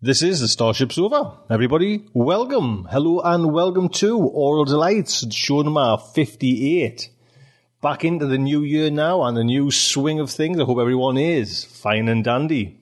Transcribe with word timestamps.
This 0.00 0.22
is 0.22 0.40
the 0.40 0.48
Starship 0.48 0.92
Sofa. 0.92 1.38
Everybody, 1.50 2.04
welcome, 2.14 2.86
hello, 2.90 3.20
and 3.20 3.52
welcome 3.52 3.88
to 3.90 4.18
Aural 4.18 4.64
Delights, 4.64 5.34
show 5.34 5.62
number 5.62 5.98
58. 5.98 7.10
Back 7.82 8.04
into 8.04 8.26
the 8.26 8.38
new 8.38 8.62
year 8.62 8.90
now 8.90 9.22
and 9.24 9.36
the 9.36 9.44
new 9.44 9.70
swing 9.70 10.18
of 10.18 10.30
things. 10.30 10.58
I 10.58 10.64
hope 10.64 10.78
everyone 10.78 11.18
is 11.18 11.64
fine 11.64 12.08
and 12.08 12.24
dandy. 12.24 12.77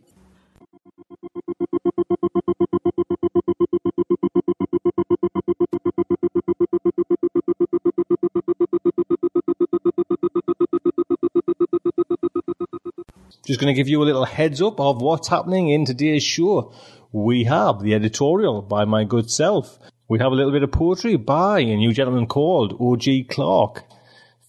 Just 13.47 13.61
going 13.61 13.73
to 13.73 13.79
give 13.79 13.87
you 13.87 14.03
a 14.03 14.05
little 14.05 14.25
heads 14.25 14.61
up 14.61 14.81
of 14.81 15.01
what's 15.01 15.29
happening 15.29 15.69
in 15.69 15.85
today's 15.85 16.25
show. 16.25 16.73
We 17.13 17.45
have 17.45 17.81
the 17.81 17.95
editorial 17.95 18.61
by 18.61 18.85
my 18.85 19.05
good 19.05 19.31
self. 19.31 19.79
We 20.09 20.19
have 20.19 20.33
a 20.33 20.35
little 20.35 20.51
bit 20.51 20.65
of 20.65 20.73
poetry 20.73 21.15
by 21.15 21.61
a 21.61 21.77
new 21.77 21.93
gentleman 21.93 22.27
called 22.27 22.77
O.G. 22.81 23.23
Clark. 23.31 23.85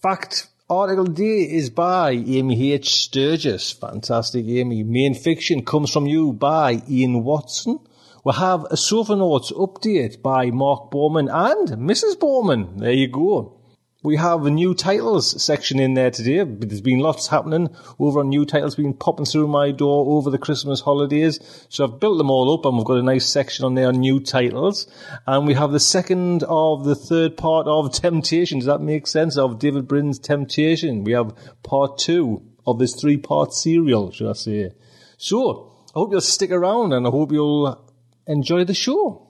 Fact 0.02 0.48
article 0.68 1.04
day 1.04 1.42
is 1.42 1.70
by 1.70 2.10
Amy 2.10 2.72
H. 2.72 2.92
Sturgis. 2.92 3.70
Fantastic, 3.70 4.44
Amy. 4.46 4.82
Main 4.82 5.14
fiction 5.14 5.64
comes 5.64 5.92
from 5.92 6.08
you 6.08 6.32
by 6.32 6.82
Ian 6.90 7.22
Watson. 7.22 7.78
We 8.24 8.32
have 8.34 8.64
a 8.64 8.76
Notes 9.14 9.52
update 9.52 10.22
by 10.22 10.50
Mark 10.50 10.90
Bormann 10.90 11.28
and 11.32 11.68
Mrs. 11.88 12.16
Bormann. 12.16 12.80
There 12.80 12.90
you 12.90 13.06
go. 13.06 13.57
We 14.04 14.14
have 14.14 14.46
a 14.46 14.50
new 14.50 14.74
titles 14.74 15.42
section 15.42 15.80
in 15.80 15.94
there 15.94 16.12
today. 16.12 16.44
There's 16.44 16.80
been 16.80 17.00
lots 17.00 17.26
happening 17.26 17.68
over 17.98 18.20
on 18.20 18.28
new 18.28 18.46
titles 18.46 18.76
being 18.76 18.94
popping 18.94 19.26
through 19.26 19.48
my 19.48 19.72
door 19.72 20.16
over 20.16 20.30
the 20.30 20.38
Christmas 20.38 20.80
holidays. 20.80 21.40
So 21.68 21.82
I've 21.82 21.98
built 21.98 22.16
them 22.18 22.30
all 22.30 22.54
up 22.54 22.64
and 22.64 22.76
we've 22.76 22.86
got 22.86 22.98
a 22.98 23.02
nice 23.02 23.26
section 23.26 23.64
on 23.64 23.74
there 23.74 23.88
on 23.88 23.98
new 23.98 24.20
titles. 24.20 24.86
And 25.26 25.48
we 25.48 25.54
have 25.54 25.72
the 25.72 25.80
second 25.80 26.44
of 26.44 26.84
the 26.84 26.94
third 26.94 27.36
part 27.36 27.66
of 27.66 27.92
Temptation. 28.00 28.60
Does 28.60 28.66
that 28.66 28.80
make 28.80 29.08
sense? 29.08 29.36
Of 29.36 29.58
David 29.58 29.88
Brin's 29.88 30.20
Temptation. 30.20 31.02
We 31.02 31.10
have 31.10 31.34
part 31.64 31.98
two 31.98 32.42
of 32.68 32.78
this 32.78 32.94
three 32.94 33.16
part 33.16 33.52
serial, 33.52 34.12
should 34.12 34.30
I 34.30 34.34
say. 34.34 34.70
So 35.16 35.72
I 35.88 35.98
hope 35.98 36.12
you'll 36.12 36.20
stick 36.20 36.52
around 36.52 36.92
and 36.92 37.04
I 37.04 37.10
hope 37.10 37.32
you'll 37.32 37.84
enjoy 38.28 38.62
the 38.62 38.74
show. 38.74 39.26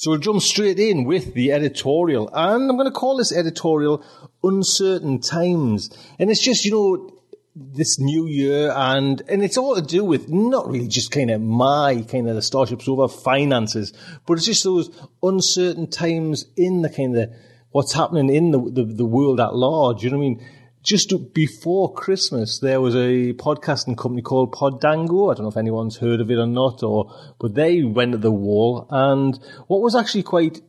So 0.00 0.12
we'll 0.12 0.20
jump 0.20 0.40
straight 0.40 0.78
in 0.78 1.04
with 1.04 1.34
the 1.34 1.52
editorial. 1.52 2.30
And 2.32 2.70
I'm 2.70 2.78
going 2.78 2.86
to 2.86 2.90
call 2.90 3.18
this 3.18 3.32
editorial 3.32 4.02
Uncertain 4.42 5.20
Times. 5.20 5.90
And 6.18 6.30
it's 6.30 6.42
just, 6.42 6.64
you 6.64 6.70
know, 6.70 7.20
this 7.54 7.98
new 7.98 8.26
year 8.26 8.72
and, 8.74 9.20
and 9.28 9.44
it's 9.44 9.58
all 9.58 9.74
to 9.74 9.82
do 9.82 10.02
with 10.02 10.30
not 10.30 10.66
really 10.70 10.88
just 10.88 11.10
kind 11.10 11.30
of 11.30 11.42
my 11.42 12.02
kind 12.08 12.30
of 12.30 12.34
the 12.34 12.40
Starship 12.40 12.80
Sofa 12.80 13.14
finances, 13.14 13.92
but 14.26 14.38
it's 14.38 14.46
just 14.46 14.64
those 14.64 14.88
uncertain 15.22 15.90
times 15.90 16.46
in 16.56 16.80
the 16.80 16.88
kind 16.88 17.18
of 17.18 17.30
what's 17.72 17.92
happening 17.92 18.34
in 18.34 18.52
the, 18.52 18.58
the, 18.58 18.84
the 18.84 19.04
world 19.04 19.38
at 19.38 19.54
large. 19.54 20.02
You 20.02 20.08
know 20.08 20.16
what 20.16 20.24
I 20.24 20.28
mean? 20.28 20.46
Just 20.82 21.12
before 21.34 21.92
Christmas, 21.92 22.60
there 22.60 22.80
was 22.80 22.94
a 22.94 23.34
podcasting 23.34 23.98
company 23.98 24.22
called 24.22 24.52
Podango. 24.52 25.30
I 25.30 25.34
don't 25.34 25.42
know 25.42 25.50
if 25.50 25.58
anyone's 25.58 25.98
heard 25.98 26.22
of 26.22 26.30
it 26.30 26.38
or 26.38 26.46
not, 26.46 26.82
or 26.82 27.12
but 27.38 27.54
they 27.54 27.82
went 27.82 28.14
at 28.14 28.22
the 28.22 28.32
wall. 28.32 28.86
And 28.88 29.38
what 29.66 29.82
was 29.82 29.94
actually 29.94 30.22
quite 30.22 30.62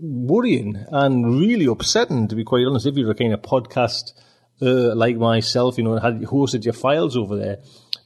worrying 0.00 0.84
and 0.90 1.38
really 1.38 1.66
upsetting, 1.66 2.26
to 2.26 2.34
be 2.34 2.42
quite 2.42 2.66
honest, 2.66 2.86
if 2.86 2.96
you're 2.96 3.12
a 3.12 3.14
kind 3.14 3.32
of 3.32 3.42
podcast 3.42 4.12
uh, 4.60 4.96
like 4.96 5.16
myself, 5.16 5.78
you 5.78 5.84
know, 5.84 5.96
had 5.96 6.22
hosted 6.22 6.64
your 6.64 6.74
files 6.74 7.16
over 7.16 7.36
there, 7.36 7.58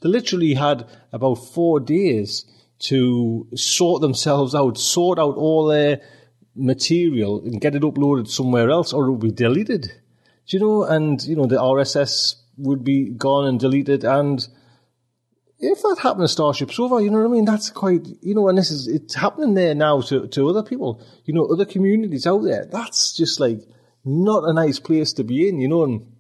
they 0.03 0.11
literally 0.11 0.53
had 0.53 0.87
about 1.11 1.37
four 1.37 1.81
days 1.81 2.45
to 2.81 3.49
sort 3.55 4.03
themselves 4.03 4.55
out, 4.55 4.77
sort 4.77 5.19
out 5.19 5.37
all 5.37 5.65
their 5.65 6.03
material, 6.55 7.41
and 7.41 7.63
get 7.63 7.75
it 7.75 7.81
uploaded 7.81 8.29
somewhere 8.29 8.69
else, 8.69 8.93
or 8.93 9.07
it 9.07 9.11
would 9.13 9.21
be 9.21 9.31
deleted. 9.31 9.91
You 10.47 10.61
know? 10.61 10.85
And 10.85 11.23
you 11.25 11.37
know 11.37 11.47
the 11.47 11.57
RSS 11.57 12.37
would 12.59 12.85
be 12.85 13.11
gone 13.11 13.47
and 13.47 13.61
deleted, 13.61 14.05
and 14.05 14.47
if 15.59 15.83
that 15.83 15.97
happened 16.03 16.25
to 16.25 16.29
Starship 16.29 16.71
Sofa, 16.71 17.03
you 17.03 17.11
know 17.11 17.19
what 17.19 17.31
I 17.31 17.33
mean? 17.33 17.45
That's 17.45 17.71
quite, 17.71 18.07
you 18.21 18.35
know, 18.35 18.49
and 18.49 18.59
this 18.59 18.71
is, 18.71 18.89
it's 18.89 19.15
happening 19.15 19.55
there 19.55 19.75
now 19.75 20.01
to, 20.03 20.27
to 20.29 20.49
other 20.49 20.63
people, 20.63 21.03
you 21.25 21.33
know, 21.33 21.47
other 21.47 21.65
communities 21.65 22.27
out 22.27 22.43
there. 22.43 22.67
That's 22.67 23.17
just 23.17 23.41
like 23.41 23.63
not 24.05 24.45
a 24.45 24.53
nice 24.53 24.79
place 24.79 25.13
to 25.15 25.25
be 25.25 25.49
in, 25.49 25.61
you 25.61 25.69
know, 25.69 25.85
and 25.85 26.13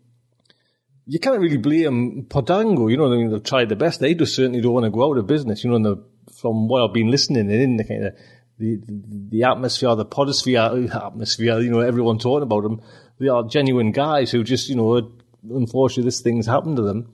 you 1.06 1.18
can't 1.18 1.40
really 1.40 1.58
blame 1.58 2.26
Podango, 2.28 2.90
you 2.90 2.96
know, 2.96 3.12
I 3.12 3.16
mean, 3.16 3.30
they've 3.30 3.42
tried 3.42 3.68
their 3.68 3.76
best. 3.76 4.00
They 4.00 4.14
just 4.14 4.34
certainly 4.34 4.60
don't 4.60 4.72
want 4.72 4.84
to 4.84 4.90
go 4.90 5.08
out 5.08 5.18
of 5.18 5.26
business, 5.26 5.62
you 5.62 5.70
know, 5.70 5.76
and 5.76 6.02
from 6.40 6.66
what 6.68 6.82
I've 6.82 6.94
been 6.94 7.10
listening 7.10 7.50
in 7.50 7.76
the 7.76 7.84
kind 7.84 8.06
of, 8.06 8.14
the, 8.58 8.76
the, 8.76 9.28
the 9.28 9.42
atmosphere, 9.44 9.94
the 9.94 10.06
podosphere 10.06 10.94
atmosphere, 10.94 11.60
you 11.60 11.70
know, 11.70 11.80
everyone 11.80 12.18
talking 12.18 12.42
about 12.42 12.62
them, 12.62 12.80
they 13.18 13.28
are 13.28 13.44
genuine 13.44 13.92
guys 13.92 14.30
who 14.30 14.44
just, 14.44 14.68
you 14.68 14.76
know, 14.76 15.10
unfortunately 15.48 16.04
this 16.04 16.20
thing's 16.20 16.46
happened 16.46 16.76
to 16.76 16.82
them. 16.82 17.12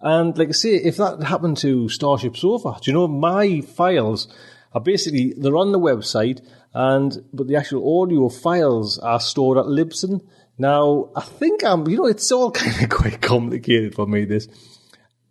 And 0.00 0.36
like 0.36 0.48
I 0.48 0.52
say, 0.52 0.74
if 0.74 0.98
that 0.98 1.22
happened 1.22 1.56
to 1.58 1.88
Starship 1.88 2.36
Sofa, 2.36 2.76
do 2.80 2.90
you 2.90 2.92
know, 2.92 3.08
my 3.08 3.60
files 3.60 4.28
are 4.72 4.80
basically, 4.80 5.34
they're 5.36 5.56
on 5.56 5.72
the 5.72 5.80
website 5.80 6.46
and, 6.74 7.24
but 7.32 7.48
the 7.48 7.56
actual 7.56 8.02
audio 8.02 8.28
files 8.28 8.98
are 8.98 9.20
stored 9.20 9.58
at 9.58 9.64
Libsyn. 9.64 10.20
Now, 10.58 11.10
I 11.16 11.22
think 11.22 11.64
I'm, 11.64 11.88
you 11.88 11.96
know, 11.96 12.06
it's 12.06 12.30
all 12.30 12.50
kind 12.52 12.82
of 12.82 12.90
quite 12.90 13.20
complicated 13.22 13.94
for 13.94 14.06
me, 14.06 14.24
this. 14.24 14.48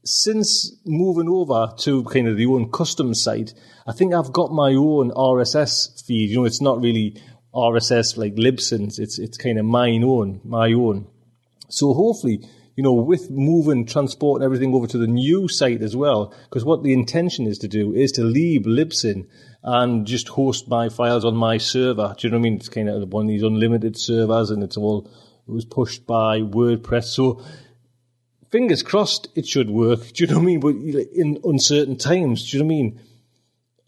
Since 0.04 0.76
moving 0.86 1.30
over 1.30 1.74
to 1.80 2.04
kind 2.06 2.28
of 2.28 2.38
the 2.38 2.46
own 2.46 2.72
custom 2.72 3.14
site, 3.14 3.54
I 3.88 3.92
think 3.92 4.14
I've 4.14 4.34
got 4.34 4.52
my 4.52 4.72
own 4.72 5.12
RSS 5.12 6.04
feed. 6.06 6.30
You 6.30 6.38
know, 6.38 6.46
it's 6.46 6.62
not 6.62 6.80
really 6.80 7.22
RSS 7.56 8.18
like 8.18 8.36
Libsyn's. 8.36 9.00
It's 9.00 9.18
it's 9.18 9.38
kind 9.38 9.58
of 9.58 9.66
mine 9.66 10.04
own, 10.04 10.42
my 10.44 10.74
own. 10.74 11.08
So 11.70 11.94
hopefully, 11.94 12.48
you 12.76 12.84
know, 12.84 12.94
with 12.94 13.32
moving 13.32 13.86
transport 13.86 14.42
and 14.42 14.46
everything 14.46 14.74
over 14.76 14.88
to 14.88 14.98
the 14.98 15.08
new 15.08 15.48
site 15.48 15.82
as 15.82 15.96
well, 15.96 16.34
because 16.50 16.66
what 16.66 16.84
the 16.84 16.94
intention 16.94 17.48
is 17.48 17.58
to 17.60 17.68
do 17.68 17.94
is 17.94 18.12
to 18.14 18.24
leave 18.24 18.64
Libsyn 18.64 19.28
and 19.64 20.06
just 20.06 20.28
host 20.28 20.68
my 20.68 20.90
files 20.90 21.26
on 21.26 21.36
my 21.36 21.58
server. 21.58 22.14
Do 22.18 22.28
you 22.28 22.32
know 22.32 22.38
what 22.38 22.42
I 22.42 22.44
mean? 22.44 22.56
It's 22.56 22.70
kind 22.70 22.90
of 22.90 23.12
one 23.12 23.26
of 23.26 23.30
these 23.30 23.44
unlimited 23.44 23.98
servers, 23.98 24.52
and 24.52 24.62
it's 24.62 24.78
all 24.78 25.10
it 25.48 25.52
was 25.52 25.66
pushed 25.66 26.06
by 26.06 26.42
WordPress. 26.42 27.06
So 27.06 27.42
fingers 28.52 28.84
crossed, 28.84 29.30
it 29.36 29.48
should 29.48 29.70
work. 29.70 30.12
Do 30.14 30.24
you 30.24 30.28
know 30.28 30.36
what 30.36 30.44
I 30.44 30.46
mean? 30.46 30.60
But 30.60 30.76
in 30.76 31.40
uncertain 31.44 31.98
times, 31.98 32.50
do 32.50 32.58
you 32.58 32.64
know 32.64 32.68
what 32.68 32.74
I 32.74 32.78
mean? 32.78 33.02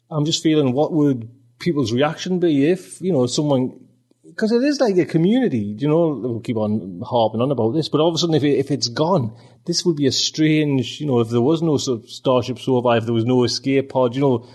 I'm 0.10 0.26
just 0.26 0.42
feeling 0.42 0.72
what 0.72 0.94
would 0.94 1.30
people's 1.60 1.92
reaction 1.92 2.40
be 2.40 2.70
if, 2.70 3.02
you 3.02 3.12
know, 3.12 3.26
someone, 3.26 3.80
because 4.26 4.52
it 4.52 4.64
is 4.64 4.80
like 4.80 4.98
a 4.98 5.06
community, 5.06 5.76
you 5.78 5.88
know, 5.88 6.10
we'll 6.10 6.40
keep 6.40 6.58
on 6.58 7.02
harping 7.06 7.42
on 7.42 7.52
about 7.52 7.72
this, 7.72 7.90
but 7.90 8.00
all 8.00 8.10
of 8.10 8.16
a 8.16 8.18
sudden 8.18 8.36
if, 8.36 8.44
it, 8.44 8.58
if 8.58 8.72
it's 8.72 8.88
gone, 8.88 9.36
this 9.66 9.86
would 9.86 9.96
be 9.96 10.08
a 10.08 10.12
strange, 10.12 11.00
you 11.00 11.08
know, 11.08 11.20
if 11.20 11.30
there 11.30 11.42
was 11.42 11.62
no 11.62 11.78
sort 11.78 12.04
of 12.04 12.10
Starship 12.10 12.60
Sofa, 12.60 12.90
if 12.90 13.06
there 13.06 13.14
was 13.14 13.26
no 13.26 13.44
escape 13.44 13.90
pod, 13.90 14.16
you 14.16 14.22
know, 14.22 14.48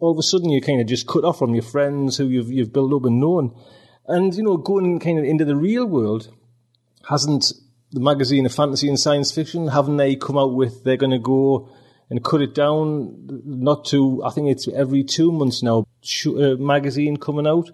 all 0.00 0.12
of 0.12 0.18
a 0.18 0.22
sudden 0.22 0.50
you're 0.50 0.60
kind 0.60 0.80
of 0.80 0.86
just 0.86 1.06
cut 1.06 1.24
off 1.24 1.38
from 1.38 1.54
your 1.54 1.62
friends 1.62 2.16
who 2.16 2.28
you've, 2.28 2.50
you've 2.50 2.72
built 2.72 2.92
up 2.92 3.04
and 3.04 3.20
known. 3.20 3.56
And, 4.06 4.34
you 4.34 4.42
know, 4.42 4.56
going 4.56 4.98
kind 4.98 5.18
of 5.18 5.24
into 5.24 5.44
the 5.44 5.56
real 5.56 5.86
world, 5.86 6.28
hasn't 7.08 7.52
the 7.92 8.00
magazine 8.00 8.46
of 8.46 8.54
fantasy 8.54 8.88
and 8.88 8.98
science 8.98 9.30
fiction, 9.30 9.68
haven't 9.68 9.96
they 9.96 10.16
come 10.16 10.38
out 10.38 10.54
with, 10.54 10.82
they're 10.82 10.96
going 10.96 11.12
to 11.12 11.18
go 11.18 11.68
and 12.12 12.22
cut 12.22 12.42
it 12.42 12.54
down 12.54 13.16
not 13.44 13.86
to, 13.86 14.22
I 14.22 14.30
think 14.30 14.50
it's 14.50 14.68
every 14.68 15.02
two 15.02 15.32
months 15.32 15.62
now, 15.62 15.86
uh, 16.26 16.56
magazine 16.58 17.16
coming 17.16 17.46
out. 17.46 17.70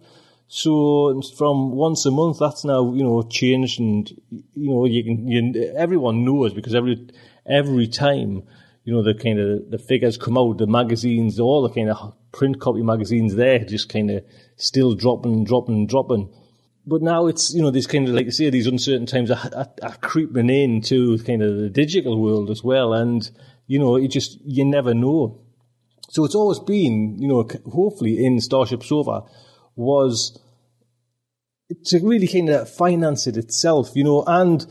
So 0.47 1.21
from 1.37 1.73
once 1.73 2.07
a 2.07 2.11
month, 2.11 2.39
that's 2.39 2.65
now 2.65 2.95
you 2.95 3.03
know 3.03 3.21
changed, 3.23 3.81
and 3.81 4.09
you 4.31 4.71
know 4.71 4.87
you 4.87 5.05
can 5.05 5.29
you, 5.29 5.75
everyone 5.77 6.25
knows 6.25 6.55
because 6.55 6.75
every 6.75 7.07
every 7.45 7.87
time 7.87 8.31
you 8.31 8.43
you 8.89 8.95
know, 8.95 9.03
the 9.03 9.13
kind 9.13 9.39
of 9.39 9.71
the 9.71 9.77
figures 9.77 10.17
come 10.17 10.39
out, 10.39 10.57
the 10.57 10.67
magazines, 10.67 11.39
all 11.39 11.61
the 11.61 11.75
kind 11.75 11.91
of 11.91 12.15
print 12.33 12.59
copy 12.59 12.81
magazines 12.81 13.35
there, 13.35 13.59
just 13.59 13.91
kind 13.91 14.11
of 14.11 14.25
still 14.57 14.95
dropping, 14.95 15.45
dropping, 15.45 15.87
dropping. 15.87 16.33
But 16.87 17.03
now 17.03 17.27
it's, 17.27 17.53
you 17.53 17.61
know, 17.61 17.71
these 17.71 17.87
kind 17.87 18.09
of, 18.09 18.15
like 18.15 18.29
I 18.29 18.31
say, 18.31 18.49
these 18.49 18.67
uncertain 18.67 19.05
times 19.05 19.31
are, 19.31 19.51
are, 19.55 19.69
are 19.83 19.97
creeping 19.97 20.49
into 20.49 21.19
kind 21.19 21.43
of 21.43 21.59
the 21.59 21.69
digital 21.69 22.19
world 22.19 22.49
as 22.49 22.65
well. 22.65 22.95
And, 22.95 23.31
you 23.69 23.79
know, 23.79 23.95
it 23.95 24.09
just, 24.09 24.39
you 24.45 24.65
never 24.65 24.95
know. 24.95 25.41
So 26.09 26.25
it's 26.25 26.35
always 26.35 26.59
been, 26.59 27.17
you 27.21 27.29
know, 27.29 27.47
hopefully 27.71 28.25
in 28.25 28.41
Starship 28.41 28.83
Sofa 28.83 29.23
was 29.77 30.41
to 31.85 32.01
really 32.01 32.27
kind 32.27 32.49
of 32.49 32.69
finance 32.69 33.27
it 33.27 33.37
itself, 33.37 33.91
you 33.95 34.03
know, 34.03 34.25
and 34.27 34.67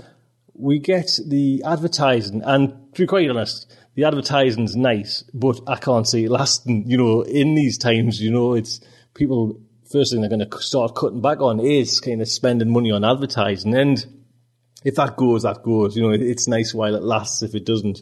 we 0.54 0.80
get 0.80 1.12
the 1.28 1.62
advertising. 1.64 2.42
And 2.44 2.72
to 2.96 3.04
be 3.04 3.08
quite 3.08 3.30
honest, 3.30 3.72
the 3.94 4.04
advertising's 4.04 4.76
nice, 4.76 5.24
but 5.34 5.60
I 5.68 5.76
can't 5.78 6.08
see 6.08 6.26
it 6.26 6.32
lasting, 6.32 6.90
you 6.90 6.98
know, 6.98 7.22
in 7.22 7.54
these 7.54 7.78
times, 7.78 8.20
you 8.20 8.32
know, 8.32 8.56
it's 8.56 8.82
people, 9.14 9.62
first 9.92 10.12
thing 10.12 10.22
they're 10.22 10.30
going 10.30 10.50
to 10.50 10.58
start 10.60 10.96
cutting 10.96 11.22
back 11.22 11.40
on 11.40 11.60
is 11.60 12.00
kind 12.00 12.22
of 12.22 12.28
spending 12.28 12.72
money 12.72 12.92
on 12.92 13.06
advertising. 13.06 13.76
And 13.76 14.04
if 14.84 14.96
that 14.96 15.18
goes, 15.18 15.44
that 15.44 15.62
goes, 15.62 15.96
you 15.96 16.02
know, 16.02 16.12
it's 16.12 16.48
nice 16.48 16.74
while 16.74 16.96
it 16.96 17.04
lasts 17.04 17.44
if 17.44 17.54
it 17.54 17.66
doesn't. 17.66 18.02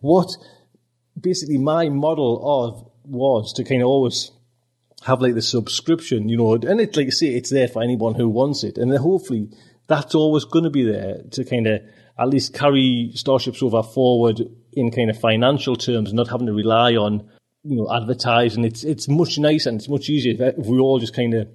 What 0.00 0.28
basically 1.18 1.58
my 1.58 1.88
model 1.88 2.40
of 2.44 2.90
was 3.04 3.52
to 3.54 3.64
kind 3.64 3.82
of 3.82 3.88
always 3.88 4.30
have 5.04 5.20
like 5.20 5.34
the 5.34 5.42
subscription, 5.42 6.28
you 6.28 6.36
know, 6.36 6.54
and 6.54 6.80
it's 6.80 6.96
like 6.96 7.06
you 7.06 7.12
say, 7.12 7.28
it's 7.28 7.50
there 7.50 7.68
for 7.68 7.82
anyone 7.82 8.14
who 8.14 8.28
wants 8.28 8.64
it. 8.64 8.76
And 8.76 8.92
then 8.92 9.00
hopefully 9.00 9.48
that's 9.86 10.14
always 10.14 10.44
going 10.44 10.64
to 10.64 10.70
be 10.70 10.84
there 10.84 11.22
to 11.32 11.44
kind 11.44 11.66
of 11.66 11.80
at 12.18 12.28
least 12.28 12.54
carry 12.54 13.10
Starship 13.14 13.56
Sofa 13.56 13.82
forward 13.82 14.42
in 14.72 14.90
kind 14.90 15.10
of 15.10 15.18
financial 15.18 15.74
terms, 15.76 16.12
not 16.12 16.28
having 16.28 16.46
to 16.46 16.52
rely 16.52 16.94
on 16.94 17.28
you 17.64 17.76
know 17.76 17.92
advertising. 17.92 18.64
It's 18.64 18.84
it's 18.84 19.08
much 19.08 19.38
nicer 19.38 19.70
and 19.70 19.80
it's 19.80 19.88
much 19.88 20.08
easier 20.08 20.34
if 20.38 20.66
we 20.66 20.78
all 20.78 20.98
just 20.98 21.14
kind 21.14 21.34
of 21.34 21.48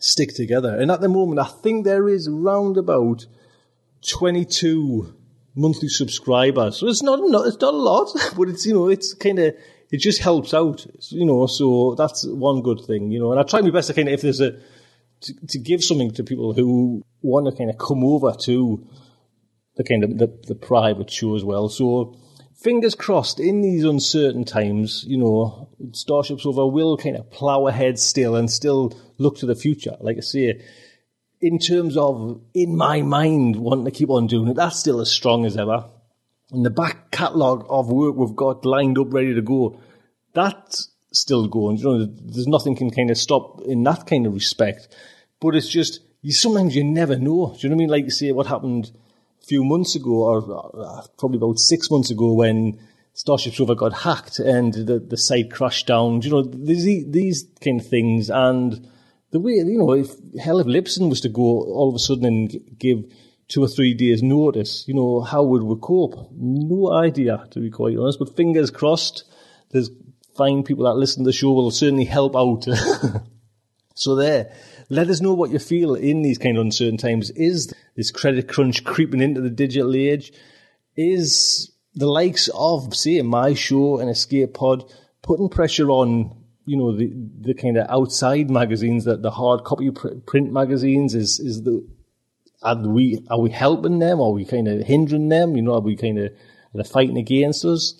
stick 0.00 0.34
together. 0.34 0.74
And 0.76 0.90
at 0.90 1.00
the 1.00 1.08
moment, 1.08 1.40
I 1.40 1.50
think 1.50 1.84
there 1.84 2.08
is 2.08 2.28
around 2.28 2.76
about 2.76 3.26
twenty 4.06 4.44
two 4.44 5.14
monthly 5.58 5.88
subscribers. 5.88 6.76
So 6.76 6.86
it's 6.86 7.02
not 7.02 7.18
it's 7.46 7.60
not 7.60 7.74
a 7.74 7.76
lot, 7.76 8.08
but 8.36 8.48
it's 8.48 8.64
you 8.64 8.74
know 8.74 8.88
it's 8.88 9.12
kind 9.14 9.38
of 9.38 9.54
it 9.90 9.98
just 9.98 10.20
helps 10.20 10.54
out, 10.54 10.86
you 11.10 11.26
know. 11.26 11.46
So 11.46 11.94
that's 11.96 12.26
one 12.26 12.62
good 12.62 12.80
thing, 12.86 13.10
you 13.10 13.18
know. 13.18 13.32
And 13.32 13.40
I 13.40 13.42
try 13.42 13.60
my 13.60 13.70
best 13.70 13.88
to 13.88 13.94
kind 13.94 14.08
of 14.08 14.14
if 14.14 14.22
there's 14.22 14.40
a 14.40 14.52
to, 15.22 15.34
to 15.48 15.58
give 15.58 15.82
something 15.82 16.12
to 16.12 16.24
people 16.24 16.52
who 16.54 17.02
want 17.22 17.46
to 17.46 17.56
kind 17.56 17.70
of 17.70 17.78
come 17.78 18.04
over 18.04 18.32
to 18.44 18.86
the 19.76 19.84
kind 19.84 20.04
of 20.04 20.16
the, 20.18 20.28
the 20.46 20.54
private 20.54 21.10
show 21.10 21.34
as 21.34 21.44
well. 21.44 21.68
So 21.68 22.16
fingers 22.56 22.94
crossed 22.94 23.40
in 23.40 23.60
these 23.62 23.84
uncertain 23.84 24.44
times, 24.44 25.04
you 25.06 25.16
know, 25.16 25.68
Starship 25.92 26.44
Over 26.44 26.66
will 26.66 26.96
kind 26.96 27.16
of 27.16 27.30
plow 27.30 27.66
ahead 27.66 27.98
still 27.98 28.36
and 28.36 28.50
still 28.50 28.92
look 29.18 29.38
to 29.38 29.46
the 29.46 29.54
future. 29.54 29.96
Like 30.00 30.18
I 30.18 30.20
say, 30.20 30.62
in 31.40 31.58
terms 31.58 31.96
of, 31.96 32.40
in 32.54 32.76
my 32.76 33.02
mind, 33.02 33.56
wanting 33.56 33.84
to 33.84 33.90
keep 33.90 34.10
on 34.10 34.26
doing 34.26 34.48
it, 34.48 34.56
that's 34.56 34.78
still 34.78 35.00
as 35.00 35.10
strong 35.10 35.44
as 35.44 35.56
ever. 35.56 35.84
And 36.50 36.64
the 36.64 36.70
back 36.70 37.10
catalogue 37.10 37.66
of 37.68 37.90
work 37.90 38.16
we've 38.16 38.34
got 38.34 38.64
lined 38.64 38.98
up 38.98 39.12
ready 39.12 39.34
to 39.34 39.42
go, 39.42 39.80
that's 40.32 40.90
still 41.12 41.46
going. 41.46 41.76
You 41.76 41.84
know, 41.84 42.06
there's 42.06 42.46
nothing 42.46 42.74
can 42.74 42.90
kind 42.90 43.10
of 43.10 43.18
stop 43.18 43.60
in 43.62 43.82
that 43.84 44.06
kind 44.06 44.26
of 44.26 44.34
respect. 44.34 44.88
But 45.40 45.54
it's 45.54 45.68
just, 45.68 46.00
you 46.22 46.32
sometimes 46.32 46.74
you 46.74 46.84
never 46.84 47.16
know. 47.16 47.54
Do 47.54 47.60
you 47.60 47.68
know 47.68 47.76
what 47.76 47.82
I 47.82 47.84
mean? 47.84 47.88
Like 47.90 48.04
you 48.04 48.10
say, 48.10 48.32
what 48.32 48.46
happened 48.46 48.90
a 49.42 49.46
few 49.46 49.62
months 49.62 49.94
ago, 49.94 50.24
or 50.24 50.38
uh, 50.80 51.02
probably 51.18 51.36
about 51.36 51.58
six 51.58 51.90
months 51.90 52.10
ago, 52.10 52.32
when 52.32 52.78
Starship 53.12 53.54
Sofa 53.54 53.74
got 53.74 53.92
hacked 53.92 54.38
and 54.38 54.72
the, 54.74 54.98
the 54.98 55.16
site 55.16 55.50
crashed 55.50 55.88
down. 55.88 56.22
You 56.22 56.30
know, 56.30 56.42
these, 56.42 57.04
these 57.10 57.46
kind 57.62 57.80
of 57.80 57.86
things. 57.86 58.30
And 58.30 58.88
the 59.30 59.40
way, 59.40 59.52
you 59.52 59.78
know, 59.78 59.92
if 59.92 60.10
hell, 60.40 60.58
if 60.58 60.66
Libsyn 60.66 61.08
was 61.08 61.20
to 61.22 61.28
go 61.28 61.42
all 61.42 61.88
of 61.88 61.94
a 61.94 61.98
sudden 61.98 62.24
and 62.24 62.78
give 62.78 63.04
two 63.48 63.62
or 63.62 63.68
three 63.68 63.94
days 63.94 64.22
notice, 64.22 64.86
you 64.86 64.94
know, 64.94 65.20
how 65.20 65.42
would 65.42 65.62
we 65.62 65.76
cope? 65.80 66.30
No 66.32 66.92
idea, 66.92 67.46
to 67.50 67.60
be 67.60 67.70
quite 67.70 67.96
honest, 67.96 68.18
but 68.18 68.36
fingers 68.36 68.70
crossed. 68.70 69.24
There's 69.70 69.90
fine 70.36 70.62
people 70.62 70.84
that 70.84 70.94
listen 70.94 71.24
to 71.24 71.28
the 71.28 71.32
show 71.32 71.52
will 71.52 71.70
certainly 71.70 72.04
help 72.04 72.36
out. 72.36 72.64
so 73.94 74.14
there. 74.14 74.52
Let 74.90 75.10
us 75.10 75.20
know 75.20 75.34
what 75.34 75.50
you 75.50 75.58
feel 75.58 75.94
in 75.94 76.22
these 76.22 76.38
kind 76.38 76.56
of 76.56 76.62
uncertain 76.62 76.96
times. 76.96 77.30
Is 77.30 77.74
this 77.94 78.10
credit 78.10 78.48
crunch 78.48 78.84
creeping 78.84 79.20
into 79.20 79.42
the 79.42 79.50
digital 79.50 79.94
age? 79.94 80.32
Is 80.96 81.70
the 81.94 82.06
likes 82.06 82.48
of, 82.54 82.94
say, 82.94 83.20
my 83.20 83.52
show 83.52 83.98
and 83.98 84.08
Escape 84.08 84.54
Pod 84.54 84.90
putting 85.20 85.50
pressure 85.50 85.90
on, 85.90 86.44
you 86.68 86.76
know, 86.76 86.96
the, 86.96 87.10
the 87.40 87.54
kind 87.54 87.76
of 87.76 87.88
outside 87.88 88.50
magazines, 88.50 89.04
that 89.04 89.22
the 89.22 89.30
hard 89.30 89.64
copy 89.64 89.90
print 89.90 90.52
magazines? 90.52 91.14
Is, 91.14 91.40
is 91.40 91.62
the, 91.62 91.86
are 92.62 92.76
we, 92.76 93.24
are 93.30 93.40
we 93.40 93.50
helping 93.50 93.98
them? 93.98 94.20
Are 94.20 94.32
we 94.32 94.44
kind 94.44 94.68
of 94.68 94.86
hindering 94.86 95.28
them? 95.28 95.56
You 95.56 95.62
know, 95.62 95.74
are 95.74 95.80
we 95.80 95.96
kind 95.96 96.18
of, 96.18 96.32
they 96.74 96.82
fighting 96.84 97.16
against 97.16 97.64
us? 97.64 97.94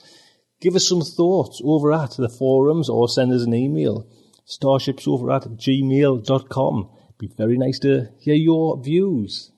Give 0.61 0.75
us 0.75 0.89
some 0.89 1.03
thoughts 1.03 1.61
over 1.65 1.93
at 1.93 2.13
the 2.13 2.29
forums 2.29 2.89
or 2.89 3.09
send 3.09 3.33
us 3.33 3.43
an 3.43 3.55
email 3.55 4.07
starshipsofa 4.47 5.37
at 5.37 5.43
gmail.com. 5.53 6.91
Be 7.19 7.29
very 7.37 7.59
nice 7.59 7.79
to 7.81 8.09
hear 8.19 8.35
your 8.35 8.81
views. 8.83 9.53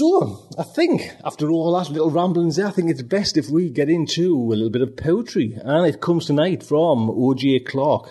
So, 0.00 0.48
I 0.56 0.62
think 0.62 1.12
after 1.26 1.50
all 1.50 1.78
that 1.78 1.90
little 1.90 2.10
ramblings 2.10 2.56
there, 2.56 2.68
I 2.68 2.70
think 2.70 2.88
it's 2.88 3.02
best 3.02 3.36
if 3.36 3.50
we 3.50 3.68
get 3.68 3.90
into 3.90 4.34
a 4.34 4.56
little 4.56 4.70
bit 4.70 4.80
of 4.80 4.96
poetry. 4.96 5.58
And 5.62 5.86
it 5.86 6.00
comes 6.00 6.24
tonight 6.24 6.62
from 6.62 7.10
O.J. 7.10 7.60
Clark. 7.66 8.08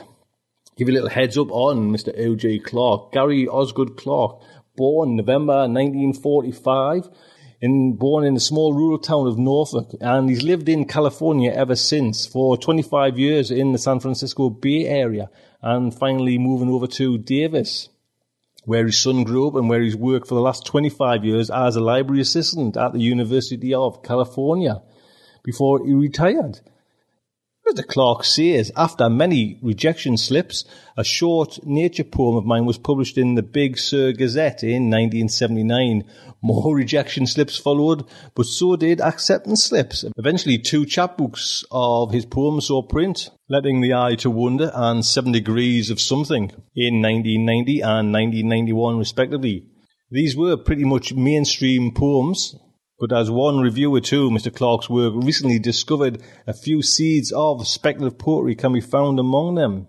Give 0.77 0.88
you 0.88 0.94
a 0.94 0.97
little 0.97 1.09
heads 1.09 1.36
up 1.36 1.50
on 1.50 1.91
Mr. 1.91 2.15
O.J. 2.15 2.59
Clark. 2.59 3.12
Gary 3.12 3.47
Osgood 3.47 3.97
Clark, 3.97 4.39
born 4.75 5.15
November 5.15 5.68
1945 5.68 7.09
in, 7.59 7.94
born 7.94 8.24
in 8.24 8.36
the 8.36 8.39
small 8.39 8.71
rural 8.71 9.00
town 9.00 9.25
of 9.25 9.39
Norfolk, 9.39 9.89
and 10.00 10.30
he's 10.30 10.44
lived 10.44 10.69
in 10.69 10.86
California 10.86 11.51
ever 11.51 11.75
since 11.75 12.27
for 12.27 12.56
25 12.56 13.18
years 13.18 13.50
in 13.50 13.71
the 13.71 13.80
San 13.80 14.00
Francisco 14.00 14.51
Bay 14.51 14.86
Area, 14.86 15.31
and 15.63 15.91
finally 15.97 16.38
moving 16.38 16.69
over 16.69 16.86
to 16.86 17.18
Davis, 17.18 17.89
where 18.65 18.85
his 18.85 19.01
son 19.01 19.23
grew 19.23 19.47
up 19.47 19.56
and 19.56 19.69
where 19.69 19.81
he's 19.81 19.95
worked 19.95 20.27
for 20.27 20.35
the 20.35 20.41
last 20.41 20.65
25 20.65 21.23
years 21.23 21.50
as 21.50 21.75
a 21.75 21.81
library 21.81 22.21
assistant 22.21 22.77
at 22.77 22.94
the 22.94 23.00
University 23.00 23.73
of 23.73 24.03
California 24.03 24.81
before 25.43 25.86
he 25.86 25.93
retired. 25.93 26.60
Mr. 27.69 27.85
Clark 27.85 28.23
says, 28.23 28.71
after 28.75 29.09
many 29.09 29.59
rejection 29.61 30.17
slips, 30.17 30.65
a 30.97 31.03
short 31.03 31.59
nature 31.63 32.03
poem 32.03 32.35
of 32.35 32.45
mine 32.45 32.65
was 32.65 32.79
published 32.79 33.15
in 33.15 33.35
the 33.35 33.43
Big 33.43 33.77
Sur 33.77 34.11
Gazette 34.11 34.63
in 34.63 34.89
1979. 34.89 36.03
More 36.41 36.75
rejection 36.75 37.27
slips 37.27 37.57
followed, 37.57 38.05
but 38.33 38.47
so 38.47 38.75
did 38.75 38.99
acceptance 39.01 39.65
slips. 39.65 40.03
Eventually, 40.17 40.57
two 40.57 40.83
chapbooks 40.85 41.63
of 41.69 42.11
his 42.11 42.25
poems 42.25 42.65
saw 42.67 42.81
print, 42.81 43.29
Letting 43.49 43.81
the 43.81 43.93
Eye 43.93 44.15
to 44.15 44.31
Wonder 44.31 44.71
and 44.73 45.05
Seven 45.05 45.31
Degrees 45.31 45.91
of 45.91 46.01
Something 46.01 46.51
in 46.75 47.01
1990 47.01 47.81
and 47.81 48.11
1991 48.11 48.97
respectively. 48.97 49.65
These 50.09 50.35
were 50.35 50.57
pretty 50.57 50.85
much 50.85 51.13
mainstream 51.13 51.91
poems, 51.93 52.55
but 53.00 53.12
as 53.12 53.29
one 53.29 53.60
reviewer 53.60 54.01
too, 54.01 54.29
Mr. 54.29 54.53
Clark's 54.53 54.89
work 54.89 55.13
recently 55.15 55.60
discovered 55.60 56.22
a 56.48 56.53
few 56.53 56.82
seeds 56.82 57.32
of 57.32 57.68
speculative 57.68 58.18
poetry 58.18 58.56
can 58.56 58.74
be 58.74 58.82
found 58.82 59.20
among 59.20 59.56
them. 59.56 59.88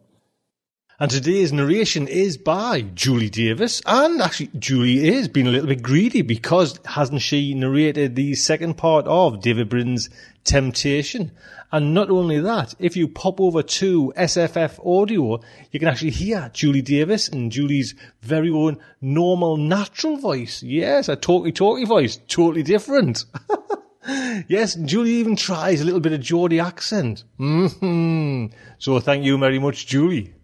And 1.02 1.11
today's 1.11 1.50
narration 1.50 2.09
is 2.09 2.37
by 2.37 2.83
Julie 2.83 3.30
Davis. 3.30 3.80
And 3.87 4.21
actually, 4.21 4.50
Julie 4.59 5.09
is 5.09 5.28
being 5.28 5.47
a 5.47 5.50
little 5.50 5.69
bit 5.69 5.83
greedy 5.83 6.21
because 6.21 6.78
hasn't 6.85 7.23
she 7.23 7.54
narrated 7.54 8.16
the 8.16 8.35
second 8.35 8.75
part 8.75 9.07
of 9.07 9.40
David 9.40 9.71
Brin's 9.71 10.11
Temptation? 10.45 11.33
And 11.73 11.95
not 11.95 12.11
only 12.11 12.38
that, 12.40 12.75
if 12.78 12.99
you 12.99 13.09
pop 13.09 13.40
over 13.40 13.62
to 13.62 14.12
SFF 14.14 14.78
Audio, 14.85 15.40
you 15.71 15.80
can 15.80 15.88
actually 15.88 16.11
hear 16.11 16.50
Julie 16.52 16.83
Davis 16.83 17.30
and 17.30 17.50
Julie's 17.50 17.95
very 18.21 18.50
own 18.50 18.76
normal, 19.00 19.57
natural 19.57 20.19
voice. 20.19 20.62
Yes, 20.62 21.09
a 21.09 21.16
talky, 21.16 21.50
talky 21.50 21.87
voice. 21.87 22.21
Totally 22.28 22.62
different. 22.62 23.25
yes, 24.49 24.75
Julie 24.75 25.12
even 25.12 25.35
tries 25.35 25.80
a 25.80 25.85
little 25.85 26.00
bit 26.00 26.12
of 26.12 26.21
Geordie 26.21 26.61
accent. 26.61 27.25
Mm-hmm. 27.38 28.54
So 28.76 29.00
thank 29.00 29.25
you 29.25 29.38
very 29.38 29.59
much, 29.59 29.87
Julie. 29.87 30.35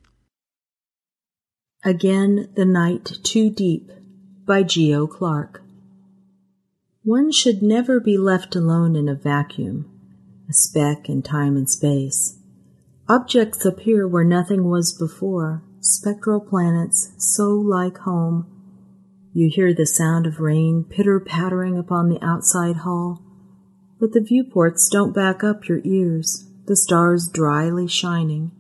Again 1.84 2.48
the 2.56 2.64
Night 2.64 3.18
Too 3.22 3.48
Deep 3.48 3.92
by 4.44 4.64
G.O. 4.64 5.06
Clark. 5.06 5.62
One 7.04 7.30
should 7.30 7.62
never 7.62 8.00
be 8.00 8.18
left 8.18 8.56
alone 8.56 8.96
in 8.96 9.08
a 9.08 9.14
vacuum, 9.14 9.88
a 10.48 10.52
speck 10.52 11.08
in 11.08 11.22
time 11.22 11.56
and 11.56 11.68
space. 11.68 12.38
Objects 13.08 13.64
appear 13.64 14.08
where 14.08 14.24
nothing 14.24 14.64
was 14.64 14.98
before, 14.98 15.62
spectral 15.80 16.40
planets 16.40 17.12
so 17.18 17.50
like 17.50 17.98
home. 17.98 18.46
You 19.32 19.48
hear 19.52 19.72
the 19.72 19.86
sound 19.86 20.26
of 20.26 20.40
rain 20.40 20.82
pitter 20.82 21.20
pattering 21.20 21.78
upon 21.78 22.08
the 22.08 22.24
outside 22.24 22.78
hall, 22.78 23.22
but 24.00 24.12
the 24.12 24.20
viewports 24.20 24.88
don't 24.88 25.14
back 25.14 25.44
up 25.44 25.68
your 25.68 25.82
ears, 25.84 26.50
the 26.66 26.74
stars 26.74 27.28
dryly 27.32 27.86
shining. 27.86 28.50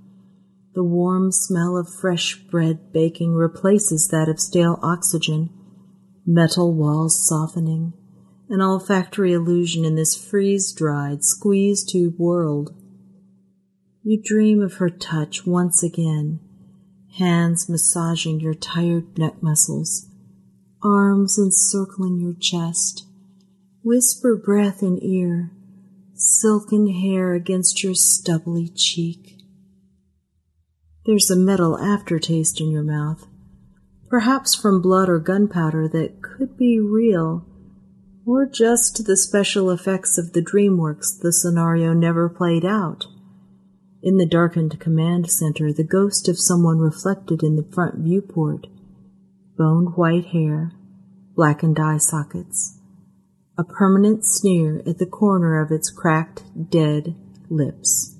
The 0.76 0.84
warm 0.84 1.32
smell 1.32 1.78
of 1.78 1.88
fresh 1.88 2.34
bread 2.50 2.92
baking 2.92 3.32
replaces 3.32 4.08
that 4.08 4.28
of 4.28 4.38
stale 4.38 4.78
oxygen, 4.82 5.48
metal 6.26 6.74
walls 6.74 7.26
softening, 7.26 7.94
an 8.50 8.60
olfactory 8.60 9.32
illusion 9.32 9.86
in 9.86 9.94
this 9.94 10.14
freeze 10.14 10.74
dried, 10.74 11.24
squeeze 11.24 11.82
tube 11.82 12.18
world. 12.18 12.74
You 14.02 14.20
dream 14.22 14.60
of 14.60 14.74
her 14.74 14.90
touch 14.90 15.46
once 15.46 15.82
again, 15.82 16.40
hands 17.16 17.70
massaging 17.70 18.40
your 18.40 18.52
tired 18.52 19.16
neck 19.16 19.42
muscles, 19.42 20.10
arms 20.82 21.38
encircling 21.38 22.20
your 22.20 22.34
chest, 22.34 23.06
whisper 23.82 24.36
breath 24.36 24.82
in 24.82 25.02
ear, 25.02 25.52
silken 26.12 26.92
hair 26.92 27.32
against 27.32 27.82
your 27.82 27.94
stubbly 27.94 28.68
cheek. 28.68 29.35
There's 31.06 31.30
a 31.30 31.36
metal 31.36 31.78
aftertaste 31.78 32.60
in 32.60 32.68
your 32.68 32.82
mouth, 32.82 33.28
perhaps 34.08 34.56
from 34.56 34.82
blood 34.82 35.08
or 35.08 35.20
gunpowder 35.20 35.86
that 35.88 36.20
could 36.20 36.56
be 36.58 36.80
real 36.80 37.46
or 38.26 38.44
just 38.44 39.06
the 39.06 39.16
special 39.16 39.70
effects 39.70 40.18
of 40.18 40.32
the 40.32 40.42
DreamWorks 40.42 41.20
the 41.20 41.32
scenario 41.32 41.92
never 41.92 42.28
played 42.28 42.64
out. 42.64 43.06
In 44.02 44.16
the 44.16 44.26
darkened 44.26 44.80
command 44.80 45.30
center, 45.30 45.72
the 45.72 45.84
ghost 45.84 46.28
of 46.28 46.40
someone 46.40 46.78
reflected 46.78 47.44
in 47.44 47.54
the 47.54 47.68
front 47.72 47.98
viewport. 47.98 48.66
Boned 49.56 49.96
white 49.96 50.26
hair, 50.26 50.72
blackened 51.36 51.78
eye 51.78 51.98
sockets, 51.98 52.80
a 53.56 53.62
permanent 53.62 54.24
sneer 54.24 54.82
at 54.84 54.98
the 54.98 55.06
corner 55.06 55.62
of 55.62 55.70
its 55.70 55.88
cracked, 55.88 56.42
dead 56.68 57.14
lips. 57.48 58.15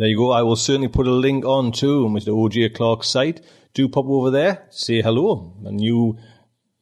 There 0.00 0.08
you 0.08 0.16
go. 0.16 0.30
I 0.30 0.40
will 0.40 0.56
certainly 0.56 0.88
put 0.88 1.06
a 1.06 1.10
link 1.12 1.44
on 1.44 1.72
to 1.72 2.06
Mr. 2.06 2.28
O.J. 2.28 2.70
Clark's 2.70 3.06
site. 3.06 3.42
Do 3.74 3.86
pop 3.86 4.06
over 4.06 4.30
there, 4.30 4.66
say 4.70 5.02
hello, 5.02 5.52
a 5.62 5.70
new 5.70 6.16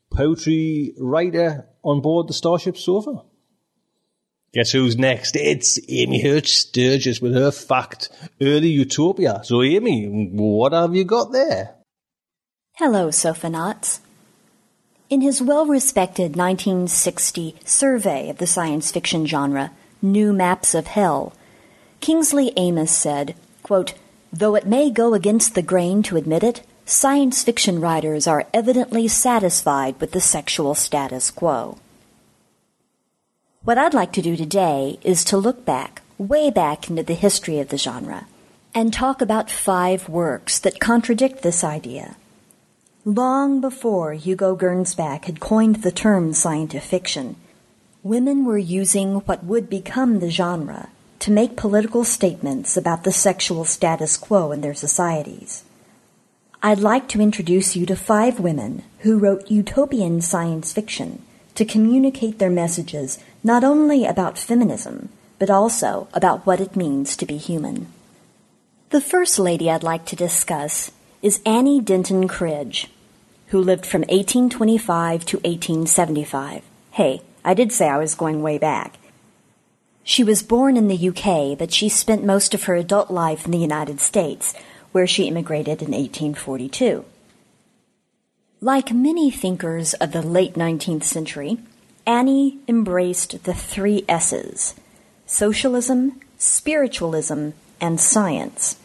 poetry 0.09 0.95
writer 0.97 1.67
on 1.83 2.01
board 2.01 2.29
the 2.29 2.33
Starship 2.33 2.77
Sofa. 2.77 3.25
Guess 4.55 4.71
who's 4.71 4.97
next? 4.97 5.35
It's 5.35 5.81
Amy 5.89 6.23
Hertz 6.23 6.53
Sturgis 6.53 7.21
with 7.21 7.35
her 7.35 7.51
fact, 7.51 8.09
early 8.41 8.69
utopia. 8.69 9.41
So, 9.43 9.65
Amy, 9.65 10.07
what 10.07 10.73
have 10.73 10.95
you 10.95 11.03
got 11.03 11.33
there? 11.33 11.75
Hello, 12.77 13.09
Sofanauts. 13.09 13.99
In 15.11 15.23
his 15.23 15.43
well 15.43 15.67
respected 15.67 16.37
1960 16.37 17.57
survey 17.65 18.31
of 18.31 18.39
the 18.39 18.47
science 18.47 18.93
fiction 18.93 19.27
genre, 19.27 19.73
New 20.01 20.33
Maps 20.33 20.73
of 20.73 20.87
Hell, 20.87 21.33
Kingsley 22.01 22.57
Amis 22.57 22.93
said, 22.93 23.35
quote, 23.63 23.95
Though 24.33 24.55
it 24.55 24.67
may 24.67 24.91
go 24.91 25.15
against 25.15 25.55
the 25.55 25.63
grain 25.63 26.03
to 26.05 26.17
admit 26.17 26.43
it, 26.43 26.63
science 26.85 27.43
fiction 27.43 27.81
writers 27.81 28.27
are 28.27 28.47
evidently 28.55 29.09
satisfied 29.09 30.01
with 30.01 30.13
the 30.13 30.21
sexual 30.21 30.75
status 30.75 31.31
quo. 31.31 31.79
What 33.65 33.79
I'd 33.79 33.95
like 33.95 34.13
to 34.13 34.23
do 34.23 34.37
today 34.37 34.99
is 35.03 35.25
to 35.25 35.37
look 35.37 35.65
back, 35.65 36.03
way 36.17 36.51
back 36.51 36.89
into 36.89 37.03
the 37.03 37.15
history 37.15 37.59
of 37.59 37.69
the 37.69 37.79
genre, 37.79 38.27
and 38.75 38.93
talk 38.93 39.21
about 39.21 39.51
five 39.51 40.09
works 40.09 40.59
that 40.61 40.81
contradict 40.81 41.43
this 41.43 41.65
idea. 41.65 42.17
Long 43.05 43.61
before 43.61 44.13
Hugo 44.13 44.57
Gernsback 44.57 45.25
had 45.25 45.41
coined 45.41 45.77
the 45.77 45.93
term 45.93 46.33
science 46.33 46.75
fiction, 46.85 47.37
women 48.03 48.45
were 48.45 48.59
using 48.59 49.17
what 49.21 49.45
would 49.45 49.69
become 49.69 50.21
the 50.21 50.31
genre 50.31 50.89
to 51.21 51.31
make 51.31 51.57
political 51.57 52.05
statements 52.05 52.77
about 52.77 53.05
the 53.05 53.13
sexual 53.13 53.65
status 53.65 54.17
quo 54.17 54.53
in 54.53 54.61
their 54.61 54.75
societies. 54.75 55.65
I'd 56.63 56.81
like 56.81 57.09
to 57.09 57.21
introduce 57.21 57.77
you 57.77 57.87
to 57.87 57.97
five 57.97 58.41
women 58.41 58.83
who 59.01 59.19
wrote 59.19 59.51
utopian 59.51 60.21
science 60.21 60.73
fiction 60.73 61.23
to 61.55 61.65
communicate 61.65 62.39
their 62.39 62.51
messages 62.51 63.19
not 63.43 63.65
only 63.65 64.05
about 64.05 64.39
feminism, 64.39 65.09
but 65.39 65.51
also 65.51 66.09
about 66.13 66.47
what 66.47 66.61
it 66.61 66.77
means 66.77 67.17
to 67.17 67.27
be 67.27 67.37
human. 67.37 67.87
The 68.91 69.01
first 69.01 69.39
lady 69.39 69.71
I'd 69.71 69.83
like 69.83 70.05
to 70.07 70.17
discuss 70.17 70.91
is 71.23 71.41
Annie 71.45 71.81
Denton 71.81 72.27
Cridge, 72.27 72.89
who 73.49 73.61
lived 73.61 73.87
from 73.87 74.03
1825 74.03 75.25
to 75.27 75.37
1875. 75.39 76.63
Hey, 76.93 77.23
I 77.45 77.55
did 77.55 77.73
say 77.73 77.89
I 77.89 77.99
was 77.99 78.15
going 78.15 78.43
way 78.43 78.59
back. 78.59 78.98
She 80.09 80.25
was 80.25 80.43
born 80.43 80.79
in 80.79 80.89
the 80.89 81.09
UK, 81.11 81.59
but 81.59 81.71
she 81.71 81.91
spent 81.91 82.25
most 82.25 82.55
of 82.55 82.63
her 82.63 82.75
adult 82.75 83.11
life 83.11 83.45
in 83.45 83.51
the 83.51 83.59
United 83.59 84.01
States, 84.01 84.55
where 84.91 85.07
she 85.07 85.29
immigrated 85.29 85.83
in 85.83 85.91
1842. 85.91 87.05
Like 88.63 88.91
many 88.91 89.31
thinkers 89.31 89.93
of 89.93 90.13
the 90.13 90.23
late 90.23 90.55
19th 90.55 91.03
century, 91.03 91.59
Annie 92.07 92.57
embraced 92.67 93.45
the 93.45 93.53
three 93.53 94.07
S's 94.09 94.75
socialism, 95.27 96.19
spiritualism, 96.39 97.51
and 97.79 98.01
science. 98.01 98.79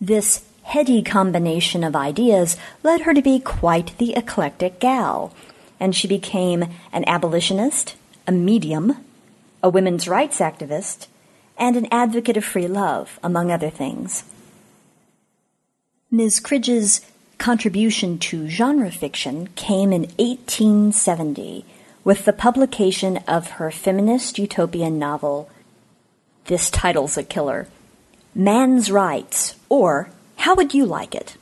This 0.00 0.44
heady 0.64 1.04
combination 1.04 1.84
of 1.84 1.94
ideas 1.94 2.56
led 2.82 3.02
her 3.02 3.14
to 3.14 3.22
be 3.22 3.38
quite 3.38 3.96
the 3.98 4.16
eclectic 4.16 4.80
gal, 4.80 5.32
and 5.78 5.94
she 5.94 6.08
became 6.08 6.64
an 6.92 7.04
abolitionist, 7.06 7.94
a 8.26 8.32
medium, 8.32 8.96
a 9.64 9.70
women's 9.70 10.06
rights 10.06 10.40
activist, 10.40 11.06
and 11.56 11.74
an 11.74 11.88
advocate 11.90 12.36
of 12.36 12.44
free 12.44 12.68
love, 12.68 13.18
among 13.22 13.50
other 13.50 13.70
things. 13.70 14.22
Ms. 16.10 16.38
Cridge's 16.38 17.00
contribution 17.38 18.18
to 18.18 18.46
genre 18.46 18.90
fiction 18.90 19.48
came 19.56 19.90
in 19.90 20.02
1870 20.18 21.64
with 22.04 22.26
the 22.26 22.32
publication 22.34 23.16
of 23.26 23.52
her 23.52 23.70
feminist 23.70 24.38
utopian 24.38 24.98
novel, 24.98 25.48
This 26.44 26.70
Title's 26.70 27.16
a 27.16 27.22
Killer, 27.22 27.66
Man's 28.34 28.90
Rights, 28.90 29.56
or 29.70 30.10
How 30.36 30.54
Would 30.56 30.74
You 30.74 30.84
Like 30.84 31.14
It? 31.14 31.38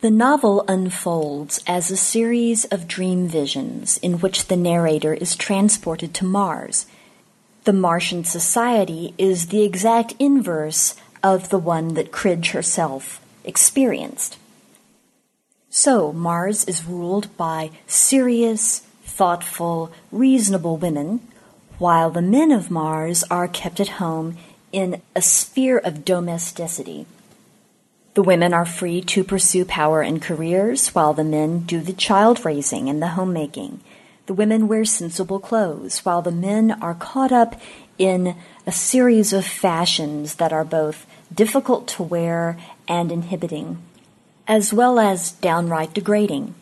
The 0.00 0.12
novel 0.12 0.64
unfolds 0.68 1.60
as 1.66 1.90
a 1.90 1.96
series 1.96 2.66
of 2.66 2.86
dream 2.86 3.26
visions 3.26 3.98
in 3.98 4.20
which 4.20 4.46
the 4.46 4.56
narrator 4.56 5.12
is 5.12 5.34
transported 5.34 6.14
to 6.14 6.24
Mars. 6.24 6.86
The 7.68 7.74
Martian 7.74 8.24
society 8.24 9.12
is 9.18 9.48
the 9.48 9.62
exact 9.62 10.14
inverse 10.18 10.94
of 11.22 11.50
the 11.50 11.58
one 11.58 11.92
that 11.92 12.10
Cridge 12.10 12.52
herself 12.52 13.20
experienced. 13.44 14.38
So 15.68 16.10
Mars 16.10 16.64
is 16.64 16.86
ruled 16.86 17.36
by 17.36 17.72
serious, 17.86 18.78
thoughtful, 19.02 19.92
reasonable 20.10 20.78
women, 20.78 21.20
while 21.76 22.08
the 22.08 22.22
men 22.22 22.52
of 22.52 22.70
Mars 22.70 23.22
are 23.24 23.46
kept 23.46 23.80
at 23.80 24.00
home 24.00 24.38
in 24.72 25.02
a 25.14 25.20
sphere 25.20 25.76
of 25.76 26.06
domesticity. 26.06 27.04
The 28.14 28.22
women 28.22 28.54
are 28.54 28.64
free 28.64 29.02
to 29.02 29.22
pursue 29.22 29.66
power 29.66 30.00
and 30.00 30.22
careers, 30.22 30.94
while 30.94 31.12
the 31.12 31.22
men 31.22 31.64
do 31.66 31.80
the 31.80 31.92
child 31.92 32.46
raising 32.46 32.88
and 32.88 33.02
the 33.02 33.08
homemaking. 33.08 33.80
The 34.28 34.34
women 34.34 34.68
wear 34.68 34.84
sensible 34.84 35.40
clothes, 35.40 36.00
while 36.00 36.20
the 36.20 36.30
men 36.30 36.72
are 36.82 36.92
caught 36.92 37.32
up 37.32 37.58
in 37.96 38.36
a 38.66 38.72
series 38.72 39.32
of 39.32 39.46
fashions 39.46 40.34
that 40.34 40.52
are 40.52 40.66
both 40.66 41.06
difficult 41.34 41.88
to 41.88 42.02
wear 42.02 42.58
and 42.86 43.10
inhibiting, 43.10 43.78
as 44.46 44.70
well 44.70 44.98
as 44.98 45.32
downright 45.32 45.94
degrading. 45.94 46.54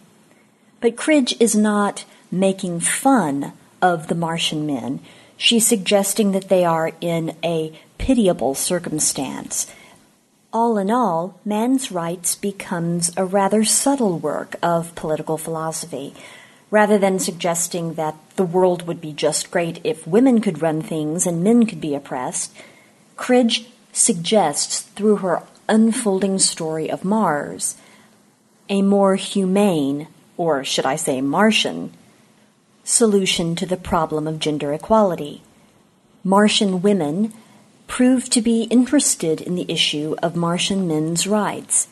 But 0.81 0.97
Cridge 0.97 1.35
is 1.41 1.57
not 1.57 2.05
making 2.31 2.81
fun 2.81 3.53
of 3.83 4.07
the 4.07 4.15
Martian 4.15 4.65
men. 4.65 5.01
She's 5.37 5.67
suggesting 5.67 6.31
that 6.31 6.49
they 6.49 6.65
are 6.65 6.93
in 7.01 7.37
a 7.43 7.77
pitiable 7.99 8.55
circumstance. 8.55 9.67
All 10.53 10.79
in 10.79 10.89
all, 10.89 11.41
man's 11.45 11.91
rights 11.91 12.37
becomes 12.37 13.11
a 13.17 13.25
rather 13.25 13.65
subtle 13.65 14.21
work 14.21 14.55
of 14.63 14.95
political 14.95 15.37
philosophy. 15.37 16.15
Rather 16.71 16.99
than 16.99 17.19
suggesting 17.19 17.95
that 17.95 18.17
the 18.37 18.45
world 18.45 18.87
would 18.87 19.01
be 19.01 19.13
just 19.13 19.51
great 19.51 19.81
if 19.85 20.07
women 20.07 20.41
could 20.41 20.63
run 20.63 20.83
things 20.83 21.27
and 21.27 21.45
men 21.45 21.65
could 21.67 21.81
be 21.81 21.95
oppressed, 21.95 22.53
Cridge 23.17 23.69
suggests 23.93 24.81
through 24.81 25.17
her 25.17 25.43
unfolding 25.69 26.39
story 26.39 26.91
of 26.91 27.05
Mars 27.05 27.77
a 28.69 28.83
more 28.83 29.15
humane, 29.15 30.09
or 30.37 30.65
should 30.65 30.85
I 30.85 30.97
say 30.97 31.21
Martian, 31.21 31.93
solution 32.85 33.55
to 33.57 33.67
the 33.67 33.77
problem 33.77 34.27
of 34.27 34.39
gender 34.39 34.73
equality. 34.73 35.43
Martian 36.25 36.83
women 36.83 37.33
proved 37.87 38.33
to 38.33 38.43
be 38.43 38.63
interested 38.65 39.41
in 39.41 39.55
the 39.55 39.71
issue 39.71 40.17
of 40.23 40.35
Martian 40.35 40.89
men's 40.89 41.27
rights 41.27 41.89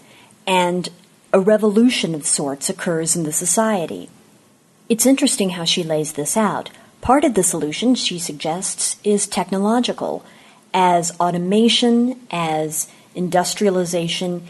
and 0.46 0.88
a 1.32 1.40
revolution 1.40 2.14
of 2.14 2.26
sorts 2.26 2.68
occurs 2.68 3.14
in 3.16 3.22
the 3.22 3.32
society. 3.32 4.08
It's 4.88 5.06
interesting 5.06 5.50
how 5.50 5.64
she 5.64 5.82
lays 5.82 6.12
this 6.12 6.36
out. 6.36 6.70
Part 7.00 7.24
of 7.24 7.34
the 7.34 7.42
solution, 7.42 7.94
she 7.94 8.18
suggests, 8.18 8.96
is 9.02 9.26
technological. 9.26 10.24
As 10.72 11.18
automation, 11.20 12.20
as 12.30 12.88
industrialization 13.14 14.46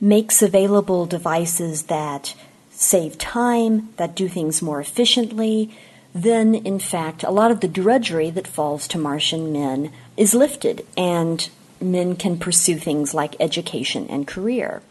makes 0.00 0.42
available 0.42 1.06
devices 1.06 1.84
that 1.84 2.34
save 2.70 3.18
time, 3.18 3.88
that 3.96 4.14
do 4.14 4.28
things 4.28 4.62
more 4.62 4.80
efficiently, 4.80 5.70
then 6.14 6.54
in 6.54 6.78
fact 6.78 7.22
a 7.22 7.30
lot 7.30 7.50
of 7.50 7.60
the 7.60 7.68
drudgery 7.68 8.30
that 8.30 8.46
falls 8.46 8.86
to 8.88 8.98
Martian 8.98 9.52
men 9.52 9.92
is 10.16 10.34
lifted 10.34 10.86
and 10.96 11.48
men 11.80 12.16
can 12.16 12.38
pursue 12.38 12.76
things 12.76 13.14
like 13.14 13.36
education 13.40 14.06
and 14.08 14.26
career. 14.26 14.82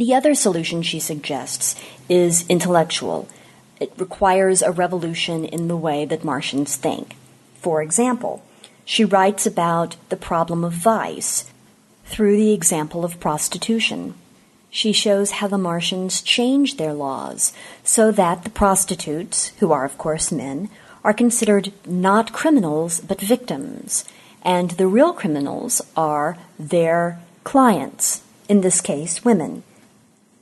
The 0.00 0.14
other 0.14 0.34
solution 0.34 0.80
she 0.80 0.98
suggests 0.98 1.76
is 2.08 2.46
intellectual. 2.48 3.28
It 3.78 3.92
requires 3.98 4.62
a 4.62 4.72
revolution 4.72 5.44
in 5.44 5.68
the 5.68 5.76
way 5.76 6.06
that 6.06 6.24
Martians 6.24 6.74
think. 6.74 7.16
For 7.56 7.82
example, 7.82 8.42
she 8.86 9.04
writes 9.04 9.44
about 9.44 9.96
the 10.08 10.16
problem 10.16 10.64
of 10.64 10.72
vice 10.72 11.52
through 12.06 12.38
the 12.38 12.54
example 12.54 13.04
of 13.04 13.20
prostitution. 13.20 14.14
She 14.70 14.92
shows 14.94 15.32
how 15.32 15.48
the 15.48 15.58
Martians 15.58 16.22
change 16.22 16.78
their 16.78 16.94
laws 16.94 17.52
so 17.84 18.10
that 18.10 18.44
the 18.44 18.48
prostitutes, 18.48 19.48
who 19.58 19.70
are 19.70 19.84
of 19.84 19.98
course 19.98 20.32
men, 20.32 20.70
are 21.04 21.12
considered 21.12 21.74
not 21.84 22.32
criminals 22.32 23.00
but 23.00 23.20
victims, 23.20 24.06
and 24.42 24.70
the 24.70 24.86
real 24.86 25.12
criminals 25.12 25.82
are 25.94 26.38
their 26.58 27.20
clients, 27.44 28.22
in 28.48 28.62
this 28.62 28.80
case, 28.80 29.26
women. 29.26 29.62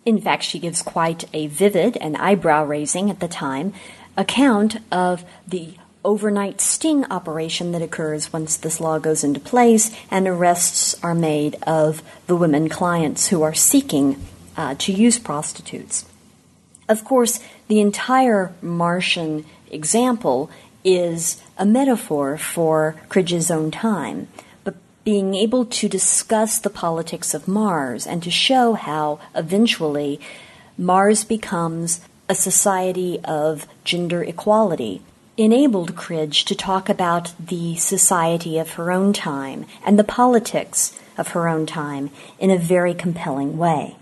In 0.08 0.22
fact, 0.22 0.42
she 0.42 0.58
gives 0.58 0.80
quite 0.80 1.26
a 1.34 1.48
vivid 1.48 1.98
and 1.98 2.16
eyebrow 2.16 2.64
raising 2.64 3.10
at 3.10 3.20
the 3.20 3.28
time 3.28 3.74
account 4.16 4.78
of 4.90 5.22
the 5.46 5.74
overnight 6.02 6.62
sting 6.62 7.04
operation 7.12 7.72
that 7.72 7.82
occurs 7.82 8.32
once 8.32 8.56
this 8.56 8.80
law 8.80 8.98
goes 8.98 9.22
into 9.22 9.38
place 9.38 9.94
and 10.10 10.26
arrests 10.26 10.94
are 11.04 11.14
made 11.14 11.56
of 11.64 12.02
the 12.26 12.34
women 12.34 12.70
clients 12.70 13.26
who 13.28 13.42
are 13.42 13.52
seeking 13.52 14.16
uh, 14.56 14.74
to 14.78 14.94
use 14.94 15.18
prostitutes. 15.18 16.06
Of 16.88 17.04
course, 17.04 17.40
the 17.66 17.80
entire 17.80 18.54
Martian 18.62 19.44
example 19.70 20.50
is 20.84 21.42
a 21.58 21.66
metaphor 21.66 22.38
for 22.38 22.98
Cridge's 23.10 23.50
own 23.50 23.70
time, 23.70 24.28
being 25.08 25.34
able 25.34 25.64
to 25.64 25.88
discuss 25.88 26.58
the 26.58 26.68
politics 26.68 27.32
of 27.32 27.48
Mars 27.48 28.06
and 28.06 28.22
to 28.22 28.30
show 28.30 28.74
how 28.74 29.18
eventually 29.34 30.20
Mars 30.76 31.24
becomes 31.24 32.02
a 32.28 32.34
society 32.34 33.18
of 33.24 33.66
gender 33.84 34.22
equality 34.22 35.00
enabled 35.38 35.96
Cridge 35.96 36.44
to 36.44 36.54
talk 36.54 36.90
about 36.90 37.32
the 37.40 37.74
society 37.76 38.58
of 38.58 38.72
her 38.72 38.92
own 38.92 39.14
time 39.14 39.64
and 39.82 39.98
the 39.98 40.04
politics 40.04 40.92
of 41.16 41.28
her 41.28 41.48
own 41.48 41.64
time 41.64 42.10
in 42.38 42.50
a 42.50 42.58
very 42.58 42.92
compelling 42.92 43.56
way. 43.56 43.96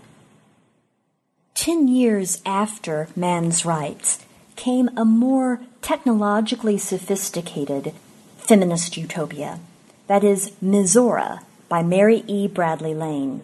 Ten 1.53 1.87
years 1.87 2.41
after 2.45 3.07
man's 3.15 3.63
rights 3.63 4.25
came 4.57 4.89
a 4.97 5.05
more 5.05 5.61
technologically 5.81 6.77
sophisticated 6.77 7.93
feminist 8.39 8.97
utopia. 8.97 9.61
That 10.07 10.23
is 10.23 10.51
Mizora 10.63 11.41
by 11.67 11.83
Mary 11.83 12.23
E. 12.27 12.47
Bradley 12.47 12.93
Lane. 12.93 13.41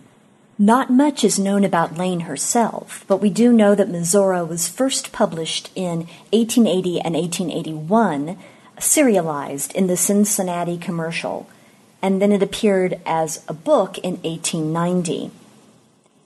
Not 0.58 0.90
much 0.90 1.26
is 1.26 1.38
known 1.38 1.66
about 1.66 1.98
Lane 1.98 2.22
herself, 2.22 3.04
but 3.06 3.18
we 3.18 3.30
do 3.30 3.52
know 3.52 3.76
that 3.76 3.90
Mizora 3.90 4.48
was 4.48 4.70
first 4.70 5.12
published 5.12 5.72
in 5.76 6.08
1880 6.32 7.02
and 7.02 7.16
1881, 7.16 8.38
serialized 8.80 9.74
in 9.74 9.88
the 9.88 9.98
Cincinnati 9.98 10.78
Commercial, 10.78 11.50
and 12.02 12.22
then 12.22 12.32
it 12.32 12.42
appeared 12.42 12.98
as 13.06 13.44
a 13.50 13.54
book 13.54 13.98
in 13.98 14.22
1890. 14.22 15.32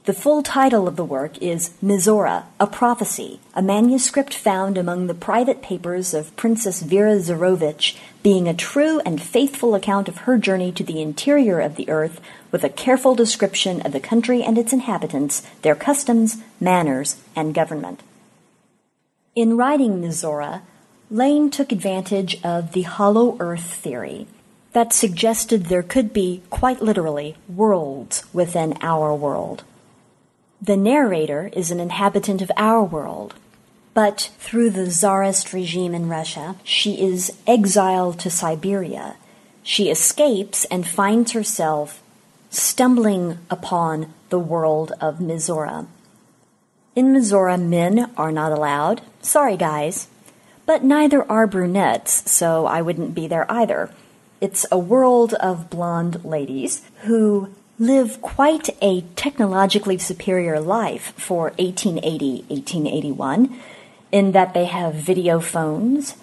The 0.07 0.13
full 0.13 0.41
title 0.41 0.87
of 0.87 0.95
the 0.95 1.03
work 1.03 1.37
is 1.39 1.71
Mizora, 1.83 2.45
a 2.61 2.65
Prophecy, 2.65 3.41
a 3.53 3.61
manuscript 3.61 4.33
found 4.33 4.77
among 4.77 5.07
the 5.07 5.13
private 5.13 5.61
papers 5.61 6.13
of 6.13 6.33
Princess 6.37 6.81
Vera 6.81 7.17
Zarovich, 7.17 7.97
being 8.23 8.47
a 8.47 8.53
true 8.53 9.01
and 9.05 9.21
faithful 9.21 9.75
account 9.75 10.07
of 10.07 10.19
her 10.19 10.37
journey 10.37 10.71
to 10.71 10.83
the 10.85 11.01
interior 11.01 11.59
of 11.59 11.75
the 11.75 11.89
earth, 11.89 12.21
with 12.53 12.63
a 12.63 12.69
careful 12.69 13.15
description 13.15 13.85
of 13.85 13.91
the 13.91 13.99
country 13.99 14.41
and 14.41 14.57
its 14.57 14.71
inhabitants, 14.71 15.43
their 15.61 15.75
customs, 15.75 16.37
manners, 16.61 17.17
and 17.35 17.53
government. 17.53 18.01
In 19.35 19.57
writing 19.57 20.01
Mizora, 20.01 20.61
Lane 21.11 21.51
took 21.51 21.73
advantage 21.73 22.41
of 22.45 22.71
the 22.71 22.83
hollow 22.83 23.35
earth 23.41 23.73
theory 23.73 24.25
that 24.71 24.93
suggested 24.93 25.65
there 25.65 25.83
could 25.83 26.13
be, 26.13 26.43
quite 26.49 26.81
literally, 26.81 27.35
worlds 27.49 28.23
within 28.31 28.77
our 28.79 29.13
world. 29.13 29.65
The 30.61 30.77
narrator 30.77 31.51
is 31.53 31.69
an 31.69 31.79
inhabitant 31.79 32.41
of 32.41 32.51
our 32.57 32.83
world, 32.83 33.35
but 33.93 34.31
through 34.39 34.71
the 34.71 34.87
Tsarist 34.87 35.53
regime 35.53 35.93
in 35.93 36.09
Russia, 36.09 36.55
she 36.63 36.99
is 36.99 37.31
exiled 37.45 38.19
to 38.19 38.31
Siberia. 38.31 39.17
She 39.61 39.91
escapes 39.91 40.65
and 40.65 40.87
finds 40.87 41.33
herself 41.33 42.01
stumbling 42.49 43.37
upon 43.51 44.13
the 44.29 44.39
world 44.39 44.93
of 44.99 45.19
Mizora. 45.19 45.85
In 46.95 47.13
Mizora, 47.13 47.61
men 47.61 48.09
are 48.17 48.31
not 48.31 48.51
allowed. 48.51 49.01
Sorry, 49.21 49.57
guys. 49.57 50.07
But 50.65 50.83
neither 50.83 51.23
are 51.31 51.45
brunettes, 51.45 52.29
so 52.31 52.65
I 52.65 52.81
wouldn't 52.81 53.13
be 53.13 53.27
there 53.27 53.49
either. 53.51 53.91
It's 54.41 54.65
a 54.71 54.79
world 54.79 55.35
of 55.35 55.69
blonde 55.69 56.25
ladies 56.25 56.81
who 57.01 57.53
live 57.79 58.21
quite 58.21 58.69
a 58.81 59.01
technologically 59.15 59.97
superior 59.97 60.59
life 60.59 61.13
for 61.15 61.51
1880 61.57 62.45
1881 62.47 63.59
in 64.11 64.31
that 64.31 64.53
they 64.53 64.65
have 64.65 64.95
video 64.95 65.39
phones 65.39 66.15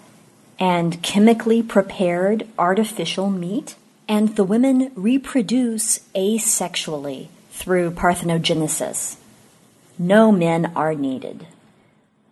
and 0.59 1.03
chemically 1.03 1.63
prepared 1.63 2.47
artificial 2.59 3.29
meat, 3.29 3.75
and 4.09 4.37
the 4.37 4.45
women 4.45 4.91
reproduce 4.95 5.99
asexually 6.15 7.29
through 7.51 7.91
parthenogenesis. 7.91 9.17
No 9.99 10.31
men 10.31 10.73
are 10.77 10.95
needed. 10.95 11.47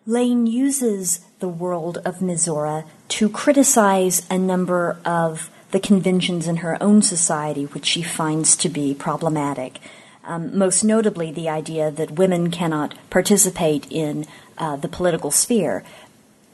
Lane 0.07 0.47
uses 0.47 1.21
the 1.39 1.49
world 1.49 1.99
of 2.05 2.19
Mizora 2.19 2.85
to 3.09 3.29
criticize 3.29 4.27
a 4.31 4.39
number 4.39 4.99
of 5.05 5.51
the 5.73 5.81
conventions 5.81 6.47
in 6.47 6.59
her 6.59 6.81
own 6.83 7.03
society 7.03 7.65
which 7.65 7.87
she 7.87 8.03
finds 8.03 8.57
to 8.57 8.69
be 8.69 8.95
problematic. 8.95 9.81
Um, 10.25 10.57
most 10.57 10.85
notably, 10.85 11.33
the 11.33 11.49
idea 11.49 11.91
that 11.91 12.13
women 12.13 12.51
cannot 12.51 12.95
participate 13.11 13.91
in 13.91 14.27
uh, 14.57 14.77
the 14.77 14.89
political 14.89 15.31
sphere. 15.31 15.83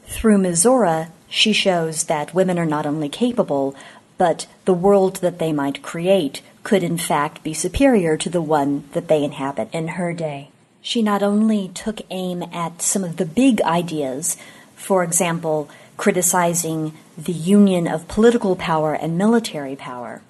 Through 0.06 0.38
Mizora, 0.38 1.10
she 1.28 1.52
shows 1.52 2.04
that 2.04 2.34
women 2.34 2.58
are 2.58 2.64
not 2.64 2.86
only 2.86 3.10
capable, 3.10 3.76
but 4.16 4.46
the 4.64 4.72
world 4.72 5.16
that 5.16 5.38
they 5.38 5.52
might 5.52 5.82
create 5.82 6.40
could 6.62 6.82
in 6.82 6.96
fact 6.96 7.42
be 7.42 7.52
superior 7.52 8.16
to 8.16 8.30
the 8.30 8.42
one 8.42 8.84
that 8.92 9.08
they 9.08 9.22
inhabit 9.22 9.68
in 9.72 9.88
her 9.88 10.12
day. 10.12 10.50
She 10.80 11.02
not 11.02 11.22
only 11.22 11.68
took 11.68 12.00
aim 12.10 12.42
at 12.52 12.80
some 12.80 13.04
of 13.04 13.16
the 13.16 13.26
big 13.26 13.60
ideas, 13.62 14.36
for 14.74 15.02
example, 15.02 15.68
criticizing 15.96 16.94
the 17.18 17.32
union 17.32 17.88
of 17.88 18.06
political 18.06 18.54
power 18.54 18.94
and 18.94 19.18
military 19.18 19.74
power, 19.74 20.22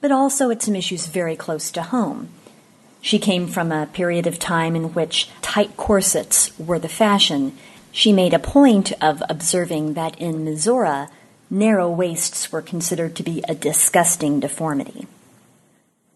but 0.00 0.12
also 0.12 0.48
at 0.50 0.62
some 0.62 0.76
issues 0.76 1.06
very 1.06 1.34
close 1.34 1.72
to 1.72 1.82
home. 1.82 2.28
She 3.00 3.18
came 3.18 3.48
from 3.48 3.72
a 3.72 3.86
period 3.86 4.28
of 4.28 4.38
time 4.38 4.76
in 4.76 4.94
which 4.94 5.28
tight 5.42 5.76
corsets 5.76 6.56
were 6.58 6.78
the 6.78 6.88
fashion. 6.88 7.56
She 7.90 8.12
made 8.12 8.32
a 8.32 8.38
point 8.38 8.92
of 9.02 9.22
observing 9.28 9.94
that 9.94 10.18
in 10.20 10.44
Mizora, 10.44 11.08
narrow 11.50 11.90
waists 11.90 12.52
were 12.52 12.62
considered 12.62 13.16
to 13.16 13.24
be 13.24 13.42
a 13.48 13.54
disgusting 13.54 14.38
deformity. 14.38 15.08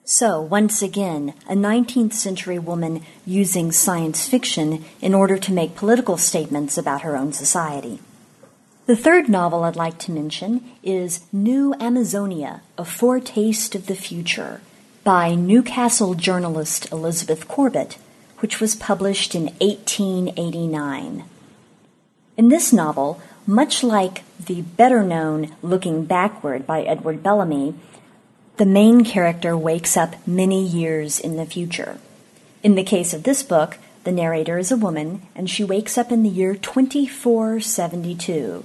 So, 0.05 0.40
once 0.40 0.83
again, 0.83 1.35
a 1.49 1.55
19th 1.55 2.12
century 2.12 2.59
woman 2.59 3.05
using 3.27 3.71
science 3.71 4.29
fiction 4.29 4.85
in 5.01 5.14
order 5.14 5.38
to 5.38 5.53
make 5.53 5.77
political 5.77 6.16
statements 6.16 6.77
about 6.79 7.03
her 7.03 7.16
own 7.16 7.33
society. 7.33 8.01
The 8.90 8.96
third 8.96 9.29
novel 9.29 9.62
I'd 9.62 9.76
like 9.76 9.98
to 9.98 10.11
mention 10.11 10.64
is 10.83 11.20
New 11.33 11.74
Amazonia, 11.79 12.62
A 12.76 12.85
Foretaste 12.85 13.76
of 13.76 13.87
the 13.87 13.94
Future 13.94 14.61
by 15.05 15.37
Newcastle 15.37 16.16
journalist 16.16 16.90
Elizabeth 16.90 17.46
Corbett, 17.46 17.98
which 18.40 18.59
was 18.59 18.74
published 18.74 19.37
in 19.37 19.44
1889. 19.61 21.22
In 22.37 22.48
this 22.48 22.72
novel, 22.72 23.22
much 23.46 23.85
like 23.85 24.24
the 24.44 24.62
better 24.62 25.05
known 25.05 25.55
Looking 25.62 26.05
Backward 26.05 26.66
by 26.66 26.83
Edward 26.83 27.22
Bellamy, 27.22 27.74
the 28.57 28.66
main 28.66 29.05
character 29.05 29.57
wakes 29.57 29.96
up 29.96 30.16
many 30.26 30.66
years 30.66 31.20
in 31.20 31.37
the 31.37 31.46
future. 31.46 32.00
In 32.64 32.74
the 32.74 32.83
case 32.83 33.14
of 33.14 33.22
this 33.22 33.44
book, 33.44 33.79
the 34.03 34.11
narrator 34.11 34.59
is 34.59 34.72
a 34.72 34.76
woman, 34.76 35.22
and 35.37 35.48
she 35.48 35.62
wakes 35.62 35.96
up 35.96 36.11
in 36.11 36.24
the 36.24 36.29
year 36.29 36.57
2472 36.57 38.64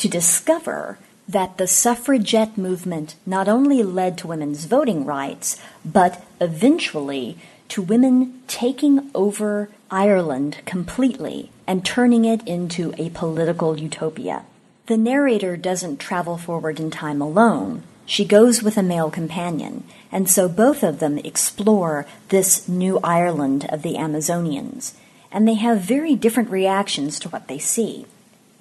to 0.00 0.08
discover 0.08 0.98
that 1.28 1.58
the 1.58 1.66
suffragette 1.66 2.56
movement 2.56 3.16
not 3.26 3.48
only 3.48 3.82
led 3.82 4.16
to 4.16 4.26
women's 4.26 4.64
voting 4.64 5.04
rights, 5.04 5.60
but 5.84 6.24
eventually 6.40 7.36
to 7.68 7.82
women 7.82 8.40
taking 8.48 9.10
over 9.14 9.68
Ireland 9.90 10.56
completely 10.64 11.50
and 11.66 11.84
turning 11.84 12.24
it 12.24 12.42
into 12.48 12.94
a 12.96 13.10
political 13.10 13.78
utopia. 13.78 14.46
The 14.86 14.96
narrator 14.96 15.54
doesn't 15.58 16.00
travel 16.00 16.38
forward 16.38 16.80
in 16.80 16.90
time 16.90 17.20
alone. 17.20 17.82
She 18.06 18.24
goes 18.24 18.62
with 18.62 18.78
a 18.78 18.82
male 18.82 19.10
companion, 19.10 19.84
and 20.10 20.30
so 20.30 20.48
both 20.48 20.82
of 20.82 20.98
them 20.98 21.18
explore 21.18 22.06
this 22.30 22.66
new 22.66 22.98
Ireland 23.04 23.66
of 23.68 23.82
the 23.82 23.96
Amazonians, 23.96 24.94
and 25.30 25.46
they 25.46 25.54
have 25.54 25.82
very 25.82 26.14
different 26.16 26.48
reactions 26.48 27.20
to 27.20 27.28
what 27.28 27.48
they 27.48 27.58
see. 27.58 28.06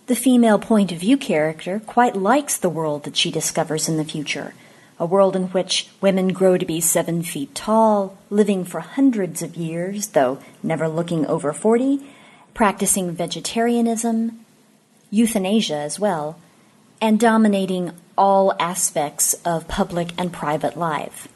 The 0.09 0.15
female 0.15 0.57
point 0.57 0.91
of 0.91 0.97
view 0.97 1.17
character 1.17 1.79
quite 1.85 2.15
likes 2.15 2.57
the 2.57 2.67
world 2.67 3.03
that 3.03 3.15
she 3.15 3.29
discovers 3.29 3.87
in 3.87 3.97
the 3.97 4.03
future, 4.03 4.55
a 4.97 5.05
world 5.05 5.35
in 5.35 5.49
which 5.49 5.87
women 6.01 6.29
grow 6.29 6.57
to 6.57 6.65
be 6.65 6.81
seven 6.81 7.21
feet 7.21 7.53
tall, 7.53 8.17
living 8.31 8.65
for 8.65 8.79
hundreds 8.79 9.43
of 9.43 9.55
years, 9.55 10.07
though 10.07 10.39
never 10.63 10.87
looking 10.87 11.27
over 11.27 11.53
40, 11.53 11.99
practicing 12.55 13.11
vegetarianism, 13.11 14.43
euthanasia 15.11 15.75
as 15.75 15.99
well, 15.99 16.39
and 16.99 17.19
dominating 17.19 17.91
all 18.17 18.55
aspects 18.59 19.35
of 19.45 19.67
public 19.67 20.09
and 20.17 20.33
private 20.33 20.75
life. 20.75 21.27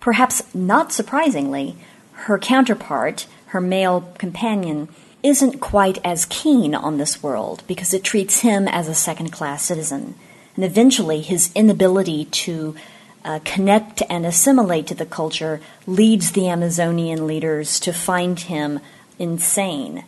Perhaps 0.00 0.54
not 0.54 0.90
surprisingly, 0.90 1.76
her 2.12 2.38
counterpart, 2.38 3.26
her 3.48 3.60
male 3.60 4.10
companion, 4.16 4.88
isn't 5.24 5.58
quite 5.58 5.98
as 6.04 6.26
keen 6.26 6.74
on 6.74 6.98
this 6.98 7.22
world 7.22 7.64
because 7.66 7.94
it 7.94 8.04
treats 8.04 8.40
him 8.40 8.68
as 8.68 8.88
a 8.88 8.94
second 8.94 9.32
class 9.32 9.64
citizen. 9.64 10.14
And 10.54 10.64
eventually, 10.64 11.22
his 11.22 11.50
inability 11.54 12.26
to 12.26 12.76
uh, 13.24 13.40
connect 13.42 14.02
and 14.10 14.26
assimilate 14.26 14.86
to 14.88 14.94
the 14.94 15.06
culture 15.06 15.60
leads 15.86 16.32
the 16.32 16.48
Amazonian 16.48 17.26
leaders 17.26 17.80
to 17.80 17.92
find 17.92 18.38
him 18.38 18.80
insane. 19.18 20.04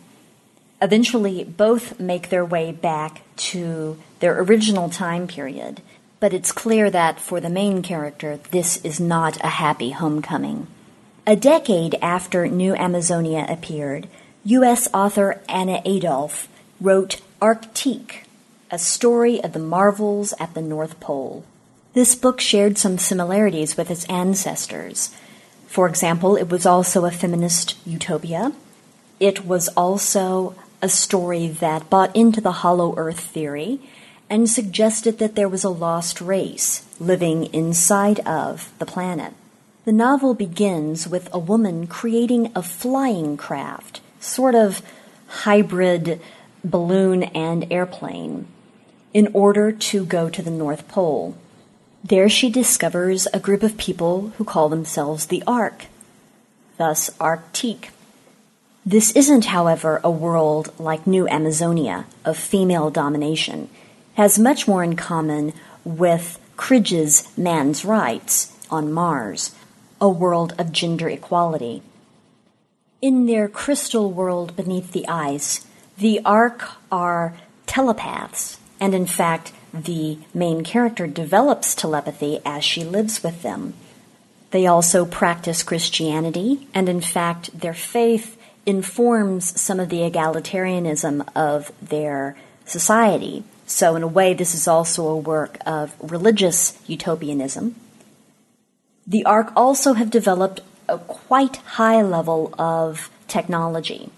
Eventually, 0.81 1.43
both 1.43 1.99
make 1.99 2.29
their 2.29 2.45
way 2.45 2.71
back 2.71 3.23
to 3.37 3.97
their 4.19 4.39
original 4.39 4.87
time 4.87 5.27
period, 5.27 5.81
but 6.19 6.33
it's 6.33 6.51
clear 6.51 6.91
that 6.91 7.19
for 7.19 7.39
the 7.39 7.49
main 7.49 7.81
character, 7.81 8.39
this 8.51 8.77
is 8.85 8.99
not 8.99 9.43
a 9.43 9.49
happy 9.49 9.91
homecoming. 9.91 10.67
A 11.25 11.35
decade 11.35 11.95
after 12.01 12.47
New 12.47 12.75
Amazonia 12.75 13.47
appeared, 13.49 14.07
U.S. 14.47 14.87
author 14.93 15.41
Anna 15.49 15.81
Adolph 15.83 16.47
wrote 16.79 17.19
Arqtiq, 17.41 18.23
a 18.71 18.79
story 18.79 19.43
of 19.43 19.51
the 19.51 19.59
marvels 19.59 20.33
at 20.39 20.53
the 20.53 20.61
North 20.61 21.01
Pole. 21.01 21.43
This 21.93 22.15
book 22.15 22.39
shared 22.39 22.77
some 22.77 22.97
similarities 22.97 23.75
with 23.75 23.91
its 23.91 24.05
ancestors. 24.05 25.13
For 25.67 25.85
example, 25.85 26.37
it 26.37 26.49
was 26.49 26.65
also 26.65 27.03
a 27.03 27.11
feminist 27.11 27.75
utopia. 27.85 28.53
It 29.19 29.45
was 29.45 29.67
also 29.75 30.55
a 30.81 30.87
story 30.87 31.49
that 31.49 31.89
bought 31.89 32.15
into 32.15 32.39
the 32.39 32.63
hollow 32.63 32.95
earth 32.95 33.19
theory 33.19 33.81
and 34.29 34.49
suggested 34.49 35.19
that 35.19 35.35
there 35.35 35.49
was 35.49 35.65
a 35.65 35.69
lost 35.69 36.21
race 36.21 36.85
living 37.01 37.53
inside 37.53 38.21
of 38.21 38.71
the 38.79 38.85
planet. 38.85 39.33
The 39.83 39.91
novel 39.91 40.33
begins 40.33 41.05
with 41.05 41.27
a 41.33 41.37
woman 41.37 41.85
creating 41.85 42.53
a 42.55 42.63
flying 42.63 43.35
craft, 43.35 43.99
sort 44.19 44.55
of 44.55 44.81
hybrid 45.27 46.19
balloon 46.63 47.23
and 47.23 47.71
airplane 47.71 48.47
in 49.13 49.29
order 49.33 49.71
to 49.71 50.05
go 50.05 50.29
to 50.29 50.41
the 50.41 50.51
North 50.51 50.87
Pole. 50.87 51.37
There 52.03 52.29
she 52.29 52.49
discovers 52.49 53.27
a 53.33 53.39
group 53.39 53.63
of 53.63 53.77
people 53.77 54.33
who 54.37 54.43
call 54.43 54.69
themselves 54.69 55.25
the 55.25 55.43
Ark, 55.47 55.85
thus 56.77 57.09
Arqtiq. 57.19 57.89
This 58.85 59.11
isn't, 59.11 59.45
however, 59.45 59.99
a 60.03 60.11
world 60.11 60.71
like 60.79 61.05
New 61.05 61.27
Amazonia 61.27 62.05
of 62.23 62.37
female 62.37 62.89
domination. 62.89 63.63
It 63.63 63.69
has 64.15 64.39
much 64.39 64.67
more 64.67 64.83
in 64.83 64.95
common 64.95 65.53
with 65.83 66.39
Cridge's 66.55 67.27
Man's 67.37 67.83
Rights 67.83 68.53
on 68.69 68.93
Mars, 68.93 69.53
a 69.99 70.07
world 70.07 70.53
of 70.57 70.71
gender 70.71 71.09
equality. 71.09 71.81
In 73.01 73.25
their 73.25 73.47
crystal 73.47 74.11
world 74.11 74.55
beneath 74.55 74.91
the 74.91 75.07
ice, 75.07 75.65
the 75.97 76.19
Ark 76.25 76.63
are 76.91 77.35
telepaths 77.65 78.57
and 78.79 78.93
in 78.93 79.05
fact, 79.05 79.53
the 79.73 80.19
main 80.33 80.63
character 80.63 81.07
develops 81.07 81.75
telepathy 81.75 82.39
as 82.45 82.63
she 82.63 82.83
lives 82.83 83.23
with 83.23 83.41
them. 83.41 83.73
They 84.51 84.65
also 84.65 85.05
practice 85.05 85.63
Christianity, 85.63 86.67
and 86.73 86.87
in 86.87 87.01
fact, 87.01 87.59
their 87.59 87.73
faith 87.73 88.37
informs 88.65 89.59
some 89.59 89.79
of 89.79 89.89
the 89.89 90.09
egalitarianism 90.09 91.27
of 91.35 91.71
their 91.81 92.37
society. 92.65 93.43
So, 93.65 93.95
in 93.95 94.03
a 94.03 94.07
way, 94.07 94.33
this 94.33 94.55
is 94.55 94.67
also 94.67 95.07
a 95.07 95.17
work 95.17 95.57
of 95.65 95.93
religious 95.99 96.79
utopianism. 96.87 97.75
The 99.05 99.25
Ark 99.25 99.51
also 99.55 99.93
have 99.93 100.09
developed 100.09 100.61
a 100.89 100.97
quite 100.97 101.57
high 101.57 102.01
level 102.01 102.53
of 102.57 103.09
technology. 103.27 104.09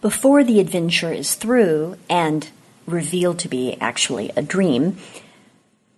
Before 0.00 0.44
the 0.44 0.60
adventure 0.60 1.12
is 1.12 1.34
through, 1.34 1.96
and 2.08 2.48
revealed 2.86 3.38
to 3.40 3.48
be 3.48 3.76
actually 3.80 4.30
a 4.36 4.42
dream, 4.42 4.96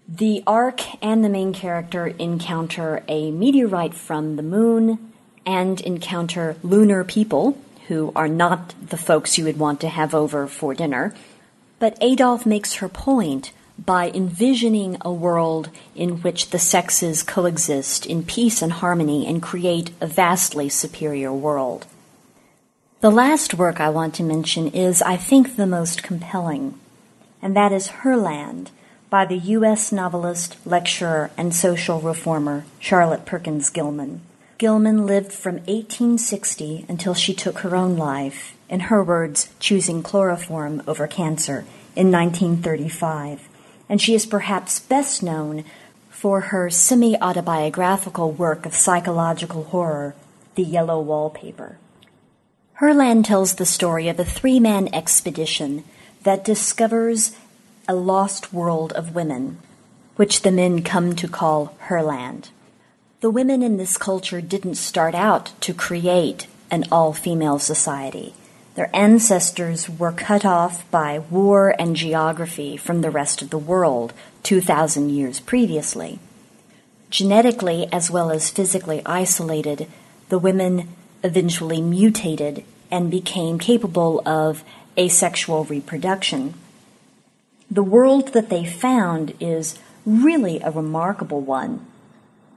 the 0.08 0.42
Ark 0.46 0.80
and 1.02 1.24
the 1.24 1.28
main 1.28 1.52
character 1.52 2.08
encounter 2.08 3.02
a 3.06 3.30
meteorite 3.30 3.94
from 3.94 4.36
the 4.36 4.42
moon 4.42 5.12
and 5.46 5.80
encounter 5.82 6.56
lunar 6.62 7.04
people 7.04 7.56
who 7.88 8.12
are 8.16 8.28
not 8.28 8.74
the 8.88 8.96
folks 8.96 9.38
you 9.38 9.44
would 9.44 9.58
want 9.58 9.80
to 9.80 9.88
have 9.88 10.14
over 10.14 10.46
for 10.46 10.74
dinner. 10.74 11.14
But 11.78 11.96
Adolph 12.00 12.44
makes 12.44 12.74
her 12.74 12.88
point 12.88 13.52
by 13.84 14.10
envisioning 14.10 14.96
a 15.00 15.12
world 15.12 15.70
in 15.94 16.22
which 16.22 16.50
the 16.50 16.58
sexes 16.58 17.22
coexist 17.22 18.04
in 18.04 18.22
peace 18.22 18.60
and 18.62 18.72
harmony 18.72 19.26
and 19.26 19.42
create 19.42 19.90
a 20.00 20.06
vastly 20.06 20.68
superior 20.68 21.32
world. 21.32 21.86
The 23.00 23.10
last 23.10 23.54
work 23.54 23.80
I 23.80 23.88
want 23.88 24.14
to 24.16 24.22
mention 24.22 24.68
is, 24.68 25.00
I 25.00 25.16
think, 25.16 25.56
the 25.56 25.66
most 25.66 26.02
compelling, 26.02 26.78
and 27.40 27.56
that 27.56 27.72
is 27.72 27.88
Herland 27.88 28.68
by 29.08 29.24
the 29.24 29.38
U.S. 29.38 29.90
novelist, 29.90 30.56
lecturer, 30.64 31.30
and 31.36 31.54
social 31.54 32.00
reformer 32.00 32.64
Charlotte 32.78 33.24
Perkins 33.24 33.70
Gilman. 33.70 34.20
Gilman 34.58 35.06
lived 35.06 35.32
from 35.32 35.54
1860 35.54 36.84
until 36.88 37.14
she 37.14 37.32
took 37.32 37.60
her 37.60 37.74
own 37.74 37.96
life, 37.96 38.54
in 38.68 38.80
her 38.80 39.02
words, 39.02 39.48
choosing 39.58 40.02
chloroform 40.02 40.82
over 40.86 41.06
cancer, 41.06 41.64
in 41.96 42.12
1935, 42.12 43.48
and 43.90 44.00
she 44.00 44.14
is 44.14 44.24
perhaps 44.24 44.78
best 44.78 45.20
known 45.20 45.64
for 46.08 46.40
her 46.42 46.70
semi 46.70 47.20
autobiographical 47.20 48.30
work 48.30 48.64
of 48.64 48.74
psychological 48.74 49.64
horror, 49.64 50.14
The 50.54 50.62
Yellow 50.62 51.00
Wallpaper. 51.00 51.76
Herland 52.80 53.26
tells 53.26 53.56
the 53.56 53.66
story 53.66 54.08
of 54.08 54.20
a 54.20 54.24
three 54.24 54.60
man 54.60 54.88
expedition 54.94 55.82
that 56.22 56.44
discovers 56.44 57.36
a 57.88 57.94
lost 57.94 58.52
world 58.52 58.92
of 58.92 59.14
women, 59.14 59.58
which 60.14 60.42
the 60.42 60.52
men 60.52 60.82
come 60.84 61.16
to 61.16 61.26
call 61.26 61.74
Herland. 61.88 62.50
The 63.22 63.30
women 63.30 63.60
in 63.60 63.76
this 63.76 63.98
culture 63.98 64.40
didn't 64.40 64.76
start 64.76 65.16
out 65.16 65.52
to 65.62 65.74
create 65.74 66.46
an 66.70 66.84
all 66.92 67.12
female 67.12 67.58
society. 67.58 68.34
Their 68.74 68.94
ancestors 68.94 69.88
were 69.88 70.12
cut 70.12 70.44
off 70.44 70.88
by 70.90 71.18
war 71.18 71.74
and 71.78 71.96
geography 71.96 72.76
from 72.76 73.00
the 73.00 73.10
rest 73.10 73.42
of 73.42 73.50
the 73.50 73.58
world 73.58 74.12
2,000 74.44 75.10
years 75.10 75.40
previously. 75.40 76.18
Genetically 77.10 77.88
as 77.92 78.10
well 78.10 78.30
as 78.30 78.50
physically 78.50 79.02
isolated, 79.04 79.88
the 80.28 80.38
women 80.38 80.88
eventually 81.24 81.80
mutated 81.80 82.64
and 82.90 83.10
became 83.10 83.58
capable 83.58 84.22
of 84.26 84.64
asexual 84.96 85.64
reproduction. 85.64 86.54
The 87.70 87.82
world 87.82 88.28
that 88.32 88.48
they 88.48 88.64
found 88.64 89.34
is 89.40 89.78
really 90.06 90.60
a 90.60 90.70
remarkable 90.70 91.40
one, 91.40 91.86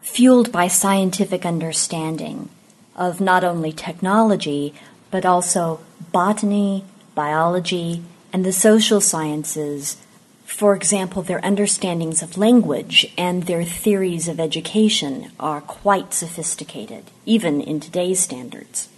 fueled 0.01 0.51
by 0.51 0.67
scientific 0.67 1.45
understanding 1.45 2.49
of 2.95 3.19
not 3.19 3.43
only 3.43 3.71
technology, 3.71 4.73
but 5.13 5.27
also 5.27 5.79
botany, 6.11 6.83
biology, 7.13 8.01
and 8.33 8.43
the 8.43 8.51
social 8.51 8.99
sciences. 8.99 9.97
For 10.43 10.75
example, 10.75 11.21
their 11.21 11.45
understandings 11.45 12.23
of 12.23 12.35
language 12.35 13.13
and 13.15 13.43
their 13.43 13.63
theories 13.63 14.27
of 14.27 14.39
education 14.39 15.31
are 15.39 15.61
quite 15.61 16.15
sophisticated, 16.15 17.11
even 17.27 17.61
in 17.61 17.79
today's 17.79 18.21
standards. 18.21 18.89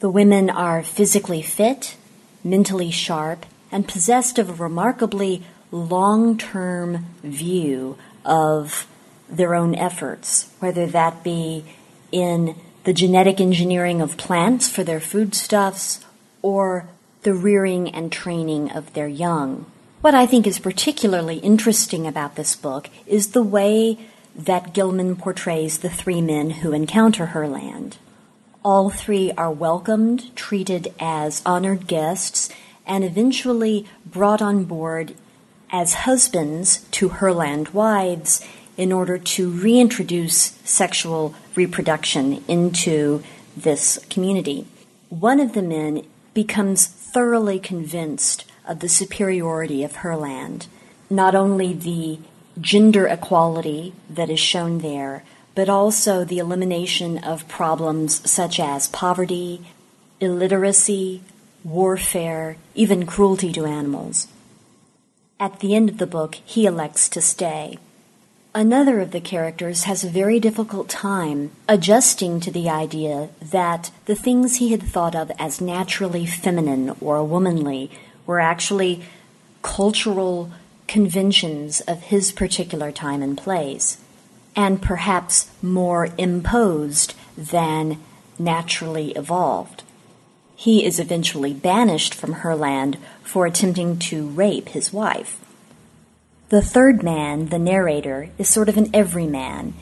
The 0.00 0.08
women 0.08 0.48
are 0.48 0.82
physically 0.82 1.42
fit, 1.42 1.98
mentally 2.42 2.90
sharp, 2.90 3.44
and 3.70 3.86
possessed 3.86 4.38
of 4.38 4.48
a 4.48 4.54
remarkably 4.54 5.42
long 5.70 6.38
term 6.38 7.04
view 7.22 7.98
of 8.24 8.86
their 9.28 9.54
own 9.54 9.74
efforts, 9.74 10.50
whether 10.60 10.86
that 10.86 11.22
be 11.22 11.66
in 12.10 12.56
the 12.84 12.92
genetic 12.92 13.40
engineering 13.40 14.00
of 14.00 14.16
plants 14.16 14.68
for 14.68 14.82
their 14.84 15.00
foodstuffs 15.00 16.04
or 16.40 16.88
the 17.22 17.34
rearing 17.34 17.88
and 17.94 18.10
training 18.10 18.70
of 18.72 18.92
their 18.94 19.08
young. 19.08 19.66
What 20.00 20.14
I 20.14 20.26
think 20.26 20.46
is 20.46 20.58
particularly 20.58 21.36
interesting 21.38 22.06
about 22.06 22.34
this 22.34 22.56
book 22.56 22.90
is 23.06 23.30
the 23.30 23.42
way 23.42 23.98
that 24.34 24.72
Gilman 24.72 25.14
portrays 25.14 25.78
the 25.78 25.90
three 25.90 26.20
men 26.20 26.50
who 26.50 26.72
encounter 26.72 27.26
Herland. 27.26 27.98
All 28.64 28.90
three 28.90 29.30
are 29.32 29.50
welcomed, 29.50 30.34
treated 30.34 30.92
as 30.98 31.42
honored 31.46 31.86
guests, 31.86 32.48
and 32.86 33.04
eventually 33.04 33.86
brought 34.04 34.42
on 34.42 34.64
board 34.64 35.14
as 35.70 35.94
husbands 35.94 36.84
to 36.92 37.10
Herland 37.10 37.72
wives 37.72 38.44
in 38.76 38.92
order 38.92 39.18
to 39.18 39.50
reintroduce 39.50 40.58
sexual 40.64 41.34
reproduction 41.56 42.42
into 42.48 43.22
this 43.56 43.98
community. 44.10 44.66
One 45.08 45.40
of 45.40 45.52
the 45.52 45.62
men 45.62 46.04
becomes 46.34 46.86
thoroughly 46.86 47.58
convinced 47.58 48.44
of 48.66 48.80
the 48.80 48.88
superiority 48.88 49.84
of 49.84 49.96
Herland, 49.96 50.66
not 51.10 51.34
only 51.34 51.72
the 51.74 52.18
gender 52.60 53.06
equality 53.06 53.94
that 54.08 54.30
is 54.30 54.40
shown 54.40 54.78
there, 54.78 55.24
but 55.54 55.68
also 55.68 56.24
the 56.24 56.38
elimination 56.38 57.18
of 57.18 57.48
problems 57.48 58.28
such 58.30 58.58
as 58.58 58.88
poverty, 58.88 59.60
illiteracy, 60.20 61.22
warfare, 61.64 62.56
even 62.74 63.06
cruelty 63.06 63.52
to 63.52 63.66
animals. 63.66 64.28
At 65.38 65.60
the 65.60 65.74
end 65.74 65.90
of 65.90 65.98
the 65.98 66.06
book, 66.06 66.36
he 66.44 66.66
elects 66.66 67.08
to 67.10 67.20
stay. 67.20 67.78
Another 68.54 69.00
of 69.00 69.12
the 69.12 69.20
characters 69.20 69.84
has 69.84 70.04
a 70.04 70.10
very 70.10 70.38
difficult 70.38 70.90
time 70.90 71.52
adjusting 71.66 72.38
to 72.40 72.50
the 72.50 72.68
idea 72.68 73.30
that 73.40 73.90
the 74.04 74.14
things 74.14 74.56
he 74.56 74.72
had 74.72 74.82
thought 74.82 75.14
of 75.14 75.32
as 75.38 75.62
naturally 75.62 76.26
feminine 76.26 76.94
or 77.00 77.24
womanly 77.24 77.90
were 78.26 78.40
actually 78.40 79.04
cultural 79.62 80.50
conventions 80.86 81.80
of 81.82 82.02
his 82.02 82.30
particular 82.30 82.92
time 82.92 83.22
and 83.22 83.38
place, 83.38 83.96
and 84.54 84.82
perhaps 84.82 85.50
more 85.62 86.10
imposed 86.18 87.14
than 87.38 87.98
naturally 88.38 89.12
evolved. 89.12 89.82
He 90.54 90.84
is 90.84 91.00
eventually 91.00 91.54
banished 91.54 92.12
from 92.12 92.34
Herland 92.34 92.98
for 93.22 93.46
attempting 93.46 93.98
to 94.00 94.28
rape 94.28 94.68
his 94.68 94.92
wife. 94.92 95.41
The 96.52 96.60
third 96.60 97.02
man, 97.02 97.46
the 97.46 97.58
narrator, 97.58 98.28
is 98.36 98.46
sort 98.46 98.68
of 98.68 98.76
an 98.76 98.90
everyman 98.92 99.72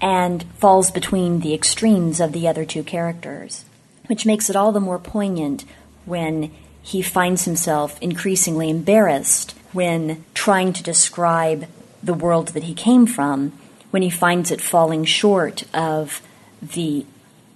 and 0.00 0.44
falls 0.54 0.90
between 0.90 1.40
the 1.40 1.52
extremes 1.52 2.20
of 2.20 2.32
the 2.32 2.48
other 2.48 2.64
two 2.64 2.82
characters, 2.82 3.66
which 4.06 4.24
makes 4.24 4.48
it 4.48 4.56
all 4.56 4.72
the 4.72 4.80
more 4.80 4.98
poignant 4.98 5.66
when 6.06 6.52
he 6.80 7.02
finds 7.02 7.44
himself 7.44 8.00
increasingly 8.00 8.70
embarrassed 8.70 9.54
when 9.74 10.24
trying 10.32 10.72
to 10.72 10.82
describe 10.82 11.66
the 12.02 12.14
world 12.14 12.48
that 12.48 12.62
he 12.62 12.72
came 12.72 13.06
from, 13.06 13.52
when 13.90 14.00
he 14.00 14.08
finds 14.08 14.50
it 14.50 14.62
falling 14.62 15.04
short 15.04 15.64
of 15.74 16.22
the 16.62 17.04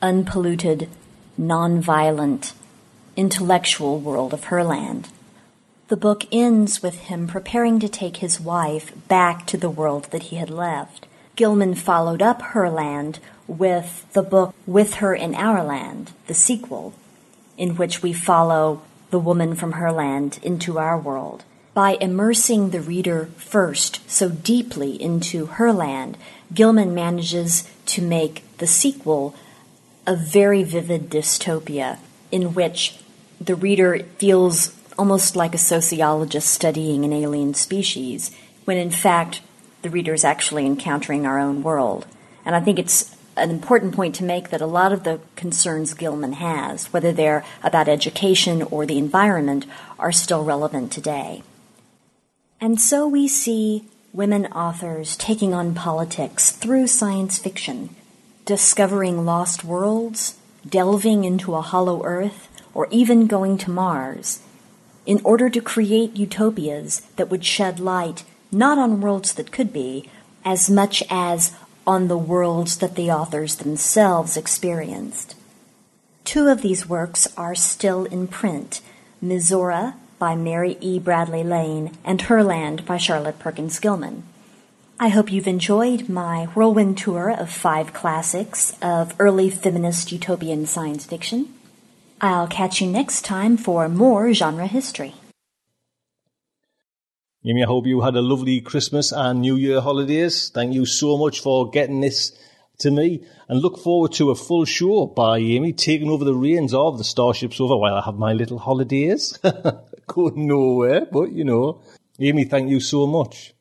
unpolluted, 0.03 0.87
nonviolent, 1.41 2.53
intellectual 3.17 3.99
world 3.99 4.35
of 4.35 4.45
Herland. 4.45 5.07
The 5.91 5.97
book 5.97 6.25
ends 6.31 6.85
with 6.85 7.01
him 7.11 7.27
preparing 7.27 7.81
to 7.81 7.89
take 7.89 8.19
his 8.19 8.41
wife 8.41 8.93
back 9.09 9.45
to 9.49 9.57
the 9.57 9.69
world 9.69 10.07
that 10.13 10.23
he 10.23 10.37
had 10.37 10.49
left. 10.49 11.09
Gilman 11.35 11.75
followed 11.75 12.23
up 12.23 12.41
Herland 12.41 13.19
with 13.49 14.07
the 14.13 14.23
book 14.23 14.55
With 14.69 14.95
Her 14.95 15.17
in 15.17 15.35
Our 15.35 15.65
Land, 15.65 16.13
the 16.29 16.35
sequel, 16.35 16.95
in 17.59 17.75
which 17.75 18.05
we 18.05 18.13
follow 18.13 18.83
the 19.11 19.19
woman 19.19 19.57
from 19.57 19.73
Herland 19.73 20.41
into 20.45 20.79
our 20.79 20.97
world. 20.97 21.43
By 21.75 21.99
immersing 22.01 22.71
the 22.71 22.81
reader 22.81 23.29
first 23.37 24.09
so 24.09 24.29
deeply 24.29 24.93
into 24.93 25.47
Herland, 25.47 26.15
Gilman 26.55 26.95
manages 26.95 27.69
to 27.87 28.01
make 28.01 28.45
the 28.59 28.69
sequel 28.69 29.35
a 30.07 30.15
very 30.15 30.63
vivid 30.63 31.11
dystopia 31.11 31.99
in 32.31 32.55
which 32.55 33.01
the 33.41 33.57
reader 33.57 34.05
feels 34.19 34.77
almost 35.01 35.35
like 35.35 35.55
a 35.55 35.59
sociologist 35.59 36.53
studying 36.53 37.07
an 37.07 37.13
alien 37.15 37.55
species, 37.55 38.31
when 38.67 38.77
in 38.77 38.91
fact 38.91 39.41
the 39.81 39.89
reader 39.89 40.13
is 40.13 40.25
actually 40.25 40.67
encountering 40.67 41.25
our 41.25 41.39
own 41.39 41.63
world. 41.63 42.07
And 42.45 42.55
I 42.55 42.61
think 42.61 42.79
it's 42.79 43.17
an 43.35 43.49
important 43.49 43.95
point 43.95 44.15
to 44.17 44.25
make 44.25 44.51
that 44.51 44.61
a 44.61 44.67
lot 44.67 44.93
of 44.93 45.05
the 45.05 45.19
concerns 45.37 45.95
Gilman 45.95 46.35
has, 46.35 46.93
whether 46.93 47.13
they're 47.13 47.47
about 47.63 47.89
education 47.89 48.61
or 48.65 48.85
the 48.85 48.99
environment, 48.99 49.65
are 49.99 50.13
still 50.13 50.45
relevant 50.45 50.93
today. 50.93 51.43
And 52.61 52.79
so 52.79 53.09
we 53.09 53.27
see 53.27 53.87
women 54.13 54.45
authors 54.49 55.17
taking 55.17 55.55
on 55.55 55.75
politics 55.75 56.51
through 56.51 56.89
science 56.89 57.39
fiction, 57.39 57.97
discovering 58.45 59.25
lost 59.25 59.65
worlds, 59.65 60.37
delving 60.69 61.25
into 61.25 61.55
a 61.55 61.63
hollow 61.63 62.05
earth, 62.05 62.49
or 62.75 62.87
even 62.91 63.27
going 63.27 63.57
to 63.57 63.71
Mars, 63.71 64.41
in 65.07 65.21
order 65.25 65.49
to 65.51 65.61
create 65.61 66.17
utopias 66.17 67.01
that 67.17 67.31
would 67.31 67.45
shed 67.45 67.81
light 67.81 68.25
not 68.53 68.79
on 68.79 69.01
worlds 69.01 69.35
that 69.35 69.53
could 69.53 69.73
be, 69.73 70.09
as 70.45 70.69
much 70.69 71.03
as 71.11 71.53
on 71.87 72.09
the 72.09 72.19
worlds 72.19 72.79
that 72.79 72.95
the 72.95 73.11
authors 73.11 73.57
themselves 73.57 74.37
experienced. 74.37 75.35
Two 76.25 76.49
of 76.49 76.63
these 76.63 76.89
works 76.89 77.29
are 77.37 77.55
still 77.55 78.05
in 78.05 78.27
print 78.27 78.81
Mizora 79.23 79.95
by 80.19 80.35
Mary 80.35 80.77
E. 80.81 80.99
Bradley 80.99 81.43
Lane 81.43 81.97
and 82.05 82.21
Herland 82.21 82.85
by 82.85 82.97
Charlotte 82.97 83.39
Perkins 83.39 83.79
Gilman. 83.79 84.23
I 84.99 85.09
hope 85.09 85.33
you've 85.33 85.49
enjoyed 85.49 86.09
my 86.09 86.45
whirlwind 86.47 86.99
tour 86.99 87.31
of 87.31 87.51
five 87.51 87.95
classics 87.95 88.77
of 88.83 89.15
early 89.19 89.49
feminist 89.49 90.13
utopian 90.13 90.67
science 90.67 91.07
fiction. 91.07 91.55
I'll 92.21 92.47
catch 92.49 92.81
you 92.81 92.87
next 92.87 93.25
time 93.25 93.57
for 93.57 93.89
more 93.89 94.33
genre 94.33 94.67
history. 94.67 95.15
Amy, 97.43 97.63
I 97.63 97.67
hope 97.67 97.87
you 97.87 98.03
had 98.03 98.17
a 98.17 98.21
lovely 98.21 98.61
Christmas 98.61 99.13
and 99.13 99.41
New 99.41 99.57
Year 99.57 99.81
holidays. 99.81 100.51
Thank 100.51 100.75
you 100.75 100.85
so 100.85 101.17
much 101.17 101.41
for 101.41 101.71
getting 101.71 102.01
this 102.01 102.33
to 102.81 102.91
me 102.91 103.25
and 103.49 103.61
look 103.61 103.79
forward 103.79 104.13
to 104.13 104.31
a 104.31 104.35
full 104.35 104.67
show 104.67 105.07
by 105.07 105.39
Amy 105.39 105.73
taking 105.73 106.11
over 106.11 106.25
the 106.25 106.35
reins 106.35 106.75
of 106.75 106.99
the 106.99 107.05
Starship 107.05 107.55
Sofa 107.55 107.77
while 107.77 107.95
I 107.95 108.03
have 108.05 108.17
my 108.17 108.35
little 108.35 108.59
holidays. 108.59 109.39
Going 110.07 110.47
nowhere, 110.49 111.07
but 111.11 111.33
you 111.33 111.45
know. 111.45 111.83
Amy, 112.19 112.45
thank 112.45 112.69
you 112.69 112.81
so 112.81 113.07
much. 113.07 113.55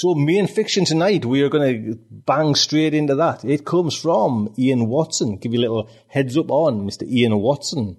So 0.00 0.14
main 0.14 0.46
fiction 0.46 0.86
tonight, 0.86 1.26
we 1.26 1.42
are 1.42 1.50
going 1.50 1.92
to 1.92 1.98
bang 2.10 2.54
straight 2.54 2.94
into 2.94 3.14
that. 3.16 3.44
It 3.44 3.66
comes 3.66 3.94
from 3.94 4.50
Ian 4.58 4.86
Watson. 4.86 5.36
Give 5.36 5.52
you 5.52 5.58
a 5.58 5.66
little 5.68 5.90
heads 6.08 6.38
up 6.38 6.50
on 6.50 6.86
Mr. 6.86 7.06
Ian 7.06 7.36
Watson. 7.36 7.98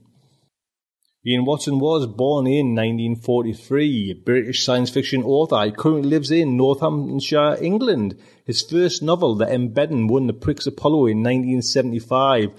Ian 1.27 1.45
Watson 1.45 1.77
was 1.77 2.07
born 2.07 2.47
in 2.47 2.73
1943, 2.73 4.09
a 4.09 4.15
British 4.15 4.65
science 4.65 4.89
fiction 4.89 5.21
author. 5.21 5.63
He 5.63 5.73
currently 5.73 6.09
lives 6.09 6.31
in 6.31 6.57
Northamptonshire, 6.57 7.57
England. 7.61 8.17
His 8.47 8.63
first 8.63 9.03
novel, 9.03 9.35
The 9.35 9.53
Embedding, 9.53 10.07
won 10.07 10.25
the 10.25 10.33
Prix 10.33 10.65
Apollo 10.65 11.05
in 11.05 11.21
1975. 11.21 12.45
A 12.45 12.51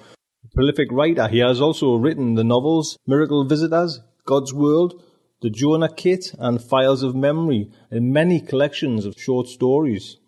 prolific 0.54 0.86
writer, 0.92 1.26
he 1.26 1.38
has 1.38 1.60
also 1.60 1.96
written 1.96 2.36
the 2.36 2.44
novels 2.44 2.96
Miracle 3.08 3.44
Visitors, 3.44 3.98
God's 4.24 4.54
World, 4.54 5.02
The 5.42 5.50
Jonah 5.50 5.92
Kit, 5.92 6.34
and 6.38 6.62
Files 6.62 7.02
of 7.02 7.16
Memory, 7.16 7.68
and 7.90 8.12
many 8.12 8.40
collections 8.40 9.04
of 9.04 9.20
short 9.20 9.48
stories. 9.48 10.18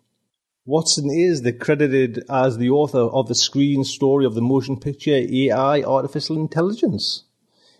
Watson 0.65 1.09
is 1.09 1.41
the 1.41 1.53
credited 1.53 2.25
as 2.29 2.57
the 2.57 2.69
author 2.69 2.99
of 2.99 3.29
the 3.29 3.33
screen 3.33 3.85
story 3.85 4.25
of 4.25 4.35
the 4.35 4.41
motion 4.41 4.77
picture 4.77 5.15
AI 5.15 5.83
Artificial 5.83 6.35
Intelligence. 6.35 7.23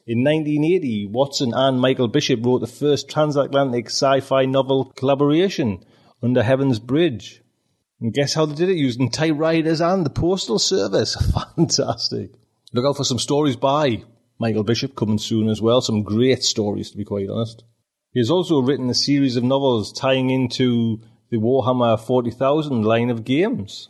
In 0.07 0.23
1980, 0.23 1.07
Watson 1.07 1.51
and 1.53 1.81
Michael 1.81 2.07
Bishop 2.07 2.45
wrote 2.45 2.59
the 2.59 2.67
first 2.67 3.09
transatlantic 3.09 3.87
sci-fi 3.87 4.45
novel 4.45 4.93
collaboration, 4.95 5.83
Under 6.23 6.41
Heaven's 6.41 6.79
Bridge. 6.79 7.41
And 7.99 8.13
guess 8.13 8.33
how 8.33 8.45
they 8.45 8.55
did 8.55 8.69
it? 8.69 8.77
Using 8.77 9.11
typewriters 9.11 9.81
and 9.81 10.05
the 10.05 10.09
postal 10.09 10.57
service. 10.57 11.15
Fantastic. 11.57 12.31
Look 12.71 12.85
out 12.85 12.95
for 12.95 13.03
some 13.03 13.19
stories 13.19 13.57
by 13.57 14.05
Michael 14.37 14.63
Bishop 14.63 14.95
coming 14.95 15.17
soon 15.17 15.49
as 15.49 15.61
well. 15.61 15.81
Some 15.81 16.03
great 16.03 16.43
stories, 16.43 16.91
to 16.91 16.97
be 16.97 17.05
quite 17.05 17.29
honest. 17.29 17.63
He 18.11 18.19
has 18.19 18.29
also 18.29 18.61
written 18.61 18.89
a 18.89 18.93
series 18.93 19.35
of 19.35 19.43
novels 19.43 19.91
tying 19.91 20.29
into 20.29 21.01
the 21.29 21.37
Warhammer 21.37 21.99
40,000 21.99 22.83
line 22.83 23.09
of 23.09 23.23
games. 23.23 23.89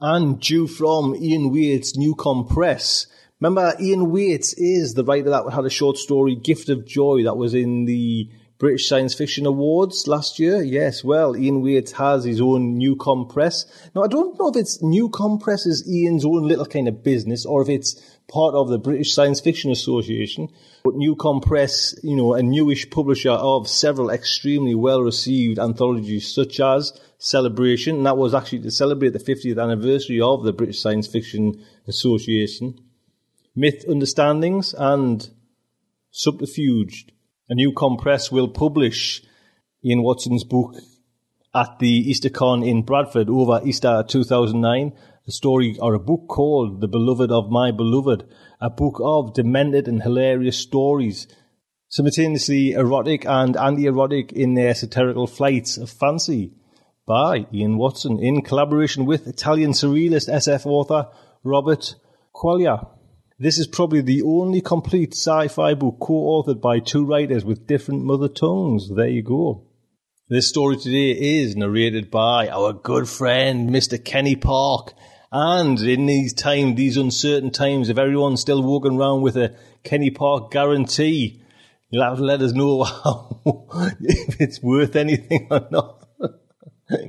And 0.00 0.40
due 0.40 0.66
from 0.66 1.14
Ian 1.14 1.50
Whates's 1.50 1.96
NewCon 1.96 2.48
Press, 2.48 3.06
Remember, 3.40 3.74
Ian 3.78 4.10
Waite 4.10 4.54
is 4.56 4.94
the 4.94 5.04
writer 5.04 5.28
that 5.28 5.52
had 5.52 5.66
a 5.66 5.70
short 5.70 5.98
story, 5.98 6.34
Gift 6.34 6.70
of 6.70 6.86
Joy, 6.86 7.24
that 7.24 7.36
was 7.36 7.52
in 7.52 7.84
the 7.84 8.30
British 8.64 8.88
Science 8.88 9.12
Fiction 9.12 9.44
Awards 9.44 10.06
last 10.06 10.38
year. 10.38 10.62
Yes, 10.62 11.04
well, 11.04 11.36
Ian 11.36 11.60
Whates 11.60 11.92
has 11.92 12.24
his 12.24 12.40
own 12.40 12.80
NewCon 12.80 13.28
Press. 13.28 13.66
Now, 13.94 14.04
I 14.04 14.08
don't 14.08 14.38
know 14.38 14.48
if 14.48 14.56
it's 14.56 14.78
NewCon 14.78 15.38
Press 15.38 15.66
is 15.66 15.86
Ian's 15.86 16.24
own 16.24 16.48
little 16.48 16.64
kind 16.64 16.88
of 16.88 17.04
business 17.04 17.44
or 17.44 17.60
if 17.60 17.68
it's 17.68 17.92
part 18.26 18.54
of 18.54 18.70
the 18.70 18.78
British 18.78 19.12
Science 19.12 19.38
Fiction 19.38 19.70
Association. 19.70 20.48
But 20.82 20.94
NewCon 20.94 21.42
Press, 21.42 21.94
you 22.02 22.16
know, 22.16 22.32
a 22.32 22.42
newish 22.42 22.88
publisher 22.88 23.32
of 23.32 23.68
several 23.68 24.08
extremely 24.08 24.74
well 24.74 25.02
received 25.02 25.58
anthologies 25.58 26.34
such 26.34 26.58
as 26.58 26.98
Celebration, 27.18 27.96
and 27.96 28.06
that 28.06 28.16
was 28.16 28.32
actually 28.32 28.60
to 28.60 28.70
celebrate 28.70 29.10
the 29.10 29.18
50th 29.18 29.62
anniversary 29.62 30.22
of 30.22 30.42
the 30.42 30.54
British 30.54 30.80
Science 30.80 31.06
Fiction 31.06 31.62
Association. 31.86 32.80
Myth 33.54 33.84
Understandings 33.86 34.72
and 34.72 35.28
Subterfuged. 36.10 37.10
A 37.50 37.54
NewCon 37.54 37.98
Press 38.00 38.32
will 38.32 38.48
publish 38.48 39.22
Ian 39.84 40.02
Watson's 40.02 40.44
book 40.44 40.76
at 41.54 41.78
the 41.78 42.10
EasterCon 42.10 42.66
in 42.66 42.84
Bradford 42.84 43.28
over 43.28 43.60
Easter 43.62 44.02
2009. 44.08 44.94
A 45.28 45.30
story 45.30 45.76
or 45.78 45.92
a 45.92 45.98
book 45.98 46.26
called 46.26 46.80
The 46.80 46.88
Beloved 46.88 47.30
of 47.30 47.50
My 47.50 47.70
Beloved, 47.70 48.24
a 48.62 48.70
book 48.70 48.98
of 49.02 49.34
demented 49.34 49.88
and 49.88 50.02
hilarious 50.02 50.56
stories, 50.56 51.28
simultaneously 51.88 52.72
erotic 52.72 53.26
and 53.26 53.58
anti-erotic 53.58 54.32
in 54.32 54.54
their 54.54 54.74
satirical 54.74 55.26
flights 55.26 55.76
of 55.76 55.90
fancy 55.90 56.54
by 57.06 57.46
Ian 57.52 57.76
Watson 57.76 58.18
in 58.20 58.40
collaboration 58.40 59.04
with 59.04 59.26
Italian 59.26 59.72
surrealist 59.72 60.30
SF 60.30 60.64
author 60.64 61.08
Robert 61.42 61.94
Quaglia. 62.34 62.88
This 63.36 63.58
is 63.58 63.66
probably 63.66 64.00
the 64.00 64.22
only 64.22 64.60
complete 64.60 65.12
sci-fi 65.12 65.74
book 65.74 65.96
co-authored 66.00 66.60
by 66.60 66.78
two 66.78 67.04
writers 67.04 67.44
with 67.44 67.66
different 67.66 68.04
mother 68.04 68.28
tongues. 68.28 68.88
There 68.94 69.08
you 69.08 69.22
go. 69.22 69.66
This 70.28 70.48
story 70.48 70.76
today 70.76 71.10
is 71.10 71.56
narrated 71.56 72.12
by 72.12 72.48
our 72.48 72.72
good 72.72 73.08
friend, 73.08 73.70
Mr. 73.70 74.02
Kenny 74.02 74.36
Park. 74.36 74.94
And 75.32 75.80
in 75.80 76.06
these 76.06 76.32
times, 76.32 76.76
these 76.76 76.96
uncertain 76.96 77.50
times, 77.50 77.88
if 77.88 77.98
everyone's 77.98 78.40
still 78.40 78.62
walking 78.62 78.96
around 78.96 79.22
with 79.22 79.36
a 79.36 79.56
Kenny 79.82 80.10
Park 80.10 80.52
guarantee, 80.52 81.42
you'll 81.90 82.04
have 82.04 82.18
to 82.18 82.24
let 82.24 82.40
us 82.40 82.52
know 82.52 82.84
if 84.00 84.40
it's 84.40 84.62
worth 84.62 84.94
anything 84.94 85.48
or 85.50 85.66
not. 85.72 86.03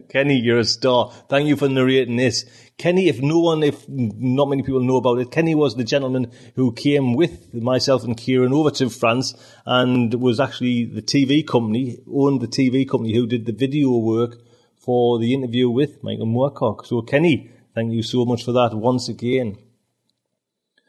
Kenny, 0.10 0.40
you're 0.40 0.60
a 0.60 0.66
star. 0.66 1.12
Thank 1.28 1.48
you 1.48 1.58
for 1.58 1.68
narrating 1.68 2.16
this. 2.16 2.46
Kenny, 2.78 3.10
if 3.10 3.22
no 3.22 3.40
one, 3.40 3.62
if 3.62 3.88
not 3.90 4.48
many 4.48 4.64
people 4.64 4.80
know 4.80 4.98
about 4.98 5.20
it, 5.20 5.32
Kenny 5.32 5.54
was 5.54 5.76
the 5.76 5.84
gentleman 5.84 6.32
who 6.56 6.72
came 6.72 7.14
with 7.14 7.54
myself 7.54 8.04
and 8.04 8.16
Kieran 8.16 8.54
over 8.54 8.72
to 8.72 8.90
France 8.90 9.34
and 9.66 10.14
was 10.14 10.40
actually 10.40 10.86
the 10.86 11.02
TV 11.02 11.46
company, 11.46 12.00
owned 12.10 12.42
the 12.42 12.48
TV 12.48 12.88
company 12.88 13.14
who 13.14 13.28
did 13.28 13.46
the 13.46 13.52
video 13.52 13.98
work 13.98 14.38
for 14.78 15.20
the 15.20 15.34
interview 15.34 15.70
with 15.70 16.02
Michael 16.04 16.28
Moorcock. 16.28 16.86
So 16.86 17.02
Kenny, 17.02 17.52
thank 17.74 17.92
you 17.92 18.04
so 18.04 18.24
much 18.24 18.46
for 18.46 18.54
that 18.54 18.74
once 18.74 19.10
again. 19.10 19.58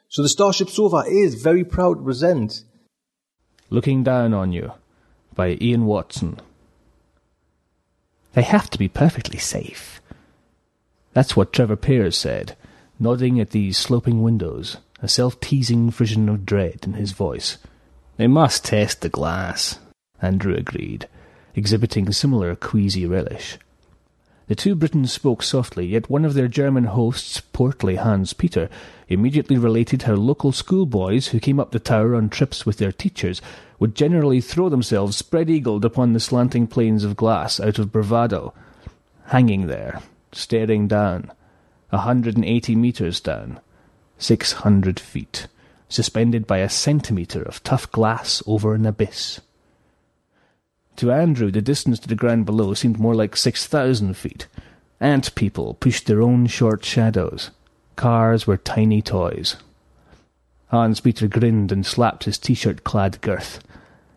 So 0.09 0.23
the 0.23 0.29
Starship 0.29 0.71
Sofa 0.71 1.03
is 1.09 1.35
very 1.35 1.65
proud 1.65 1.99
to 1.99 2.05
present 2.05 2.63
Looking 3.69 4.05
Down 4.05 4.33
on 4.33 4.53
You 4.53 4.73
by 5.35 5.59
Ian 5.61 5.87
Watson. 5.87 6.39
They 8.37 8.43
have 8.43 8.69
to 8.69 8.79
be 8.79 8.87
perfectly 8.87 9.39
safe. 9.39 10.03
That's 11.15 11.35
what 11.35 11.55
Trevor 11.55 11.77
Pears 11.77 12.19
said, 12.19 12.55
nodding 13.01 13.41
at 13.41 13.53
these 13.53 13.79
sloping 13.79 14.23
windows, 14.23 14.77
a 15.01 15.09
self-teasing 15.09 15.91
frisson 15.91 16.29
of 16.29 16.45
dread 16.45 16.81
in 16.83 16.93
his 16.93 17.13
voice. 17.13 17.57
They 18.19 18.27
must 18.27 18.67
test 18.67 19.01
the 19.01 19.09
glass, 19.09 19.79
Andrew 20.21 20.55
agreed, 20.55 21.09
exhibiting 21.55 22.13
similar 22.13 22.55
queasy 22.55 23.07
relish. 23.07 23.57
The 24.49 24.55
two 24.55 24.77
Britons 24.77 25.13
spoke 25.13 25.43
softly, 25.43 25.87
yet 25.87 26.09
one 26.09 26.25
of 26.25 26.35
their 26.35 26.47
German 26.47 26.85
hosts, 26.85 27.41
portly 27.41 27.97
Hans 27.97 28.33
Peter, 28.33 28.69
immediately 29.09 29.59
related 29.59 30.03
how 30.03 30.15
local 30.15 30.53
schoolboys 30.53 31.29
who 31.29 31.41
came 31.41 31.59
up 31.59 31.73
the 31.73 31.81
tower 31.81 32.15
on 32.15 32.29
trips 32.29 32.65
with 32.65 32.79
their 32.79 32.93
teachers 32.93 33.43
would 33.81 33.97
generally 33.97 34.41
throw 34.41 34.69
themselves 34.69 35.17
spread-eagled 35.17 35.85
upon 35.85 36.13
the 36.13 36.21
slanting 36.21 36.69
planes 36.69 37.03
of 37.03 37.17
glass 37.17 37.59
out 37.59 37.81
of 37.81 37.91
bravado, 37.91 38.55
hanging 39.27 39.67
there, 39.67 40.01
staring 40.31 40.87
down, 40.87 41.33
a 41.91 41.99
hundred 41.99 42.37
and 42.37 42.45
eighty 42.45 42.77
metres 42.77 43.19
down, 43.19 43.59
six 44.17 44.53
hundred 44.53 45.01
feet, 45.01 45.49
suspended 45.89 46.47
by 46.47 46.59
a 46.59 46.69
centimetre 46.69 47.43
of 47.43 47.63
tough 47.65 47.91
glass 47.91 48.45
over 48.47 48.75
an 48.75 48.87
abyss. 48.87 49.41
To 50.97 51.13
Andrew, 51.13 51.51
the 51.51 51.61
distance 51.61 51.99
to 52.01 52.09
the 52.09 52.15
ground 52.15 52.47
below 52.47 52.73
seemed 52.75 52.99
more 52.99 53.15
like 53.15 53.37
six 53.37 53.67
thousand 53.67 54.15
feet. 54.17 54.47
Ant 54.99 55.35
people 55.35 55.75
pushed 55.75 56.07
their 56.07 56.23
own 56.23 56.47
short 56.47 56.85
shadows. 56.85 57.51
Cars 57.97 58.47
were 58.47 58.57
tiny 58.57 59.03
toys. 59.03 59.57
Hans 60.69 61.01
Peter 61.01 61.29
grinned 61.29 61.71
and 61.71 61.85
slapped 61.85 62.25
his 62.25 62.39
t-shirt 62.39 62.83
clad 62.83 63.21
girth. 63.21 63.61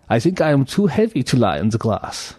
I 0.10 0.20
think 0.20 0.42
I 0.42 0.52
am 0.52 0.66
too 0.66 0.88
heavy 0.88 1.22
to 1.24 1.38
lie 1.38 1.60
on 1.60 1.70
the 1.70 1.78
glass. 1.78 2.36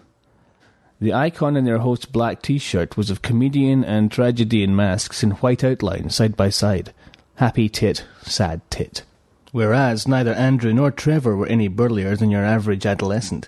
The 0.99 1.13
icon 1.13 1.55
in 1.55 1.65
their 1.65 1.79
host's 1.79 2.05
black 2.05 2.41
t-shirt 2.41 2.97
was 2.97 3.09
of 3.09 3.21
comedian 3.21 3.83
and 3.83 4.11
tragedian 4.11 4.75
masks 4.75 5.23
in 5.23 5.31
white 5.31 5.63
outline 5.63 6.09
side 6.09 6.35
by 6.35 6.49
side. 6.49 6.93
Happy 7.35 7.69
tit, 7.69 8.05
sad 8.23 8.61
tit. 8.69 9.03
Whereas 9.51 10.07
neither 10.07 10.33
Andrew 10.33 10.73
nor 10.73 10.91
Trevor 10.91 11.35
were 11.35 11.47
any 11.47 11.67
burlier 11.67 12.15
than 12.15 12.31
your 12.31 12.45
average 12.45 12.85
adolescent. 12.85 13.47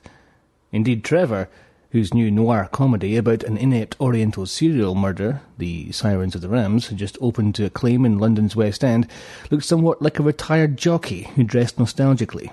Indeed, 0.74 1.06
Trevor, 1.06 1.48
whose 1.92 2.14
new 2.14 2.30
noir 2.30 2.68
comedy 2.70 3.16
about 3.16 3.44
an 3.44 3.56
inept 3.56 3.96
Oriental 4.02 4.46
serial 4.46 4.96
murder, 4.96 5.40
The 5.58 5.94
Sirens 5.94 6.36
of 6.36 6.42
the 6.42 6.50
Rams, 6.50 6.90
just 6.90 7.18
opened 7.22 7.56
to 7.56 7.66
acclaim 7.66 8.06
in 8.06 8.20
London's 8.20 8.58
West 8.58 8.84
End, 8.84 9.08
looked 9.50 9.64
somewhat 9.64 10.02
like 10.02 10.20
a 10.20 10.24
retired 10.24 10.76
jockey 10.76 11.30
who 11.36 11.44
dressed 11.46 11.78
nostalgically 11.78 12.52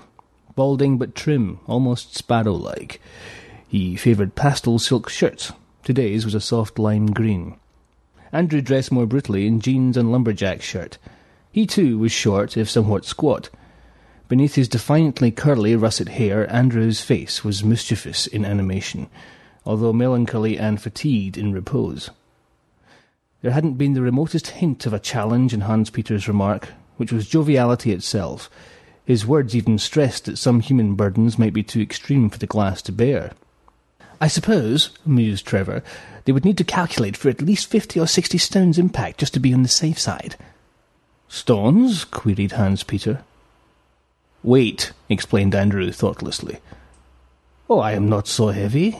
balding 0.55 0.97
but 0.97 1.15
trim, 1.15 1.59
almost 1.67 2.15
sparrow-like. 2.15 3.01
He 3.67 3.95
favoured 3.95 4.35
pastel 4.35 4.79
silk 4.79 5.09
shirts. 5.09 5.51
Today's 5.83 6.25
was 6.25 6.35
a 6.35 6.41
soft 6.41 6.77
lime 6.77 7.07
green. 7.07 7.55
Andrew 8.31 8.61
dressed 8.61 8.91
more 8.91 9.05
brutally 9.05 9.47
in 9.47 9.59
jeans 9.59 9.97
and 9.97 10.11
lumberjack 10.11 10.61
shirt. 10.61 10.97
He 11.51 11.65
too 11.65 11.97
was 11.97 12.11
short, 12.11 12.55
if 12.57 12.69
somewhat 12.69 13.05
squat. 13.05 13.49
Beneath 14.31 14.55
his 14.55 14.69
defiantly 14.69 15.29
curly 15.29 15.75
russet 15.75 16.07
hair, 16.07 16.49
Andrew's 16.49 17.01
face 17.01 17.43
was 17.43 17.65
mischievous 17.65 18.27
in 18.27 18.45
animation, 18.45 19.09
although 19.65 19.91
melancholy 19.91 20.57
and 20.57 20.81
fatigued 20.81 21.37
in 21.37 21.51
repose. 21.51 22.11
There 23.41 23.51
hadn't 23.51 23.73
been 23.73 23.93
the 23.93 24.01
remotest 24.01 24.47
hint 24.47 24.85
of 24.85 24.93
a 24.93 24.99
challenge 24.99 25.53
in 25.53 25.59
Hans 25.59 25.89
Peter's 25.89 26.29
remark, 26.29 26.69
which 26.95 27.11
was 27.11 27.27
joviality 27.27 27.91
itself, 27.91 28.49
his 29.03 29.25
words 29.25 29.53
even 29.53 29.77
stressed 29.77 30.23
that 30.23 30.37
some 30.37 30.61
human 30.61 30.95
burdens 30.95 31.37
might 31.37 31.51
be 31.51 31.61
too 31.61 31.81
extreme 31.81 32.29
for 32.29 32.37
the 32.37 32.47
glass 32.47 32.81
to 32.83 32.93
bear. 32.93 33.33
I 34.21 34.29
suppose, 34.29 34.91
mused 35.05 35.45
Trevor, 35.45 35.83
they 36.23 36.31
would 36.31 36.45
need 36.45 36.57
to 36.59 36.63
calculate 36.63 37.17
for 37.17 37.27
at 37.27 37.41
least 37.41 37.67
fifty 37.67 37.99
or 37.99 38.07
sixty 38.07 38.37
stones 38.37 38.79
impact 38.79 39.19
just 39.19 39.33
to 39.33 39.41
be 39.41 39.53
on 39.53 39.63
the 39.63 39.67
safe 39.67 39.99
side. 39.99 40.37
Stones? 41.27 42.05
queried 42.05 42.53
Hans 42.53 42.83
Peter. 42.83 43.25
Wait, 44.43 44.91
explained 45.07 45.53
Andrew 45.53 45.91
thoughtlessly. 45.91 46.59
Oh, 47.69 47.79
I 47.79 47.91
am 47.93 48.09
not 48.09 48.27
so 48.27 48.47
heavy. 48.47 48.97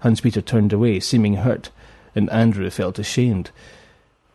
Hans 0.00 0.20
Peter 0.20 0.40
turned 0.40 0.72
away, 0.72 0.98
seeming 0.98 1.36
hurt, 1.36 1.70
and 2.14 2.30
Andrew 2.30 2.70
felt 2.70 2.98
ashamed. 2.98 3.50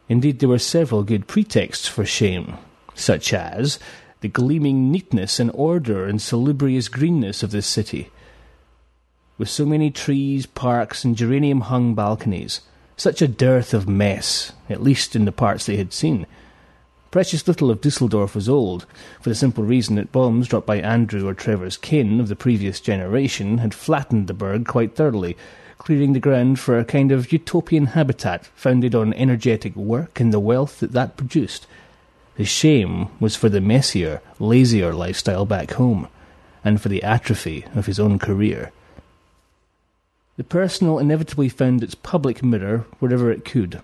Indeed, 0.07 0.39
there 0.39 0.49
were 0.49 0.59
several 0.59 1.03
good 1.03 1.27
pretexts 1.27 1.87
for 1.87 2.05
shame, 2.05 2.57
such 2.93 3.33
as 3.33 3.79
the 4.21 4.27
gleaming 4.27 4.91
neatness 4.91 5.39
and 5.39 5.51
order 5.53 6.05
and 6.05 6.21
salubrious 6.21 6.87
greenness 6.87 7.43
of 7.43 7.51
this 7.51 7.67
city. 7.67 8.09
With 9.37 9.49
so 9.49 9.65
many 9.65 9.91
trees, 9.91 10.45
parks, 10.45 11.03
and 11.03 11.15
geranium 11.15 11.61
hung 11.61 11.93
balconies, 11.93 12.61
such 12.95 13.21
a 13.21 13.27
dearth 13.27 13.73
of 13.73 13.87
mess, 13.87 14.53
at 14.69 14.81
least 14.81 15.15
in 15.15 15.25
the 15.25 15.31
parts 15.31 15.65
they 15.65 15.77
had 15.77 15.93
seen. 15.93 16.25
Precious 17.09 17.47
little 17.47 17.71
of 17.71 17.79
Dusseldorf 17.79 18.35
was 18.35 18.49
old, 18.49 18.85
for 19.21 19.29
the 19.29 19.35
simple 19.35 19.63
reason 19.63 19.95
that 19.95 20.11
bombs 20.11 20.47
dropped 20.47 20.67
by 20.67 20.77
Andrew 20.77 21.27
or 21.27 21.33
Trevor's 21.33 21.77
kin 21.77 22.19
of 22.19 22.27
the 22.27 22.35
previous 22.35 22.81
generation 22.81 23.59
had 23.59 23.73
flattened 23.73 24.27
the 24.27 24.33
burg 24.33 24.67
quite 24.67 24.95
thoroughly, 24.95 25.37
clearing 25.77 26.11
the 26.11 26.19
ground 26.19 26.59
for 26.59 26.77
a 26.77 26.83
kind 26.83 27.11
of 27.11 27.31
utopian 27.31 27.87
habitat 27.87 28.45
founded 28.55 28.93
on 28.93 29.13
energetic 29.13 29.73
work 29.75 30.19
and 30.19 30.33
the 30.33 30.39
wealth 30.39 30.81
that 30.81 30.91
that 30.91 31.15
produced. 31.15 31.65
The 32.35 32.45
shame 32.45 33.07
was 33.21 33.37
for 33.37 33.47
the 33.47 33.61
messier, 33.61 34.21
lazier 34.37 34.93
lifestyle 34.93 35.45
back 35.45 35.71
home, 35.71 36.09
and 36.63 36.81
for 36.81 36.89
the 36.89 37.03
atrophy 37.03 37.65
of 37.73 37.85
his 37.85 37.99
own 37.99 38.19
career. 38.19 38.71
The 40.35 40.43
personal 40.43 40.99
inevitably 40.99 41.49
found 41.49 41.83
its 41.83 41.95
public 41.95 42.43
mirror 42.43 42.85
wherever 42.99 43.31
it 43.31 43.45
could. 43.45 43.81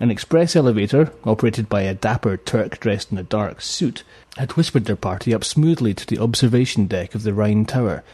An 0.00 0.12
express 0.12 0.54
elevator, 0.54 1.12
operated 1.24 1.68
by 1.68 1.82
a 1.82 1.92
dapper 1.92 2.36
Turk 2.36 2.78
dressed 2.78 3.10
in 3.10 3.18
a 3.18 3.24
dark 3.24 3.60
suit, 3.60 4.04
had 4.36 4.52
whispered 4.52 4.84
their 4.84 4.94
party 4.94 5.34
up 5.34 5.42
smoothly 5.42 5.92
to 5.92 6.06
the 6.06 6.20
observation 6.20 6.86
deck 6.86 7.16
of 7.16 7.24
the 7.24 7.34
Rhine 7.34 7.64
Tower. 7.64 8.04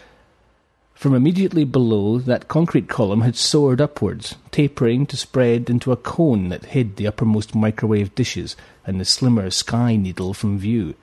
From 0.95 1.14
immediately 1.14 1.64
below, 1.64 2.18
that 2.18 2.49
concrete 2.49 2.89
column 2.89 3.20
had 3.20 3.37
soared 3.37 3.82
upwards, 3.82 4.37
tapering 4.51 5.05
to 5.07 5.16
spread 5.16 5.68
into 5.68 5.93
a 5.93 5.97
cone 5.97 6.49
that 6.49 6.66
hid 6.66 6.97
the 6.97 7.07
uppermost 7.07 7.55
microwave 7.55 8.14
dishes 8.14 8.57
and 8.87 8.99
the 8.99 9.05
slimmer 9.05 9.51
sky 9.51 9.97
needle 9.97 10.32
from 10.32 10.59
view. 10.59 10.95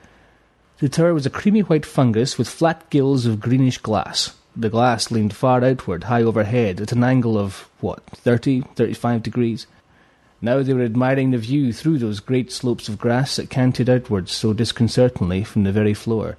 The 0.78 0.88
tower 0.88 1.14
was 1.14 1.26
a 1.26 1.30
creamy 1.30 1.60
white 1.60 1.86
fungus 1.86 2.36
with 2.36 2.48
flat 2.48 2.90
gills 2.90 3.24
of 3.24 3.38
greenish 3.38 3.78
glass. 3.78 4.34
The 4.56 4.70
glass 4.70 5.12
leaned 5.12 5.32
far 5.32 5.62
outward, 5.62 6.04
high 6.04 6.24
overhead, 6.24 6.80
at 6.80 6.90
an 6.90 7.04
angle 7.04 7.38
of, 7.38 7.68
what, 7.80 8.02
thirty, 8.06 8.62
thirty-five 8.74 9.22
degrees? 9.22 9.68
Now 10.44 10.64
they 10.64 10.74
were 10.74 10.82
admiring 10.82 11.30
the 11.30 11.38
view 11.38 11.72
through 11.72 11.98
those 11.98 12.18
great 12.18 12.50
slopes 12.50 12.88
of 12.88 12.98
grass 12.98 13.36
that 13.36 13.48
canted 13.48 13.88
outwards 13.88 14.32
so 14.32 14.52
disconcertingly 14.52 15.44
from 15.44 15.62
the 15.62 15.70
very 15.70 15.94
floor. 15.94 16.36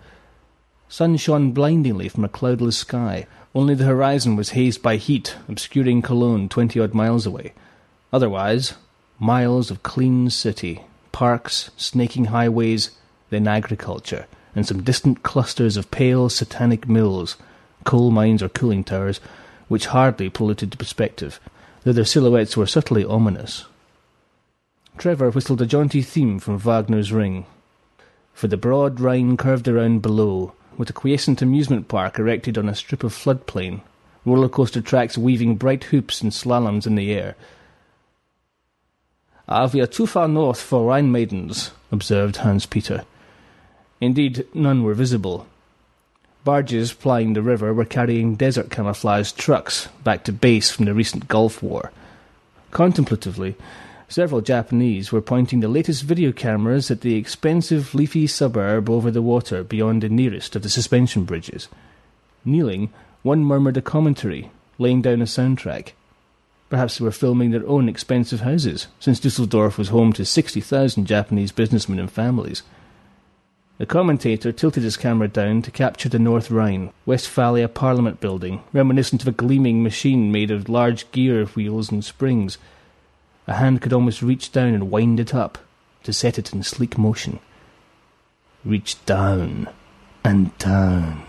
Sun 0.89 1.15
shone 1.15 1.53
blindingly 1.53 2.09
from 2.09 2.25
a 2.25 2.29
cloudless 2.29 2.77
sky. 2.77 3.27
Only 3.55 3.75
the 3.75 3.85
horizon 3.85 4.35
was 4.35 4.49
hazed 4.49 4.81
by 4.81 4.97
heat, 4.97 5.37
obscuring 5.47 6.01
Cologne 6.01 6.49
twenty 6.49 6.81
odd 6.81 6.93
miles 6.93 7.25
away. 7.25 7.53
Otherwise, 8.11 8.73
miles 9.19 9.71
of 9.71 9.83
clean 9.83 10.29
city, 10.29 10.81
parks, 11.13 11.71
snaking 11.77 12.25
highways, 12.25 12.91
then 13.29 13.47
agriculture, 13.47 14.27
and 14.53 14.67
some 14.67 14.83
distant 14.83 15.23
clusters 15.23 15.77
of 15.77 15.91
pale 15.91 16.27
satanic 16.27 16.89
mills, 16.89 17.37
coal 17.85 18.11
mines 18.11 18.43
or 18.43 18.49
cooling 18.49 18.83
towers, 18.83 19.21
which 19.69 19.87
hardly 19.87 20.29
polluted 20.29 20.71
the 20.71 20.77
perspective, 20.77 21.39
though 21.83 21.93
their 21.93 22.03
silhouettes 22.03 22.57
were 22.57 22.67
subtly 22.67 23.05
ominous. 23.05 23.65
Trevor 24.97 25.31
whistled 25.31 25.61
a 25.61 25.65
jaunty 25.65 26.01
theme 26.01 26.39
from 26.39 26.59
Wagner's 26.59 27.11
Ring. 27.11 27.45
For 28.33 28.47
the 28.47 28.57
broad 28.57 28.99
Rhine 28.99 29.37
curved 29.37 29.67
around 29.67 30.01
below, 30.01 30.53
with 30.77 30.89
a 30.89 30.93
quiescent 30.93 31.41
amusement 31.41 31.87
park 31.87 32.19
erected 32.19 32.57
on 32.57 32.69
a 32.69 32.75
strip 32.75 33.03
of 33.03 33.13
floodplain, 33.13 33.81
roller 34.25 34.49
coaster 34.49 34.81
tracks 34.81 35.17
weaving 35.17 35.55
bright 35.55 35.85
hoops 35.85 36.21
and 36.21 36.31
slaloms 36.31 36.87
in 36.87 36.95
the 36.95 37.11
air. 37.11 37.35
Ah, 39.47 39.69
we 39.73 39.81
are 39.81 39.87
too 39.87 40.07
far 40.07 40.27
north 40.27 40.61
for 40.61 40.87
Rhine 40.87 41.11
maidens, 41.11 41.71
observed 41.91 42.37
Hans 42.37 42.65
Peter. 42.65 43.03
Indeed, 43.99 44.47
none 44.53 44.83
were 44.83 44.93
visible. 44.93 45.47
Barges 46.43 46.93
plying 46.93 47.33
the 47.33 47.41
river 47.41 47.73
were 47.73 47.85
carrying 47.85 48.35
desert 48.35 48.69
camouflaged 48.69 49.37
trucks 49.37 49.87
back 50.03 50.23
to 50.25 50.31
base 50.31 50.71
from 50.71 50.85
the 50.85 50.93
recent 50.93 51.27
Gulf 51.27 51.61
War. 51.63 51.91
Contemplatively, 52.71 53.55
Several 54.07 54.41
Japanese 54.41 55.11
were 55.11 55.21
pointing 55.21 55.59
the 55.59 55.67
latest 55.67 56.03
video 56.03 56.31
cameras 56.31 56.91
at 56.91 57.01
the 57.01 57.15
expensive 57.15 57.95
leafy 57.95 58.27
suburb 58.27 58.89
over 58.89 59.09
the 59.09 59.21
water 59.21 59.63
beyond 59.63 60.03
the 60.03 60.09
nearest 60.09 60.55
of 60.55 60.63
the 60.63 60.69
suspension 60.69 61.23
bridges. 61.23 61.67
Kneeling, 62.45 62.91
one 63.21 63.43
murmured 63.43 63.77
a 63.77 63.81
commentary, 63.81 64.51
laying 64.77 65.01
down 65.01 65.21
a 65.21 65.25
soundtrack. 65.25 65.93
Perhaps 66.69 66.97
they 66.97 67.05
were 67.05 67.11
filming 67.11 67.51
their 67.51 67.67
own 67.67 67.87
expensive 67.87 68.41
houses, 68.41 68.87
since 68.99 69.19
Dusseldorf 69.19 69.77
was 69.77 69.89
home 69.89 70.11
to 70.13 70.25
60,000 70.25 71.05
Japanese 71.05 71.51
businessmen 71.51 71.99
and 71.99 72.11
families. 72.11 72.63
The 73.77 73.85
commentator 73.85 74.51
tilted 74.51 74.83
his 74.83 74.97
camera 74.97 75.27
down 75.27 75.61
to 75.63 75.71
capture 75.71 76.09
the 76.09 76.19
North 76.19 76.51
Rhine, 76.51 76.91
Westphalia 77.05 77.67
Parliament 77.67 78.19
building, 78.19 78.63
reminiscent 78.71 79.21
of 79.21 79.27
a 79.27 79.31
gleaming 79.31 79.81
machine 79.81 80.31
made 80.31 80.51
of 80.51 80.69
large 80.69 81.09
gear 81.11 81.45
wheels 81.45 81.91
and 81.91 82.05
springs. 82.05 82.57
A 83.47 83.53
hand 83.53 83.81
could 83.81 83.93
almost 83.93 84.21
reach 84.21 84.51
down 84.51 84.73
and 84.73 84.91
wind 84.91 85.19
it 85.19 85.33
up 85.35 85.57
to 86.03 86.13
set 86.13 86.39
it 86.39 86.53
in 86.53 86.63
sleek 86.63 86.97
motion. 86.97 87.39
Reach 88.63 89.03
down 89.05 89.67
and 90.23 90.57
down. 90.57 91.23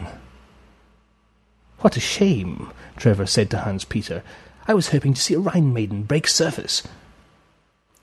What 1.80 1.96
a 1.96 2.00
shame, 2.00 2.72
Trevor 2.96 3.26
said 3.26 3.50
to 3.50 3.58
Hans 3.58 3.84
Peter. 3.84 4.22
I 4.66 4.74
was 4.74 4.88
hoping 4.90 5.14
to 5.14 5.20
see 5.20 5.34
a 5.34 5.40
Rhine 5.40 5.72
maiden 5.72 6.04
break 6.04 6.26
surface. 6.28 6.82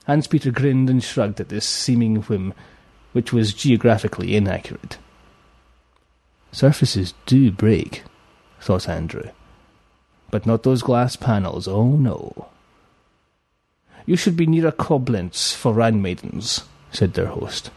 Hans 0.06 0.26
Peter 0.26 0.50
grinned 0.50 0.90
and 0.90 1.02
shrugged 1.02 1.40
at 1.40 1.48
this 1.48 1.66
seeming 1.66 2.16
whim, 2.22 2.54
which 3.12 3.32
was 3.32 3.54
geographically 3.54 4.36
inaccurate. 4.36 4.98
Surfaces 6.52 7.14
do 7.24 7.50
break, 7.50 8.04
thought 8.60 8.88
Andrew. 8.88 9.30
But 10.30 10.46
not 10.46 10.62
those 10.62 10.82
glass 10.82 11.16
panels, 11.16 11.66
oh 11.66 11.96
no. 11.96 12.51
You 14.04 14.16
should 14.16 14.36
be 14.36 14.46
nearer 14.46 14.72
Koblenz 14.72 15.54
for 15.54 15.72
Rhine 15.72 16.02
maidens, 16.02 16.64
said 16.90 17.14
their 17.14 17.26
host. 17.26 17.70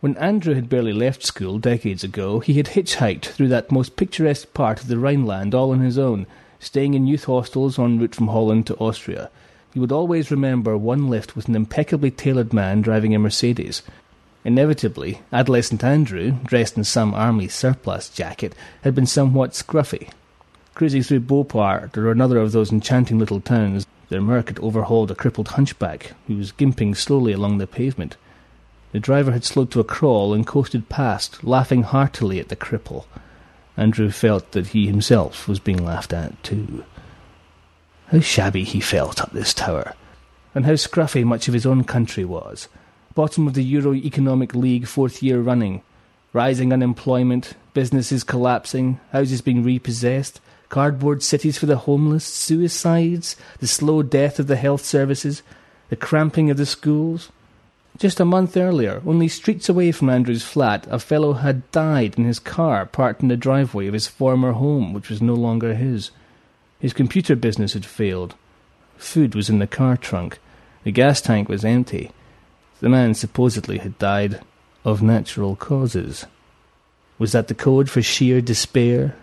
When 0.00 0.18
Andrew 0.18 0.54
had 0.54 0.68
barely 0.68 0.92
left 0.92 1.22
school 1.22 1.58
decades 1.58 2.04
ago, 2.04 2.40
he 2.40 2.54
had 2.54 2.66
hitchhiked 2.66 3.24
through 3.24 3.48
that 3.48 3.72
most 3.72 3.96
picturesque 3.96 4.52
part 4.52 4.82
of 4.82 4.88
the 4.88 4.98
Rhineland 4.98 5.54
all 5.54 5.70
on 5.70 5.80
his 5.80 5.96
own, 5.96 6.26
staying 6.60 6.92
in 6.92 7.06
youth 7.06 7.24
hostels 7.24 7.78
en 7.78 7.98
route 7.98 8.14
from 8.14 8.28
Holland 8.28 8.66
to 8.66 8.76
Austria. 8.76 9.30
He 9.72 9.80
would 9.80 9.92
always 9.92 10.30
remember 10.30 10.76
one 10.76 11.08
lift 11.08 11.34
with 11.34 11.48
an 11.48 11.56
impeccably 11.56 12.10
tailored 12.10 12.52
man 12.52 12.82
driving 12.82 13.14
a 13.14 13.18
Mercedes. 13.18 13.82
Inevitably, 14.44 15.22
adolescent 15.32 15.82
Andrew, 15.82 16.32
dressed 16.44 16.76
in 16.76 16.84
some 16.84 17.14
army 17.14 17.48
surplus 17.48 18.10
jacket, 18.10 18.54
had 18.82 18.94
been 18.94 19.06
somewhat 19.06 19.52
scruffy. 19.52 20.10
Cruising 20.74 21.02
through 21.02 21.20
Boppard 21.20 21.96
or 21.96 22.10
another 22.10 22.38
of 22.38 22.52
those 22.52 22.70
enchanting 22.70 23.18
little 23.18 23.40
towns, 23.40 23.86
their 24.08 24.20
Merc 24.20 24.48
had 24.48 24.58
overhauled 24.58 25.10
a 25.10 25.14
crippled 25.14 25.48
hunchback 25.48 26.12
who 26.26 26.36
was 26.36 26.52
gimping 26.52 26.96
slowly 26.96 27.32
along 27.32 27.58
the 27.58 27.66
pavement. 27.66 28.16
The 28.92 29.00
driver 29.00 29.32
had 29.32 29.44
slowed 29.44 29.70
to 29.72 29.80
a 29.80 29.84
crawl 29.84 30.32
and 30.32 30.46
coasted 30.46 30.88
past, 30.88 31.42
laughing 31.42 31.82
heartily 31.82 32.38
at 32.38 32.48
the 32.48 32.56
cripple. 32.56 33.06
Andrew 33.76 34.10
felt 34.10 34.52
that 34.52 34.68
he 34.68 34.86
himself 34.86 35.48
was 35.48 35.58
being 35.58 35.84
laughed 35.84 36.12
at, 36.12 36.40
too. 36.44 36.84
How 38.08 38.20
shabby 38.20 38.62
he 38.62 38.80
felt 38.80 39.20
up 39.20 39.32
this 39.32 39.52
tower, 39.52 39.94
and 40.54 40.64
how 40.64 40.74
scruffy 40.74 41.24
much 41.24 41.48
of 41.48 41.54
his 41.54 41.66
own 41.66 41.82
country 41.84 42.24
was. 42.24 42.68
Bottom 43.14 43.46
of 43.46 43.54
the 43.54 43.64
Euro 43.64 43.94
Economic 43.94 44.54
League 44.54 44.86
fourth 44.86 45.22
year 45.22 45.40
running. 45.40 45.82
Rising 46.32 46.72
unemployment, 46.72 47.54
businesses 47.74 48.24
collapsing, 48.24 49.00
houses 49.12 49.40
being 49.40 49.64
repossessed, 49.64 50.40
cardboard 50.74 51.22
cities 51.22 51.56
for 51.56 51.66
the 51.66 51.76
homeless, 51.76 52.24
suicides, 52.24 53.36
the 53.60 53.66
slow 53.68 54.02
death 54.02 54.40
of 54.40 54.48
the 54.48 54.56
health 54.56 54.84
services, 54.84 55.40
the 55.88 55.94
cramping 55.94 56.50
of 56.50 56.56
the 56.56 56.66
schools. 56.66 57.30
Just 57.96 58.18
a 58.18 58.24
month 58.24 58.56
earlier, 58.56 59.00
only 59.06 59.28
streets 59.28 59.68
away 59.68 59.92
from 59.92 60.10
Andrew's 60.10 60.42
flat, 60.42 60.84
a 60.90 60.98
fellow 60.98 61.34
had 61.34 61.70
died 61.70 62.18
in 62.18 62.24
his 62.24 62.40
car 62.40 62.86
parked 62.86 63.22
in 63.22 63.28
the 63.28 63.36
driveway 63.36 63.86
of 63.86 63.94
his 63.94 64.08
former 64.08 64.50
home, 64.50 64.92
which 64.92 65.08
was 65.08 65.22
no 65.22 65.34
longer 65.34 65.74
his. 65.74 66.10
His 66.80 66.92
computer 66.92 67.36
business 67.36 67.74
had 67.74 67.86
failed. 67.86 68.34
Food 68.96 69.36
was 69.36 69.48
in 69.48 69.60
the 69.60 69.68
car 69.68 69.96
trunk. 69.96 70.40
The 70.82 70.90
gas 70.90 71.20
tank 71.20 71.48
was 71.48 71.64
empty. 71.64 72.10
The 72.80 72.88
man 72.88 73.14
supposedly 73.14 73.78
had 73.78 73.96
died 74.00 74.40
of 74.84 75.02
natural 75.02 75.54
causes. 75.54 76.26
Was 77.16 77.30
that 77.30 77.46
the 77.46 77.54
code 77.54 77.88
for 77.88 78.02
sheer 78.02 78.40
despair 78.40 79.14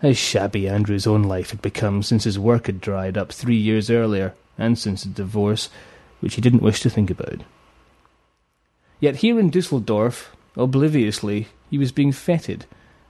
how 0.00 0.12
shabby 0.12 0.68
Andrew's 0.68 1.06
own 1.06 1.24
life 1.24 1.50
had 1.50 1.60
become 1.60 2.02
since 2.02 2.24
his 2.24 2.38
work 2.38 2.66
had 2.66 2.80
dried 2.80 3.18
up 3.18 3.32
three 3.32 3.56
years 3.56 3.90
earlier, 3.90 4.32
and 4.56 4.78
since 4.78 5.02
the 5.02 5.08
divorce, 5.08 5.68
which 6.20 6.36
he 6.36 6.40
didn't 6.40 6.62
wish 6.62 6.80
to 6.80 6.90
think 6.90 7.10
about. 7.10 7.40
Yet 9.00 9.16
here 9.16 9.38
in 9.40 9.50
Dusseldorf, 9.50 10.36
obliviously, 10.56 11.48
he 11.70 11.78
was 11.78 11.92
being 11.92 12.12
feted, 12.12 12.66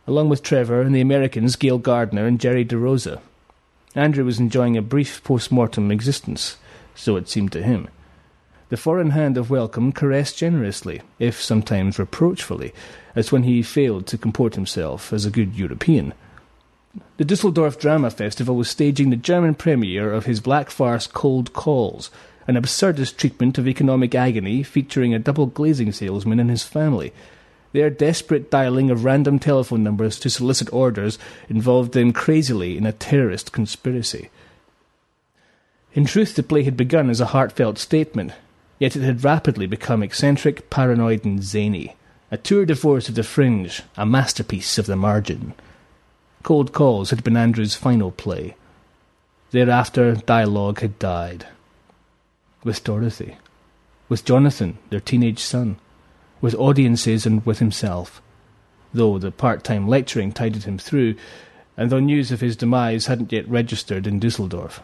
along 0.07 0.31
with 0.31 0.43
Trevor 0.43 0.81
and 0.81 0.95
the 0.95 1.01
Americans 1.03 1.57
Gail 1.57 1.79
Gardner 1.79 2.27
and 2.27 2.41
Jerry 2.41 2.65
DeRosa. 2.65 3.21
Andrew 3.95 4.25
was 4.25 4.39
enjoying 4.39 4.77
a 4.77 4.83
brief 4.83 5.23
post-mortem 5.25 5.91
existence, 5.91 6.57
so 6.95 7.17
it 7.17 7.29
seemed 7.29 7.53
to 7.53 7.63
him. 7.63 7.89
The 8.71 8.77
foreign 8.77 9.11
hand 9.11 9.37
of 9.37 9.51
welcome 9.51 9.93
caressed 9.93 10.39
generously, 10.39 11.03
if 11.19 11.43
sometimes 11.43 11.99
reproachfully, 11.99 12.73
as 13.15 13.33
when 13.33 13.43
he 13.43 13.63
failed 13.63 14.07
to 14.07 14.19
comport 14.19 14.55
himself 14.55 15.13
as 15.13 15.27
a 15.27 15.31
good 15.31 15.55
European– 15.55 16.15
the 17.17 17.25
Dusseldorf 17.25 17.79
Drama 17.79 18.11
Festival 18.11 18.57
was 18.57 18.71
staging 18.71 19.11
the 19.11 19.17
German 19.17 19.55
premiere 19.55 20.13
of 20.13 20.27
his 20.27 20.41
black 20.41 20.71
farce 20.71 21.07
Cold 21.07 21.53
Calls, 21.53 22.11
an 22.47 22.57
absurdist 22.57 23.17
treatment 23.17 23.59
of 23.59 23.69
economic 23.69 24.15
agony 24.15 24.63
featuring 24.63 25.13
a 25.13 25.19
double 25.19 25.47
glazing 25.47 25.93
salesman 25.93 26.41
and 26.41 26.49
his 26.49 26.63
family. 26.65 27.13
Their 27.73 27.91
desperate 27.91 28.51
dialing 28.51 28.91
of 28.91 29.05
random 29.05 29.39
telephone 29.39 29.83
numbers 29.83 30.19
to 30.21 30.31
solicit 30.31 30.73
orders 30.73 31.19
involved 31.49 31.93
them 31.93 32.13
crazily 32.13 32.79
in 32.79 32.87
a 32.87 32.93
terrorist 32.93 33.53
conspiracy. 33.53 34.31
In 35.93 36.05
truth, 36.05 36.37
the 36.37 36.43
play 36.43 36.63
had 36.63 36.77
begun 36.77 37.11
as 37.11 37.21
a 37.21 37.27
heartfelt 37.27 37.79
statement, 37.79 38.33
yet 38.79 38.97
it 38.97 39.03
had 39.03 39.25
rapidly 39.25 39.67
become 39.67 40.03
eccentric, 40.03 40.71
paranoid, 40.71 41.25
and 41.25 41.43
zany. 41.43 41.97
A 42.31 42.37
tour 42.37 42.65
de 42.65 42.77
force 42.77 43.09
of 43.09 43.15
the 43.15 43.23
fringe, 43.23 43.83
a 43.97 44.07
masterpiece 44.07 44.79
of 44.79 44.87
the 44.87 44.97
margin. 44.97 45.55
Cold 46.49 46.73
Calls 46.73 47.11
had 47.11 47.23
been 47.23 47.37
Andrew's 47.37 47.75
final 47.75 48.11
play. 48.11 48.57
Thereafter, 49.51 50.15
dialogue 50.15 50.81
had 50.81 50.99
died. 50.99 51.47
with 52.65 52.83
Dorothy, 52.83 53.37
with 54.09 54.25
Jonathan, 54.25 54.79
their 54.89 54.99
teenage 54.99 55.41
son, 55.41 55.77
with 56.41 56.55
audiences 56.55 57.27
and 57.27 57.45
with 57.45 57.59
himself, 57.59 58.23
though 58.95 59.19
the 59.19 59.31
part-time 59.31 59.87
lecturing 59.87 60.33
tided 60.33 60.65
him 60.65 60.79
through, 60.79 61.17
and 61.77 61.91
though 61.91 62.01
news 62.01 62.33
of 62.33 62.41
his 62.41 62.57
demise 62.57 63.09
hadn't 63.09 63.31
yet 63.31 63.47
registered 63.47 64.07
in 64.07 64.19
Dusseldorf. 64.19 64.83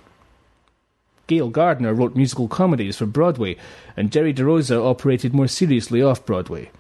Gail 1.28 1.48
Gardner 1.48 1.94
wrote 1.94 2.14
musical 2.14 2.46
comedies 2.46 2.98
for 2.98 3.06
Broadway, 3.06 3.56
and 3.96 4.12
Jerry 4.12 4.34
DeRosa 4.34 4.84
operated 4.84 5.32
more 5.32 5.48
seriously 5.48 6.02
off 6.02 6.26
Broadway. 6.26 6.70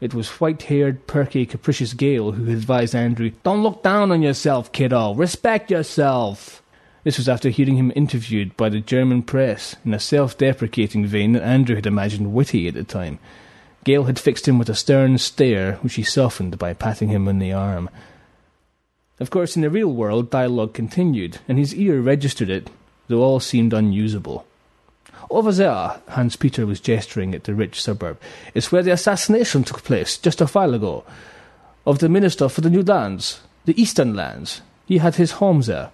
It 0.00 0.12
was 0.12 0.40
white 0.40 0.62
haired, 0.62 1.06
perky, 1.06 1.46
capricious 1.46 1.94
Gail 1.94 2.32
who 2.32 2.52
advised 2.52 2.94
Andrew, 2.94 3.30
Don't 3.42 3.62
look 3.62 3.82
down 3.82 4.12
on 4.12 4.22
yourself, 4.22 4.72
kiddo. 4.72 5.14
Respect 5.14 5.70
yourself. 5.70 6.62
This 7.04 7.18
was 7.18 7.28
after 7.28 7.50
hearing 7.50 7.76
him 7.76 7.92
interviewed 7.94 8.56
by 8.56 8.70
the 8.70 8.80
German 8.80 9.22
press 9.22 9.76
in 9.84 9.92
a 9.94 10.00
self 10.00 10.36
deprecating 10.38 11.06
vein 11.06 11.32
that 11.32 11.42
Andrew 11.42 11.76
had 11.76 11.86
imagined 11.86 12.32
witty 12.32 12.66
at 12.66 12.74
the 12.74 12.84
time. 12.84 13.18
Gail 13.84 14.04
had 14.04 14.18
fixed 14.18 14.48
him 14.48 14.58
with 14.58 14.70
a 14.70 14.74
stern 14.74 15.18
stare, 15.18 15.74
which 15.82 15.94
he 15.94 16.02
softened 16.02 16.58
by 16.58 16.72
patting 16.72 17.10
him 17.10 17.28
on 17.28 17.38
the 17.38 17.52
arm. 17.52 17.90
Of 19.20 19.30
course, 19.30 19.54
in 19.54 19.62
the 19.62 19.70
real 19.70 19.92
world, 19.92 20.30
dialogue 20.30 20.72
continued, 20.72 21.38
and 21.46 21.58
his 21.58 21.74
ear 21.74 22.00
registered 22.00 22.48
it, 22.48 22.70
though 23.08 23.22
all 23.22 23.40
seemed 23.40 23.74
unusable. 23.74 24.46
Over 25.34 25.50
there, 25.50 25.68
uh, 25.68 25.98
Hans 26.10 26.36
Peter 26.36 26.64
was 26.64 26.78
gesturing 26.78 27.34
at 27.34 27.42
the 27.42 27.56
rich 27.56 27.82
suburb, 27.82 28.20
is 28.54 28.70
where 28.70 28.84
the 28.84 28.92
assassination 28.92 29.64
took 29.64 29.82
place 29.82 30.16
just 30.16 30.40
a 30.40 30.46
while 30.46 30.74
ago 30.74 31.02
of 31.84 31.98
the 31.98 32.08
Minister 32.08 32.48
for 32.48 32.60
the 32.60 32.70
New 32.70 32.82
Lands, 32.82 33.40
the 33.64 33.78
Eastern 33.80 34.14
Lands. 34.14 34.62
He 34.86 34.98
had 34.98 35.16
his 35.16 35.32
home 35.32 35.62
there. 35.62 35.90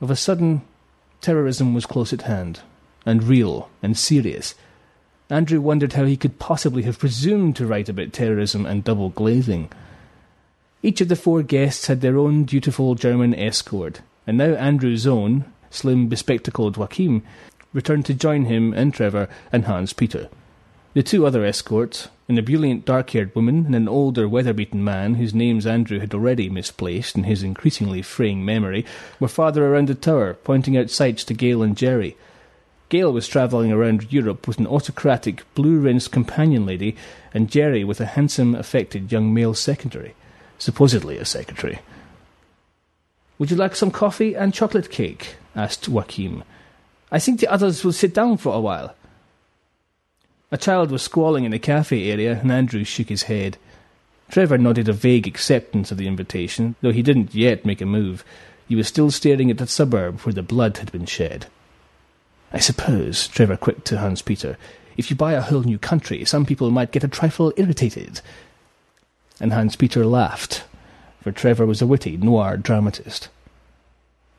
Of 0.00 0.10
a 0.10 0.16
sudden, 0.16 0.62
terrorism 1.20 1.74
was 1.74 1.84
close 1.84 2.14
at 2.14 2.22
hand, 2.22 2.60
and 3.04 3.22
real 3.22 3.68
and 3.82 3.98
serious. 3.98 4.54
Andrew 5.28 5.60
wondered 5.60 5.92
how 5.92 6.06
he 6.06 6.16
could 6.16 6.38
possibly 6.38 6.84
have 6.84 6.98
presumed 6.98 7.54
to 7.56 7.66
write 7.66 7.90
about 7.90 8.14
terrorism 8.14 8.64
and 8.64 8.82
double 8.82 9.10
glazing. 9.10 9.70
Each 10.82 11.02
of 11.02 11.08
the 11.08 11.16
four 11.16 11.42
guests 11.42 11.88
had 11.88 12.00
their 12.00 12.16
own 12.16 12.44
dutiful 12.44 12.94
German 12.94 13.34
escort, 13.34 14.00
and 14.26 14.38
now 14.38 14.54
Andrew's 14.54 15.06
own, 15.06 15.51
slim, 15.74 16.08
bespectacled 16.08 16.76
Joachim, 16.76 17.22
returned 17.72 18.06
to 18.06 18.14
join 18.14 18.44
him 18.44 18.72
and 18.74 18.92
Trevor 18.92 19.28
and 19.50 19.64
Hans 19.64 19.92
Peter. 19.92 20.28
The 20.94 21.02
two 21.02 21.26
other 21.26 21.42
escorts, 21.42 22.08
an 22.28 22.36
ebullient 22.36 22.84
dark 22.84 23.10
haired 23.10 23.34
woman 23.34 23.64
and 23.64 23.74
an 23.74 23.88
older 23.88 24.28
weather 24.28 24.52
beaten 24.52 24.84
man 24.84 25.14
whose 25.14 25.32
names 25.32 25.66
Andrew 25.66 26.00
had 26.00 26.12
already 26.12 26.50
misplaced 26.50 27.16
in 27.16 27.24
his 27.24 27.42
increasingly 27.42 28.02
fraying 28.02 28.44
memory, 28.44 28.84
were 29.18 29.28
farther 29.28 29.66
around 29.66 29.88
the 29.88 29.94
tower, 29.94 30.34
pointing 30.44 30.76
out 30.76 30.90
sights 30.90 31.24
to 31.24 31.34
Gail 31.34 31.62
and 31.62 31.78
Jerry. 31.78 32.16
Gail 32.90 33.10
was 33.10 33.26
travelling 33.26 33.72
around 33.72 34.12
Europe 34.12 34.46
with 34.46 34.58
an 34.58 34.66
autocratic, 34.66 35.44
blue 35.54 35.78
rinsed 35.78 36.12
companion 36.12 36.66
lady, 36.66 36.94
and 37.32 37.50
Jerry 37.50 37.84
with 37.84 38.02
a 38.02 38.06
handsome, 38.06 38.54
affected 38.54 39.10
young 39.10 39.32
male 39.32 39.54
secretary, 39.54 40.14
supposedly 40.58 41.16
a 41.16 41.24
secretary. 41.24 41.78
Would 43.42 43.50
you 43.50 43.56
like 43.56 43.74
some 43.74 43.90
coffee 43.90 44.36
and 44.36 44.54
chocolate 44.54 44.88
cake? 44.88 45.34
asked 45.56 45.88
Joachim. 45.88 46.44
I 47.10 47.18
think 47.18 47.40
the 47.40 47.50
others 47.50 47.82
will 47.82 47.90
sit 47.90 48.14
down 48.14 48.36
for 48.36 48.54
a 48.54 48.60
while. 48.60 48.94
A 50.52 50.56
child 50.56 50.92
was 50.92 51.02
squalling 51.02 51.42
in 51.42 51.50
the 51.50 51.58
cafe 51.58 52.08
area, 52.12 52.38
and 52.40 52.52
Andrew 52.52 52.84
shook 52.84 53.08
his 53.08 53.24
head. 53.24 53.58
Trevor 54.30 54.58
nodded 54.58 54.88
a 54.88 54.92
vague 54.92 55.26
acceptance 55.26 55.90
of 55.90 55.98
the 55.98 56.06
invitation, 56.06 56.76
though 56.82 56.92
he 56.92 57.02
didn't 57.02 57.34
yet 57.34 57.66
make 57.66 57.80
a 57.80 57.84
move. 57.84 58.24
He 58.68 58.76
was 58.76 58.86
still 58.86 59.10
staring 59.10 59.50
at 59.50 59.58
the 59.58 59.66
suburb 59.66 60.20
where 60.20 60.32
the 60.32 60.44
blood 60.44 60.78
had 60.78 60.92
been 60.92 61.06
shed. 61.06 61.46
I 62.52 62.60
suppose, 62.60 63.26
Trevor 63.26 63.56
quipped 63.56 63.86
to 63.86 63.98
Hans 63.98 64.22
Peter, 64.22 64.56
if 64.96 65.10
you 65.10 65.16
buy 65.16 65.32
a 65.32 65.42
whole 65.42 65.64
new 65.64 65.80
country, 65.80 66.24
some 66.24 66.46
people 66.46 66.70
might 66.70 66.92
get 66.92 67.02
a 67.02 67.08
trifle 67.08 67.52
irritated. 67.56 68.20
And 69.40 69.52
Hans 69.52 69.74
Peter 69.74 70.06
laughed, 70.06 70.62
for 71.22 71.32
Trevor 71.32 71.66
was 71.66 71.80
a 71.80 71.86
witty 71.86 72.16
noir 72.16 72.56
dramatist. 72.56 73.28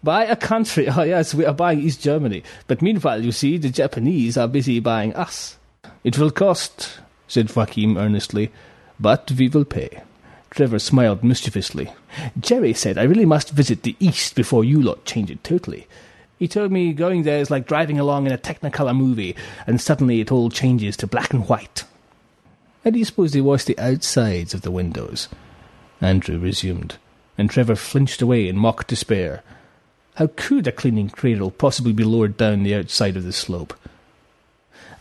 Buy 0.04 0.26
a 0.26 0.36
country. 0.36 0.88
Oh, 0.96 1.04
yes, 1.04 1.34
we 1.34 1.46
are 1.46 1.54
buying 1.54 1.80
East 1.80 2.02
Germany. 2.02 2.44
But 2.68 2.82
meanwhile, 2.82 3.24
you 3.24 3.32
see, 3.32 3.58
the 3.58 3.70
Japanese 3.70 4.38
are 4.38 4.48
busy 4.48 4.80
buying 4.80 5.16
us. 5.16 5.58
It 6.04 6.18
will 6.18 6.32
cost, 6.32 7.00
said 7.28 7.50
Joachim 7.56 7.98
earnestly, 7.98 8.52
but 9.00 9.32
we 9.32 9.48
will 9.48 9.66
pay. 9.66 10.02
Trevor 10.50 10.80
smiled 10.80 11.24
mischievously. 11.24 11.92
Jerry 12.40 12.74
said 12.74 12.98
I 12.98 13.04
really 13.04 13.26
must 13.26 13.50
visit 13.50 13.84
the 13.84 13.96
East 14.00 14.36
before 14.36 14.64
you 14.64 14.82
lot 14.82 15.06
change 15.06 15.32
it 15.32 15.44
totally. 15.44 15.88
He 16.38 16.48
told 16.48 16.72
me 16.72 16.94
going 16.94 17.24
there 17.24 17.40
is 17.40 17.50
like 17.50 17.66
driving 17.66 18.00
along 18.00 18.28
in 18.28 18.34
a 18.34 18.38
Technicolor 18.38 18.96
movie, 18.96 19.36
and 19.66 19.80
suddenly 19.80 20.20
it 20.20 20.32
all 20.32 20.50
changes 20.50 20.98
to 20.98 21.08
black 21.08 21.34
and 21.34 21.48
white. 21.48 21.86
How 22.84 22.90
do 22.90 23.04
suppose 23.06 23.32
they 23.32 23.42
wash 23.42 23.64
the 23.64 23.80
outsides 23.80 24.54
of 24.54 24.62
the 24.62 24.72
windows? 24.72 25.30
Andrew 26.04 26.38
resumed, 26.38 26.98
and 27.38 27.50
Trevor 27.50 27.78
flinched 27.78 28.22
away 28.22 28.50
in 28.50 28.58
mock 28.58 28.88
despair. 28.88 29.42
How 30.16 30.30
could 30.36 30.68
a 30.68 30.72
cleaning 30.74 31.10
cradle 31.10 31.50
possibly 31.50 31.94
be 31.94 32.04
lowered 32.04 32.36
down 32.36 32.64
the 32.64 32.76
outside 32.76 33.16
of 33.16 33.24
the 33.24 33.32
slope? 33.32 33.74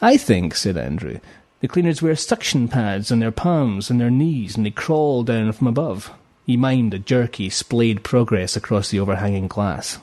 I 0.00 0.16
think, 0.16 0.54
said 0.54 0.76
Andrew, 0.76 1.18
the 1.60 1.66
cleaners 1.66 2.02
wear 2.02 2.14
suction 2.14 2.68
pads 2.68 3.10
on 3.10 3.18
their 3.18 3.32
palms 3.32 3.90
and 3.90 4.00
their 4.00 4.10
knees 4.10 4.56
and 4.56 4.64
they 4.64 4.70
crawl 4.70 5.24
down 5.24 5.50
from 5.52 5.66
above. 5.66 6.12
He 6.46 6.56
mimed 6.56 6.94
a 6.94 6.98
jerky, 6.98 7.50
splayed 7.50 8.04
progress 8.04 8.56
across 8.56 8.90
the 8.90 9.00
overhanging 9.00 9.48
glass. 9.48 9.98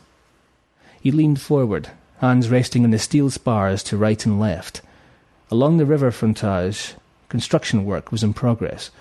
He 1.01 1.11
leaned 1.11 1.39
forward, 1.39 1.89
hands 2.19 2.49
resting 2.49 2.83
on 2.83 2.91
the 2.91 2.99
steel 2.99 3.29
spars 3.29 3.83
to 3.83 3.97
right 3.97 4.25
and 4.25 4.37
left. 4.37 4.81
Along 5.49 5.77
the 5.77 5.85
river 5.85 6.11
frontage, 6.11 6.95
construction 7.29 7.85
work 7.85 8.11
was 8.11 8.21
in 8.21 8.33
progress, 8.33 8.91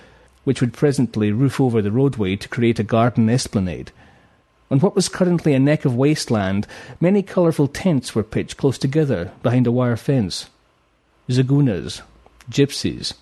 which 0.48 0.62
would 0.62 0.72
presently 0.72 1.30
roof 1.30 1.60
over 1.60 1.82
the 1.82 1.92
roadway 1.92 2.34
to 2.34 2.48
create 2.48 2.80
a 2.80 2.90
garden 2.96 3.28
esplanade 3.28 3.92
on 4.70 4.80
what 4.80 4.94
was 4.94 5.08
currently 5.08 5.54
a 5.54 5.58
neck 5.58 5.84
of 5.84 5.96
wasteland, 5.96 6.66
many 7.00 7.22
colourful 7.22 7.68
tents 7.68 8.14
were 8.14 8.22
pitched 8.22 8.56
close 8.56 8.76
together 8.76 9.32
behind 9.42 9.66
a 9.66 9.72
wire 9.72 9.96
fence. 9.96 10.50
Zagunas, 11.28 12.02
gypsies. 12.50 13.14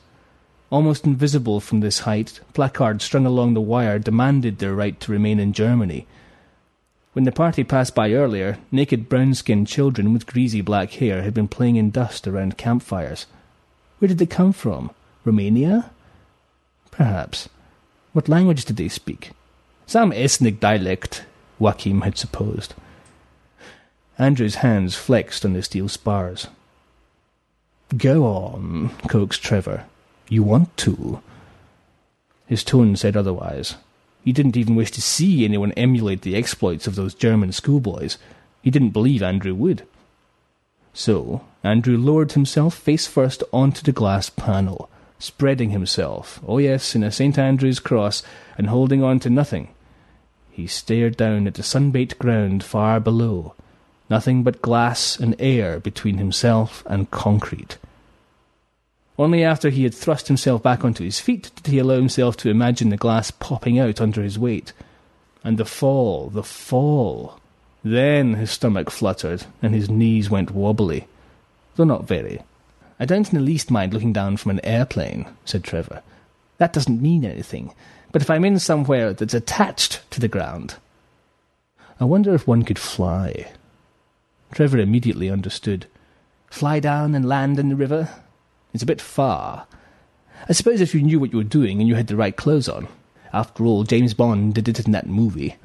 Almost 0.70 1.06
invisible 1.06 1.60
from 1.60 1.80
this 1.80 2.00
height, 2.00 2.40
placards 2.52 3.04
strung 3.04 3.26
along 3.26 3.54
the 3.54 3.60
wire 3.60 4.00
demanded 4.00 4.58
their 4.58 4.74
right 4.74 4.98
to 5.00 5.12
remain 5.12 5.38
in 5.38 5.52
Germany. 5.52 6.06
When 7.12 7.24
the 7.24 7.32
party 7.32 7.62
passed 7.62 7.94
by 7.94 8.12
earlier, 8.12 8.58
naked 8.72 9.08
brown 9.08 9.34
skinned 9.34 9.68
children 9.68 10.12
with 10.12 10.26
greasy 10.26 10.60
black 10.60 10.90
hair 10.94 11.22
had 11.22 11.32
been 11.32 11.48
playing 11.48 11.76
in 11.76 11.90
dust 11.90 12.26
around 12.26 12.58
campfires. 12.58 13.26
Where 13.98 14.08
did 14.08 14.18
they 14.18 14.26
come 14.26 14.52
from? 14.52 14.90
Romania? 15.24 15.90
Perhaps. 16.96 17.48
What 18.12 18.28
language 18.28 18.64
did 18.64 18.76
they 18.76 18.88
speak? 18.88 19.32
Some 19.86 20.12
ethnic 20.12 20.58
dialect, 20.60 21.24
Joachim 21.60 22.00
had 22.00 22.16
supposed. 22.16 22.74
Andrew's 24.18 24.56
hands 24.56 24.94
flexed 24.96 25.44
on 25.44 25.52
the 25.52 25.62
steel 25.62 25.88
spars. 25.88 26.46
Go 27.96 28.24
on, 28.24 28.90
coaxed 29.08 29.42
Trevor. 29.42 29.84
You 30.28 30.42
want 30.42 30.74
to. 30.78 31.20
His 32.46 32.64
tone 32.64 32.96
said 32.96 33.16
otherwise. 33.16 33.76
He 34.24 34.32
didn't 34.32 34.56
even 34.56 34.74
wish 34.74 34.90
to 34.92 35.02
see 35.02 35.44
anyone 35.44 35.72
emulate 35.72 36.22
the 36.22 36.34
exploits 36.34 36.86
of 36.86 36.94
those 36.94 37.14
German 37.14 37.52
schoolboys. 37.52 38.16
He 38.62 38.70
didn't 38.70 38.90
believe 38.90 39.22
Andrew 39.22 39.54
would. 39.54 39.86
So, 40.94 41.44
Andrew 41.62 41.98
lowered 41.98 42.32
himself 42.32 42.74
face 42.74 43.06
first 43.06 43.42
onto 43.52 43.82
the 43.82 43.92
glass 43.92 44.30
panel, 44.30 44.88
spreading 45.18 45.70
himself, 45.70 46.40
oh 46.46 46.58
yes, 46.58 46.94
in 46.94 47.02
a 47.02 47.10
St. 47.10 47.38
Andrew's 47.38 47.80
cross, 47.80 48.22
and 48.58 48.68
holding 48.68 49.02
on 49.02 49.18
to 49.20 49.30
nothing, 49.30 49.68
he 50.50 50.66
stared 50.66 51.16
down 51.16 51.46
at 51.46 51.54
the 51.54 51.62
sun-baked 51.62 52.18
ground 52.18 52.64
far 52.64 52.98
below, 52.98 53.54
nothing 54.08 54.42
but 54.42 54.62
glass 54.62 55.20
and 55.20 55.36
air 55.38 55.78
between 55.78 56.16
himself 56.16 56.82
and 56.86 57.10
concrete. 57.10 57.76
Only 59.18 59.44
after 59.44 59.70
he 59.70 59.84
had 59.84 59.94
thrust 59.94 60.28
himself 60.28 60.62
back 60.62 60.84
onto 60.84 61.04
his 61.04 61.20
feet 61.20 61.50
did 61.56 61.72
he 61.72 61.78
allow 61.78 61.96
himself 61.96 62.36
to 62.38 62.50
imagine 62.50 62.90
the 62.90 62.96
glass 62.96 63.30
popping 63.30 63.78
out 63.78 64.00
under 64.00 64.22
his 64.22 64.38
weight. 64.38 64.72
And 65.42 65.58
the 65.58 65.64
fall, 65.64 66.28
the 66.28 66.42
fall. 66.42 67.40
Then 67.82 68.34
his 68.34 68.50
stomach 68.50 68.90
fluttered 68.90 69.44
and 69.62 69.74
his 69.74 69.88
knees 69.88 70.28
went 70.28 70.50
wobbly, 70.50 71.06
though 71.76 71.84
not 71.84 72.06
very. 72.06 72.42
I 72.98 73.04
don't 73.04 73.28
in 73.28 73.34
the 73.34 73.44
least 73.44 73.70
mind 73.70 73.92
looking 73.92 74.12
down 74.12 74.36
from 74.36 74.52
an 74.52 74.64
airplane, 74.64 75.26
said 75.44 75.64
Trevor. 75.64 76.02
That 76.58 76.72
doesn't 76.72 77.02
mean 77.02 77.24
anything. 77.24 77.74
But 78.12 78.22
if 78.22 78.30
I'm 78.30 78.44
in 78.44 78.58
somewhere 78.58 79.12
that's 79.12 79.34
attached 79.34 80.10
to 80.12 80.20
the 80.20 80.28
ground, 80.28 80.76
I 82.00 82.04
wonder 82.04 82.34
if 82.34 82.46
one 82.46 82.62
could 82.62 82.78
fly. 82.78 83.52
Trevor 84.52 84.78
immediately 84.78 85.28
understood. 85.28 85.86
Fly 86.50 86.80
down 86.80 87.14
and 87.14 87.28
land 87.28 87.58
in 87.58 87.68
the 87.68 87.76
river? 87.76 88.08
It's 88.72 88.82
a 88.82 88.86
bit 88.86 89.00
far. 89.00 89.66
I 90.48 90.52
suppose 90.52 90.80
if 90.80 90.94
you 90.94 91.02
knew 91.02 91.18
what 91.18 91.32
you 91.32 91.38
were 91.38 91.44
doing 91.44 91.80
and 91.80 91.88
you 91.88 91.94
had 91.94 92.06
the 92.06 92.16
right 92.16 92.36
clothes 92.36 92.68
on. 92.68 92.88
After 93.32 93.64
all, 93.64 93.84
James 93.84 94.14
Bond 94.14 94.54
did 94.54 94.68
it 94.68 94.80
in 94.86 94.92
that 94.92 95.08
movie. 95.08 95.56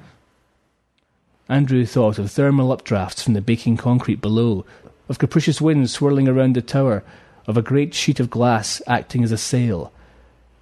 Andrew 1.48 1.86
thought 1.86 2.18
of 2.18 2.32
thermal 2.32 2.76
updrafts 2.76 3.24
from 3.24 3.34
the 3.34 3.42
baking 3.42 3.78
concrete 3.78 4.22
below, 4.22 4.66
of 5.08 5.20
capricious 5.20 5.62
winds 5.62 5.92
swirling 5.92 6.28
around 6.28 6.56
the 6.56 6.62
tower, 6.62 7.04
of 7.48 7.58
a 7.58 7.62
great 7.62 7.94
sheet 7.94 8.20
of 8.20 8.30
glass 8.30 8.82
acting 8.88 9.24
as 9.24 9.32
a 9.32 9.38
sail. 9.38 9.92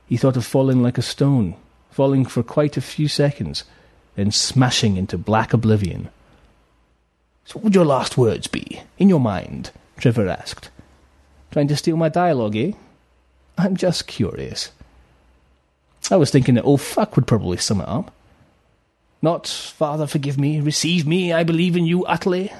He 0.07 0.17
thought 0.17 0.38
of 0.38 0.45
falling 0.45 0.82
like 0.82 0.97
a 0.97 1.03
stone, 1.03 1.55
falling 1.91 2.25
for 2.25 2.43
quite 2.43 2.77
a 2.77 2.82
few 2.82 3.07
seconds, 3.07 3.63
then 4.15 4.32
smashing 4.32 4.97
into 4.97 5.17
black 5.17 5.53
oblivion. 5.53 6.09
So 7.45 7.55
what 7.55 7.63
would 7.63 7.75
your 7.75 7.86
last 7.86 8.17
words 8.17 8.47
be, 8.47 8.82
in 8.97 9.09
your 9.09 9.19
mind? 9.19 9.71
Trevor 9.97 10.27
asked. 10.27 10.69
Trying 11.51 11.67
to 11.69 11.77
steal 11.77 11.97
my 11.97 12.09
dialogue, 12.09 12.55
eh? 12.55 12.73
I'm 13.57 13.75
just 13.75 14.07
curious. 14.07 14.71
I 16.11 16.15
was 16.15 16.32
thinking 16.32 16.55
that 16.55 16.63
oh 16.63 16.77
fuck 16.77 17.15
would 17.15 17.27
probably 17.27 17.57
sum 17.57 17.82
it 17.82 17.88
up. 17.88 18.11
Not, 19.21 19.47
Father, 19.47 20.07
forgive 20.07 20.39
me, 20.39 20.61
receive 20.61 21.05
me, 21.05 21.34
I 21.34 21.43
believe 21.43 21.75
in 21.75 21.86
you 21.86 22.05
utterly. 22.05 22.53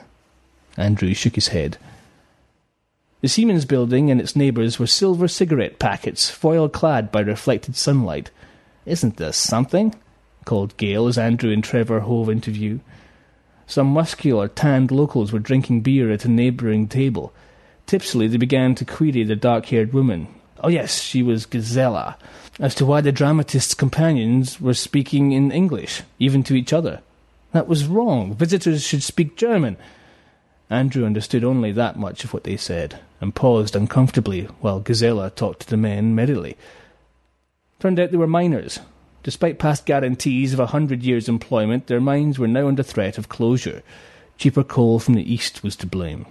Andrew 0.76 1.14
shook 1.14 1.36
his 1.36 1.48
head. 1.50 1.78
The 3.22 3.28
Siemens 3.28 3.66
building 3.66 4.10
and 4.10 4.22
its 4.22 4.36
neighbours 4.36 4.80
were 4.80 4.88
silver 4.88 5.28
cigarette 5.28 5.78
packets, 5.78 6.30
foil 6.30 6.70
clad 6.70 7.12
by 7.12 7.20
reflected 7.20 7.76
sunlight. 7.76 8.32
Isn't 8.86 9.18
this 9.18 9.36
something? 9.36 9.94
called 10.46 10.78
Gail 10.78 11.06
as 11.08 11.18
Andrew 11.18 11.52
and 11.52 11.64
Trevor 11.64 12.00
hove 12.00 12.30
into 12.30 12.50
view. 12.50 12.80
Some 13.68 13.88
muscular, 13.88 14.48
tanned 14.48 14.90
locals 14.90 15.32
were 15.32 15.40
drinking 15.40 15.82
beer 15.82 16.12
at 16.12 16.26
a 16.26 16.30
neighbouring 16.30 16.88
table. 16.88 17.34
Tipsily 17.86 18.28
they 18.28 18.38
began 18.38 18.74
to 18.76 18.86
query 18.86 19.24
the 19.24 19.36
dark-haired 19.36 19.94
woman. 19.94 20.28
Oh 20.62 20.70
yes, 20.70 21.02
she 21.02 21.22
was 21.22 21.46
Gisela, 21.46 22.18
as 22.60 22.74
to 22.76 22.86
why 22.86 23.02
the 23.02 23.12
dramatist's 23.12 23.74
companions 23.74 24.60
were 24.60 24.74
speaking 24.74 25.34
in 25.34 25.52
English, 25.52 26.04
even 26.20 26.42
to 26.44 26.56
each 26.56 26.74
other. 26.74 27.02
That 27.52 27.68
was 27.68 27.86
wrong. 27.86 28.34
Visitors 28.34 28.84
should 28.84 29.04
speak 29.04 29.36
German. 29.36 29.78
Andrew 30.70 31.06
understood 31.06 31.44
only 31.44 31.72
that 31.72 31.98
much 31.98 32.24
of 32.24 32.34
what 32.34 32.44
they 32.44 32.56
said, 32.56 33.00
and 33.20 33.34
paused 33.34 33.76
uncomfortably 33.76 34.44
while 34.62 34.80
Gisela 34.80 35.32
talked 35.32 35.62
to 35.62 35.70
the 35.70 35.78
men 35.78 36.14
merrily. 36.14 36.58
Turned 37.80 38.00
out 38.00 38.12
they 38.12 38.18
were 38.18 38.28
miners. 38.28 38.80
Despite 39.24 39.58
past 39.58 39.86
guarantees 39.86 40.54
of 40.54 40.60
a 40.60 40.68
hundred 40.68 41.04
years' 41.04 41.28
employment, 41.28 41.88
their 41.88 42.00
mines 42.00 42.38
were 42.38 42.48
now 42.48 42.68
under 42.68 42.84
threat 42.84 43.18
of 43.18 43.30
closure. 43.30 43.82
Cheaper 44.38 44.64
coal 44.64 45.00
from 45.00 45.16
the 45.16 45.34
east 45.34 45.64
was 45.64 45.76
to 45.78 45.88
blame. 45.88 46.26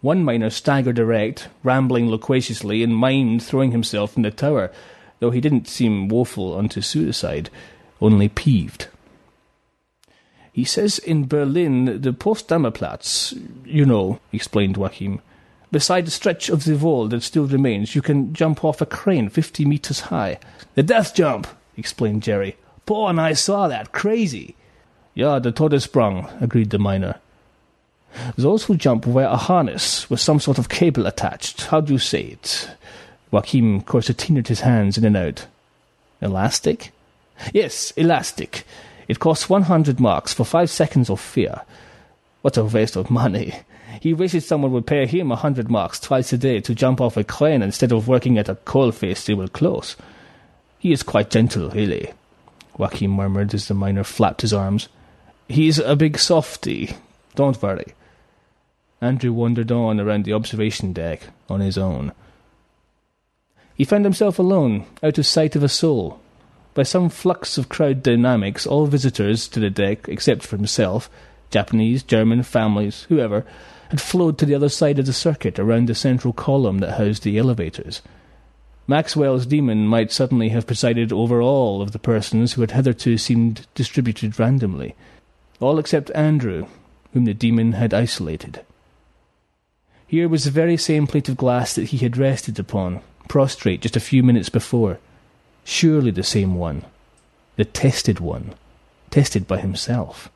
One 0.00 0.24
miner 0.24 0.50
staggered 0.50 0.98
erect, 0.98 1.48
rambling 1.62 2.08
loquaciously, 2.08 2.82
and 2.82 2.92
mimed 2.92 3.42
throwing 3.42 3.70
himself 3.70 4.12
from 4.12 4.22
the 4.22 4.32
tower, 4.32 4.72
though 5.20 5.30
he 5.30 5.40
didn't 5.40 5.68
seem 5.68 6.08
woeful 6.08 6.58
unto 6.58 6.80
suicide, 6.80 7.48
only 8.00 8.28
peeved. 8.28 8.88
He 10.52 10.64
says 10.64 10.98
in 10.98 11.26
Berlin 11.26 12.02
the 12.02 12.12
Potsdamer 12.12 12.74
Platz, 12.74 13.34
you 13.64 13.86
know, 13.86 14.20
explained 14.32 14.76
Joachim. 14.76 15.20
Beside 15.70 16.06
the 16.06 16.10
stretch 16.10 16.50
of 16.50 16.64
the 16.64 16.76
wall 16.76 17.08
that 17.08 17.22
still 17.22 17.46
remains, 17.46 17.94
you 17.94 18.02
can 18.02 18.34
jump 18.34 18.62
off 18.62 18.82
a 18.82 18.86
crane 18.86 19.30
fifty 19.30 19.64
meters 19.64 20.00
high. 20.00 20.38
The 20.74 20.82
death 20.82 21.14
jump, 21.14 21.46
explained 21.78 22.22
Jerry. 22.22 22.56
Paul 22.84 23.08
and 23.08 23.20
I 23.20 23.32
saw 23.32 23.68
that. 23.68 23.92
Crazy. 23.92 24.54
Yeah, 25.14 25.38
the 25.38 25.52
Todessprung, 25.52 26.42
agreed 26.42 26.68
the 26.70 26.78
miner. 26.78 27.16
Those 28.36 28.64
who 28.64 28.76
jump 28.76 29.06
wear 29.06 29.26
a 29.26 29.36
harness 29.36 30.10
with 30.10 30.20
some 30.20 30.40
sort 30.40 30.58
of 30.58 30.68
cable 30.68 31.06
attached. 31.06 31.62
How 31.62 31.80
do 31.80 31.94
you 31.94 31.98
say 31.98 32.22
it? 32.22 32.70
Joachim 33.30 33.80
corsetinered 33.82 34.48
his 34.48 34.60
hands 34.60 34.98
in 34.98 35.04
and 35.06 35.16
out. 35.16 35.46
Elastic? 36.20 36.92
Yes, 37.54 37.92
elastic. 37.92 38.64
It 39.08 39.18
costs 39.18 39.48
100 39.48 40.00
marks 40.00 40.32
for 40.32 40.44
five 40.44 40.70
seconds 40.70 41.10
of 41.10 41.20
fear. 41.20 41.62
What 42.42 42.56
a 42.56 42.64
waste 42.64 42.96
of 42.96 43.10
money. 43.10 43.54
He 44.00 44.14
wishes 44.14 44.46
someone 44.46 44.72
would 44.72 44.86
pay 44.86 45.06
him 45.06 45.30
a 45.30 45.36
hundred 45.36 45.70
marks 45.70 46.00
twice 46.00 46.32
a 46.32 46.38
day 46.38 46.60
to 46.60 46.74
jump 46.74 47.00
off 47.00 47.16
a 47.16 47.24
crane 47.24 47.62
instead 47.62 47.92
of 47.92 48.08
working 48.08 48.38
at 48.38 48.48
a 48.48 48.56
coal 48.56 48.90
face 48.90 49.24
they 49.24 49.34
were 49.34 49.48
close. 49.48 49.96
He 50.78 50.92
is 50.92 51.02
quite 51.02 51.30
gentle, 51.30 51.70
really, 51.70 52.12
Joachim 52.78 53.12
murmured 53.12 53.54
as 53.54 53.68
the 53.68 53.74
miner 53.74 54.02
flapped 54.02 54.40
his 54.40 54.52
arms. 54.52 54.88
He's 55.48 55.78
a 55.78 55.94
big 55.94 56.18
softy. 56.18 56.96
Don't 57.34 57.60
worry. 57.62 57.94
Andrew 59.00 59.32
wandered 59.32 59.70
on 59.70 60.00
around 60.00 60.24
the 60.24 60.32
observation 60.32 60.92
deck 60.92 61.22
on 61.48 61.60
his 61.60 61.76
own. 61.76 62.12
He 63.74 63.84
found 63.84 64.04
himself 64.04 64.38
alone, 64.38 64.86
out 65.02 65.18
of 65.18 65.26
sight 65.26 65.56
of 65.56 65.62
a 65.62 65.68
soul, 65.68 66.20
by 66.74 66.82
some 66.82 67.08
flux 67.08 67.58
of 67.58 67.68
crowd 67.68 68.02
dynamics, 68.02 68.66
all 68.66 68.86
visitors 68.86 69.46
to 69.48 69.60
the 69.60 69.70
deck, 69.70 70.08
except 70.08 70.42
for 70.42 70.56
himself, 70.56 71.10
Japanese, 71.50 72.02
German, 72.02 72.42
families, 72.42 73.04
whoever, 73.08 73.44
had 73.90 74.00
flowed 74.00 74.38
to 74.38 74.46
the 74.46 74.54
other 74.54 74.70
side 74.70 74.98
of 74.98 75.06
the 75.06 75.12
circuit 75.12 75.58
around 75.58 75.86
the 75.86 75.94
central 75.94 76.32
column 76.32 76.78
that 76.78 76.92
housed 76.92 77.24
the 77.24 77.36
elevators. 77.36 78.00
Maxwell's 78.86 79.46
demon 79.46 79.86
might 79.86 80.10
suddenly 80.10 80.48
have 80.48 80.66
presided 80.66 81.12
over 81.12 81.40
all 81.40 81.82
of 81.82 81.92
the 81.92 81.98
persons 81.98 82.54
who 82.54 82.62
had 82.62 82.72
hitherto 82.72 83.16
seemed 83.18 83.66
distributed 83.74 84.38
randomly, 84.38 84.94
all 85.60 85.78
except 85.78 86.10
Andrew, 86.14 86.66
whom 87.12 87.26
the 87.26 87.34
demon 87.34 87.72
had 87.72 87.94
isolated. 87.94 88.64
Here 90.06 90.28
was 90.28 90.44
the 90.44 90.50
very 90.50 90.76
same 90.76 91.06
plate 91.06 91.28
of 91.28 91.36
glass 91.36 91.74
that 91.74 91.90
he 91.90 91.98
had 91.98 92.16
rested 92.16 92.58
upon, 92.58 93.00
prostrate 93.28 93.82
just 93.82 93.96
a 93.96 94.00
few 94.00 94.22
minutes 94.22 94.48
before. 94.48 94.98
Surely 95.64 96.10
the 96.10 96.22
same 96.22 96.54
one. 96.54 96.84
The 97.56 97.64
tested 97.64 98.20
one. 98.20 98.54
Tested 99.10 99.46
by 99.46 99.58
himself. 99.58 100.30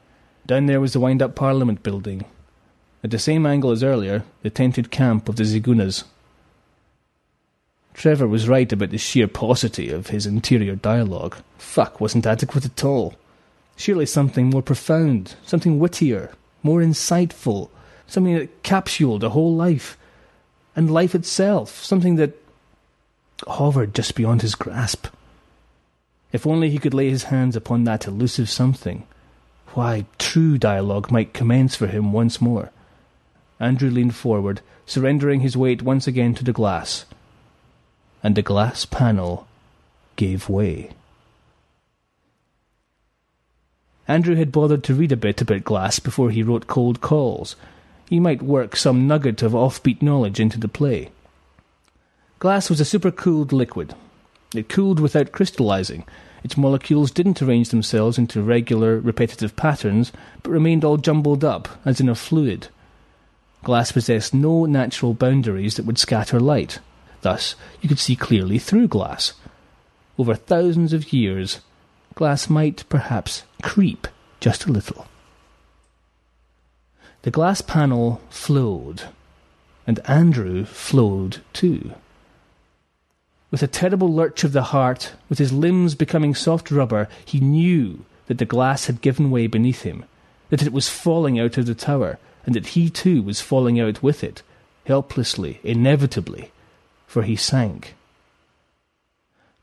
Down 0.47 0.67
there 0.67 0.81
was 0.81 0.93
the 0.93 1.01
wind 1.01 1.23
up 1.23 1.35
Parliament 1.35 1.83
building. 1.83 2.25
At 3.03 3.11
the 3.11 3.19
same 3.19 3.47
angle 3.47 3.71
as 3.71 3.83
earlier, 3.83 4.25
the 4.43 4.51
tented 4.51 4.91
camp 4.91 5.29
of 5.29 5.37
the 5.37 5.45
Zigunas. 5.45 6.05
Trevor 7.95 8.29
was 8.29 8.49
right 8.49 8.71
about 8.71 8.91
the 8.91 8.99
sheer 8.99 9.27
paucity 9.27 9.91
of 9.91 10.09
his 10.09 10.27
interior 10.27 10.77
dialogue. 10.77 11.37
Fuck 11.57 12.01
wasn't 12.01 12.27
adequate 12.27 12.67
at 12.67 12.85
all. 12.85 13.15
Surely 13.77 14.07
something 14.07 14.51
more 14.51 14.63
profound, 14.63 15.35
something 15.45 15.79
wittier, 15.79 16.33
more 16.63 16.81
insightful, 16.81 17.71
something 18.07 18.35
that 18.35 18.63
capsuled 18.63 19.25
a 19.25 19.31
whole 19.31 19.55
life. 19.55 19.97
And 20.75 20.91
life 20.91 21.15
itself, 21.15 21.83
something 21.83 22.17
that 22.17 22.35
hovered 23.47 23.95
just 23.95 24.15
beyond 24.15 24.43
his 24.43 24.55
grasp. 24.55 25.07
If 26.37 26.47
only 26.47 26.69
he 26.69 26.77
could 26.77 26.93
lay 26.93 27.09
his 27.09 27.33
hands 27.33 27.57
upon 27.57 27.85
that 27.85 28.07
elusive 28.07 28.51
something, 28.51 29.07
why, 29.73 30.05
true 30.19 30.59
dialogue 30.59 31.11
might 31.11 31.33
commence 31.33 31.75
for 31.75 31.87
him 31.87 32.13
once 32.13 32.43
more. 32.43 32.71
Andrew 33.59 33.89
leaned 33.89 34.15
forward, 34.15 34.61
surrendering 34.85 35.41
his 35.41 35.57
weight 35.57 35.81
once 35.81 36.07
again 36.07 36.35
to 36.35 36.45
the 36.45 36.53
glass. 36.53 37.07
And 38.23 38.35
the 38.35 38.43
glass 38.43 38.85
panel 38.85 39.49
gave 40.17 40.51
way. 40.51 40.91
Andrew 44.07 44.35
had 44.35 44.53
bothered 44.53 44.85
to 44.85 44.95
read 44.95 45.13
a 45.13 45.17
bit 45.17 45.41
about 45.41 45.65
glass 45.65 45.99
before 45.99 46.29
he 46.29 46.43
wrote 46.43 46.67
Cold 46.67 47.01
Calls. 47.01 47.57
He 48.11 48.21
might 48.21 48.43
work 48.43 48.77
some 48.77 49.09
nugget 49.09 49.41
of 49.41 49.53
offbeat 49.53 50.03
knowledge 50.03 50.39
into 50.39 50.61
the 50.61 50.69
play. 50.69 51.09
Glass 52.41 52.69
was 52.69 52.79
a 52.79 52.85
supercooled 52.85 53.53
liquid. 53.53 53.95
It 54.55 54.69
cooled 54.69 55.01
without 55.01 55.33
crystallizing. 55.33 56.05
Its 56.47 56.57
molecules 56.57 57.11
didn't 57.11 57.43
arrange 57.43 57.71
themselves 57.71 58.19
into 58.19 58.41
regular, 58.41 59.01
repetitive 59.01 59.57
patterns, 59.57 60.13
but 60.45 60.53
remained 60.53 60.85
all 60.85 60.97
jumbled 60.97 61.43
up, 61.43 61.67
as 61.85 62.01
in 62.01 62.09
a 62.09 62.15
fluid. 62.15 62.69
Glass 63.65 63.91
possessed 63.91 64.33
no 64.33 64.65
natural 64.65 65.13
boundaries 65.13 65.75
that 65.75 65.85
would 65.85 65.99
scatter 65.99 66.39
light. 66.39 66.79
Thus, 67.23 67.57
you 67.81 67.89
could 67.89 67.99
see 67.99 68.15
clearly 68.15 68.61
through 68.61 68.87
glass. 68.87 69.33
Over 70.17 70.37
thousands 70.37 70.93
of 70.93 71.13
years, 71.13 71.63
glass 72.15 72.49
might 72.49 72.89
perhaps 72.89 73.43
creep 73.61 74.07
just 74.39 74.67
a 74.67 74.71
little. 74.71 75.09
The 77.23 77.33
glass 77.33 77.61
panel 77.61 78.21
flowed, 78.31 79.03
and 79.85 79.99
Andrew 80.09 80.65
flowed 80.65 81.39
too. 81.53 81.95
With 83.51 83.63
a 83.63 83.69
terrible 83.69 84.13
lurch 84.13 84.43
of 84.43 84.53
the 84.53 84.65
heart, 84.65 85.13
with 85.29 85.39
his 85.39 85.53
limbs 85.53 85.95
becoming 85.95 86.35
soft 86.35 86.71
rubber, 86.71 87.09
he 87.25 87.39
knew 87.39 88.05
that 88.27 88.39
the 88.39 88.45
glass 88.45 88.87
had 88.87 89.01
given 89.01 89.31
way 89.31 89.47
beneath 89.47 89.83
him, 89.83 90.05
that 90.51 90.63
it 90.63 90.73
was 90.73 90.89
falling 90.89 91.39
out 91.39 91.57
of 91.57 91.67
the 91.67 91.75
tower, 91.75 92.19
and 92.45 92.55
that 92.55 92.69
he 92.69 92.91
too 92.91 93.23
was 93.23 93.41
falling 93.41 93.79
out 93.79 94.03
with 94.03 94.25
it, 94.25 94.43
helplessly, 94.85 95.61
inevitably, 95.63 96.51
for 97.07 97.23
he 97.23 97.37
sank. 97.37 97.95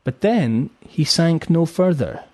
But 0.02 0.22
then 0.22 0.70
he 0.88 1.04
sank 1.04 1.50
no 1.50 1.66
further. 1.66 2.24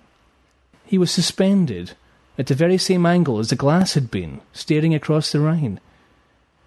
He 0.84 0.98
was 0.98 1.10
suspended, 1.10 1.92
at 2.38 2.46
the 2.46 2.54
very 2.54 2.78
same 2.78 3.04
angle 3.04 3.38
as 3.38 3.50
the 3.50 3.56
glass 3.56 3.94
had 3.94 4.10
been, 4.10 4.40
staring 4.52 4.94
across 4.94 5.32
the 5.32 5.40
Rhine. 5.40 5.80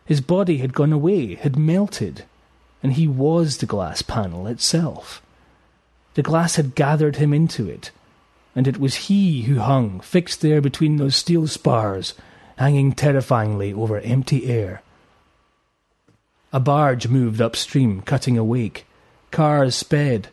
His 0.05 0.19
body 0.19 0.57
had 0.57 0.73
gone 0.73 0.91
away, 0.91 1.35
had 1.35 1.57
melted 1.57 2.25
and 2.83 2.93
he 2.93 3.07
was 3.07 3.57
the 3.57 3.65
glass 3.65 4.01
panel 4.01 4.45
itself. 4.45 5.21
The 6.15 6.21
glass 6.21 6.57
had 6.57 6.75
gathered 6.75 7.15
him 7.15 7.33
into 7.33 7.67
it, 7.67 7.89
and 8.55 8.67
it 8.67 8.77
was 8.77 9.07
he 9.07 9.43
who 9.43 9.59
hung, 9.59 10.01
fixed 10.01 10.41
there 10.41 10.61
between 10.61 10.97
those 10.97 11.15
steel 11.15 11.47
spars, 11.47 12.13
hanging 12.57 12.91
terrifyingly 12.91 13.73
over 13.73 13.99
empty 14.01 14.45
air. 14.45 14.83
A 16.51 16.59
barge 16.59 17.07
moved 17.07 17.41
upstream, 17.41 18.01
cutting 18.01 18.37
a 18.37 18.43
wake. 18.43 18.85
Cars 19.31 19.75
sped. 19.75 20.27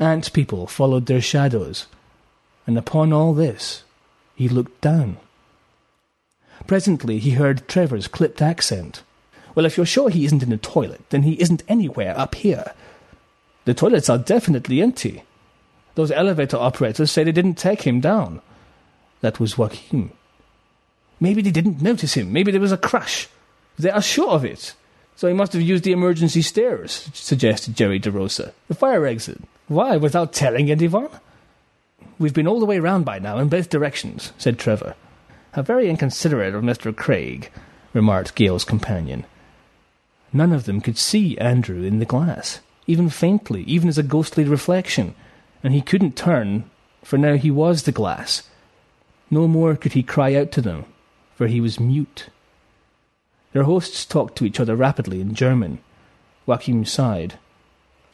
Ant 0.00 0.32
people 0.32 0.66
followed 0.66 1.06
their 1.06 1.20
shadows. 1.20 1.86
And 2.66 2.76
upon 2.76 3.12
all 3.12 3.34
this, 3.34 3.84
he 4.34 4.48
looked 4.48 4.80
down. 4.80 5.18
Presently 6.66 7.18
he 7.18 7.32
heard 7.32 7.68
Trevor's 7.68 8.08
clipped 8.08 8.42
accent. 8.42 9.02
Well, 9.54 9.66
if 9.66 9.76
you're 9.76 9.86
sure 9.86 10.10
he 10.10 10.24
isn't 10.24 10.42
in 10.42 10.50
the 10.50 10.56
toilet, 10.56 11.02
then 11.10 11.22
he 11.22 11.40
isn't 11.40 11.62
anywhere 11.68 12.18
up 12.18 12.34
here. 12.34 12.72
The 13.64 13.74
toilets 13.74 14.08
are 14.08 14.18
definitely 14.18 14.80
empty. 14.80 15.22
Those 15.94 16.10
elevator 16.10 16.56
operators 16.56 17.10
say 17.10 17.24
they 17.24 17.32
didn't 17.32 17.54
take 17.54 17.82
him 17.82 18.00
down. 18.00 18.40
That 19.20 19.40
was 19.40 19.58
Joachim. 19.58 20.12
Maybe 21.18 21.42
they 21.42 21.50
didn't 21.50 21.82
notice 21.82 22.14
him. 22.14 22.32
Maybe 22.32 22.50
there 22.50 22.60
was 22.60 22.72
a 22.72 22.78
crash. 22.78 23.28
They 23.78 23.90
are 23.90 24.00
sure 24.00 24.30
of 24.30 24.44
it. 24.44 24.74
So 25.16 25.28
he 25.28 25.34
must 25.34 25.52
have 25.52 25.60
used 25.60 25.84
the 25.84 25.92
emergency 25.92 26.40
stairs, 26.40 27.10
suggested 27.12 27.76
Jerry 27.76 28.00
DeRosa. 28.00 28.52
The 28.68 28.74
fire 28.74 29.04
exit. 29.04 29.38
Why, 29.68 29.98
without 29.98 30.32
telling 30.32 30.70
anyone? 30.70 31.10
We've 32.18 32.34
been 32.34 32.48
all 32.48 32.60
the 32.60 32.66
way 32.66 32.78
round 32.78 33.04
by 33.04 33.18
now 33.18 33.38
in 33.38 33.48
both 33.48 33.68
directions, 33.68 34.32
said 34.38 34.58
Trevor. 34.58 34.94
How 35.52 35.62
very 35.62 35.90
inconsiderate 35.90 36.54
of 36.54 36.62
Mr. 36.62 36.94
Craig, 36.96 37.50
remarked 37.92 38.34
Gail's 38.34 38.64
companion. 38.64 39.26
None 40.32 40.52
of 40.52 40.64
them 40.64 40.80
could 40.80 40.96
see 40.96 41.36
Andrew 41.38 41.82
in 41.82 41.98
the 41.98 42.04
glass, 42.04 42.60
even 42.86 43.08
faintly, 43.08 43.62
even 43.64 43.88
as 43.88 43.98
a 43.98 44.02
ghostly 44.02 44.44
reflection, 44.44 45.14
and 45.62 45.74
he 45.74 45.80
couldn't 45.80 46.16
turn, 46.16 46.70
for 47.02 47.18
now 47.18 47.36
he 47.36 47.50
was 47.50 47.82
the 47.82 47.92
glass. 47.92 48.48
No 49.30 49.48
more 49.48 49.76
could 49.76 49.92
he 49.92 50.02
cry 50.02 50.34
out 50.34 50.52
to 50.52 50.60
them, 50.60 50.84
for 51.34 51.46
he 51.46 51.60
was 51.60 51.80
mute. 51.80 52.28
Their 53.52 53.64
hosts 53.64 54.04
talked 54.04 54.36
to 54.36 54.44
each 54.44 54.60
other 54.60 54.76
rapidly 54.76 55.20
in 55.20 55.34
German. 55.34 55.80
Joachim 56.46 56.84
sighed. 56.84 57.38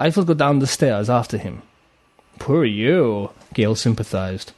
I 0.01 0.09
will 0.09 0.25
go 0.25 0.35
down 0.35 0.59
the 0.59 0.67
stairs 0.67 1.11
after 1.11 1.39
him. 1.39 1.62
Poor 2.39 2.64
you, 2.64 3.31
Gail 3.55 3.75
sympathized. 3.75 4.53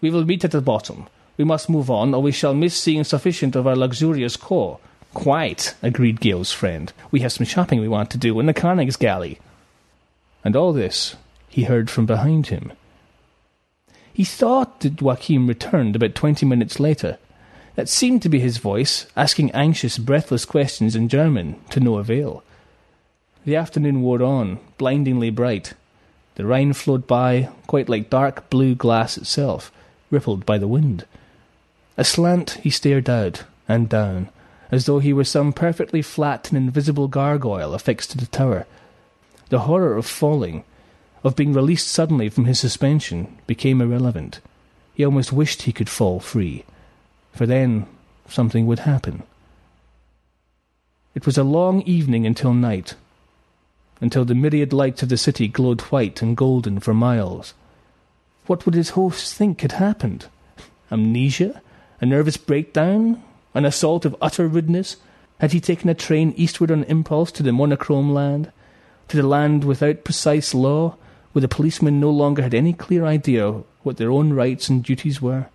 We 0.00 0.10
will 0.10 0.24
meet 0.24 0.44
at 0.44 0.50
the 0.50 0.60
bottom. 0.60 1.08
We 1.36 1.44
must 1.44 1.70
move 1.70 1.90
on, 1.90 2.14
or 2.14 2.22
we 2.22 2.32
shall 2.32 2.54
miss 2.54 2.76
seeing 2.76 3.04
sufficient 3.04 3.56
of 3.56 3.66
our 3.66 3.76
luxurious 3.76 4.36
Kö. 4.36 4.78
Quite, 5.14 5.74
agreed 5.82 6.20
Gail's 6.20 6.52
friend. 6.52 6.92
We 7.10 7.20
have 7.20 7.32
some 7.32 7.46
shopping 7.46 7.80
we 7.80 7.88
want 7.88 8.10
to 8.10 8.18
do 8.18 8.38
in 8.38 8.46
the 8.46 8.54
Königsallee. 8.54 9.38
And 10.44 10.56
all 10.56 10.72
this 10.72 11.16
he 11.48 11.64
heard 11.64 11.90
from 11.90 12.06
behind 12.06 12.46
him. 12.46 12.72
He 14.12 14.24
thought 14.24 14.80
that 14.80 15.00
Joachim 15.00 15.46
returned 15.46 15.96
about 15.96 16.14
twenty 16.14 16.46
minutes 16.46 16.78
later. 16.78 17.18
That 17.74 17.88
seemed 17.88 18.22
to 18.22 18.28
be 18.28 18.40
his 18.40 18.58
voice, 18.58 19.06
asking 19.16 19.52
anxious, 19.52 19.96
breathless 19.96 20.44
questions 20.44 20.94
in 20.94 21.08
German, 21.08 21.56
to 21.70 21.80
no 21.80 21.96
avail. 21.96 22.42
The 23.44 23.56
afternoon 23.56 24.02
wore 24.02 24.22
on, 24.22 24.58
blindingly 24.76 25.30
bright. 25.30 25.74
The 26.34 26.44
Rhine 26.44 26.72
flowed 26.72 27.06
by, 27.06 27.48
quite 27.66 27.88
like 27.88 28.10
dark 28.10 28.50
blue 28.50 28.74
glass 28.74 29.16
itself, 29.16 29.72
rippled 30.10 30.44
by 30.44 30.58
the 30.58 30.68
wind. 30.68 31.06
Aslant 31.96 32.50
he 32.60 32.70
stared 32.70 33.08
out 33.08 33.44
and 33.68 33.88
down, 33.88 34.28
as 34.70 34.86
though 34.86 34.98
he 34.98 35.12
were 35.12 35.24
some 35.24 35.52
perfectly 35.52 36.02
flat 36.02 36.50
and 36.50 36.56
invisible 36.56 37.08
gargoyle 37.08 37.74
affixed 37.74 38.12
to 38.12 38.18
the 38.18 38.26
tower. 38.26 38.66
The 39.48 39.60
horror 39.60 39.96
of 39.96 40.06
falling, 40.06 40.64
of 41.24 41.36
being 41.36 41.52
released 41.52 41.88
suddenly 41.88 42.28
from 42.28 42.44
his 42.44 42.60
suspension, 42.60 43.38
became 43.46 43.80
irrelevant. 43.80 44.40
He 44.94 45.04
almost 45.04 45.32
wished 45.32 45.62
he 45.62 45.72
could 45.72 45.88
fall 45.88 46.20
free, 46.20 46.64
for 47.32 47.46
then 47.46 47.86
something 48.28 48.66
would 48.66 48.80
happen. 48.80 49.24
It 51.14 51.26
was 51.26 51.36
a 51.36 51.42
long 51.42 51.82
evening 51.82 52.26
until 52.26 52.54
night, 52.54 52.94
until 54.00 54.24
the 54.24 54.34
myriad 54.34 54.72
lights 54.72 55.02
of 55.02 55.08
the 55.08 55.16
city 55.16 55.48
glowed 55.48 55.80
white 55.82 56.22
and 56.22 56.36
golden 56.36 56.78
for 56.78 56.94
miles. 56.94 57.54
What 58.46 58.64
would 58.64 58.74
his 58.74 58.90
hosts 58.90 59.34
think 59.34 59.62
had 59.62 59.72
happened? 59.72 60.26
Amnesia? 60.90 61.60
A 62.00 62.06
nervous 62.06 62.36
breakdown? 62.36 63.22
An 63.54 63.64
assault 63.64 64.04
of 64.04 64.16
utter 64.20 64.46
rudeness? 64.46 64.96
Had 65.38 65.52
he 65.52 65.60
taken 65.60 65.88
a 65.88 65.94
train 65.94 66.32
eastward 66.36 66.70
on 66.70 66.84
impulse 66.84 67.32
to 67.32 67.42
the 67.42 67.52
monochrome 67.52 68.12
land? 68.12 68.52
To 69.08 69.16
the 69.16 69.26
land 69.26 69.64
without 69.64 70.04
precise 70.04 70.54
law, 70.54 70.96
where 71.32 71.40
the 71.40 71.48
policemen 71.48 71.98
no 71.98 72.10
longer 72.10 72.42
had 72.42 72.54
any 72.54 72.72
clear 72.72 73.04
idea 73.04 73.62
what 73.82 73.96
their 73.96 74.10
own 74.10 74.32
rights 74.32 74.68
and 74.68 74.82
duties 74.84 75.22
were? 75.22 75.46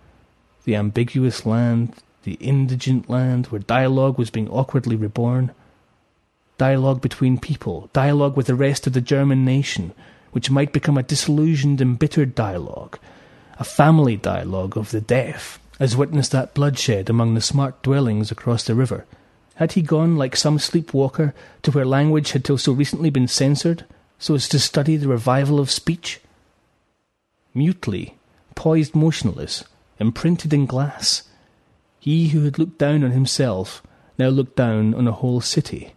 The 0.64 0.76
ambiguous 0.76 1.46
land, 1.46 1.94
the 2.24 2.34
indigent 2.34 3.08
land, 3.08 3.46
where 3.46 3.60
dialogue 3.60 4.18
was 4.18 4.30
being 4.30 4.48
awkwardly 4.48 4.96
reborn? 4.96 5.52
Dialogue 6.58 7.00
between 7.00 7.38
people, 7.38 7.88
dialogue 7.92 8.36
with 8.36 8.46
the 8.46 8.54
rest 8.54 8.86
of 8.86 8.92
the 8.92 9.00
German 9.00 9.44
nation, 9.44 9.92
which 10.32 10.50
might 10.50 10.72
become 10.72 10.98
a 10.98 11.02
disillusioned, 11.02 11.80
embittered 11.80 12.34
dialogue, 12.34 12.98
a 13.58 13.64
family 13.64 14.16
dialogue 14.16 14.76
of 14.76 14.90
the 14.90 15.00
deaf, 15.00 15.60
as 15.78 15.96
witnessed 15.96 16.32
that 16.32 16.54
bloodshed 16.54 17.10
among 17.10 17.34
the 17.34 17.40
smart 17.40 17.82
dwellings 17.82 18.30
across 18.30 18.64
the 18.64 18.74
river. 18.74 19.04
Had 19.56 19.72
he 19.72 19.82
gone, 19.82 20.16
like 20.16 20.36
some 20.36 20.58
sleepwalker, 20.58 21.34
to 21.62 21.70
where 21.70 21.84
language 21.84 22.32
had 22.32 22.44
till 22.44 22.58
so 22.58 22.72
recently 22.72 23.10
been 23.10 23.28
censored, 23.28 23.84
so 24.18 24.34
as 24.34 24.48
to 24.48 24.58
study 24.58 24.96
the 24.96 25.08
revival 25.08 25.58
of 25.58 25.70
speech? 25.70 26.20
Mutely, 27.54 28.16
poised 28.54 28.94
motionless, 28.94 29.64
imprinted 29.98 30.52
in 30.52 30.66
glass, 30.66 31.22
he 32.06 32.28
who 32.28 32.44
had 32.44 32.58
looked 32.58 32.78
down 32.78 33.02
on 33.02 33.10
himself 33.10 33.82
now 34.18 34.28
looked 34.28 34.54
down 34.56 34.94
on 34.94 35.08
a 35.08 35.12
whole 35.12 35.40
city. 35.40 35.92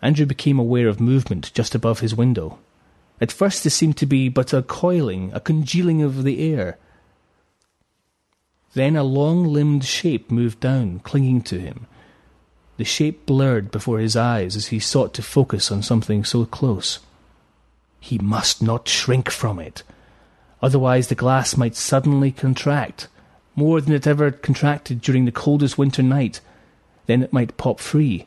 Andrew 0.00 0.24
became 0.24 0.58
aware 0.58 0.88
of 0.88 1.00
movement 1.00 1.52
just 1.52 1.74
above 1.74 2.00
his 2.00 2.14
window. 2.14 2.58
At 3.20 3.32
first 3.32 3.64
this 3.64 3.74
seemed 3.74 3.96
to 3.98 4.06
be 4.06 4.28
but 4.28 4.52
a 4.52 4.62
coiling, 4.62 5.32
a 5.34 5.40
congealing 5.40 6.02
of 6.02 6.24
the 6.24 6.50
air, 6.52 6.78
then 8.76 8.94
a 8.94 9.02
long-limbed 9.02 9.82
shape 9.82 10.30
moved 10.30 10.60
down, 10.60 10.98
clinging 10.98 11.40
to 11.40 11.58
him. 11.58 11.86
The 12.76 12.84
shape 12.84 13.24
blurred 13.24 13.70
before 13.70 14.00
his 14.00 14.16
eyes 14.16 14.54
as 14.54 14.66
he 14.66 14.78
sought 14.78 15.14
to 15.14 15.22
focus 15.22 15.72
on 15.72 15.82
something 15.82 16.24
so 16.24 16.44
close. 16.44 16.98
He 18.00 18.18
must 18.18 18.62
not 18.62 18.86
shrink 18.86 19.30
from 19.30 19.58
it. 19.58 19.82
Otherwise 20.60 21.08
the 21.08 21.14
glass 21.14 21.56
might 21.56 21.74
suddenly 21.74 22.30
contract, 22.30 23.08
more 23.54 23.80
than 23.80 23.94
it 23.94 24.06
ever 24.06 24.30
contracted 24.30 25.00
during 25.00 25.24
the 25.24 25.32
coldest 25.32 25.78
winter 25.78 26.02
night. 26.02 26.42
Then 27.06 27.22
it 27.22 27.32
might 27.32 27.56
pop 27.56 27.80
free. 27.80 28.26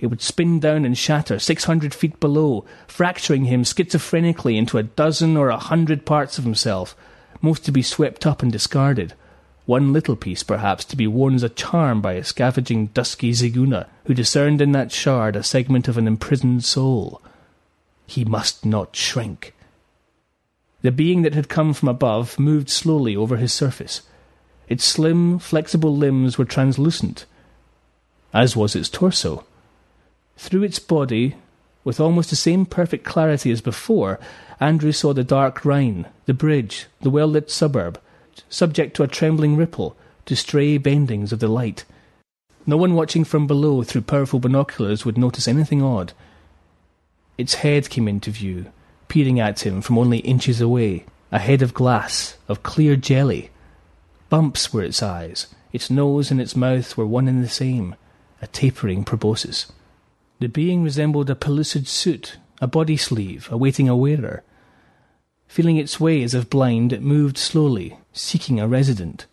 It 0.00 0.08
would 0.08 0.22
spin 0.22 0.58
down 0.58 0.84
and 0.84 0.98
shatter 0.98 1.38
six 1.38 1.64
hundred 1.64 1.94
feet 1.94 2.18
below, 2.18 2.64
fracturing 2.88 3.44
him 3.44 3.62
schizophrenically 3.62 4.56
into 4.56 4.76
a 4.76 4.82
dozen 4.82 5.36
or 5.36 5.50
a 5.50 5.56
hundred 5.56 6.04
parts 6.04 6.36
of 6.36 6.42
himself, 6.42 6.96
most 7.40 7.64
to 7.64 7.70
be 7.70 7.82
swept 7.82 8.26
up 8.26 8.42
and 8.42 8.50
discarded 8.50 9.14
one 9.66 9.92
little 9.92 10.16
piece 10.16 10.42
perhaps 10.42 10.84
to 10.84 10.96
be 10.96 11.06
worn 11.06 11.34
as 11.34 11.42
a 11.42 11.48
charm 11.48 12.00
by 12.00 12.14
a 12.14 12.24
scavenging 12.24 12.86
dusky 12.88 13.32
Zigeuner 13.32 13.86
who 14.04 14.14
discerned 14.14 14.60
in 14.60 14.72
that 14.72 14.92
shard 14.92 15.36
a 15.36 15.42
segment 15.42 15.88
of 15.88 15.96
an 15.96 16.06
imprisoned 16.06 16.64
soul. 16.64 17.22
He 18.06 18.24
must 18.24 18.66
not 18.66 18.94
shrink. 18.94 19.54
The 20.82 20.92
being 20.92 21.22
that 21.22 21.34
had 21.34 21.48
come 21.48 21.72
from 21.72 21.88
above 21.88 22.38
moved 22.38 22.68
slowly 22.68 23.16
over 23.16 23.38
his 23.38 23.54
surface. 23.54 24.02
Its 24.68 24.84
slim, 24.84 25.38
flexible 25.38 25.96
limbs 25.96 26.36
were 26.36 26.44
translucent, 26.44 27.24
as 28.34 28.54
was 28.54 28.76
its 28.76 28.90
torso. 28.90 29.44
Through 30.36 30.64
its 30.64 30.78
body, 30.78 31.36
with 31.84 32.00
almost 32.00 32.30
the 32.30 32.36
same 32.36 32.66
perfect 32.66 33.04
clarity 33.04 33.50
as 33.50 33.60
before, 33.60 34.18
Andrew 34.60 34.92
saw 34.92 35.14
the 35.14 35.24
dark 35.24 35.64
Rhine, 35.64 36.06
the 36.26 36.34
bridge, 36.34 36.86
the 37.00 37.10
well 37.10 37.28
lit 37.28 37.50
suburb, 37.50 37.98
subject 38.48 38.96
to 38.96 39.02
a 39.02 39.08
trembling 39.08 39.56
ripple, 39.56 39.96
to 40.26 40.34
stray 40.34 40.78
bendings 40.78 41.32
of 41.32 41.38
the 41.38 41.48
light. 41.48 41.84
No 42.66 42.76
one 42.76 42.94
watching 42.94 43.24
from 43.24 43.46
below 43.46 43.82
through 43.82 44.02
powerful 44.02 44.40
binoculars 44.40 45.04
would 45.04 45.18
notice 45.18 45.46
anything 45.46 45.82
odd. 45.82 46.12
Its 47.36 47.54
head 47.54 47.90
came 47.90 48.08
into 48.08 48.30
view, 48.30 48.66
peering 49.08 49.38
at 49.38 49.66
him 49.66 49.82
from 49.82 49.98
only 49.98 50.18
inches 50.18 50.60
away, 50.60 51.04
a 51.30 51.38
head 51.38 51.62
of 51.62 51.74
glass, 51.74 52.36
of 52.48 52.62
clear 52.62 52.96
jelly. 52.96 53.50
Bumps 54.30 54.72
were 54.72 54.82
its 54.82 55.02
eyes, 55.02 55.48
its 55.72 55.90
nose 55.90 56.30
and 56.30 56.40
its 56.40 56.56
mouth 56.56 56.96
were 56.96 57.06
one 57.06 57.28
and 57.28 57.44
the 57.44 57.48
same, 57.48 57.96
a 58.40 58.46
tapering 58.46 59.04
proboscis. 59.04 59.70
The 60.40 60.48
being 60.48 60.82
resembled 60.82 61.28
a 61.28 61.34
pellucid 61.34 61.86
suit, 61.86 62.38
a 62.60 62.66
body 62.66 62.96
sleeve, 62.96 63.48
awaiting 63.50 63.88
a 63.88 63.96
wearer. 63.96 64.42
Feeling 65.48 65.76
its 65.76 66.00
way 66.00 66.22
as 66.22 66.34
if 66.34 66.48
blind, 66.48 66.92
it 66.92 67.02
moved 67.02 67.36
slowly, 67.36 67.98
seeking 68.14 68.58
a 68.58 68.66
resident. 68.66 69.26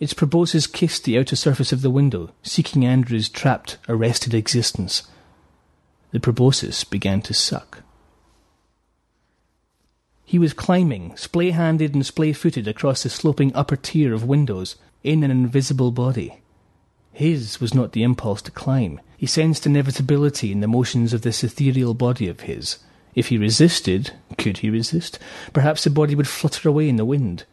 Its 0.00 0.14
proboscis 0.14 0.66
kissed 0.66 1.04
the 1.04 1.18
outer 1.18 1.36
surface 1.36 1.72
of 1.72 1.82
the 1.82 1.90
window, 1.90 2.30
seeking 2.42 2.86
Andrew's 2.86 3.28
trapped, 3.28 3.78
arrested 3.88 4.32
existence. 4.32 5.02
The 6.12 6.20
proboscis 6.20 6.84
began 6.84 7.20
to 7.22 7.34
suck. 7.34 7.82
He 10.24 10.38
was 10.38 10.52
climbing, 10.52 11.16
splay 11.16 11.50
handed 11.50 11.94
and 11.94 12.06
splay 12.06 12.32
footed, 12.32 12.68
across 12.68 13.02
the 13.02 13.10
sloping 13.10 13.54
upper 13.54 13.76
tier 13.76 14.14
of 14.14 14.24
windows 14.24 14.76
in 15.02 15.24
an 15.24 15.30
invisible 15.30 15.90
body. 15.90 16.40
His 17.12 17.60
was 17.60 17.74
not 17.74 17.92
the 17.92 18.04
impulse 18.04 18.42
to 18.42 18.52
climb. 18.52 19.00
He 19.16 19.26
sensed 19.26 19.66
inevitability 19.66 20.52
in 20.52 20.60
the 20.60 20.68
motions 20.68 21.12
of 21.12 21.22
this 21.22 21.42
ethereal 21.42 21.94
body 21.94 22.28
of 22.28 22.40
his. 22.40 22.78
If 23.18 23.30
he 23.30 23.36
resisted, 23.36 24.12
could 24.36 24.58
he 24.58 24.70
resist? 24.70 25.18
Perhaps 25.52 25.82
the 25.82 25.90
body 25.90 26.14
would 26.14 26.28
flutter 26.28 26.68
away 26.68 26.88
in 26.88 26.94
the 26.94 27.04
wind. 27.04 27.46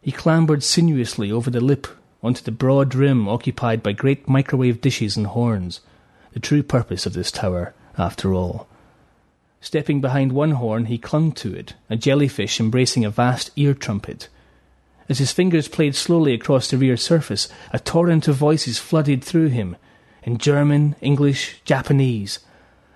He 0.00 0.10
clambered 0.10 0.64
sinuously 0.64 1.30
over 1.30 1.50
the 1.50 1.60
lip 1.60 1.86
onto 2.22 2.42
the 2.42 2.50
broad 2.50 2.94
rim 2.94 3.28
occupied 3.28 3.82
by 3.82 3.92
great 3.92 4.26
microwave 4.26 4.80
dishes 4.80 5.18
and 5.18 5.26
horns, 5.26 5.80
the 6.32 6.40
true 6.40 6.62
purpose 6.62 7.04
of 7.04 7.12
this 7.12 7.30
tower, 7.30 7.74
after 7.98 8.32
all. 8.32 8.68
Stepping 9.60 10.00
behind 10.00 10.32
one 10.32 10.52
horn, 10.52 10.86
he 10.86 10.96
clung 10.96 11.32
to 11.32 11.54
it, 11.54 11.74
a 11.90 11.96
jellyfish 11.96 12.58
embracing 12.58 13.04
a 13.04 13.10
vast 13.10 13.50
ear 13.56 13.74
trumpet. 13.74 14.30
As 15.10 15.18
his 15.18 15.30
fingers 15.30 15.68
played 15.68 15.94
slowly 15.94 16.32
across 16.32 16.70
the 16.70 16.78
rear 16.78 16.96
surface, 16.96 17.50
a 17.70 17.78
torrent 17.78 18.28
of 18.28 18.36
voices 18.36 18.78
flooded 18.78 19.22
through 19.22 19.48
him, 19.48 19.76
in 20.22 20.38
German, 20.38 20.96
English, 21.02 21.60
Japanese, 21.66 22.38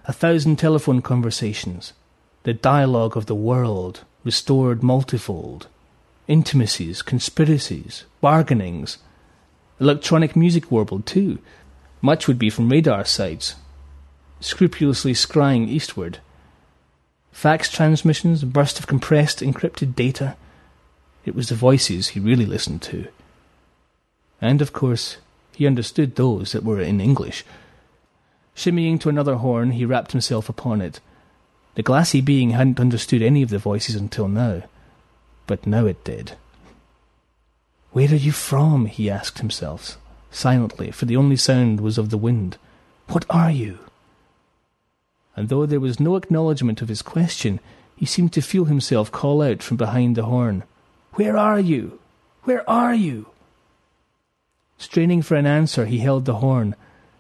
a 0.06 0.12
thousand 0.12 0.56
telephone 0.56 1.00
conversations, 1.00 1.92
the 2.42 2.52
dialogue 2.52 3.16
of 3.16 3.26
the 3.26 3.34
world, 3.34 4.04
restored 4.22 4.82
multifold, 4.82 5.66
intimacies, 6.28 7.00
conspiracies, 7.02 8.04
bargainings, 8.20 8.98
electronic 9.80 10.36
music 10.36 10.70
warbled 10.70 11.06
too. 11.06 11.38
Much 12.02 12.28
would 12.28 12.38
be 12.38 12.50
from 12.50 12.68
radar 12.68 13.04
sites, 13.04 13.54
scrupulously 14.40 15.14
scrying 15.14 15.68
eastward, 15.68 16.18
fax 17.32 17.70
transmissions, 17.70 18.42
a 18.42 18.46
burst 18.46 18.78
of 18.78 18.86
compressed, 18.86 19.40
encrypted 19.40 19.94
data. 19.94 20.36
It 21.24 21.34
was 21.34 21.48
the 21.48 21.54
voices 21.54 22.08
he 22.08 22.20
really 22.20 22.46
listened 22.46 22.82
to. 22.82 23.08
And, 24.40 24.60
of 24.60 24.74
course, 24.74 25.16
he 25.52 25.66
understood 25.66 26.14
those 26.14 26.52
that 26.52 26.62
were 26.62 26.80
in 26.80 27.00
English. 27.00 27.44
Shimmying 28.54 29.00
to 29.00 29.08
another 29.08 29.36
horn, 29.36 29.72
he 29.72 29.84
wrapped 29.84 30.12
himself 30.12 30.48
upon 30.48 30.80
it. 30.80 31.00
The 31.74 31.82
glassy 31.82 32.20
being 32.20 32.50
hadn't 32.50 32.80
understood 32.80 33.22
any 33.22 33.42
of 33.42 33.50
the 33.50 33.58
voices 33.58 33.96
until 33.96 34.28
now, 34.28 34.62
but 35.46 35.66
now 35.66 35.86
it 35.86 36.04
did. 36.04 36.32
Where 37.92 38.10
are 38.10 38.14
you 38.14 38.32
from? 38.32 38.86
he 38.86 39.10
asked 39.10 39.38
himself, 39.38 39.98
silently, 40.30 40.90
for 40.90 41.04
the 41.06 41.16
only 41.16 41.36
sound 41.36 41.80
was 41.80 41.98
of 41.98 42.10
the 42.10 42.18
wind. 42.18 42.56
What 43.08 43.24
are 43.28 43.50
you? 43.50 43.78
and 45.36 45.48
though 45.48 45.66
there 45.66 45.80
was 45.80 46.00
no 46.00 46.16
acknowledgment 46.16 46.80
of 46.80 46.88
his 46.88 47.02
question, 47.02 47.60
he 47.96 48.06
seemed 48.06 48.32
to 48.32 48.42
feel 48.42 48.66
himself 48.66 49.10
call 49.10 49.42
out 49.42 49.62
from 49.62 49.76
behind 49.76 50.16
the 50.16 50.24
horn, 50.24 50.64
Where 51.14 51.36
are 51.36 51.60
you? 51.60 51.98
Where 52.42 52.68
are 52.68 52.94
you? 52.94 53.26
Straining 54.78 55.22
for 55.22 55.36
an 55.36 55.46
answer, 55.46 55.86
he 55.86 55.98
held 55.98 56.24
the 56.24 56.36
horn, 56.36 56.74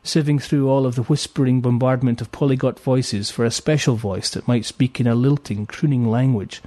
sieving 0.04 0.38
through 0.40 0.68
all 0.68 0.86
of 0.86 0.94
the 0.94 1.02
whispering 1.04 1.62
bombardment 1.62 2.20
of 2.20 2.30
polyglot 2.30 2.78
voices 2.78 3.30
for 3.30 3.44
a 3.44 3.50
special 3.50 3.96
voice 3.96 4.30
that 4.30 4.46
might 4.46 4.66
speak 4.66 5.00
in 5.00 5.06
a 5.06 5.14
lilting, 5.14 5.66
crooning 5.66 6.08
language, 6.08 6.62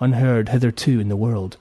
unheard 0.00 0.48
hitherto 0.48 0.98
in 0.98 1.08
the 1.08 1.16
world. 1.16 1.56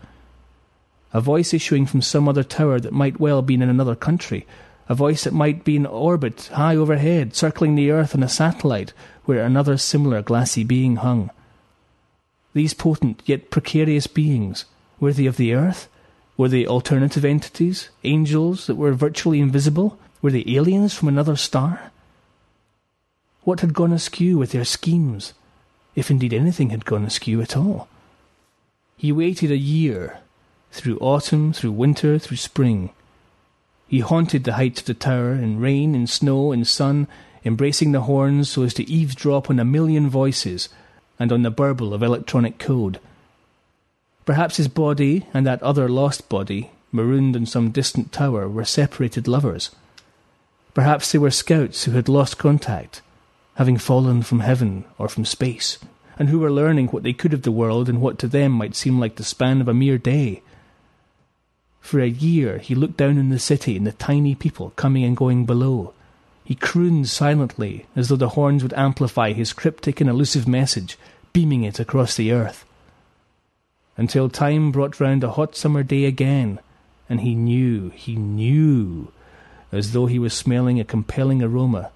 A 1.13 1.21
voice 1.21 1.53
issuing 1.53 1.85
from 1.85 2.01
some 2.01 2.27
other 2.27 2.43
tower 2.43 2.79
that 2.79 2.93
might 2.93 3.19
well 3.19 3.41
be 3.41 3.53
in 3.53 3.61
another 3.61 3.95
country, 3.95 4.47
a 4.89 4.95
voice 4.95 5.23
that 5.23 5.33
might 5.33 5.63
be 5.63 5.75
in 5.75 5.85
orbit 5.85 6.49
high 6.53 6.75
overhead, 6.75 7.35
circling 7.35 7.75
the 7.75 7.91
earth 7.91 8.15
on 8.15 8.23
a 8.23 8.29
satellite, 8.29 8.91
where 9.25 9.45
another 9.45 9.77
similar 9.77 10.23
glassy 10.23 10.63
being 10.63 10.97
hung. 10.97 11.29
These 12.53 12.73
potent 12.73 13.21
yet 13.25 13.51
precarious 13.51 14.07
beings, 14.07 14.65
were 14.99 15.13
they 15.13 15.27
of 15.27 15.37
the 15.37 15.53
earth? 15.53 15.87
Were 16.37 16.49
they 16.49 16.65
alternative 16.65 17.23
entities, 17.23 17.89
angels 18.03 18.65
that 18.65 18.75
were 18.75 18.93
virtually 18.93 19.39
invisible? 19.39 19.99
Were 20.21 20.31
they 20.31 20.43
aliens 20.47 20.93
from 20.93 21.07
another 21.07 21.35
star? 21.35 21.91
What 23.43 23.61
had 23.61 23.73
gone 23.73 23.93
askew 23.93 24.37
with 24.37 24.51
their 24.51 24.65
schemes, 24.65 25.33
if 25.95 26.11
indeed 26.11 26.33
anything 26.33 26.71
had 26.71 26.85
gone 26.85 27.05
askew 27.05 27.41
at 27.41 27.55
all? 27.55 27.87
He 28.97 29.11
waited 29.13 29.49
a 29.49 29.57
year, 29.57 30.19
through 30.71 30.99
autumn, 30.99 31.53
through 31.53 31.71
winter, 31.71 32.19
through 32.19 32.37
spring. 32.37 32.89
He 33.87 34.01
haunted 34.01 34.43
the 34.43 34.53
heights 34.53 34.81
of 34.81 34.87
the 34.87 34.93
tower 34.93 35.31
in 35.31 35.59
rain, 35.59 35.95
in 35.95 36.05
snow, 36.05 36.51
in 36.51 36.65
sun, 36.65 37.07
embracing 37.45 37.93
the 37.93 38.01
horns 38.01 38.49
so 38.49 38.63
as 38.63 38.73
to 38.75 38.89
eavesdrop 38.89 39.49
on 39.49 39.59
a 39.59 39.65
million 39.65 40.09
voices 40.09 40.69
and 41.17 41.31
on 41.31 41.43
the 41.43 41.49
burble 41.49 41.93
of 41.93 42.03
electronic 42.03 42.59
code. 42.59 42.99
Perhaps 44.25 44.57
his 44.57 44.67
body 44.67 45.25
and 45.33 45.45
that 45.47 45.63
other 45.63 45.87
lost 45.87 46.29
body, 46.29 46.71
marooned 46.91 47.35
in 47.35 47.45
some 47.45 47.71
distant 47.71 48.11
tower, 48.11 48.47
were 48.47 48.65
separated 48.65 49.27
lovers. 49.27 49.71
Perhaps 50.79 51.11
they 51.11 51.19
were 51.19 51.29
scouts 51.29 51.83
who 51.83 51.91
had 51.91 52.07
lost 52.07 52.37
contact, 52.37 53.01
having 53.55 53.77
fallen 53.77 54.21
from 54.21 54.39
heaven 54.39 54.85
or 54.97 55.09
from 55.09 55.25
space, 55.25 55.77
and 56.17 56.29
who 56.29 56.39
were 56.39 56.49
learning 56.49 56.87
what 56.87 57.03
they 57.03 57.11
could 57.11 57.33
of 57.33 57.41
the 57.41 57.51
world 57.51 57.89
in 57.89 57.99
what 57.99 58.17
to 58.19 58.29
them 58.29 58.53
might 58.53 58.77
seem 58.77 58.97
like 58.97 59.17
the 59.17 59.25
span 59.25 59.59
of 59.59 59.67
a 59.67 59.73
mere 59.73 59.97
day. 59.97 60.41
For 61.81 61.99
a 61.99 62.07
year 62.07 62.59
he 62.59 62.75
looked 62.75 62.95
down 62.95 63.19
on 63.19 63.27
the 63.27 63.39
city 63.39 63.75
and 63.75 63.85
the 63.85 63.91
tiny 63.91 64.35
people 64.35 64.69
coming 64.77 65.03
and 65.03 65.17
going 65.17 65.45
below, 65.45 65.93
he 66.45 66.55
crooned 66.55 67.09
silently, 67.09 67.85
as 67.93 68.07
though 68.07 68.15
the 68.15 68.29
horns 68.29 68.63
would 68.63 68.71
amplify 68.75 69.33
his 69.33 69.51
cryptic 69.51 69.99
and 69.99 70.09
elusive 70.09 70.47
message, 70.47 70.97
beaming 71.33 71.65
it 71.65 71.81
across 71.81 72.15
the 72.15 72.31
earth. 72.31 72.63
Until 73.97 74.29
time 74.29 74.71
brought 74.71 75.01
round 75.01 75.25
a 75.25 75.31
hot 75.31 75.57
summer 75.57 75.83
day 75.83 76.05
again, 76.05 76.57
and 77.09 77.19
he 77.19 77.35
knew, 77.35 77.89
he 77.89 78.15
knew, 78.15 79.11
as 79.71 79.93
though 79.93 80.05
he 80.05 80.19
was 80.19 80.33
smelling 80.33 80.79
a 80.79 80.83
compelling 80.83 81.43
aroma, 81.43 81.91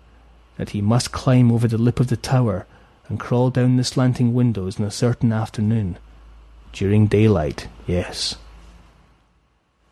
that 0.58 0.72
he 0.72 0.82
must 0.82 1.12
climb 1.12 1.52
over 1.52 1.68
the 1.68 1.78
lip 1.78 2.00
of 2.00 2.08
the 2.08 2.18
tower 2.18 2.66
and 3.10 3.20
crawl 3.20 3.50
down 3.50 3.78
the 3.78 3.84
slanting 3.84 4.34
windows 4.34 4.80
in 4.80 4.86
a 4.86 4.92
certain 4.92 5.32
afternoon. 5.32 5.98
During 6.72 7.08
daylight, 7.08 7.68
yes. 7.88 8.36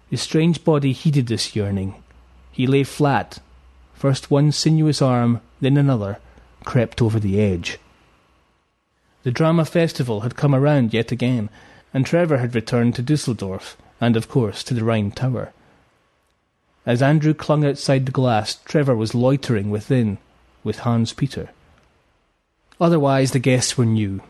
His 0.09 0.21
strange 0.21 0.63
body 0.63 0.91
heeded 0.91 1.27
this 1.27 1.55
yearning. 1.55 1.95
He 2.51 2.67
lay 2.67 2.83
flat, 2.83 3.39
First 4.01 4.31
one 4.31 4.51
sinuous 4.51 4.99
arm, 4.99 5.41
then 5.59 5.77
another, 5.77 6.17
crept 6.63 7.03
over 7.03 7.19
the 7.19 7.39
edge. 7.39 7.77
The 9.21 9.29
drama 9.29 9.63
festival 9.63 10.21
had 10.21 10.35
come 10.35 10.55
around 10.55 10.91
yet 10.91 11.11
again, 11.11 11.51
and 11.93 12.03
Trevor 12.03 12.39
had 12.39 12.55
returned 12.55 12.95
to 12.95 13.03
Dusseldorf, 13.03 13.77
and 13.99 14.17
of 14.17 14.27
course 14.27 14.63
to 14.63 14.73
the 14.73 14.83
Rhine 14.83 15.11
Tower. 15.11 15.53
As 16.85 17.01
Andrew 17.01 17.33
clung 17.33 17.63
outside 17.63 18.05
the 18.05 18.11
glass, 18.11 18.55
Trevor 18.65 18.95
was 18.95 19.13
loitering 19.13 19.69
within 19.69 20.17
with 20.63 20.79
Hans 20.79 21.13
Peter. 21.13 21.49
Otherwise, 22.79 23.31
the 23.31 23.39
guests 23.39 23.77
were 23.77 23.85
new. 23.85 24.21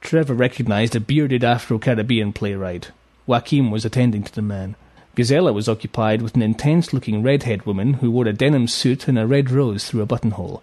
Trevor 0.00 0.34
recognized 0.34 0.94
a 0.94 1.00
bearded 1.00 1.42
Afro-Caribbean 1.42 2.32
playwright. 2.32 2.92
Joachim 3.26 3.70
was 3.72 3.84
attending 3.84 4.22
to 4.22 4.32
the 4.32 4.42
man. 4.42 4.76
Gisela 5.16 5.52
was 5.52 5.68
occupied 5.68 6.22
with 6.22 6.36
an 6.36 6.42
intense-looking 6.42 7.24
red-haired 7.24 7.66
woman 7.66 7.94
who 7.94 8.12
wore 8.12 8.28
a 8.28 8.32
denim 8.32 8.68
suit 8.68 9.08
and 9.08 9.18
a 9.18 9.26
red 9.26 9.50
rose 9.50 9.84
through 9.88 10.02
a 10.02 10.06
buttonhole. 10.06 10.62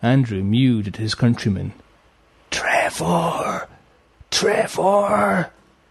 Andrew 0.00 0.42
mewed 0.42 0.88
at 0.88 0.96
his 0.96 1.14
countryman. 1.14 1.74
Trevor! 2.50 3.68
Trevor! 4.30 5.50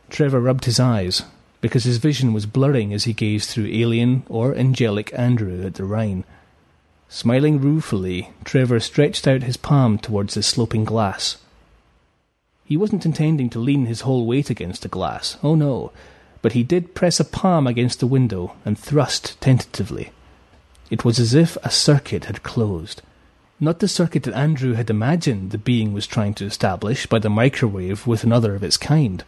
Trevor 0.10 0.40
rubbed 0.40 0.66
his 0.66 0.80
eyes, 0.80 1.22
because 1.62 1.84
his 1.84 1.98
vision 1.98 2.34
was 2.34 2.46
blurring 2.46 2.94
as 2.94 3.06
he 3.06 3.14
gazed 3.14 3.50
through 3.50 3.68
alien 3.68 4.24
or 4.30 4.56
angelic 4.56 5.12
Andrew 5.18 5.66
at 5.66 5.76
the 5.76 5.84
Rhine. 5.84 6.24
Smiling 7.10 7.60
ruefully, 7.60 8.32
Trevor 8.44 8.80
stretched 8.80 9.28
out 9.28 9.44
his 9.44 9.58
palm 9.58 9.98
towards 9.98 10.34
the 10.34 10.44
sloping 10.44 10.86
glass. 10.86 11.38
He 12.66 12.78
wasn't 12.78 13.06
intending 13.06 13.50
to 13.52 13.60
lean 13.60 13.86
his 13.86 14.02
whole 14.02 14.26
weight 14.26 14.50
against 14.50 14.82
the 14.82 14.90
glass. 14.90 15.38
Oh 15.42 15.56
no 15.56 15.92
but 16.42 16.54
he 16.54 16.64
did 16.64 16.96
press 16.96 17.20
a 17.20 17.26
palm 17.26 17.68
against 17.68 18.00
the 18.00 18.08
window 18.08 18.56
and 18.64 18.78
thrust 18.78 19.40
tentatively. 19.42 20.12
It 20.90 21.04
was 21.04 21.20
as 21.20 21.34
if 21.34 21.58
a 21.64 21.70
circuit 21.70 22.26
had 22.26 22.44
closed. 22.44 23.02
Not 23.60 23.80
the 23.80 23.88
circuit 23.88 24.24
that 24.24 24.34
Andrew 24.34 24.74
had 24.74 24.90
imagined 24.90 25.52
the 25.52 25.58
being 25.58 25.94
was 25.94 26.08
trying 26.08 26.34
to 26.36 26.46
establish 26.46 27.06
by 27.08 27.20
the 27.20 27.30
microwave 27.30 28.06
with 28.08 28.24
another 28.24 28.56
of 28.56 28.64
its 28.64 28.78
kind, 28.78 29.24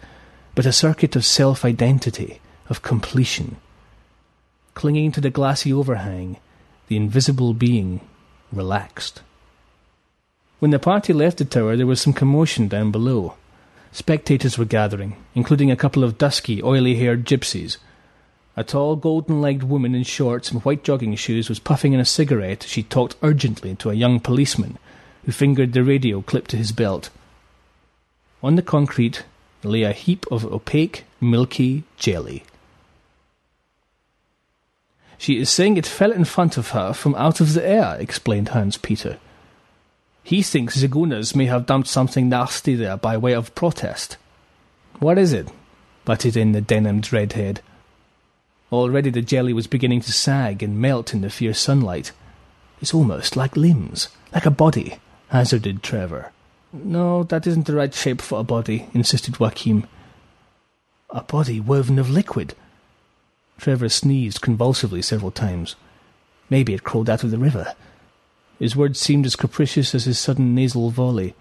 but 0.55 0.65
a 0.65 0.71
circuit 0.71 1.15
of 1.15 1.25
self 1.25 1.63
identity, 1.63 2.41
of 2.69 2.81
completion. 2.81 3.57
Clinging 4.73 5.11
to 5.11 5.21
the 5.21 5.29
glassy 5.29 5.73
overhang, 5.73 6.37
the 6.87 6.95
invisible 6.95 7.53
being 7.53 8.01
relaxed. 8.51 9.21
When 10.59 10.71
the 10.71 10.79
party 10.79 11.13
left 11.13 11.37
the 11.37 11.45
tower, 11.45 11.77
there 11.77 11.87
was 11.87 12.01
some 12.01 12.13
commotion 12.13 12.67
down 12.67 12.91
below. 12.91 13.35
Spectators 13.91 14.57
were 14.57 14.65
gathering, 14.65 15.15
including 15.33 15.71
a 15.71 15.75
couple 15.75 16.03
of 16.03 16.17
dusky, 16.17 16.61
oily 16.61 16.95
haired 16.95 17.25
gypsies. 17.25 17.77
A 18.57 18.63
tall, 18.63 18.97
golden 18.97 19.39
legged 19.39 19.63
woman 19.63 19.95
in 19.95 20.03
shorts 20.03 20.51
and 20.51 20.63
white 20.65 20.83
jogging 20.83 21.15
shoes 21.15 21.47
was 21.47 21.59
puffing 21.59 21.93
in 21.93 21.99
a 21.99 22.05
cigarette 22.05 22.65
as 22.65 22.69
she 22.69 22.83
talked 22.83 23.15
urgently 23.21 23.75
to 23.75 23.89
a 23.89 23.93
young 23.93 24.19
policeman 24.19 24.77
who 25.25 25.31
fingered 25.31 25.73
the 25.73 25.83
radio 25.83 26.21
clipped 26.21 26.51
to 26.51 26.57
his 26.57 26.71
belt. 26.71 27.09
On 28.43 28.55
the 28.55 28.61
concrete 28.61 29.23
lay 29.63 29.83
a 29.83 29.91
heap 29.91 30.25
of 30.31 30.45
opaque, 30.45 31.05
milky 31.19 31.83
jelly. 31.97 32.43
She 35.17 35.37
is 35.37 35.49
saying 35.49 35.75
it 35.75 35.85
fell 35.85 36.13
in 36.13 36.23
front 36.23 36.57
of 36.57 36.69
her 36.69 36.93
from 36.93 37.13
out 37.15 37.41
of 37.41 37.53
the 37.53 37.67
air, 37.67 37.97
explained 37.99 38.49
Hans 38.49 38.77
Peter. 38.77 39.17
He 40.23 40.41
thinks 40.41 40.81
Gunners 40.83 41.35
may 41.35 41.47
have 41.47 41.65
dumped 41.65 41.89
something 41.89 42.29
nasty 42.29 42.75
there 42.75 42.95
by 42.95 43.17
way 43.17 43.33
of 43.33 43.53
protest. 43.55 44.17
What 44.99 45.17
is 45.17 45.33
it? 45.33 45.49
butted 46.05 46.37
in 46.37 46.53
the 46.53 46.61
denimed 46.61 47.11
redhead. 47.11 47.61
Already 48.71 49.09
the 49.09 49.21
jelly 49.21 49.53
was 49.53 49.67
beginning 49.67 50.01
to 50.01 50.13
sag 50.13 50.63
and 50.63 50.79
melt 50.79 51.13
in 51.13 51.21
the 51.21 51.29
fierce 51.29 51.59
sunlight. 51.59 52.11
It's 52.81 52.93
almost 52.93 53.35
like 53.35 53.57
limbs, 53.57 54.07
like 54.33 54.45
a 54.45 54.51
body, 54.51 54.99
hazarded 55.29 55.83
Trevor. 55.83 56.31
No, 56.71 57.23
that 57.23 57.47
isn't 57.47 57.65
the 57.65 57.75
right 57.75 57.93
shape 57.93 58.21
for 58.21 58.39
a 58.39 58.43
body, 58.43 58.87
insisted 58.93 59.39
Joachim. 59.39 59.87
A 61.09 61.21
body 61.21 61.59
woven 61.59 61.97
of 61.97 62.09
liquid. 62.09 62.53
Trevor 63.57 63.89
sneezed 63.89 64.41
convulsively 64.41 65.01
several 65.01 65.31
times. 65.31 65.75
Maybe 66.49 66.73
it 66.73 66.83
crawled 66.83 67.09
out 67.09 67.23
of 67.23 67.31
the 67.31 67.37
river. 67.37 67.75
His 68.59 68.75
words 68.75 68.99
seemed 68.99 69.25
as 69.25 69.35
capricious 69.35 69.95
as 69.95 70.05
his 70.05 70.19
sudden 70.19 70.53
nasal 70.53 70.91
volley. 70.91 71.33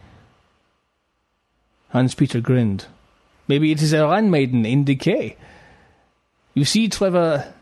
Hans 1.91 2.15
Peter 2.15 2.41
grinned. 2.41 2.87
Maybe 3.47 3.73
it 3.73 3.83
is 3.83 3.93
a 3.93 4.07
Rhine 4.07 4.31
maiden 4.31 4.65
in 4.67 4.85
decay. 4.85 5.37
You 6.55 6.65
see, 6.65 6.89
Trevor, 6.89 7.53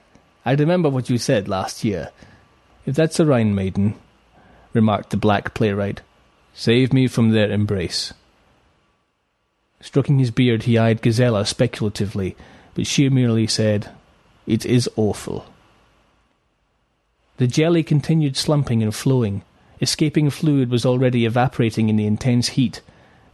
I 0.45 0.53
remember 0.53 0.89
what 0.89 1.11
you 1.11 1.19
said 1.19 1.49
last 1.49 1.85
year. 1.85 2.11
If 2.85 2.95
that's 2.95 3.21
a 3.21 3.27
Rhine 3.27 3.55
maiden, 3.55 3.95
remarked 4.73 5.11
the 5.11 5.17
black 5.17 5.55
playwright, 5.55 6.03
save 6.57 6.91
me 6.91 7.07
from 7.07 7.31
their 7.31 7.51
embrace. 7.51 8.15
Stroking 9.83 10.19
his 10.19 10.31
beard, 10.31 10.63
he 10.63 10.79
eyed 10.79 11.03
Gisela 11.03 11.45
speculatively, 11.45 12.35
but 12.75 12.87
she 12.87 13.09
merely 13.11 13.47
said, 13.47 13.91
It 14.47 14.65
is 14.65 14.89
awful. 14.97 15.45
The 17.37 17.47
jelly 17.47 17.83
continued 17.83 18.39
slumping 18.39 18.83
and 18.83 18.95
flowing. 18.95 19.43
Escaping 19.83 20.31
fluid 20.31 20.71
was 20.71 20.87
already 20.87 21.27
evaporating 21.27 21.91
in 21.91 21.97
the 21.97 22.07
intense 22.07 22.49
heat, 22.49 22.81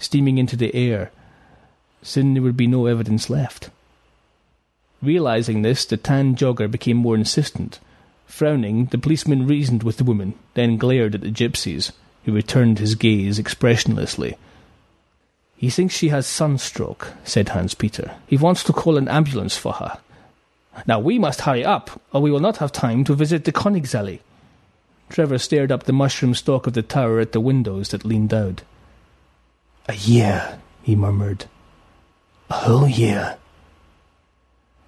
steaming 0.01 0.39
into 0.39 0.57
the 0.57 0.75
air. 0.75 1.13
Soon 2.03 2.35
there 2.35 2.43
would 2.43 2.57
be 2.57 2.67
no 2.67 2.87
evidence 2.87 3.31
left. 3.31 3.71
Realizing 5.01 5.63
this, 5.63 5.85
the 5.85 5.97
tan 5.97 6.35
jogger 6.35 6.69
became 6.69 6.97
more 6.97 7.15
insistent. 7.15 7.79
Frowning, 8.27 8.87
the 8.87 8.99
policeman 8.99 9.47
reasoned 9.47 9.85
with 9.85 9.99
the 9.99 10.05
woman, 10.05 10.35
then 10.55 10.77
glared 10.77 11.15
at 11.15 11.21
the 11.21 11.31
gypsies, 11.31 11.93
who 12.25 12.33
returned 12.33 12.79
his 12.79 12.95
gaze 12.95 13.39
expressionlessly. 13.39 14.37
He 15.57 15.71
thinks 15.71 15.95
she 15.95 16.09
has 16.09 16.27
sunstroke, 16.27 17.13
said 17.25 17.51
Hans 17.51 17.75
Peter. 17.75 18.17
He 18.27 18.37
wants 18.37 18.65
to 18.65 18.73
call 18.73 18.97
an 18.97 19.09
ambulance 19.09 19.57
for 19.57 19.75
her. 19.75 19.99
Now 20.87 20.99
we 20.99 21.19
must 21.19 21.43
hurry 21.43 21.65
up, 21.65 22.01
or 22.13 22.21
we 22.21 22.31
will 22.31 22.41
not 22.41 22.57
have 22.57 22.73
time 22.73 23.05
to 23.05 23.15
visit 23.15 23.45
the 23.45 23.53
Königsallee. 23.53 24.21
Trevor 25.09 25.39
stared 25.39 25.71
up 25.71 25.85
the 25.85 25.93
mushroom 25.93 26.35
stalk 26.35 26.67
of 26.67 26.73
the 26.73 26.83
tower 26.83 27.21
at 27.21 27.33
the 27.33 27.41
windows 27.41 27.91
that 27.91 28.05
leaned 28.05 28.33
out. 28.33 28.63
A 29.89 29.95
year, 29.95 30.59
he 30.83 30.97
murmured. 30.97 31.45
A 32.49 32.55
whole 32.55 32.89
year. 32.89 33.37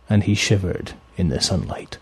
And 0.09 0.25
he 0.25 0.35
shivered 0.35 0.95
in 1.17 1.29
the 1.29 1.41
sunlight. 1.41 1.99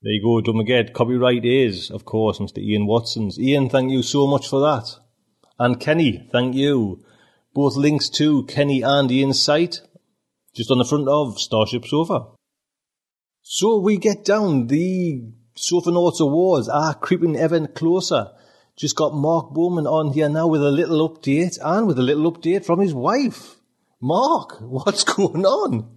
There 0.00 0.12
you 0.12 0.22
go, 0.22 0.40
don't 0.40 0.94
copyright 0.94 1.44
is, 1.44 1.90
of 1.90 2.04
course, 2.04 2.38
Mr. 2.38 2.58
Ian 2.58 2.86
Watson's. 2.86 3.36
Ian, 3.36 3.68
thank 3.68 3.90
you 3.90 4.04
so 4.04 4.28
much 4.28 4.48
for 4.48 4.60
that. 4.60 4.94
And 5.58 5.80
Kenny, 5.80 6.28
thank 6.30 6.54
you. 6.54 7.04
Both 7.52 7.74
links 7.74 8.08
to 8.10 8.44
Kenny 8.44 8.82
and 8.82 9.10
Ian's 9.10 9.42
site, 9.42 9.80
just 10.54 10.70
on 10.70 10.78
the 10.78 10.84
front 10.84 11.08
of 11.08 11.40
Starship 11.40 11.84
Sofa. 11.84 12.26
So 13.42 13.80
we 13.80 13.96
get 13.96 14.24
down, 14.24 14.68
the 14.68 15.32
Sofanaut 15.56 16.20
Awards 16.20 16.68
are 16.68 16.94
creeping 16.94 17.34
ever 17.34 17.66
closer. 17.66 18.30
Just 18.76 18.94
got 18.94 19.14
Mark 19.14 19.50
Bormann 19.50 19.90
on 19.90 20.12
here 20.12 20.28
now 20.28 20.46
with 20.46 20.62
a 20.62 20.70
little 20.70 21.08
update 21.10 21.58
and 21.60 21.88
with 21.88 21.98
a 21.98 22.02
little 22.02 22.30
update 22.30 22.64
from 22.64 22.78
his 22.78 22.94
wife. 22.94 23.56
Mark, 24.00 24.58
what's 24.60 25.02
going 25.02 25.44
on? 25.44 25.88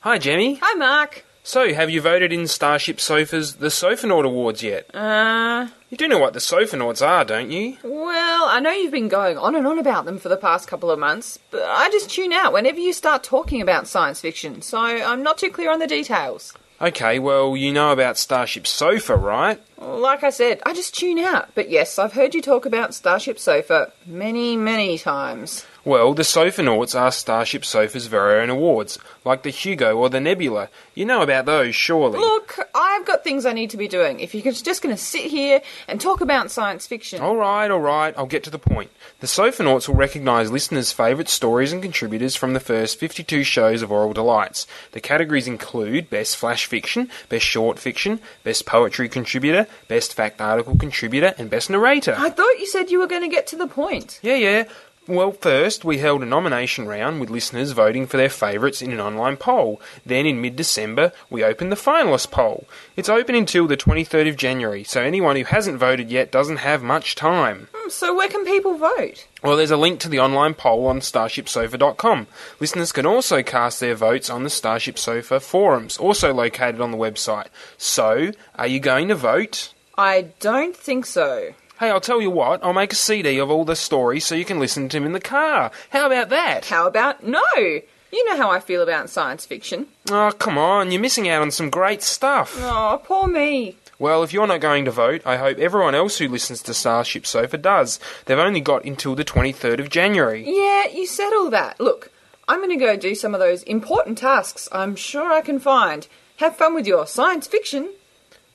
Hi, 0.00 0.18
Jemmy. 0.18 0.58
Hi, 0.60 0.74
Mark. 0.74 1.24
So, 1.42 1.72
have 1.72 1.88
you 1.90 2.00
voted 2.02 2.32
in 2.32 2.46
Starship 2.46 3.00
Sofa's 3.00 3.54
The 3.56 3.68
Sofanaut 3.68 4.24
Awards 4.26 4.62
yet? 4.62 4.94
Uh, 4.94 5.68
You 5.88 5.96
do 5.96 6.06
know 6.06 6.18
what 6.18 6.34
the 6.34 6.38
Sofanauts 6.38 7.04
are, 7.04 7.24
don't 7.24 7.50
you? 7.50 7.78
well, 7.82 8.44
I 8.44 8.60
know 8.60 8.70
you've 8.70 8.92
been 8.92 9.08
going 9.08 9.38
on 9.38 9.54
and 9.56 9.66
on 9.66 9.78
about 9.78 10.04
them 10.04 10.18
for 10.18 10.28
the 10.28 10.36
past 10.36 10.68
couple 10.68 10.90
of 10.90 10.98
months, 10.98 11.38
but 11.50 11.62
I 11.62 11.88
just 11.90 12.10
tune 12.10 12.32
out 12.32 12.52
whenever 12.52 12.78
you 12.78 12.92
start 12.92 13.24
talking 13.24 13.60
about 13.62 13.88
science 13.88 14.20
fiction, 14.20 14.60
so 14.62 14.78
I'm 14.78 15.22
not 15.22 15.38
too 15.38 15.50
clear 15.50 15.70
on 15.72 15.78
the 15.78 15.86
details. 15.86 16.52
Okay, 16.80 17.18
well, 17.18 17.56
you 17.56 17.72
know 17.72 17.90
about 17.92 18.16
Starship 18.18 18.66
Sofa, 18.66 19.16
right? 19.16 19.60
Like 19.80 20.22
I 20.22 20.30
said, 20.30 20.60
I 20.66 20.74
just 20.74 20.94
tune 20.94 21.18
out, 21.18 21.50
but 21.54 21.70
yes, 21.70 21.98
I've 21.98 22.12
heard 22.12 22.34
you 22.34 22.42
talk 22.42 22.66
about 22.66 22.94
Starship 22.94 23.38
Sofa 23.38 23.92
many, 24.06 24.54
many 24.54 24.98
times. 24.98 25.64
Well, 25.82 26.12
the 26.12 26.22
Sofanauts 26.22 26.94
are 26.94 27.10
Starship 27.10 27.64
Sofa's 27.64 28.06
very 28.06 28.42
own 28.42 28.50
awards, 28.50 28.98
like 29.24 29.42
the 29.42 29.50
Hugo 29.50 29.96
or 29.96 30.10
the 30.10 30.20
Nebula. 30.20 30.68
You 30.94 31.06
know 31.06 31.22
about 31.22 31.46
those, 31.46 31.74
surely. 31.74 32.18
Look, 32.18 32.58
I've 32.74 33.06
got 33.06 33.24
things 33.24 33.46
I 33.46 33.54
need 33.54 33.70
to 33.70 33.78
be 33.78 33.88
doing. 33.88 34.20
If 34.20 34.34
you're 34.34 34.52
just 34.52 34.82
going 34.82 34.94
to 34.94 35.02
sit 35.02 35.24
here 35.24 35.62
and 35.88 35.98
talk 35.98 36.20
about 36.20 36.50
science 36.50 36.86
fiction. 36.86 37.22
All 37.22 37.36
right, 37.36 37.70
all 37.70 37.80
right, 37.80 38.12
I'll 38.18 38.26
get 38.26 38.44
to 38.44 38.50
the 38.50 38.58
point. 38.58 38.90
The 39.20 39.26
Sofanauts 39.26 39.88
will 39.88 39.94
recognise 39.94 40.50
listeners' 40.50 40.92
favourite 40.92 41.30
stories 41.30 41.72
and 41.72 41.80
contributors 41.80 42.36
from 42.36 42.52
the 42.52 42.60
first 42.60 42.98
52 42.98 43.42
shows 43.42 43.80
of 43.80 43.90
Aural 43.90 44.12
Delights. 44.12 44.66
The 44.92 45.00
categories 45.00 45.48
include 45.48 46.10
Best 46.10 46.36
Flash 46.36 46.66
Fiction, 46.66 47.08
Best 47.30 47.46
Short 47.46 47.78
Fiction, 47.78 48.20
Best 48.44 48.66
Poetry 48.66 49.08
Contributor, 49.08 49.66
Best 49.88 50.14
Fact 50.14 50.40
Article 50.40 50.76
Contributor, 50.76 51.34
and 51.38 51.50
Best 51.50 51.70
Narrator. 51.70 52.14
I 52.18 52.30
thought 52.30 52.58
you 52.58 52.66
said 52.66 52.90
you 52.90 52.98
were 52.98 53.06
going 53.06 53.22
to 53.22 53.28
get 53.28 53.46
to 53.48 53.56
the 53.56 53.66
point. 53.66 54.18
Yeah, 54.22 54.36
yeah. 54.36 54.64
Well, 55.08 55.32
first, 55.32 55.84
we 55.84 55.98
held 55.98 56.22
a 56.22 56.26
nomination 56.26 56.86
round 56.86 57.18
with 57.20 57.30
listeners 57.30 57.72
voting 57.72 58.06
for 58.06 58.16
their 58.16 58.28
favourites 58.28 58.80
in 58.80 58.92
an 58.92 59.00
online 59.00 59.36
poll. 59.38 59.80
Then, 60.06 60.24
in 60.24 60.40
mid 60.40 60.54
December, 60.54 61.12
we 61.30 61.42
opened 61.42 61.72
the 61.72 61.76
finalist 61.76 62.30
poll. 62.30 62.66
It's 62.96 63.08
open 63.08 63.34
until 63.34 63.66
the 63.66 63.76
23rd 63.78 64.28
of 64.28 64.36
January, 64.36 64.84
so 64.84 65.00
anyone 65.00 65.34
who 65.36 65.44
hasn't 65.44 65.78
voted 65.78 66.10
yet 66.10 66.30
doesn't 66.30 66.58
have 66.58 66.82
much 66.82 67.16
time. 67.16 67.68
Hmm, 67.74 67.88
So 67.90 68.14
where 68.14 68.28
can 68.28 68.44
people 68.44 68.74
vote? 68.76 69.26
Well, 69.42 69.56
there's 69.56 69.72
a 69.72 69.76
link 69.76 69.98
to 70.00 70.08
the 70.08 70.20
online 70.20 70.54
poll 70.54 70.86
on 70.86 71.00
StarshipSofa.com. 71.00 72.26
Listeners 72.60 72.92
can 72.92 73.06
also 73.06 73.42
cast 73.42 73.80
their 73.80 73.94
votes 73.96 74.30
on 74.30 74.44
the 74.44 74.50
Starship 74.50 74.96
Sofa 74.98 75.40
forums, 75.40 75.96
also 75.96 76.32
located 76.32 76.80
on 76.80 76.92
the 76.92 76.98
website. 76.98 77.46
So, 77.78 78.30
are 78.54 78.66
you 78.66 78.78
going 78.78 79.08
to 79.08 79.16
vote? 79.16 79.72
I 79.98 80.28
don't 80.38 80.76
think 80.76 81.04
so. 81.06 81.54
Hey, 81.80 81.88
I'll 81.88 81.98
tell 81.98 82.20
you 82.20 82.30
what, 82.30 82.62
I'll 82.62 82.74
make 82.74 82.92
a 82.92 82.94
CD 82.94 83.38
of 83.38 83.50
all 83.50 83.64
the 83.64 83.74
stories 83.74 84.26
so 84.26 84.34
you 84.34 84.44
can 84.44 84.58
listen 84.58 84.90
to 84.90 84.98
them 84.98 85.06
in 85.06 85.12
the 85.12 85.18
car. 85.18 85.70
How 85.88 86.04
about 86.04 86.28
that? 86.28 86.66
How 86.66 86.86
about 86.86 87.24
no? 87.24 87.40
You 87.56 88.28
know 88.28 88.36
how 88.36 88.50
I 88.50 88.60
feel 88.60 88.82
about 88.82 89.08
science 89.08 89.46
fiction. 89.46 89.86
Oh, 90.10 90.30
come 90.38 90.58
on, 90.58 90.92
you're 90.92 91.00
missing 91.00 91.26
out 91.26 91.40
on 91.40 91.50
some 91.50 91.70
great 91.70 92.02
stuff. 92.02 92.54
Oh, 92.58 93.00
poor 93.02 93.26
me. 93.26 93.78
Well, 93.98 94.22
if 94.22 94.30
you're 94.30 94.46
not 94.46 94.60
going 94.60 94.84
to 94.84 94.90
vote, 94.90 95.22
I 95.24 95.38
hope 95.38 95.56
everyone 95.56 95.94
else 95.94 96.18
who 96.18 96.28
listens 96.28 96.60
to 96.64 96.74
Starship 96.74 97.24
Sofa 97.24 97.56
does. 97.56 97.98
They've 98.26 98.38
only 98.38 98.60
got 98.60 98.84
until 98.84 99.14
the 99.14 99.24
23rd 99.24 99.80
of 99.80 99.88
January. 99.88 100.44
Yeah, 100.46 100.86
you 100.86 101.06
said 101.06 101.32
all 101.32 101.48
that. 101.48 101.80
Look, 101.80 102.12
I'm 102.46 102.58
going 102.58 102.78
to 102.78 102.84
go 102.84 102.94
do 102.98 103.14
some 103.14 103.32
of 103.32 103.40
those 103.40 103.62
important 103.62 104.18
tasks 104.18 104.68
I'm 104.70 104.96
sure 104.96 105.32
I 105.32 105.40
can 105.40 105.58
find. 105.58 106.06
Have 106.36 106.58
fun 106.58 106.74
with 106.74 106.86
your 106.86 107.06
science 107.06 107.46
fiction. 107.46 107.88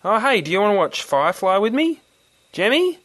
Oh, 0.04 0.20
hey, 0.20 0.42
do 0.42 0.52
you 0.52 0.62
want 0.62 0.74
to 0.74 0.78
watch 0.78 1.02
Firefly 1.02 1.58
with 1.58 1.74
me? 1.74 2.02
Jemmy? 2.52 3.00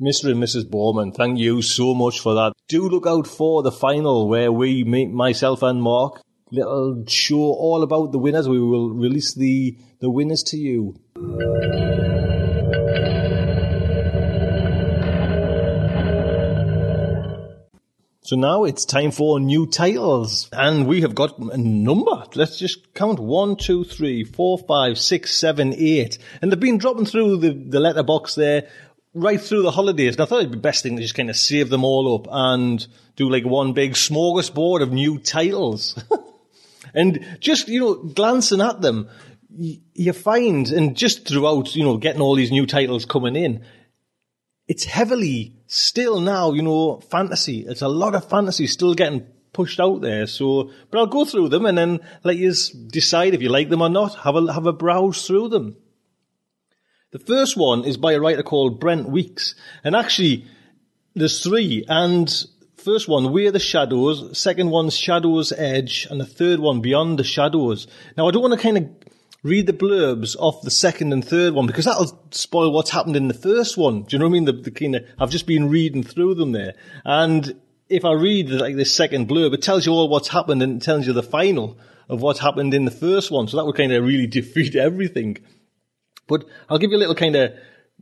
Mr. 0.00 0.30
and 0.30 0.42
Mrs. 0.42 0.64
Bormann, 0.64 1.14
thank 1.14 1.38
you 1.38 1.62
so 1.62 1.94
much 1.94 2.20
for 2.20 2.34
that. 2.34 2.52
Do 2.68 2.88
look 2.88 3.06
out 3.06 3.26
for 3.26 3.62
the 3.62 3.70
final 3.70 4.28
where 4.28 4.50
we, 4.50 4.82
meet 4.84 5.10
myself 5.10 5.62
and 5.62 5.80
Mark, 5.80 6.20
little 6.50 7.04
show 7.06 7.36
all 7.36 7.82
about 7.82 8.10
the 8.12 8.18
winners. 8.18 8.48
We 8.48 8.60
will 8.60 8.90
release 8.90 9.34
the, 9.34 9.76
the 10.00 10.10
winners 10.10 10.42
to 10.44 10.56
you. 10.56 10.96
So 18.32 18.38
now 18.38 18.64
it's 18.64 18.86
time 18.86 19.10
for 19.10 19.38
new 19.38 19.66
titles, 19.66 20.48
and 20.54 20.86
we 20.86 21.02
have 21.02 21.14
got 21.14 21.38
a 21.38 21.58
number. 21.58 22.24
Let's 22.34 22.58
just 22.58 22.94
count 22.94 23.18
one, 23.18 23.56
two, 23.56 23.84
three, 23.84 24.24
four, 24.24 24.56
five, 24.56 24.98
six, 24.98 25.34
seven, 25.34 25.74
eight, 25.76 26.16
and 26.40 26.50
they've 26.50 26.58
been 26.58 26.78
dropping 26.78 27.04
through 27.04 27.36
the 27.36 27.52
the 27.52 27.78
letterbox 27.78 28.34
there 28.34 28.70
right 29.12 29.38
through 29.38 29.60
the 29.60 29.70
holidays. 29.70 30.14
And 30.14 30.22
I 30.22 30.24
thought 30.24 30.38
it'd 30.38 30.50
be 30.50 30.58
best 30.58 30.82
thing 30.82 30.96
to 30.96 31.02
just 31.02 31.14
kind 31.14 31.28
of 31.28 31.36
save 31.36 31.68
them 31.68 31.84
all 31.84 32.14
up 32.14 32.26
and 32.30 32.86
do 33.16 33.28
like 33.28 33.44
one 33.44 33.74
big 33.74 33.92
smorgasbord 33.92 34.80
of 34.80 34.92
new 34.92 35.18
titles. 35.18 36.02
and 36.94 37.36
just 37.38 37.68
you 37.68 37.80
know, 37.80 37.94
glancing 37.96 38.62
at 38.62 38.80
them, 38.80 39.10
you 39.50 40.14
find, 40.14 40.70
and 40.70 40.96
just 40.96 41.28
throughout, 41.28 41.76
you 41.76 41.84
know, 41.84 41.98
getting 41.98 42.22
all 42.22 42.34
these 42.34 42.50
new 42.50 42.64
titles 42.64 43.04
coming 43.04 43.36
in, 43.36 43.62
it's 44.72 44.84
heavily 44.86 45.52
still 45.66 46.18
now, 46.22 46.52
you 46.52 46.62
know, 46.62 46.98
fantasy. 47.10 47.60
It's 47.68 47.82
a 47.82 47.88
lot 47.88 48.14
of 48.14 48.30
fantasy 48.30 48.66
still 48.66 48.94
getting 48.94 49.26
pushed 49.52 49.78
out 49.78 50.00
there. 50.00 50.26
So, 50.26 50.70
but 50.90 50.98
I'll 50.98 51.06
go 51.06 51.26
through 51.26 51.50
them 51.50 51.66
and 51.66 51.76
then 51.76 52.00
let 52.24 52.38
you 52.38 52.54
decide 52.86 53.34
if 53.34 53.42
you 53.42 53.50
like 53.50 53.68
them 53.68 53.82
or 53.82 53.90
not. 53.90 54.14
Have 54.20 54.34
a 54.34 54.50
have 54.50 54.64
a 54.64 54.72
browse 54.72 55.26
through 55.26 55.50
them. 55.50 55.76
The 57.10 57.18
first 57.18 57.54
one 57.54 57.84
is 57.84 57.98
by 57.98 58.14
a 58.14 58.20
writer 58.20 58.42
called 58.42 58.80
Brent 58.80 59.10
Weeks, 59.10 59.54
and 59.84 59.94
actually, 59.94 60.46
there's 61.14 61.42
three. 61.42 61.84
And 61.86 62.32
first 62.78 63.08
one, 63.08 63.30
We're 63.30 63.52
the 63.52 63.58
Shadows. 63.58 64.38
Second 64.38 64.70
one's 64.70 64.96
Shadows 64.96 65.52
Edge, 65.52 66.06
and 66.10 66.18
the 66.18 66.24
third 66.24 66.60
one, 66.60 66.80
Beyond 66.80 67.18
the 67.18 67.24
Shadows. 67.24 67.86
Now, 68.16 68.26
I 68.26 68.30
don't 68.30 68.40
want 68.40 68.54
to 68.54 68.66
kind 68.66 68.78
of 68.78 68.88
read 69.42 69.66
the 69.66 69.72
blurbs 69.72 70.36
off 70.38 70.62
the 70.62 70.70
second 70.70 71.12
and 71.12 71.24
third 71.24 71.54
one 71.54 71.66
because 71.66 71.84
that'll 71.84 72.26
spoil 72.30 72.72
what's 72.72 72.90
happened 72.90 73.16
in 73.16 73.28
the 73.28 73.34
first 73.34 73.76
one. 73.76 74.02
Do 74.02 74.14
you 74.14 74.18
know 74.18 74.26
what 74.26 74.30
I 74.30 74.32
mean? 74.32 74.44
The, 74.44 74.52
the 74.52 74.70
kind 74.70 74.96
of 74.96 75.04
I've 75.18 75.30
just 75.30 75.46
been 75.46 75.68
reading 75.68 76.02
through 76.02 76.34
them 76.34 76.52
there, 76.52 76.74
and 77.04 77.60
if 77.88 78.04
I 78.04 78.12
read 78.12 78.48
like 78.50 78.76
this 78.76 78.94
second 78.94 79.28
blurb, 79.28 79.52
it 79.52 79.62
tells 79.62 79.84
you 79.84 79.92
all 79.92 80.08
what's 80.08 80.28
happened 80.28 80.62
and 80.62 80.80
it 80.80 80.84
tells 80.84 81.06
you 81.06 81.12
the 81.12 81.22
final 81.22 81.78
of 82.08 82.22
what 82.22 82.38
happened 82.38 82.74
in 82.74 82.84
the 82.84 82.90
first 82.90 83.30
one. 83.30 83.48
So 83.48 83.56
that 83.56 83.64
would 83.64 83.76
kind 83.76 83.92
of 83.92 84.04
really 84.04 84.26
defeat 84.40 84.76
everything. 84.76 85.38
But 86.26 86.44
I'll 86.68 86.78
give 86.78 86.90
you 86.90 86.96
a 86.96 86.98
little 86.98 87.14
kind 87.14 87.36
of 87.36 87.52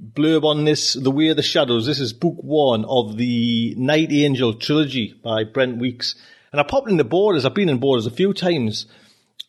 blurb 0.01 0.45
on 0.45 0.65
this, 0.65 0.95
The 0.95 1.11
Way 1.11 1.29
of 1.29 1.37
the 1.37 1.43
Shadows. 1.43 1.87
This 1.87 2.01
is 2.01 2.13
book 2.13 2.37
one 2.37 2.85
of 2.85 3.17
the 3.17 3.75
Night 3.77 4.13
Angel 4.13 4.55
trilogy 4.55 5.15
by 5.23 5.45
Brent 5.45 5.79
Weeks. 5.79 6.15
And 6.53 6.61
I 6.61 6.65
popped 6.65 6.89
in 6.89 6.97
the 6.97 7.05
borders. 7.05 7.45
I've 7.45 7.55
been 7.55 7.69
in 7.69 7.79
borders 7.79 8.07
a 8.07 8.11
few 8.11 8.33
times. 8.33 8.87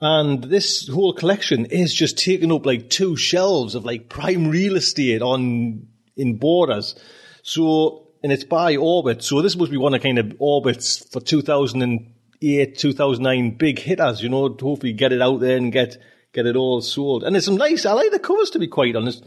And 0.01 0.43
this 0.43 0.87
whole 0.87 1.13
collection 1.13 1.67
is 1.67 1.93
just 1.93 2.17
taking 2.17 2.51
up 2.51 2.65
like 2.65 2.89
two 2.89 3.15
shelves 3.15 3.75
of 3.75 3.85
like 3.85 4.09
prime 4.09 4.47
real 4.47 4.75
estate 4.75 5.21
on, 5.21 5.87
in 6.17 6.37
borders. 6.37 6.95
So, 7.43 8.07
and 8.23 8.31
it's 8.31 8.43
by 8.43 8.77
Orbit. 8.77 9.23
So 9.23 9.43
this 9.43 9.55
must 9.55 9.69
be 9.69 9.77
one 9.77 9.93
of 9.93 10.01
kind 10.01 10.17
of 10.17 10.35
Orbit's 10.39 10.97
for 10.97 11.21
2008, 11.21 12.77
2009 12.79 13.57
big 13.57 13.77
hitters, 13.77 14.23
you 14.23 14.29
know, 14.29 14.49
to 14.49 14.65
hopefully 14.65 14.93
get 14.93 15.13
it 15.13 15.21
out 15.21 15.39
there 15.39 15.57
and 15.57 15.71
get, 15.71 15.97
get 16.33 16.47
it 16.47 16.55
all 16.55 16.81
sold. 16.81 17.23
And 17.23 17.37
it's 17.37 17.45
some 17.45 17.57
nice, 17.57 17.85
I 17.85 17.93
like 17.93 18.11
the 18.11 18.17
covers 18.17 18.49
to 18.51 18.59
be 18.59 18.67
quite 18.67 18.95
honest. 18.95 19.23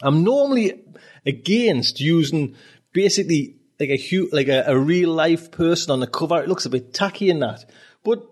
I'm 0.00 0.22
normally 0.22 0.80
against 1.26 2.00
using 2.00 2.54
basically 2.92 3.56
like 3.80 3.90
a 3.90 4.26
like 4.32 4.48
a, 4.48 4.64
a 4.66 4.78
real 4.78 5.10
life 5.10 5.50
person 5.50 5.90
on 5.90 5.98
the 5.98 6.06
cover. 6.06 6.40
It 6.40 6.48
looks 6.48 6.66
a 6.66 6.70
bit 6.70 6.94
tacky 6.94 7.30
in 7.30 7.40
that. 7.40 7.64
But 8.04 8.24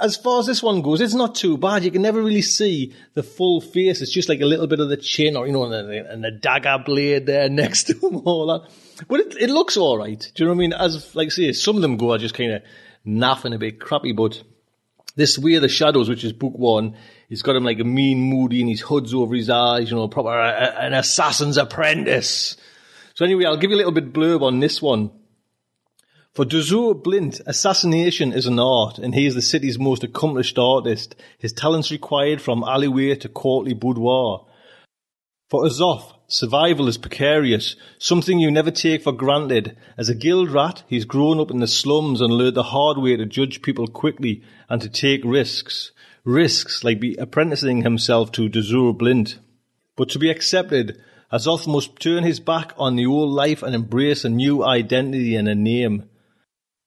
as 0.00 0.16
far 0.16 0.40
as 0.40 0.46
this 0.46 0.62
one 0.62 0.80
goes, 0.80 1.00
it's 1.00 1.14
not 1.14 1.34
too 1.34 1.58
bad. 1.58 1.84
You 1.84 1.90
can 1.90 2.02
never 2.02 2.22
really 2.22 2.42
see 2.42 2.94
the 3.14 3.22
full 3.22 3.60
face. 3.60 4.00
It's 4.00 4.12
just 4.12 4.28
like 4.28 4.40
a 4.40 4.46
little 4.46 4.66
bit 4.66 4.80
of 4.80 4.88
the 4.88 4.96
chin 4.96 5.36
or, 5.36 5.46
you 5.46 5.52
know, 5.52 5.70
and 5.70 6.24
the, 6.24 6.30
dagger 6.30 6.82
blade 6.84 7.26
there 7.26 7.48
next 7.50 7.84
to 7.84 7.94
them, 7.94 8.22
all 8.24 8.46
that. 8.46 8.70
But 9.08 9.20
it, 9.20 9.36
it 9.38 9.50
looks 9.50 9.76
alright. 9.76 10.30
Do 10.34 10.42
you 10.42 10.48
know 10.48 10.54
what 10.54 10.58
I 10.58 10.60
mean? 10.60 10.72
As, 10.72 11.14
like 11.14 11.30
say, 11.30 11.52
some 11.52 11.76
of 11.76 11.82
them 11.82 11.98
go 11.98 12.12
are 12.12 12.18
just 12.18 12.34
kind 12.34 12.52
of 12.52 12.62
naffing 13.06 13.54
a 13.54 13.58
bit 13.58 13.78
crappy, 13.78 14.12
but 14.12 14.42
this 15.16 15.38
Way 15.38 15.54
of 15.54 15.62
the 15.62 15.68
Shadows, 15.68 16.08
which 16.08 16.24
is 16.24 16.32
book 16.32 16.54
one, 16.54 16.96
he's 17.28 17.42
got 17.42 17.56
him 17.56 17.64
like 17.64 17.80
a 17.80 17.84
mean, 17.84 18.20
moody, 18.20 18.60
and 18.60 18.70
his 18.70 18.80
hood's 18.80 19.12
over 19.12 19.34
his 19.34 19.50
eyes, 19.50 19.90
you 19.90 19.96
know, 19.96 20.08
proper 20.08 20.30
an 20.30 20.94
assassin's 20.94 21.58
apprentice. 21.58 22.56
So 23.14 23.26
anyway, 23.26 23.44
I'll 23.44 23.58
give 23.58 23.70
you 23.70 23.76
a 23.76 23.78
little 23.78 23.92
bit 23.92 24.14
blurb 24.14 24.40
on 24.40 24.60
this 24.60 24.80
one. 24.80 25.10
For 26.32 26.44
Durzo 26.44 26.94
Blint, 26.94 27.40
assassination 27.44 28.32
is 28.32 28.46
an 28.46 28.60
art, 28.60 28.98
and 28.98 29.16
he 29.16 29.26
is 29.26 29.34
the 29.34 29.42
city's 29.42 29.80
most 29.80 30.04
accomplished 30.04 30.60
artist. 30.60 31.16
His 31.38 31.52
talents 31.52 31.90
required 31.90 32.40
from 32.40 32.62
alleyway 32.62 33.16
to 33.16 33.28
courtly 33.28 33.74
boudoir. 33.74 34.46
For 35.48 35.64
Azoth, 35.64 36.12
survival 36.28 36.86
is 36.86 36.98
precarious, 36.98 37.74
something 37.98 38.38
you 38.38 38.48
never 38.48 38.70
take 38.70 39.02
for 39.02 39.10
granted. 39.10 39.76
As 39.98 40.08
a 40.08 40.14
guild 40.14 40.52
rat, 40.52 40.84
he's 40.86 41.04
grown 41.04 41.40
up 41.40 41.50
in 41.50 41.58
the 41.58 41.66
slums 41.66 42.20
and 42.20 42.32
learned 42.32 42.54
the 42.54 42.62
hard 42.62 42.98
way 42.98 43.16
to 43.16 43.26
judge 43.26 43.60
people 43.60 43.88
quickly 43.88 44.44
and 44.68 44.80
to 44.82 44.88
take 44.88 45.22
risks. 45.24 45.90
Risks 46.22 46.84
like 46.84 47.00
be 47.00 47.16
apprenticing 47.16 47.82
himself 47.82 48.30
to 48.32 48.48
Durzo 48.48 48.96
Blint. 48.96 49.40
But 49.96 50.10
to 50.10 50.20
be 50.20 50.30
accepted, 50.30 51.02
Azoth 51.32 51.66
must 51.66 51.98
turn 51.98 52.22
his 52.22 52.38
back 52.38 52.72
on 52.78 52.94
the 52.94 53.06
old 53.06 53.30
life 53.30 53.64
and 53.64 53.74
embrace 53.74 54.24
a 54.24 54.28
new 54.28 54.64
identity 54.64 55.34
and 55.34 55.48
a 55.48 55.56
name. 55.56 56.08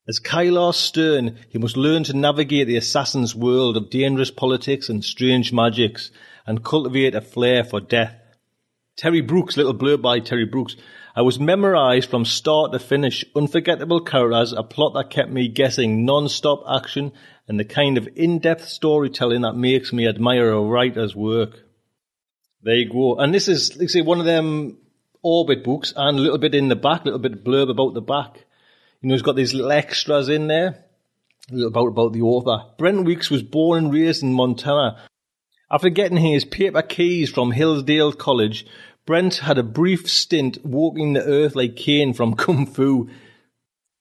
As 0.06 0.20
Kylar 0.20 0.74
Stern, 0.74 1.38
he 1.48 1.58
must 1.58 1.78
learn 1.78 2.04
to 2.04 2.14
navigate 2.14 2.68
the 2.68 2.76
assassin's 2.76 3.34
world 3.34 3.78
of 3.78 3.90
dangerous 3.90 4.32
politics 4.32 4.90
and 4.90 5.04
strange 5.04 5.54
magics, 5.54 6.12
and 6.46 6.64
cultivate 6.64 7.16
a 7.16 7.22
flair 7.22 7.64
for 7.64 7.80
death. 7.80 8.14
Terry 8.98 9.22
Brooks, 9.22 9.56
little 9.56 9.74
blurb 9.74 10.02
by 10.02 10.20
Terry 10.20 10.46
Brooks. 10.46 10.76
I 11.16 11.22
was 11.22 11.40
memorized 11.40 12.10
from 12.10 12.26
start 12.26 12.74
to 12.74 12.80
finish. 12.80 13.24
Unforgettable 13.34 14.02
characters, 14.02 14.52
a 14.52 14.62
plot 14.62 14.94
that 14.96 15.10
kept 15.10 15.32
me 15.32 15.48
guessing, 15.48 16.04
non-stop 16.04 16.64
action, 16.70 17.14
and 17.48 17.58
the 17.58 17.64
kind 17.64 17.98
of 17.98 18.10
in-depth 18.16 18.68
storytelling 18.68 19.42
that 19.42 19.56
makes 19.56 19.94
me 19.94 20.06
admire 20.06 20.52
a 20.52 20.62
writer's 20.62 21.16
work. 21.16 21.64
There 22.62 22.76
you 22.76 22.90
go. 22.92 23.16
And 23.16 23.34
this 23.34 23.48
is, 23.48 23.78
let's 23.78 23.94
say, 23.94 24.02
one 24.02 24.20
of 24.20 24.26
them 24.26 24.80
Orbit 25.22 25.64
books, 25.64 25.94
and 25.96 26.20
a 26.20 26.22
little 26.22 26.38
bit 26.38 26.54
in 26.54 26.68
the 26.68 26.76
back, 26.76 27.02
a 27.02 27.06
little 27.06 27.20
bit 27.20 27.46
blurb 27.46 27.70
about 27.70 27.94
the 27.94 28.02
back. 28.02 28.46
You 29.04 29.10
know, 29.10 29.16
he's 29.16 29.22
got 29.22 29.36
these 29.36 29.54
little 29.54 29.74
extras 29.74 30.30
in 30.30 30.48
there. 30.48 30.86
A 31.52 31.54
little 31.54 31.68
about, 31.68 31.88
about 31.88 32.14
the 32.14 32.22
author. 32.22 32.64
Brent 32.78 33.04
Weeks 33.04 33.30
was 33.30 33.44
born 33.44 33.86
and 33.86 33.94
raised 33.94 34.24
in 34.24 34.32
Montana. 34.32 34.98
After 35.70 35.90
getting 35.90 36.18
his 36.18 36.46
paper 36.46 36.82
keys 36.82 37.30
from 37.30 37.52
Hillsdale 37.52 38.14
College, 38.14 38.66
Brent 39.06 39.36
had 39.40 39.58
a 39.58 39.64
brief 39.64 40.10
stint 40.10 40.64
walking 40.64 41.12
the 41.12 41.22
earth 41.22 41.54
like 41.54 41.76
Caine 41.76 42.14
from 42.14 42.34
Kung 42.38 42.66
Fu, 42.66 43.10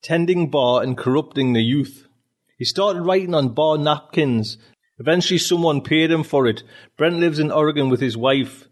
tending 0.02 0.50
bar 0.50 0.84
and 0.84 0.96
corrupting 0.96 1.52
the 1.52 1.62
youth. 1.62 2.06
He 2.56 2.64
started 2.64 3.02
writing 3.02 3.34
on 3.34 3.54
bar 3.54 3.78
napkins. 3.78 4.56
Eventually 5.00 5.38
someone 5.38 5.80
paid 5.80 6.12
him 6.12 6.22
for 6.22 6.46
it. 6.46 6.62
Brent 6.96 7.16
lives 7.16 7.40
in 7.40 7.50
Oregon 7.50 7.88
with 7.88 8.00
his 8.00 8.16
wife. 8.16 8.68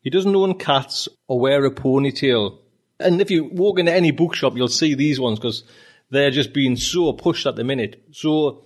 He 0.00 0.08
doesn't 0.08 0.34
own 0.34 0.58
cats 0.58 1.08
or 1.28 1.40
wear 1.40 1.66
a 1.66 1.70
ponytail. 1.70 2.60
And 3.00 3.20
if 3.20 3.30
you 3.30 3.44
walk 3.44 3.78
into 3.78 3.92
any 3.92 4.10
bookshop, 4.12 4.56
you'll 4.56 4.68
see 4.68 4.94
these 4.94 5.18
ones 5.18 5.38
because 5.38 5.64
they're 6.10 6.30
just 6.30 6.52
being 6.52 6.76
so 6.76 7.12
pushed 7.12 7.46
at 7.46 7.56
the 7.56 7.64
minute. 7.64 8.02
So, 8.12 8.62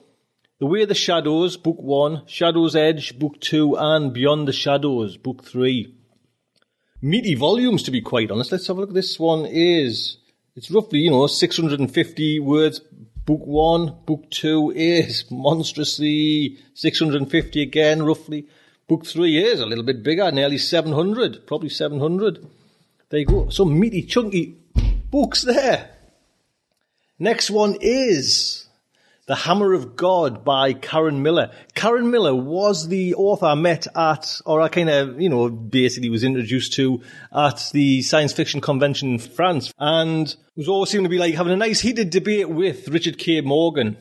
The 0.58 0.66
Way 0.66 0.82
of 0.82 0.88
the 0.88 0.94
Shadows, 0.94 1.56
Book 1.56 1.78
1, 1.78 2.24
Shadow's 2.26 2.76
Edge, 2.76 3.18
Book 3.18 3.40
2, 3.40 3.76
and 3.78 4.12
Beyond 4.12 4.48
the 4.48 4.52
Shadows, 4.52 5.16
Book 5.16 5.44
3. 5.44 5.94
Meaty 7.00 7.34
volumes, 7.36 7.82
to 7.84 7.90
be 7.90 8.00
quite 8.00 8.30
honest. 8.30 8.52
Let's 8.52 8.66
have 8.66 8.76
a 8.76 8.80
look. 8.80 8.92
This 8.92 9.18
one 9.18 9.46
is, 9.46 10.18
it's 10.56 10.70
roughly, 10.70 10.98
you 10.98 11.10
know, 11.10 11.26
650 11.26 12.40
words. 12.40 12.80
Book 13.24 13.40
1, 13.44 13.98
Book 14.04 14.30
2 14.30 14.72
is 14.74 15.24
monstrously 15.30 16.58
650 16.74 17.62
again, 17.62 18.02
roughly. 18.02 18.46
Book 18.88 19.06
3 19.06 19.38
is 19.38 19.60
a 19.60 19.66
little 19.66 19.84
bit 19.84 20.02
bigger, 20.02 20.30
nearly 20.32 20.58
700, 20.58 21.46
probably 21.46 21.68
700. 21.68 22.44
There 23.10 23.20
you 23.20 23.26
go. 23.26 23.48
Some 23.48 23.80
meaty, 23.80 24.02
chunky 24.02 24.58
books 25.10 25.42
there. 25.42 25.90
Next 27.18 27.50
one 27.50 27.78
is 27.80 28.68
The 29.26 29.34
Hammer 29.34 29.72
of 29.72 29.96
God 29.96 30.44
by 30.44 30.74
Karen 30.74 31.22
Miller. 31.22 31.50
Karen 31.74 32.10
Miller 32.10 32.34
was 32.34 32.86
the 32.86 33.14
author 33.14 33.46
I 33.46 33.54
met 33.54 33.86
at, 33.96 34.40
or 34.44 34.60
I 34.60 34.68
kind 34.68 34.90
of, 34.90 35.20
you 35.20 35.30
know, 35.30 35.48
basically 35.48 36.10
was 36.10 36.22
introduced 36.22 36.74
to 36.74 37.00
at 37.34 37.70
the 37.72 38.02
science 38.02 38.34
fiction 38.34 38.60
convention 38.60 39.14
in 39.14 39.18
France. 39.18 39.72
And 39.78 40.36
was 40.54 40.68
always 40.68 40.90
seemed 40.90 41.06
to 41.06 41.10
be 41.10 41.18
like 41.18 41.34
having 41.34 41.54
a 41.54 41.56
nice 41.56 41.80
heated 41.80 42.10
debate 42.10 42.50
with 42.50 42.88
Richard 42.88 43.16
K. 43.16 43.40
Morgan. 43.40 43.96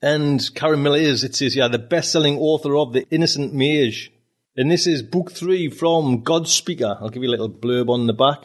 And 0.00 0.48
Karen 0.54 0.82
Miller 0.84 0.98
is, 0.98 1.24
it 1.24 1.34
says, 1.34 1.56
yeah, 1.56 1.66
the 1.66 1.78
best-selling 1.80 2.38
author 2.38 2.76
of 2.76 2.92
The 2.92 3.04
Innocent 3.10 3.52
Mage. 3.52 4.12
And 4.56 4.70
this 4.70 4.86
is 4.86 5.02
book 5.02 5.32
three 5.32 5.68
from 5.68 6.22
God's 6.22 6.52
Speaker. 6.52 6.96
I'll 7.00 7.08
give 7.08 7.24
you 7.24 7.28
a 7.28 7.32
little 7.32 7.50
blurb 7.50 7.88
on 7.88 8.06
the 8.06 8.12
back. 8.12 8.44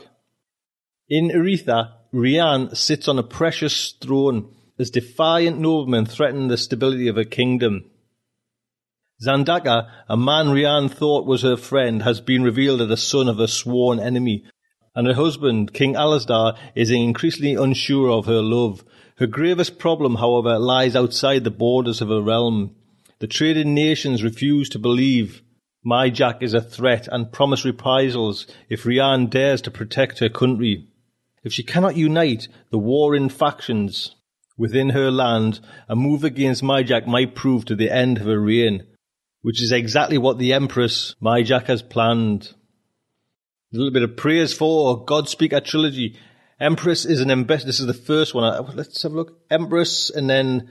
In 1.07 1.30
Ethrea, 1.30 1.94
Rhian 2.11 2.76
sits 2.76 3.07
on 3.07 3.19
a 3.19 3.23
precious 3.23 3.91
throne 3.91 4.52
as 4.80 4.90
defiant 4.90 5.60
noblemen 5.60 6.07
threaten 6.07 6.48
the 6.48 6.57
stability 6.57 7.07
of 7.10 7.15
her 7.15 7.26
kingdom. 7.26 7.91
Zandakar, 9.23 9.88
a 10.07 10.18
man 10.18 10.48
Rhian 10.48 10.90
thought 10.90 11.27
was 11.27 11.44
her 11.44 11.57
friend, 11.57 12.02
has 12.02 12.22
been 12.22 12.41
revealed 12.41 12.81
as 12.81 12.88
the 12.88 12.98
son 12.98 13.27
of 13.27 13.40
a 13.40 13.48
sworn 13.48 13.99
enemy, 13.99 14.45
and 14.95 15.06
her 15.06 15.14
husband, 15.14 15.76
King 15.76 15.94
Alasdair, 15.94 16.57
is 16.73 16.90
increasingly 16.90 17.53
unsure 17.53 18.10
of 18.10 18.26
her 18.26 18.41
love. 18.41 18.84
Her 19.18 19.27
gravest 19.27 19.77
problem, 19.77 20.15
however, 20.15 20.57
lies 20.57 20.95
outside 20.95 21.44
the 21.44 21.52
borders 21.52 22.02
of 22.02 22.10
her 22.10 22.22
realm. 22.22 22.76
The 23.19 23.27
trading 23.27 23.76
nations 23.76 24.23
refuse 24.23 24.69
to 24.69 24.80
believe 24.80 25.44
Mijak 25.85 26.41
is 26.43 26.53
a 26.53 26.61
threat 26.61 27.07
and 27.11 27.31
promise 27.31 27.64
reprisals 27.64 28.47
if 28.69 28.84
Rhian 28.84 29.30
dares 29.30 29.61
to 29.64 29.72
protect 29.72 30.19
her 30.19 30.30
country. 30.30 30.88
If 31.43 31.53
she 31.53 31.64
cannot 31.64 31.95
unite 31.95 32.47
the 32.69 32.77
warring 32.77 33.30
factions 33.30 34.15
within 34.57 34.89
her 34.89 35.10
land, 35.10 35.61
a 35.88 35.95
move 35.95 36.23
against 36.23 36.64
Mijak 36.64 37.07
might 37.07 37.35
prove 37.35 37.65
to 37.65 37.76
the 37.76 37.89
end 37.89 38.18
of 38.18 38.26
her 38.26 38.39
reign. 38.39 38.84
which 39.41 39.61
is 39.61 39.72
exactly 39.72 40.18
what 40.18 40.38
the 40.38 40.53
Empress, 40.53 41.15
Mijak, 41.22 41.65
has 41.65 41.81
planned. 41.81 42.53
A 43.73 43.77
little 43.77 43.91
bit 43.91 44.03
of 44.03 44.18
praise 44.18 44.53
for 44.53 45.06
Godspeaker 45.06 45.64
trilogy. 45.64 46.18
Empress 46.60 47.06
is 47.06 47.22
an 47.22 47.30
embed. 47.30 47.64
This 47.64 47.80
is 47.80 47.85
the 47.85 47.93
first 47.93 48.34
one. 48.34 48.43
Uh, 48.43 48.72
let's 48.76 49.01
have 49.03 49.14
a 49.14 49.15
look. 49.15 49.39
Empress, 49.49 50.10
and 50.10 50.30
then 50.30 50.69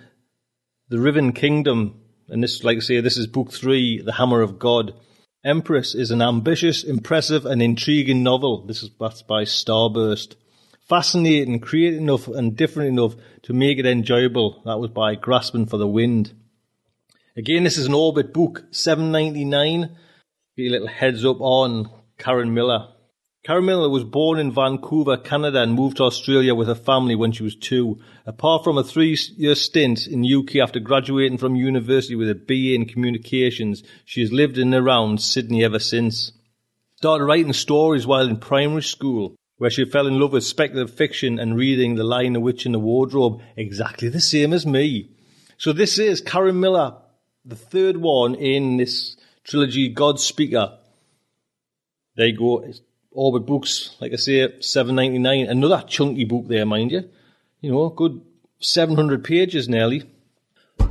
the 0.89 0.99
Riven 0.99 1.33
Kingdom, 1.33 2.01
and 2.29 2.43
this, 2.43 2.63
like 2.63 2.77
I 2.77 2.81
say, 2.81 3.01
this 3.01 3.17
is 3.17 3.27
book 3.27 3.53
three, 3.53 4.01
The 4.03 4.13
Hammer 4.13 4.43
of 4.43 4.59
God. 4.59 4.95
Empress 5.45 5.95
is 5.95 6.11
an 6.11 6.21
ambitious, 6.21 6.83
impressive, 6.85 7.47
and 7.47 7.63
intriguing 7.63 8.23
novel. 8.23 8.67
This 8.67 8.83
is 8.83 8.89
by 8.89 9.45
Starburst. 9.45 10.35
Fascinating, 10.89 11.61
creative 11.61 12.01
enough, 12.01 12.29
and 12.29 12.57
different 12.57 12.89
enough 12.89 13.15
to 13.43 13.53
make 13.53 13.79
it 13.79 13.87
enjoyable. 13.87 14.63
That 14.65 14.79
was 14.79 14.91
by 14.91 15.15
Grasping 15.15 15.67
for 15.67 15.77
the 15.77 15.87
Wind. 15.87 16.33
Again, 17.37 17.63
this 17.63 17.79
is 17.79 17.87
an 17.87 17.95
Orbit 17.95 18.33
book, 18.33 18.65
seven 18.73 19.13
ninety 19.13 19.45
nine. 19.45 19.97
Get 20.57 20.69
a 20.69 20.71
little 20.71 20.89
heads 20.89 21.25
up 21.25 21.41
on 21.41 21.89
Karen 22.19 22.53
Miller. 22.53 22.89
Karen 23.45 23.65
Miller 23.65 23.89
was 23.89 24.05
born 24.05 24.39
in 24.39 24.53
Vancouver, 24.53 25.17
Canada, 25.17 25.63
and 25.63 25.73
moved 25.73 25.99
to 25.99 26.03
Australia 26.03 26.55
with 26.55 26.69
her 26.69 26.75
family 26.75 27.15
when 27.15 27.33
she 27.33 27.43
was 27.43 27.55
two. 27.55 27.99
Apart 28.27 28.65
from 28.65 28.77
a 28.77 28.83
three-year 28.83 29.55
stint 29.55 30.07
in 30.07 30.27
UK 30.27 30.57
after 30.57 30.81
graduating 30.81 31.39
from 31.39 31.57
university 31.57 32.15
with 32.15 32.29
a 32.29 32.35
BA 32.35 32.75
in 32.75 32.85
communications, 32.85 33.83
she 34.05 34.21
has 34.21 34.33
lived 34.33 34.59
in 34.59 34.75
and 34.75 34.87
around 34.87 35.23
Sydney 35.23 35.65
ever 35.65 35.79
since. 35.79 36.33
Started 36.97 37.25
writing 37.25 37.53
stories 37.53 38.07
while 38.07 38.27
in 38.27 38.39
primary 38.39 38.83
school, 38.83 39.37
where 39.57 39.71
she 39.71 39.85
fell 39.85 40.09
in 40.09 40.19
love 40.19 40.33
with 40.33 40.45
speculative 40.45 40.95
fiction 40.95 41.39
and 41.39 41.57
reading 41.57 41.95
The 41.95 42.05
Lion, 42.05 42.33
the 42.33 42.41
Witch, 42.41 42.67
and 42.67 42.75
the 42.75 42.81
Wardrobe, 42.81 43.41
exactly 43.57 44.09
the 44.09 44.21
same 44.21 44.53
as 44.53 44.67
me. 44.67 45.11
So 45.57 45.73
this 45.73 45.99
is 45.99 46.21
Karen 46.21 46.61
Miller, 46.61 46.97
the 47.45 47.57
third 47.57 47.97
one 47.97 48.35
in 48.35 48.77
this 48.77 49.17
trilogy, 49.45 49.95
Godspeaker. 49.95 50.77
There 52.17 52.27
you 52.27 52.37
go. 52.37 52.73
Orbit 53.13 53.47
Books, 53.47 53.97
like 54.01 54.13
I 54.13 54.17
say, 54.17 54.61
seven 54.61 54.95
ninety 54.95 55.19
nine. 55.19 55.47
Another 55.47 55.85
chunky 55.87 56.25
book 56.25 56.47
there, 56.49 56.67
mind 56.67 56.93
you. 56.93 57.09
You 57.61 57.73
know, 57.73 57.89
good 57.89 58.21
seven 58.61 58.97
hundred 58.97 59.25
pages 59.25 59.69
nearly. 59.69 60.05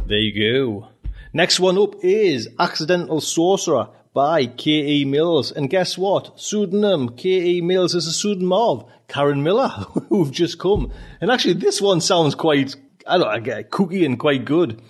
There 0.08 0.18
you 0.18 0.54
go. 0.54 0.90
Next 1.34 1.60
one 1.60 1.78
up 1.78 1.96
is 2.04 2.50
Accidental 2.58 3.22
Sorcerer 3.22 3.90
by 4.18 4.48
K.E. 4.48 5.06
Mills. 5.06 5.52
And 5.52 5.70
guess 5.70 5.98
what? 5.98 6.40
Pseudonym 6.40 7.10
K.E. 7.10 7.62
Mills 7.62 7.94
is 7.94 8.08
a 8.08 8.12
pseudonym 8.12 8.54
of 8.54 8.90
Karen 9.08 9.44
Miller, 9.44 9.68
who've 10.10 10.32
just 10.32 10.58
come. 10.58 10.92
And 11.22 11.30
actually, 11.30 11.54
this 11.54 11.80
one 11.80 12.02
sounds 12.02 12.34
quite, 12.34 12.76
I 13.06 13.20
don't 13.20 13.46
know, 13.46 13.64
cookie 13.70 14.06
and 14.06 14.18
quite 14.18 14.46
good. 14.46 14.82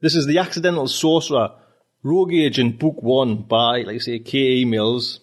This 0.00 0.14
is 0.14 0.26
The 0.26 0.38
Accidental 0.38 0.88
Sorcerer, 0.88 1.50
Rogue 2.02 2.32
Agent 2.32 2.78
Book 2.78 3.02
1 3.02 3.42
by, 3.42 3.82
like 3.82 3.96
I 3.96 3.98
say, 3.98 4.18
K.E. 4.18 4.64
Mills. 4.64 5.20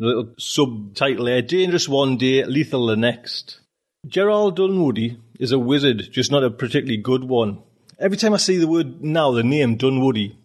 Little 0.00 0.32
subtitle 0.38 1.24
there, 1.24 1.42
Dangerous 1.42 1.88
One 1.88 2.16
Day, 2.16 2.44
Lethal 2.44 2.86
the 2.86 2.96
Next. 2.96 3.58
Gerald 4.06 4.54
Dunwoody 4.54 5.18
is 5.40 5.50
a 5.50 5.58
wizard, 5.58 6.10
just 6.12 6.30
not 6.30 6.44
a 6.44 6.50
particularly 6.50 6.98
good 6.98 7.24
one. 7.24 7.62
Every 7.98 8.16
time 8.16 8.32
I 8.32 8.36
see 8.36 8.58
the 8.58 8.68
word 8.68 9.02
now, 9.02 9.32
the 9.32 9.42
name 9.42 9.76
Dunwoody, 9.76 10.38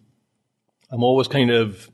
I'm 0.91 1.03
always 1.03 1.27
kind 1.27 1.51
of 1.51 1.91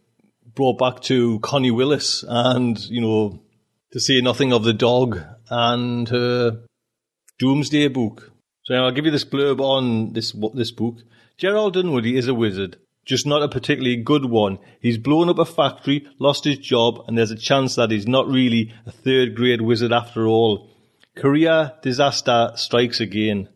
brought 0.55 0.77
back 0.77 1.01
to 1.03 1.39
Connie 1.41 1.69
Willis 1.69 2.23
and, 2.25 2.79
you 2.85 3.01
know, 3.01 3.41
to 3.91 3.99
say 3.99 4.21
nothing 4.21 4.53
of 4.53 4.63
the 4.63 4.71
dog 4.71 5.19
and 5.49 6.07
her 6.07 6.61
Doomsday 7.39 7.89
book. 7.89 8.31
So 8.63 8.75
I'll 8.75 8.91
give 8.91 9.03
you 9.03 9.11
this 9.11 9.25
blurb 9.25 9.59
on 9.59 10.13
this 10.13 10.33
this 10.53 10.71
book. 10.71 10.99
Gerald 11.37 11.73
Dunwoody 11.73 12.15
is 12.15 12.29
a 12.29 12.33
wizard 12.33 12.77
just 13.05 13.25
not 13.25 13.41
a 13.41 13.49
particularly 13.49 13.95
good 13.95 14.25
one. 14.25 14.59
He's 14.81 14.97
blown 14.97 15.29
up 15.29 15.39
a 15.39 15.45
factory, 15.45 16.07
lost 16.19 16.43
his 16.43 16.57
job, 16.57 17.03
and 17.07 17.17
there's 17.17 17.31
a 17.31 17.35
chance 17.35 17.75
that 17.75 17.91
he's 17.91 18.07
not 18.07 18.27
really 18.27 18.73
a 18.85 18.91
third 18.91 19.35
grade 19.35 19.61
wizard 19.61 19.91
after 19.91 20.27
all. 20.27 20.69
Career 21.15 21.73
disaster 21.81 22.51
strikes 22.55 22.99
again. 22.99 23.49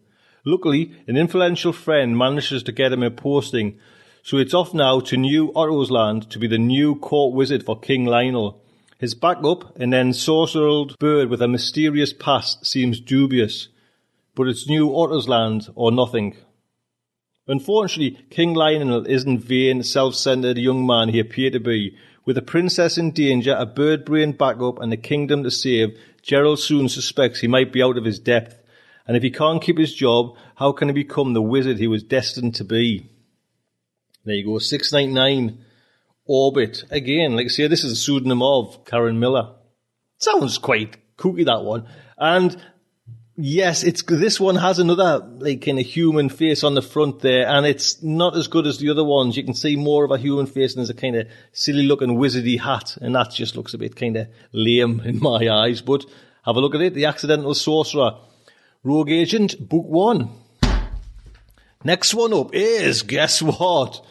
Luckily, 0.46 0.94
an 1.08 1.16
influential 1.16 1.72
friend 1.72 2.18
manages 2.18 2.64
to 2.64 2.72
get 2.72 2.92
him 2.92 3.04
a 3.04 3.12
posting, 3.12 3.80
so 4.24 4.38
it's 4.38 4.54
off 4.54 4.74
now 4.74 5.00
to 5.02 5.18
New 5.18 5.52
Ottosland 5.54 6.30
to 6.30 6.40
be 6.40 6.48
the 6.48 6.58
new 6.58 6.96
court 6.96 7.34
wizard 7.34 7.64
for 7.64 7.80
King 7.80 8.06
Lionel. 8.06 8.62
His 8.98 9.16
backup, 9.16 9.78
an 9.78 9.92
ensorcelled 9.92 10.98
bird 10.98 11.30
with 11.30 11.42
a 11.42 11.48
mysterious 11.48 12.14
past, 12.14 12.66
seems 12.66 13.00
dubious, 13.00 13.68
but 14.36 14.48
it's 14.48 14.68
New 14.68 14.90
Ottosland 14.90 15.70
or 15.76 15.92
nothing. 15.92 16.36
Unfortunately, 17.48 18.24
King 18.30 18.54
Lionel 18.54 19.06
isn't 19.06 19.40
vain, 19.40 19.84
self-centered 19.84 20.58
young 20.58 20.86
man 20.86 21.10
he 21.10 21.20
appeared 21.20 21.54
to 21.54 21.60
be. 21.60 21.98
With 22.26 22.38
a 22.38 22.42
princess 22.42 22.98
in 22.98 23.12
danger, 23.12 23.54
a 23.58 23.66
bird 23.66 24.06
brain 24.06 24.32
backup, 24.32 24.80
and 24.80 24.94
a 24.94 24.98
kingdom 24.98 25.44
to 25.44 25.52
save, 25.52 25.98
Gerald 26.22 26.60
soon 26.60 26.88
suspects 26.88 27.42
he 27.42 27.48
might 27.48 27.74
be 27.74 27.84
out 27.84 27.98
of 27.98 28.06
his 28.06 28.18
depth. 28.18 28.62
And 29.06 29.18
if 29.18 29.24
he 29.24 29.30
can't 29.30 29.62
keep 29.62 29.78
his 29.78 29.94
job, 29.94 30.38
how 30.56 30.72
can 30.72 30.88
he 30.88 30.94
become 30.94 31.34
the 31.34 31.42
wizard 31.42 31.78
he 31.78 31.88
was 31.88 32.04
destined 32.04 32.56
to 32.56 32.64
be? 32.64 33.10
There 34.24 34.36
you 34.36 34.46
go, 34.46 34.60
699 34.60 35.66
Orbit. 36.26 36.86
Again, 36.90 37.36
like 37.36 37.46
I 37.46 37.50
say, 37.50 37.68
this 37.68 37.84
is 37.84 37.92
a 37.92 37.98
pseudonym 37.98 38.42
of 38.42 38.86
Karen 38.86 39.20
Miller. 39.20 39.56
Sounds 40.18 40.58
quite 40.58 40.96
kooky, 41.18 41.46
that 41.46 41.64
one. 41.64 41.86
And 42.18 42.56
Yes, 43.36 43.84
it's 43.84 44.04
this 44.04 44.40
one 44.40 44.58
has 44.58 44.78
another 44.78 45.28
like 45.40 45.66
kind 45.66 45.80
of 45.80 45.86
human 45.88 46.30
face 46.30 46.64
on 46.64 46.76
the 46.76 46.84
front 46.84 47.22
there, 47.22 47.48
and 47.48 47.66
it's 47.66 48.04
not 48.04 48.38
as 48.38 48.48
good 48.48 48.68
as 48.68 48.78
the 48.78 48.92
other 48.92 49.04
ones. 49.04 49.36
You 49.36 49.44
can 49.44 49.56
see 49.56 49.76
more 49.76 50.06
of 50.06 50.12
a 50.12 50.20
human 50.20 50.46
face, 50.46 50.74
and 50.74 50.80
there's 50.80 50.92
a 50.92 50.94
kind 50.94 51.16
of 51.16 51.28
silly 51.52 51.82
looking 51.82 52.18
wizardy 52.18 52.60
hat, 52.60 52.96
and 53.02 53.16
that 53.16 53.32
just 53.32 53.56
looks 53.56 53.74
a 53.74 53.80
bit 53.80 53.96
kind 53.96 54.18
of 54.18 54.28
lame 54.52 55.00
in 55.00 55.20
my 55.20 55.50
eyes. 55.50 55.82
But 55.82 56.06
have 56.46 56.58
a 56.58 56.60
look 56.60 56.76
at 56.76 56.82
it: 56.82 56.94
The 56.94 57.06
Accidental 57.06 57.56
Sorcerer, 57.56 58.18
Rogue 58.84 59.10
Agent, 59.10 59.68
Book 59.68 59.86
One. 59.88 60.30
Next 61.84 62.14
one 62.14 62.36
up 62.36 62.54
is 62.54 63.02
guess 63.02 63.42
what? 63.42 64.06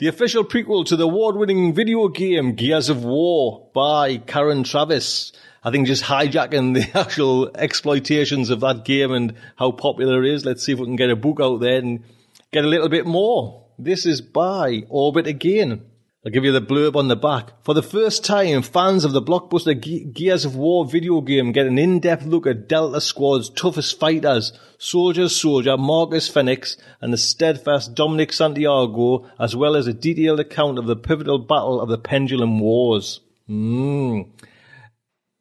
The 0.00 0.06
official 0.06 0.44
prequel 0.44 0.86
to 0.86 0.96
the 0.96 1.04
award-winning 1.04 1.74
video 1.74 2.08
game 2.08 2.54
Gears 2.54 2.88
of 2.88 3.04
War 3.04 3.68
by 3.74 4.16
Karen 4.16 4.64
Traviss. 4.64 5.30
I 5.62 5.70
think 5.70 5.86
just 5.86 6.04
hijacking 6.04 6.72
the 6.72 6.98
actual 6.98 7.50
exploitations 7.54 8.48
of 8.48 8.60
that 8.60 8.86
game 8.86 9.12
and 9.12 9.34
how 9.56 9.72
popular 9.72 10.24
it 10.24 10.32
is. 10.32 10.46
Let's 10.46 10.64
see 10.64 10.72
if 10.72 10.78
we 10.78 10.86
can 10.86 10.96
get 10.96 11.10
a 11.10 11.16
book 11.16 11.38
out 11.38 11.60
there 11.60 11.76
and 11.76 12.02
get 12.50 12.64
a 12.64 12.68
little 12.68 12.88
bit 12.88 13.04
more. 13.04 13.66
This 13.78 14.06
is 14.06 14.22
by 14.22 14.84
Orbit 14.88 15.26
again. 15.26 15.82
I'll 16.22 16.30
give 16.30 16.44
you 16.44 16.52
the 16.52 16.60
blurb 16.60 16.96
on 16.96 17.08
the 17.08 17.16
back. 17.16 17.64
For 17.64 17.72
the 17.72 17.82
first 17.82 18.26
time, 18.26 18.60
fans 18.60 19.06
of 19.06 19.12
the 19.12 19.22
blockbuster 19.22 19.74
Ge- 19.74 20.12
Gears 20.12 20.44
of 20.44 20.54
War 20.54 20.84
video 20.84 21.22
game 21.22 21.50
get 21.50 21.66
an 21.66 21.78
in-depth 21.78 22.26
look 22.26 22.46
at 22.46 22.68
Delta 22.68 23.00
Squad's 23.00 23.48
toughest 23.48 23.98
fighters, 23.98 24.52
Soldier 24.76 25.30
Soldier, 25.30 25.78
Marcus 25.78 26.28
Fenix, 26.28 26.76
and 27.00 27.10
the 27.10 27.16
steadfast 27.16 27.94
Dominic 27.94 28.34
Santiago, 28.34 29.30
as 29.38 29.56
well 29.56 29.74
as 29.74 29.86
a 29.86 29.94
detailed 29.94 30.40
account 30.40 30.78
of 30.78 30.84
the 30.84 30.94
pivotal 30.94 31.38
battle 31.38 31.80
of 31.80 31.88
the 31.88 31.96
Pendulum 31.96 32.60
Wars. 32.60 33.20
Mm. 33.48 34.28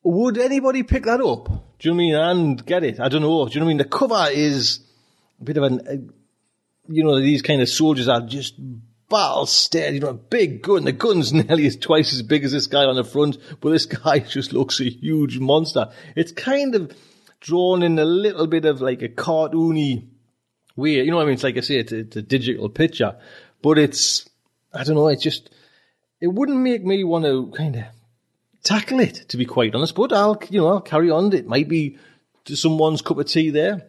Would 0.04 0.38
anybody 0.38 0.84
pick 0.84 1.04
that 1.04 1.20
up? 1.20 1.50
Do 1.80 1.90
you 1.90 1.94
know 1.94 1.98
what 1.98 2.30
I 2.30 2.34
mean? 2.34 2.48
And 2.48 2.66
get 2.66 2.86
it? 2.86 3.02
I 3.02 3.10
don't 3.10 3.22
know. 3.22 3.46
Do 3.46 3.54
you 3.54 3.60
know 3.60 3.66
what 3.66 3.72
I 3.72 3.74
mean? 3.74 3.78
The 3.80 3.84
cover 3.84 4.28
is 4.32 4.80
a 5.42 5.44
bit 5.44 5.58
of 5.58 5.64
an, 5.64 5.82
uh, 5.86 6.14
you 6.88 7.04
know, 7.04 7.20
these 7.20 7.42
kind 7.42 7.62
of 7.62 7.68
soldiers 7.68 8.08
are 8.08 8.22
just 8.22 8.56
battle 9.10 9.46
steady, 9.46 9.96
you 9.96 10.02
know, 10.02 10.10
a 10.10 10.14
big 10.14 10.62
gun. 10.62 10.86
The 10.86 10.92
gun's 10.92 11.34
nearly 11.34 11.66
as 11.66 11.76
twice 11.76 12.14
as 12.14 12.22
big 12.22 12.44
as 12.44 12.52
this 12.52 12.68
guy 12.68 12.86
on 12.86 12.96
the 12.96 13.04
front, 13.04 13.38
but 13.60 13.72
this 13.72 13.86
guy 14.04 14.20
just 14.20 14.54
looks 14.54 14.80
a 14.80 14.90
huge 14.90 15.40
monster. 15.40 15.90
It's 16.16 16.32
kind 16.32 16.76
of 16.76 16.96
drawn 17.40 17.84
in 17.84 17.98
a 18.00 18.06
little 18.06 18.48
bit 18.48 18.66
of 18.66 18.82
like 18.82 19.02
a 19.02 19.10
cartoony 19.10 20.08
way. 20.76 21.04
You 21.04 21.12
know 21.12 21.18
what 21.18 21.24
I 21.24 21.26
mean? 21.26 21.36
It's 21.36 21.44
like 21.44 21.58
I 21.58 21.62
say, 21.62 21.80
it's, 21.80 21.92
it's 21.92 22.16
a 22.16 22.22
digital 22.22 22.70
picture, 22.70 23.18
but 23.62 23.78
it's, 23.78 24.30
I 24.74 24.84
don't 24.84 24.96
know, 24.96 25.08
it's 25.08 25.24
just, 25.24 25.50
it 26.22 26.28
wouldn't 26.28 26.60
make 26.60 26.84
me 26.84 27.04
want 27.04 27.26
to 27.26 27.52
kind 27.56 27.76
of 27.76 27.84
tackle 28.64 29.00
it, 29.00 29.26
to 29.30 29.38
be 29.38 29.46
quite 29.46 29.74
honest. 29.74 29.96
But 29.96 30.14
I'll, 30.14 30.42
you 30.50 30.60
know, 30.60 30.68
I'll 30.68 30.82
carry 30.82 31.10
on. 31.10 31.34
It 31.34 31.48
might 31.48 31.68
be 31.68 31.98
someone's 32.46 33.02
cup 33.02 33.18
of 33.18 33.28
tea 33.28 33.50
there. 33.50 33.88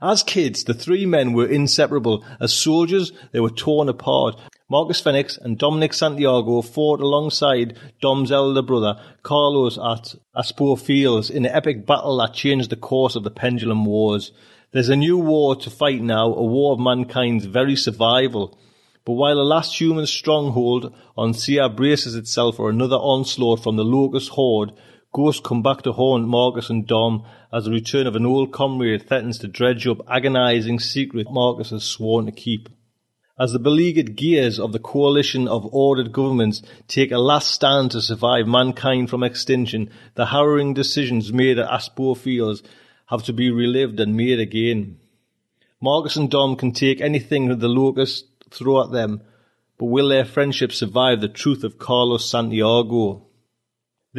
As 0.00 0.22
kids, 0.22 0.64
the 0.64 0.74
three 0.74 1.06
men 1.06 1.32
were 1.32 1.46
inseparable. 1.46 2.24
As 2.40 2.52
soldiers, 2.52 3.12
they 3.32 3.40
were 3.40 3.50
torn 3.50 3.88
apart. 3.88 4.36
Marcus 4.70 5.00
Fenix 5.00 5.38
and 5.38 5.56
Dominic 5.56 5.94
Santiago 5.94 6.60
fought 6.60 7.00
alongside 7.00 7.78
Dom's 8.00 8.30
elder 8.30 8.62
brother, 8.62 9.00
Carlos, 9.22 9.78
at 9.78 10.14
Aspho 10.36 10.78
Fields 10.78 11.30
in 11.30 11.46
an 11.46 11.52
epic 11.52 11.86
battle 11.86 12.18
that 12.18 12.34
changed 12.34 12.70
the 12.70 12.76
course 12.76 13.16
of 13.16 13.24
the 13.24 13.30
Pendulum 13.30 13.86
Wars. 13.86 14.30
There's 14.72 14.90
a 14.90 14.96
new 14.96 15.16
war 15.16 15.56
to 15.56 15.70
fight 15.70 16.02
now, 16.02 16.26
a 16.26 16.44
war 16.44 16.74
of 16.74 16.80
mankind's 16.80 17.46
very 17.46 17.76
survival. 17.76 18.58
But 19.06 19.14
while 19.14 19.36
the 19.36 19.42
last 19.42 19.80
human 19.80 20.06
stronghold 20.06 20.94
on 21.16 21.32
Sera 21.32 21.70
braces 21.70 22.14
itself 22.14 22.56
for 22.56 22.68
another 22.68 22.96
onslaught 22.96 23.62
from 23.62 23.76
the 23.76 23.84
Locust 23.84 24.28
Horde, 24.28 24.72
ghosts 25.12 25.40
come 25.44 25.62
back 25.62 25.82
to 25.82 25.92
haunt 25.92 26.28
Marcus 26.28 26.70
and 26.70 26.86
Dom 26.86 27.24
as 27.52 27.64
the 27.64 27.70
return 27.70 28.06
of 28.06 28.16
an 28.16 28.26
old 28.26 28.52
comrade 28.52 29.06
threatens 29.08 29.38
to 29.38 29.48
dredge 29.48 29.86
up 29.86 29.98
agonizing 30.08 30.78
secret 30.78 31.26
Marcus 31.30 31.70
has 31.70 31.84
sworn 31.84 32.26
to 32.26 32.32
keep. 32.32 32.68
as 33.38 33.52
the 33.52 33.58
beleaguered 33.58 34.16
gears 34.16 34.58
of 34.58 34.72
the 34.72 34.78
coalition 34.78 35.46
of 35.46 35.68
ordered 35.72 36.12
governments 36.12 36.60
take 36.88 37.12
a 37.12 37.18
last 37.18 37.50
stand 37.52 37.90
to 37.92 38.02
survive 38.02 38.46
mankind 38.48 39.08
from 39.08 39.22
extinction, 39.22 39.88
the 40.14 40.26
harrowing 40.26 40.74
decisions 40.74 41.32
made 41.32 41.58
at 41.58 41.70
Aspho 41.70 42.16
Fields 42.16 42.62
have 43.06 43.22
to 43.22 43.32
be 43.32 43.50
relived 43.50 44.00
and 44.00 44.16
made 44.16 44.40
again. 44.40 44.98
Marcus 45.80 46.16
and 46.16 46.30
Dom 46.30 46.56
can 46.56 46.72
take 46.72 47.00
anything 47.00 47.48
that 47.48 47.60
the 47.60 47.68
locusts 47.68 48.24
throw 48.50 48.82
at 48.82 48.90
them, 48.90 49.22
but 49.78 49.86
will 49.86 50.08
their 50.08 50.24
friendship 50.24 50.72
survive 50.72 51.20
the 51.20 51.28
truth 51.28 51.62
of 51.62 51.78
Carlos 51.78 52.28
Santiago? 52.28 53.27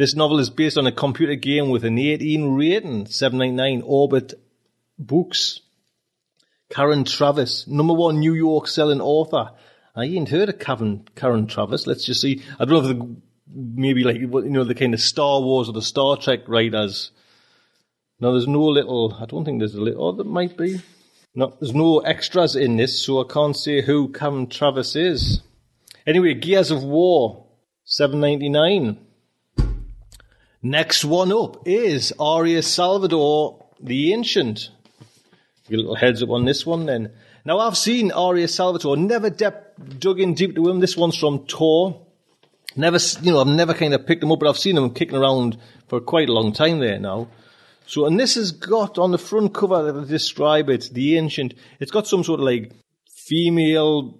This 0.00 0.16
novel 0.16 0.38
is 0.38 0.48
based 0.48 0.78
on 0.78 0.86
a 0.86 0.92
computer 0.92 1.34
game 1.34 1.68
with 1.68 1.84
an 1.84 1.98
18 1.98 2.54
rating, 2.54 3.04
799 3.04 3.82
Orbit 3.84 4.32
Books. 4.98 5.60
Karen 6.70 7.04
Traviss, 7.04 7.68
number 7.68 7.92
one 7.92 8.18
New 8.18 8.32
York 8.32 8.66
selling 8.66 9.02
author. 9.02 9.50
I 9.94 10.04
ain't 10.04 10.30
heard 10.30 10.48
of 10.48 10.58
Karen, 10.58 11.06
Karen 11.16 11.46
Traviss. 11.46 11.86
Let's 11.86 12.06
just 12.06 12.22
see. 12.22 12.42
I 12.58 12.64
don't 12.64 12.82
know 12.82 12.90
if 12.90 12.96
the, 12.96 13.16
maybe 13.54 14.02
like, 14.02 14.16
you 14.16 14.26
know, 14.26 14.64
the 14.64 14.74
kind 14.74 14.94
of 14.94 15.02
Star 15.02 15.42
Wars 15.42 15.68
or 15.68 15.72
the 15.72 15.82
Star 15.82 16.16
Trek 16.16 16.48
writers. 16.48 17.10
No, 18.20 18.32
there's 18.32 18.48
no 18.48 18.62
little, 18.62 19.14
I 19.20 19.26
don't 19.26 19.44
think 19.44 19.58
there's 19.58 19.74
a 19.74 19.82
little, 19.82 20.02
oh, 20.02 20.12
there 20.12 20.24
might 20.24 20.56
be. 20.56 20.80
No, 21.34 21.54
there's 21.60 21.74
no 21.74 21.98
extras 21.98 22.56
in 22.56 22.78
this, 22.78 23.04
so 23.04 23.22
I 23.22 23.30
can't 23.30 23.54
say 23.54 23.82
who 23.82 24.08
Karen 24.08 24.46
Traviss 24.46 24.96
is. 24.96 25.42
Anyway, 26.06 26.32
Gears 26.32 26.70
of 26.70 26.82
War, 26.82 27.44
799. 27.84 29.08
Next 30.62 31.06
one 31.06 31.32
up 31.32 31.66
is 31.66 32.12
Aria 32.20 32.62
Salvatore 32.62 33.64
the 33.80 34.12
Ancient. 34.12 34.68
A 35.70 35.76
little 35.76 35.94
heads 35.94 36.22
up 36.22 36.28
on 36.28 36.44
this 36.44 36.66
one 36.66 36.84
then. 36.84 37.12
Now 37.46 37.60
I've 37.60 37.78
seen 37.78 38.12
Aria 38.12 38.46
Salvatore, 38.46 38.98
never 38.98 39.30
dug 39.30 40.20
in 40.20 40.34
deep 40.34 40.54
to 40.56 40.68
him. 40.68 40.80
This 40.80 40.98
one's 40.98 41.16
from 41.16 41.46
Tor. 41.46 42.06
Never, 42.76 42.98
you 43.22 43.32
know, 43.32 43.40
I've 43.40 43.46
never 43.46 43.72
kind 43.72 43.94
of 43.94 44.06
picked 44.06 44.22
him 44.22 44.32
up, 44.32 44.40
but 44.40 44.50
I've 44.50 44.58
seen 44.58 44.76
him 44.76 44.92
kicking 44.92 45.16
around 45.16 45.56
for 45.88 45.98
quite 45.98 46.28
a 46.28 46.32
long 46.34 46.52
time 46.52 46.78
there 46.78 46.98
now. 46.98 47.28
So, 47.86 48.04
and 48.04 48.20
this 48.20 48.34
has 48.34 48.52
got 48.52 48.98
on 48.98 49.12
the 49.12 49.18
front 49.18 49.54
cover 49.54 49.82
that 49.82 49.98
I 49.98 50.04
describe 50.06 50.68
it, 50.68 50.90
the 50.92 51.16
ancient, 51.16 51.54
it's 51.80 51.90
got 51.90 52.06
some 52.06 52.22
sort 52.22 52.40
of 52.40 52.44
like 52.44 52.70
female, 53.08 54.19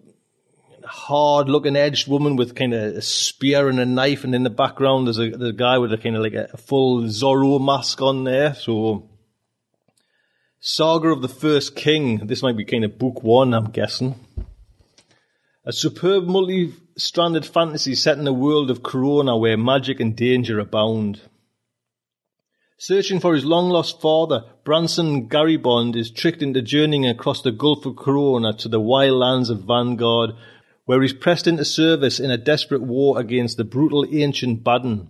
hard 0.90 1.48
looking 1.48 1.76
edged 1.76 2.08
woman 2.08 2.36
with 2.36 2.56
kind 2.56 2.74
of 2.74 2.96
a 2.96 3.02
spear 3.02 3.68
and 3.68 3.78
a 3.78 3.86
knife, 3.86 4.24
and 4.24 4.34
in 4.34 4.42
the 4.42 4.50
background 4.50 5.06
there's 5.06 5.18
a, 5.18 5.30
there's 5.30 5.50
a 5.50 5.54
guy 5.54 5.78
with 5.78 5.92
a 5.92 5.98
kind 5.98 6.16
of 6.16 6.22
like 6.22 6.34
a 6.34 6.56
full 6.56 7.02
Zorro 7.04 7.64
mask 7.64 8.02
on 8.02 8.24
there. 8.24 8.54
So, 8.54 9.08
Saga 10.58 11.08
of 11.08 11.22
the 11.22 11.28
First 11.28 11.76
King. 11.76 12.26
This 12.26 12.42
might 12.42 12.56
be 12.56 12.64
kind 12.64 12.84
of 12.84 12.98
book 12.98 13.22
one, 13.22 13.54
I'm 13.54 13.70
guessing. 13.70 14.14
A 15.64 15.72
superb 15.72 16.24
multi-stranded 16.24 17.46
fantasy 17.46 17.94
set 17.94 18.18
in 18.18 18.26
a 18.26 18.32
world 18.32 18.70
of 18.70 18.82
Corona 18.82 19.36
where 19.36 19.56
magic 19.56 20.00
and 20.00 20.16
danger 20.16 20.58
abound. 20.58 21.20
Searching 22.78 23.20
for 23.20 23.34
his 23.34 23.44
long-lost 23.44 24.00
father, 24.00 24.44
Branson 24.64 25.28
Garibond 25.28 25.96
is 25.96 26.10
tricked 26.10 26.42
into 26.42 26.62
journeying 26.62 27.06
across 27.06 27.42
the 27.42 27.52
Gulf 27.52 27.84
of 27.84 27.96
Corona 27.96 28.54
to 28.54 28.68
the 28.68 28.80
wild 28.80 29.18
lands 29.18 29.50
of 29.50 29.64
Vanguard, 29.64 30.30
where 30.90 31.02
he's 31.02 31.12
pressed 31.12 31.46
into 31.46 31.64
service 31.64 32.18
in 32.18 32.32
a 32.32 32.36
desperate 32.36 32.82
war 32.82 33.20
against 33.20 33.56
the 33.56 33.62
brutal 33.62 34.04
ancient 34.10 34.64
Baden. 34.64 35.08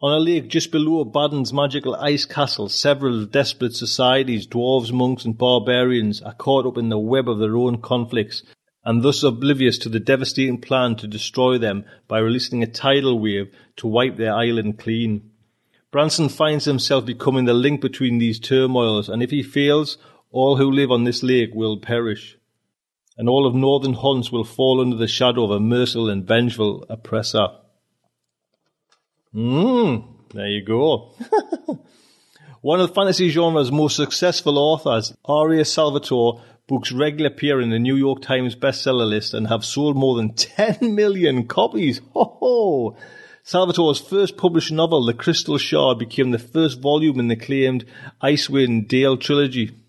On 0.00 0.12
a 0.12 0.18
lake 0.18 0.48
just 0.48 0.72
below 0.72 1.04
Baden's 1.04 1.52
magical 1.52 1.94
ice 1.94 2.24
castle, 2.24 2.68
several 2.68 3.24
desperate 3.24 3.76
societies, 3.76 4.44
dwarves, 4.44 4.90
monks, 4.90 5.24
and 5.24 5.38
barbarians, 5.38 6.20
are 6.20 6.34
caught 6.34 6.66
up 6.66 6.76
in 6.76 6.88
the 6.88 6.98
web 6.98 7.28
of 7.28 7.38
their 7.38 7.56
own 7.56 7.80
conflicts, 7.80 8.42
and 8.84 9.04
thus 9.04 9.22
oblivious 9.22 9.78
to 9.78 9.88
the 9.88 10.00
devastating 10.00 10.60
plan 10.60 10.96
to 10.96 11.06
destroy 11.06 11.58
them 11.58 11.84
by 12.08 12.18
releasing 12.18 12.64
a 12.64 12.66
tidal 12.66 13.20
wave 13.20 13.54
to 13.76 13.86
wipe 13.86 14.16
their 14.16 14.34
island 14.34 14.80
clean. 14.80 15.30
Branson 15.92 16.28
finds 16.28 16.64
himself 16.64 17.06
becoming 17.06 17.44
the 17.44 17.54
link 17.54 17.80
between 17.80 18.18
these 18.18 18.40
turmoils, 18.40 19.08
and 19.08 19.22
if 19.22 19.30
he 19.30 19.44
fails, 19.44 19.96
all 20.32 20.56
who 20.56 20.68
live 20.68 20.90
on 20.90 21.04
this 21.04 21.22
lake 21.22 21.50
will 21.54 21.76
perish. 21.76 22.36
And 23.16 23.28
all 23.28 23.46
of 23.46 23.54
northern 23.54 23.92
Honce 23.92 24.32
will 24.32 24.44
fall 24.44 24.80
under 24.80 24.96
the 24.96 25.06
shadow 25.06 25.44
of 25.44 25.50
a 25.50 25.60
merciful 25.60 26.08
and 26.08 26.26
vengeful 26.26 26.86
oppressor. 26.88 27.48
Mm, 29.34 30.04
there 30.32 30.48
you 30.48 30.64
go. 30.64 31.14
One 32.62 32.80
of 32.80 32.94
fantasy 32.94 33.28
genre's 33.30 33.72
most 33.72 33.96
successful 33.96 34.58
authors, 34.58 35.14
Aria 35.24 35.64
Salvatore, 35.64 36.42
books 36.68 36.92
regularly 36.92 37.34
appear 37.34 37.60
in 37.60 37.70
the 37.70 37.78
New 37.78 37.96
York 37.96 38.22
Times 38.22 38.54
bestseller 38.54 39.08
list 39.08 39.34
and 39.34 39.48
have 39.48 39.64
sold 39.64 39.96
more 39.96 40.16
than 40.16 40.34
10 40.34 40.94
million 40.94 41.46
copies. 41.48 42.00
Ho 42.14 42.36
ho! 42.40 42.96
Salvatore's 43.44 43.98
first 43.98 44.36
published 44.36 44.70
novel, 44.70 45.04
The 45.04 45.14
Crystal 45.14 45.58
Shard, 45.58 45.98
became 45.98 46.30
the 46.30 46.38
first 46.38 46.80
volume 46.80 47.18
in 47.18 47.26
the 47.26 47.34
acclaimed 47.34 47.84
Icewind 48.22 48.86
Dale 48.86 49.16
trilogy 49.16 49.81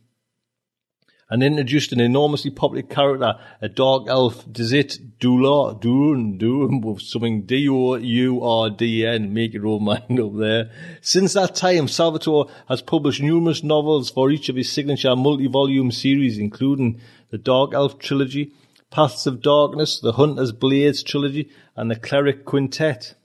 and 1.34 1.42
introduced 1.42 1.92
an 1.92 2.00
enormously 2.00 2.52
popular 2.52 2.84
character, 2.84 3.34
a 3.60 3.68
dark 3.68 4.04
elf, 4.08 4.46
Dizit 4.52 5.18
Dula, 5.18 5.76
Dun, 5.80 6.38
Dun, 6.38 6.80
with 6.80 7.02
something 7.02 7.48
D-O-U-R-D-N, 7.48 9.34
make 9.34 9.56
your 9.56 9.66
own 9.66 9.84
mind 9.84 10.20
up 10.20 10.38
there. 10.38 10.70
Since 11.02 11.34
that 11.34 11.56
time, 11.56 11.88
Salvatore 11.88 12.52
has 12.70 12.84
published 12.84 13.24
numerous 13.24 13.64
novels 13.64 14.12
for 14.12 14.30
each 14.30 14.48
of 14.48 14.56
his 14.56 14.72
signature 14.72 15.16
multi-volume 15.16 15.92
series, 15.92 16.38
including 16.38 17.02
the 17.32 17.40
Dark 17.40 17.74
Elf 17.74 17.98
trilogy, 17.98 18.52
Paths 18.92 19.26
of 19.26 19.42
Darkness, 19.42 20.00
the 20.00 20.12
Hunter's 20.12 20.52
Blades 20.52 21.02
trilogy, 21.02 21.50
and 21.76 21.90
the 21.90 21.96
Cleric 21.96 22.46
Quintet. 22.46 23.16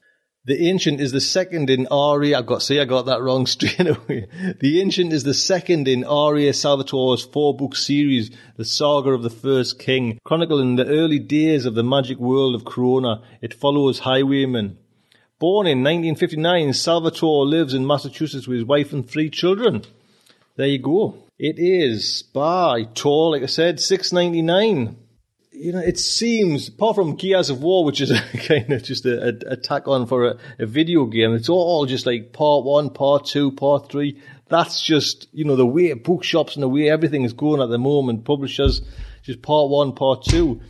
The 0.49 0.67
Ancient 0.67 0.99
is 0.99 1.13
the 1.13 1.21
second 1.21 1.69
in 1.69 1.87
Aria. 1.91 2.39
I've 2.39 2.47
got 2.47 2.63
say 2.63 2.81
I 2.81 2.87
got 2.87 3.05
that 3.05 3.21
wrong 3.21 3.45
straight 3.55 3.87
away. 3.87 4.29
The 4.59 4.81
Ancient 4.81 5.13
is 5.13 5.23
the 5.23 5.35
second 5.35 5.87
in 5.87 6.05
Aria 6.05 6.55
Salvatore's 6.55 7.23
four-book 7.23 7.77
series, 7.77 8.31
The 8.57 8.65
Saga 8.65 9.11
of 9.11 9.23
the 9.23 9.29
First 9.29 9.79
King, 9.79 10.19
chronicling 10.25 10.77
the 10.77 10.87
early 10.87 11.19
days 11.19 11.67
of 11.67 11.75
the 11.75 11.85
magic 11.85 12.17
world 12.17 12.55
of 12.55 12.65
Corona. 12.65 13.21
It 13.43 13.53
follows 13.53 13.99
Highwayman. 13.99 14.79
Born 15.39 15.67
in 15.67 15.81
1959, 15.81 16.73
Salvatore 16.73 17.45
lives 17.45 17.75
in 17.75 17.87
Massachusetts 17.87 18.49
with 18.49 18.61
his 18.61 18.67
wife 18.67 18.91
and 18.95 19.07
three 19.07 19.29
children. 19.29 19.85
There 20.57 20.67
you 20.67 20.79
go. 20.79 21.25
It 21.39 21.57
is 21.59 22.23
by 22.23 22.85
Tor, 22.95 23.33
like 23.33 23.43
I 23.43 23.47
said, 23.47 23.81
six 23.81 24.15
ninety 24.15 24.41
nine 24.41 24.97
you 25.59 25.73
know, 25.73 25.81
it 25.81 25.99
seems, 25.99 26.69
apart 26.69 26.95
from 26.95 27.17
Gears 27.17 27.51
of 27.51 27.63
War, 27.63 27.85
which 27.85 28.01
is 28.01 28.13
kind 28.47 28.73
of 28.73 28.83
just 28.83 29.05
a, 29.05 29.29
a, 29.29 29.53
a 29.53 29.57
tack 29.57 29.89
on 29.89 30.07
for 30.07 30.27
a, 30.27 30.39
a, 30.61 30.67
video 30.67 31.05
game, 31.07 31.35
it's 31.35 31.49
all 31.49 31.85
just 31.85 32.07
like 32.07 32.33
part 32.33 32.65
one, 32.65 32.91
part 32.91 33.27
two, 33.27 33.51
part 33.53 33.91
three. 33.91 34.23
That's 34.49 34.83
just, 34.83 35.29
you 35.33 35.45
know, 35.45 35.57
the 35.57 35.67
way 35.67 35.93
bookshops 35.95 36.55
and 36.55 36.63
the 36.63 36.69
way 36.69 36.89
everything 36.89 37.25
is 37.25 37.33
going 37.33 37.61
at 37.61 37.71
the 37.71 37.79
moment. 37.79 38.25
Publishers, 38.25 38.83
just 39.23 39.43
part 39.43 39.69
one, 39.69 39.93
part 39.93 40.23
two. 40.25 40.61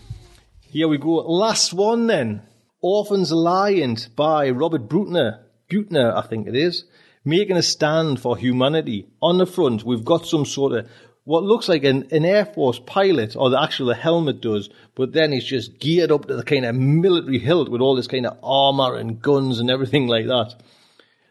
Here 0.70 0.89
we 0.89 0.98
go. 0.98 1.16
Last 1.16 1.74
one 1.74 2.06
then. 2.06 2.43
Orphans 2.81 3.31
Alliance 3.31 4.09
by 4.09 4.51
Robert 4.51 4.89
Brutner. 4.89 5.40
Buettner, 5.70 6.16
I 6.16 6.27
think 6.27 6.47
it 6.47 6.56
is. 6.56 6.85
Making 7.24 7.56
a 7.56 7.62
stand 7.62 8.20
for 8.20 8.36
humanity. 8.36 9.06
On 9.20 9.39
the 9.39 9.47
front, 9.47 9.85
we've 9.85 10.05
got 10.05 10.27
some 10.27 10.47
sort 10.47 10.73
of 10.73 10.89
what 11.28 11.44
looks 11.44 11.68
like 11.68 11.84
an, 11.84 12.09
an 12.10 12.24
Air 12.24 12.46
Force 12.46 12.78
pilot, 12.78 13.36
or 13.36 13.50
the 13.50 13.62
actual 13.62 13.92
helmet 13.92 14.40
does, 14.40 14.70
but 14.94 15.12
then 15.12 15.30
he's 15.30 15.44
just 15.44 15.78
geared 15.78 16.10
up 16.10 16.24
to 16.24 16.34
the 16.34 16.42
kind 16.42 16.64
of 16.64 16.74
military 16.74 17.38
hilt 17.38 17.68
with 17.68 17.82
all 17.82 17.94
this 17.94 18.06
kind 18.06 18.24
of 18.24 18.38
armor 18.42 18.96
and 18.96 19.20
guns 19.20 19.60
and 19.60 19.68
everything 19.68 20.06
like 20.06 20.24
that. 20.24 20.55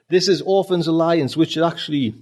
This 0.08 0.28
is 0.28 0.44
Orphans 0.44 0.86
Alliance, 0.86 1.36
which 1.36 1.58
is 1.58 1.64
actually, 1.64 2.14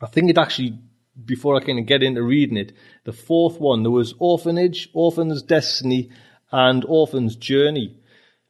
I 0.00 0.06
think 0.06 0.30
it 0.30 0.38
actually, 0.38 0.78
before 1.22 1.54
I 1.56 1.60
kind 1.60 1.78
of 1.78 1.84
get 1.84 2.02
into 2.02 2.22
reading 2.22 2.56
it, 2.56 2.72
the 3.04 3.12
fourth 3.12 3.60
one, 3.60 3.82
there 3.82 3.90
was 3.90 4.14
Orphanage, 4.18 4.88
Orphan's 4.94 5.42
Destiny, 5.42 6.08
and 6.50 6.86
Orphan's 6.88 7.36
Journey. 7.36 7.98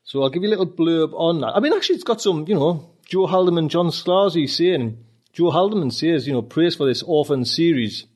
So 0.05 0.22
I'll 0.22 0.31
give 0.31 0.44
you 0.44 0.48
a 0.48 0.55
little 0.56 0.68
blurb 0.68 1.12
on 1.12 1.40
that. 1.40 1.56
I 1.56 1.59
mean, 1.59 1.72
actually, 1.72 1.97
it's 1.97 2.05
got 2.05 2.22
some, 2.22 2.44
you 2.47 2.55
know, 2.55 2.89
Joe 3.05 3.26
Haldeman, 3.26 3.68
John 3.68 3.89
Scalzi 3.89 4.48
saying, 4.48 5.05
Joe 5.32 5.51
Haldeman 5.51 5.93
says, 5.93 6.28
you 6.28 6.35
know, 6.35 6.43
praise 6.43 6.76
for 6.76 6.86
this 6.86 7.02
Orphan 7.02 7.44
series. 7.44 8.06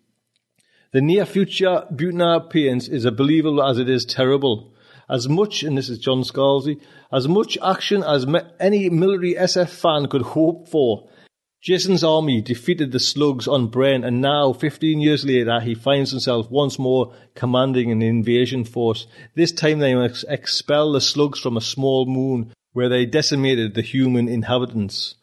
The 0.90 1.02
near 1.02 1.26
future 1.26 1.84
Buettner 1.92 2.36
appearance 2.36 2.88
is 2.88 3.04
as 3.04 3.12
believable 3.12 3.62
as 3.62 3.78
it 3.78 3.90
is 3.90 4.06
terrible. 4.06 4.72
As 5.06 5.28
much, 5.28 5.62
and 5.62 5.76
this 5.76 5.90
is 5.90 5.98
John 5.98 6.22
Scalzi, 6.22 6.80
as 7.12 7.28
much 7.28 7.58
action 7.62 8.02
as 8.02 8.26
me- 8.26 8.40
any 8.58 8.88
military 8.88 9.34
SF 9.34 9.68
fan 9.68 10.06
could 10.06 10.22
hope 10.22 10.66
for. 10.66 11.06
Jason's 11.60 12.02
army 12.02 12.40
defeated 12.40 12.92
the 12.92 13.00
slugs 13.00 13.46
on 13.46 13.66
Brent, 13.66 14.02
and 14.02 14.22
now, 14.22 14.54
15 14.54 14.98
years 14.98 15.26
later, 15.26 15.60
he 15.60 15.74
finds 15.74 16.10
himself 16.10 16.50
once 16.50 16.78
more 16.78 17.12
commanding 17.34 17.90
an 17.90 18.00
invasion 18.00 18.64
force. 18.64 19.06
This 19.34 19.52
time 19.52 19.80
they 19.80 19.94
must 19.94 20.24
expel 20.26 20.92
the 20.92 21.02
slugs 21.02 21.38
from 21.38 21.58
a 21.58 21.60
small 21.60 22.06
moon 22.06 22.50
where 22.72 22.88
they 22.88 23.04
decimated 23.04 23.74
the 23.74 23.82
human 23.82 24.26
inhabitants. 24.26 25.16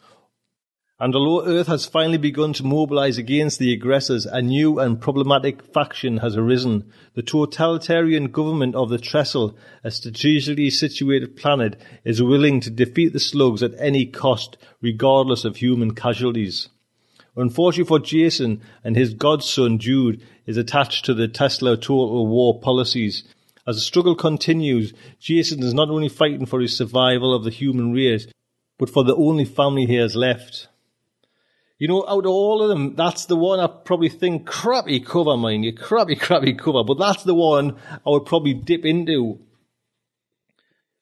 And 0.98 1.14
although 1.14 1.46
Earth 1.46 1.68
has 1.68 1.86
finally 1.86 2.18
begun 2.18 2.54
to 2.54 2.64
mobilize 2.64 3.18
against 3.18 3.60
the 3.60 3.74
aggressors, 3.74 4.26
a 4.26 4.42
new 4.42 4.80
and 4.80 5.02
problematic 5.02 5.62
faction 5.74 6.18
has 6.18 6.38
arisen. 6.38 6.90
The 7.16 7.22
totalitarian 7.22 8.32
government 8.32 8.76
of 8.76 8.88
the 8.88 8.98
Trestle, 8.98 9.58
a 9.84 9.92
strategically 9.92 10.70
situated 10.70 11.36
planet, 11.36 11.76
is 12.06 12.24
willing 12.24 12.62
to 12.62 12.70
defeat 12.70 13.12
the 13.12 13.20
slugs 13.20 13.62
at 13.62 13.74
any 13.78 14.06
cost, 14.06 14.56
regardless 14.82 15.44
of 15.44 15.58
human 15.58 15.96
casualties. 15.96 16.70
Unfortunately 17.36 17.90
for 17.90 18.00
Jason 18.00 18.62
and 18.82 18.96
his 18.96 19.14
godson 19.14 19.80
Jude 19.80 20.24
is 20.46 20.56
attached 20.56 21.04
to 21.04 21.14
the 21.14 21.28
Tesla 21.28 21.76
total 21.76 22.26
war 22.26 22.62
policies. 22.62 23.26
As 23.68 23.76
the 23.76 23.82
struggle 23.82 24.16
continues, 24.16 24.94
Jason 25.20 25.62
is 25.62 25.74
not 25.74 25.90
only 25.90 26.08
fighting 26.08 26.46
for 26.46 26.62
his 26.62 26.78
survival 26.78 27.34
of 27.36 27.44
the 27.44 27.50
human 27.50 27.92
race, 27.92 28.28
but 28.80 28.90
for 28.90 29.04
the 29.04 29.16
only 29.18 29.44
family 29.44 29.86
he 29.88 29.96
has 29.96 30.16
left. 30.16 30.70
You 31.78 31.90
know, 31.90 32.06
out 32.08 32.26
of 32.26 32.32
all 32.32 32.62
of 32.62 32.70
them, 32.70 32.96
that's 32.96 33.26
the 33.26 33.36
one 33.36 33.60
I 33.60 33.68
probably 33.68 34.08
think 34.08 34.48
crappy 34.48 35.02
cover, 35.02 35.36
mind 35.36 35.66
you, 35.66 35.74
crappy, 35.74 36.16
crappy 36.20 36.54
cover. 36.54 36.84
But 36.84 37.00
that's 37.00 37.24
the 37.24 37.36
one 37.36 37.78
I 38.06 38.10
would 38.10 38.26
probably 38.26 38.54
dip 38.54 38.86
into. 38.86 39.40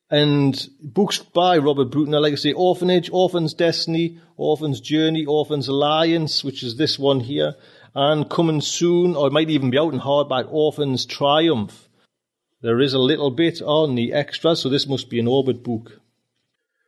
And 0.10 0.70
books 0.80 1.20
by 1.20 1.58
Robert 1.58 1.90
Buettner, 1.90 2.22
like 2.22 2.34
I 2.34 2.36
say, 2.36 2.54
Orphanage, 2.54 3.10
Orphan's 3.12 3.54
Destiny, 3.54 4.20
Orphan's 4.38 4.80
Journey, 4.80 5.26
Orphan's 5.26 5.68
Alliance, 5.68 6.44
which 6.44 6.64
is 6.64 6.78
this 6.78 7.00
one 7.00 7.20
here, 7.20 7.56
and 7.96 8.30
coming 8.30 8.62
soon, 8.62 9.16
or 9.16 9.28
it 9.28 9.34
might 9.34 9.50
even 9.50 9.70
be 9.70 9.80
out 9.80 9.94
in 9.94 10.00
hardback, 10.00 10.48
Orphan's 10.52 11.06
Triumph. 11.06 11.88
There 12.62 12.80
is 12.80 12.94
a 12.94 13.00
little 13.00 13.32
bit 13.32 13.62
on 13.62 13.96
the 13.96 14.14
extra, 14.14 14.56
so 14.56 14.70
this 14.70 14.88
must 14.88 15.10
be 15.10 15.20
an 15.20 15.28
Orbit 15.28 15.64
book. 15.64 16.00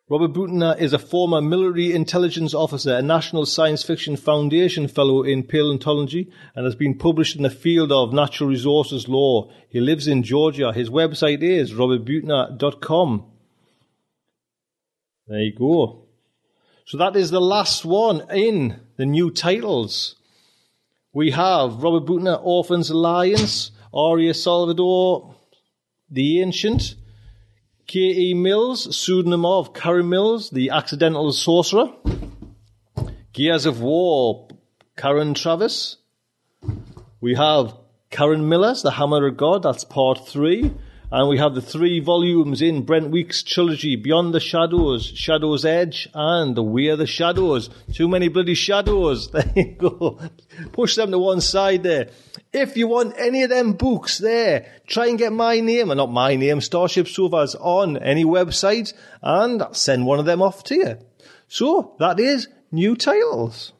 Robert 0.07 0.33
Buettner 0.33 0.77
is 0.79 0.93
a 0.93 0.99
former 0.99 1.41
military 1.41 1.91
intelligence 1.91 2.53
officer, 2.53 2.95
a 2.95 3.01
National 3.01 3.43
Science 3.43 3.81
Fiction 3.81 4.15
Foundation 4.15 4.87
Fellow 4.87 5.23
in 5.23 5.41
paleontology, 5.41 6.31
and 6.53 6.63
has 6.63 6.75
been 6.75 6.95
published 6.95 7.35
in 7.35 7.41
the 7.41 7.49
field 7.49 7.91
of 7.91 8.13
natural 8.13 8.47
resources 8.47 9.07
law. 9.07 9.51
He 9.67 9.79
lives 9.79 10.07
in 10.07 10.21
Georgia. 10.21 10.71
His 10.71 10.91
website 10.91 11.41
is 11.41 11.73
robertbuettner.com. 11.73 13.25
There 15.27 15.39
you 15.39 15.55
go. 15.57 16.03
So 16.85 16.99
that 16.99 17.15
is 17.15 17.31
the 17.31 17.41
last 17.41 17.83
one 17.83 18.29
in 18.29 18.79
the 18.97 19.07
new 19.07 19.31
titles. 19.31 20.17
We 21.13 21.31
have 21.31 21.81
Robert 21.81 22.05
Buettner, 22.05 22.39
Orphans 22.43 22.91
Alliance, 22.91 23.71
Aria 23.91 24.35
Salvatore, 24.35 25.33
The 26.11 26.43
Ancient, 26.43 26.93
K.E. 27.87 28.33
Mills, 28.33 28.95
pseudonym 28.97 29.45
of 29.45 29.73
Karen 29.73 30.09
Mills, 30.09 30.49
the 30.49 30.71
accidental 30.71 31.31
sorcerer. 31.31 31.89
Gears 33.31 33.67
of 33.67 33.81
War, 33.81 34.47
Karen 34.97 35.35
Traviss. 35.35 35.97
We 37.21 37.35
have 37.35 37.75
Karen 38.09 38.49
Miller's 38.49 38.81
The 38.81 38.91
Hammer 38.91 39.27
of 39.27 39.37
God, 39.37 39.61
that's 39.61 39.83
part 39.83 40.27
three. 40.27 40.71
And 41.11 41.29
we 41.29 41.37
have 41.37 41.53
the 41.53 41.61
three 41.61 41.99
volumes 41.99 42.63
in 42.63 42.83
Brent 42.83 43.11
Weeks' 43.11 43.43
trilogy, 43.43 43.95
Beyond 43.95 44.33
the 44.33 44.39
Shadows, 44.39 45.05
Shadow's 45.05 45.63
Edge, 45.63 46.09
and 46.15 46.57
We're 46.57 46.95
the 46.95 47.05
Shadows. 47.05 47.69
Too 47.93 48.07
many 48.07 48.27
bloody 48.27 48.55
shadows. 48.55 49.29
There 49.35 49.51
you 49.55 49.75
go. 49.77 50.19
Push 50.71 50.95
them 50.95 51.11
to 51.11 51.19
one 51.19 51.41
side 51.41 51.83
there. 51.83 52.09
If 52.51 52.75
you 52.75 52.87
want 52.87 53.13
any 53.19 53.43
of 53.43 53.49
them 53.51 53.73
books 53.73 54.17
there, 54.17 54.71
try 54.87 55.07
and 55.07 55.19
get 55.19 55.31
my 55.31 55.59
name, 55.59 55.91
and 55.91 55.97
not 55.97 56.11
my 56.11 56.35
name, 56.35 56.59
Starship 56.59 57.07
Sofas, 57.07 57.55
on 57.55 57.97
any 57.97 58.25
website, 58.25 58.93
and 59.21 59.61
I'll 59.61 59.73
send 59.73 60.05
one 60.05 60.19
of 60.19 60.25
them 60.25 60.41
off 60.41 60.63
to 60.65 60.75
you. 60.75 60.97
So, 61.47 61.95
that 61.99 62.19
is 62.19 62.47
new 62.71 62.95
titles. 62.95 63.73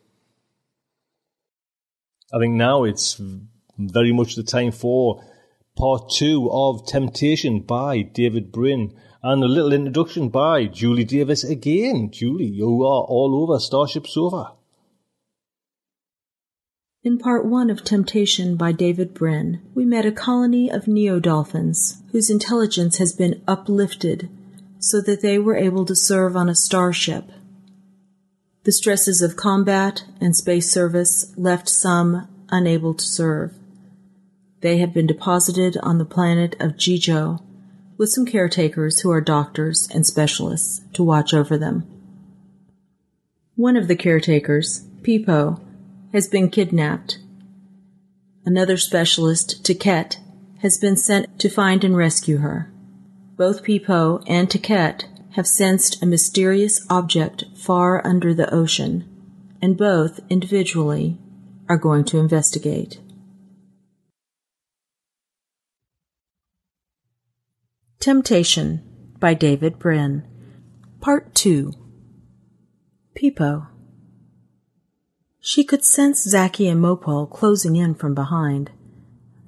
I 2.32 2.38
think 2.38 2.54
now 2.54 2.84
it's 2.84 3.20
very 3.78 4.14
much 4.14 4.36
the 4.36 4.44
time 4.44 4.72
for 4.72 5.24
part 5.76 6.10
two 6.10 6.50
of 6.52 6.86
Temptation 6.88 7.60
by 7.60 8.02
David 8.02 8.52
Brin. 8.52 8.94
And 9.22 9.44
a 9.44 9.48
little 9.48 9.74
introduction 9.74 10.30
by 10.30 10.66
Julie 10.66 11.04
Davis 11.04 11.44
again. 11.44 12.12
Julie, 12.12 12.46
you 12.46 12.84
are 12.84 13.04
all 13.04 13.42
over 13.42 13.60
Starship 13.60 14.06
Sofa. 14.06 14.52
In 17.04 17.18
part 17.18 17.46
one 17.46 17.70
of 17.70 17.84
Temptation 17.84 18.56
by 18.56 18.72
David 18.72 19.14
Brin, 19.14 19.62
we 19.74 19.84
met 19.84 20.06
a 20.06 20.12
colony 20.12 20.70
of 20.70 20.88
neo-dolphins 20.88 22.04
whose 22.12 22.30
intelligence 22.30 22.98
has 22.98 23.14
been 23.14 23.42
uplifted 23.48 24.30
so 24.80 25.02
that 25.02 25.22
they 25.22 25.40
were 25.40 25.56
able 25.56 25.86
to 25.86 25.96
serve 25.96 26.36
on 26.36 26.48
a 26.48 26.56
starship. 26.56 27.26
The 28.64 28.72
stresses 28.72 29.22
of 29.22 29.36
combat 29.36 30.04
and 30.22 30.36
space 30.36 30.72
service 30.72 31.34
left 31.36 31.68
some 31.68 32.28
unable 32.50 32.94
to 32.94 33.06
serve. 33.06 33.54
They 34.66 34.80
have 34.80 34.96
been 34.96 35.06
deposited 35.06 35.78
on 35.84 36.00
the 36.00 36.06
planet 36.06 36.56
of 36.60 36.72
Jijo 36.72 37.40
with 38.00 38.10
some 38.10 38.26
caretakers 38.26 39.02
who 39.02 39.12
are 39.12 39.22
doctors 39.22 39.88
and 39.94 40.04
specialists 40.04 40.82
to 40.94 41.04
watch 41.04 41.36
over 41.36 41.56
them. 41.56 41.86
One 43.54 43.78
of 43.78 43.88
the 43.88 43.96
caretakers, 43.96 44.88
Peepo, 45.04 45.62
has 46.14 46.28
been 46.28 46.50
kidnapped. 46.50 47.20
Another 48.44 48.76
specialist, 48.76 49.64
Tkett, 49.64 50.18
has 50.64 50.80
been 50.80 50.98
sent 50.98 51.38
to 51.38 51.48
find 51.48 51.84
and 51.84 51.96
rescue 51.96 52.38
her. 52.38 52.74
Both 53.38 53.64
Peepo 53.64 54.24
and 54.26 54.50
Tkett 54.50 55.04
have 55.34 55.46
sensed 55.46 56.02
a 56.02 56.08
mysterious 56.08 56.84
object 56.90 57.44
far 57.56 58.04
under 58.04 58.34
the 58.34 58.52
ocean, 58.52 59.08
and 59.62 59.78
both 59.78 60.22
individually 60.28 61.20
are 61.70 61.78
going 61.78 62.04
to 62.06 62.18
investigate. 62.18 63.00
Temptation 68.06 68.84
by 69.20 69.34
David 69.34 69.80
Brin 69.80 70.22
Part 71.02 71.34
2 71.34 71.74
Peepo 73.16 73.66
she 75.40 75.64
could 75.64 75.84
sense 75.84 76.32
Zhaki 76.32 76.72
and 76.72 76.80
Mopol 76.80 77.28
closing 77.28 77.76
in 77.76 77.96
from 77.96 78.14
behind. 78.14 78.70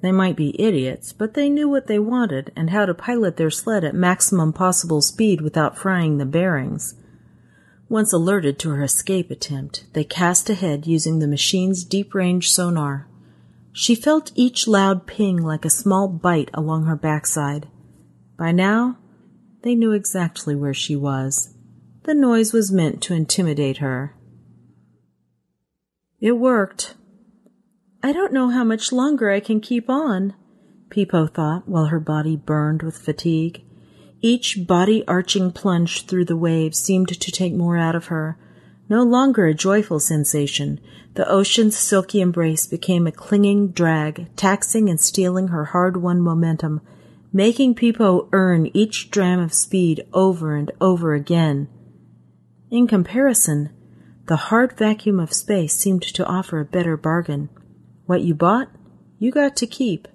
They 0.02 0.10
might 0.10 0.34
be 0.34 0.60
idiots, 0.60 1.12
but 1.12 1.34
they 1.34 1.48
knew 1.48 1.68
what 1.68 1.86
they 1.86 2.00
wanted 2.00 2.50
and 2.56 2.70
how 2.70 2.84
to 2.84 2.94
pilot 2.94 3.36
their 3.36 3.48
sled 3.48 3.84
at 3.84 3.94
maximum 3.94 4.52
possible 4.52 5.02
speed 5.02 5.40
without 5.40 5.78
frying 5.78 6.18
the 6.18 6.26
bearings. 6.26 6.96
Once 7.88 8.12
alerted 8.12 8.58
to 8.58 8.70
her 8.70 8.82
escape 8.82 9.30
attempt, 9.30 9.84
they 9.92 10.02
cast 10.02 10.50
ahead 10.50 10.84
using 10.84 11.20
the 11.20 11.28
machine's 11.28 11.84
deep 11.84 12.12
range 12.12 12.50
sonar. 12.50 13.06
She 13.70 13.94
felt 13.94 14.32
each 14.34 14.66
loud 14.66 15.06
ping 15.06 15.36
like 15.36 15.64
a 15.64 15.70
small 15.70 16.08
bite 16.08 16.50
along 16.52 16.86
her 16.86 16.96
backside. 16.96 17.68
By 18.38 18.52
now, 18.52 18.96
they 19.62 19.74
knew 19.74 19.92
exactly 19.92 20.54
where 20.54 20.72
she 20.72 20.94
was. 20.94 21.54
The 22.04 22.14
noise 22.14 22.52
was 22.52 22.70
meant 22.70 23.02
to 23.02 23.14
intimidate 23.14 23.78
her. 23.78 24.14
It 26.20 26.32
worked. 26.32 26.94
I 28.02 28.12
don't 28.12 28.32
know 28.32 28.48
how 28.48 28.62
much 28.62 28.92
longer 28.92 29.30
I 29.30 29.40
can 29.40 29.60
keep 29.60 29.90
on, 29.90 30.34
Peepo 30.88 31.26
thought 31.32 31.68
while 31.68 31.86
her 31.86 32.00
body 32.00 32.36
burned 32.36 32.82
with 32.82 32.96
fatigue. 32.96 33.64
Each 34.20 34.66
body 34.66 35.04
arching 35.06 35.52
plunge 35.52 36.06
through 36.06 36.24
the 36.24 36.36
waves 36.36 36.78
seemed 36.78 37.08
to 37.08 37.32
take 37.32 37.54
more 37.54 37.76
out 37.76 37.94
of 37.94 38.06
her. 38.06 38.38
No 38.88 39.02
longer 39.02 39.46
a 39.46 39.54
joyful 39.54 40.00
sensation, 40.00 40.80
the 41.14 41.28
ocean's 41.28 41.76
silky 41.76 42.20
embrace 42.20 42.66
became 42.66 43.06
a 43.06 43.12
clinging 43.12 43.68
drag, 43.72 44.34
taxing 44.36 44.88
and 44.88 45.00
stealing 45.00 45.48
her 45.48 45.66
hard 45.66 45.98
won 45.98 46.20
momentum, 46.20 46.80
making 47.32 47.74
Peepo 47.74 48.28
earn 48.32 48.70
each 48.74 49.10
dram 49.10 49.38
of 49.40 49.52
speed 49.52 50.06
over 50.12 50.56
and 50.56 50.70
over 50.80 51.14
again. 51.14 51.68
In 52.70 52.86
comparison, 52.86 53.70
the 54.26 54.36
hard 54.36 54.76
vacuum 54.76 55.18
of 55.18 55.32
space 55.32 55.74
seemed 55.74 56.02
to 56.02 56.26
offer 56.26 56.60
a 56.60 56.64
better 56.64 56.96
bargain. 56.96 57.48
What 58.06 58.22
you 58.22 58.34
bought, 58.34 58.68
you 59.18 59.30
got 59.30 59.56
to 59.56 59.66
keep. 59.66 60.06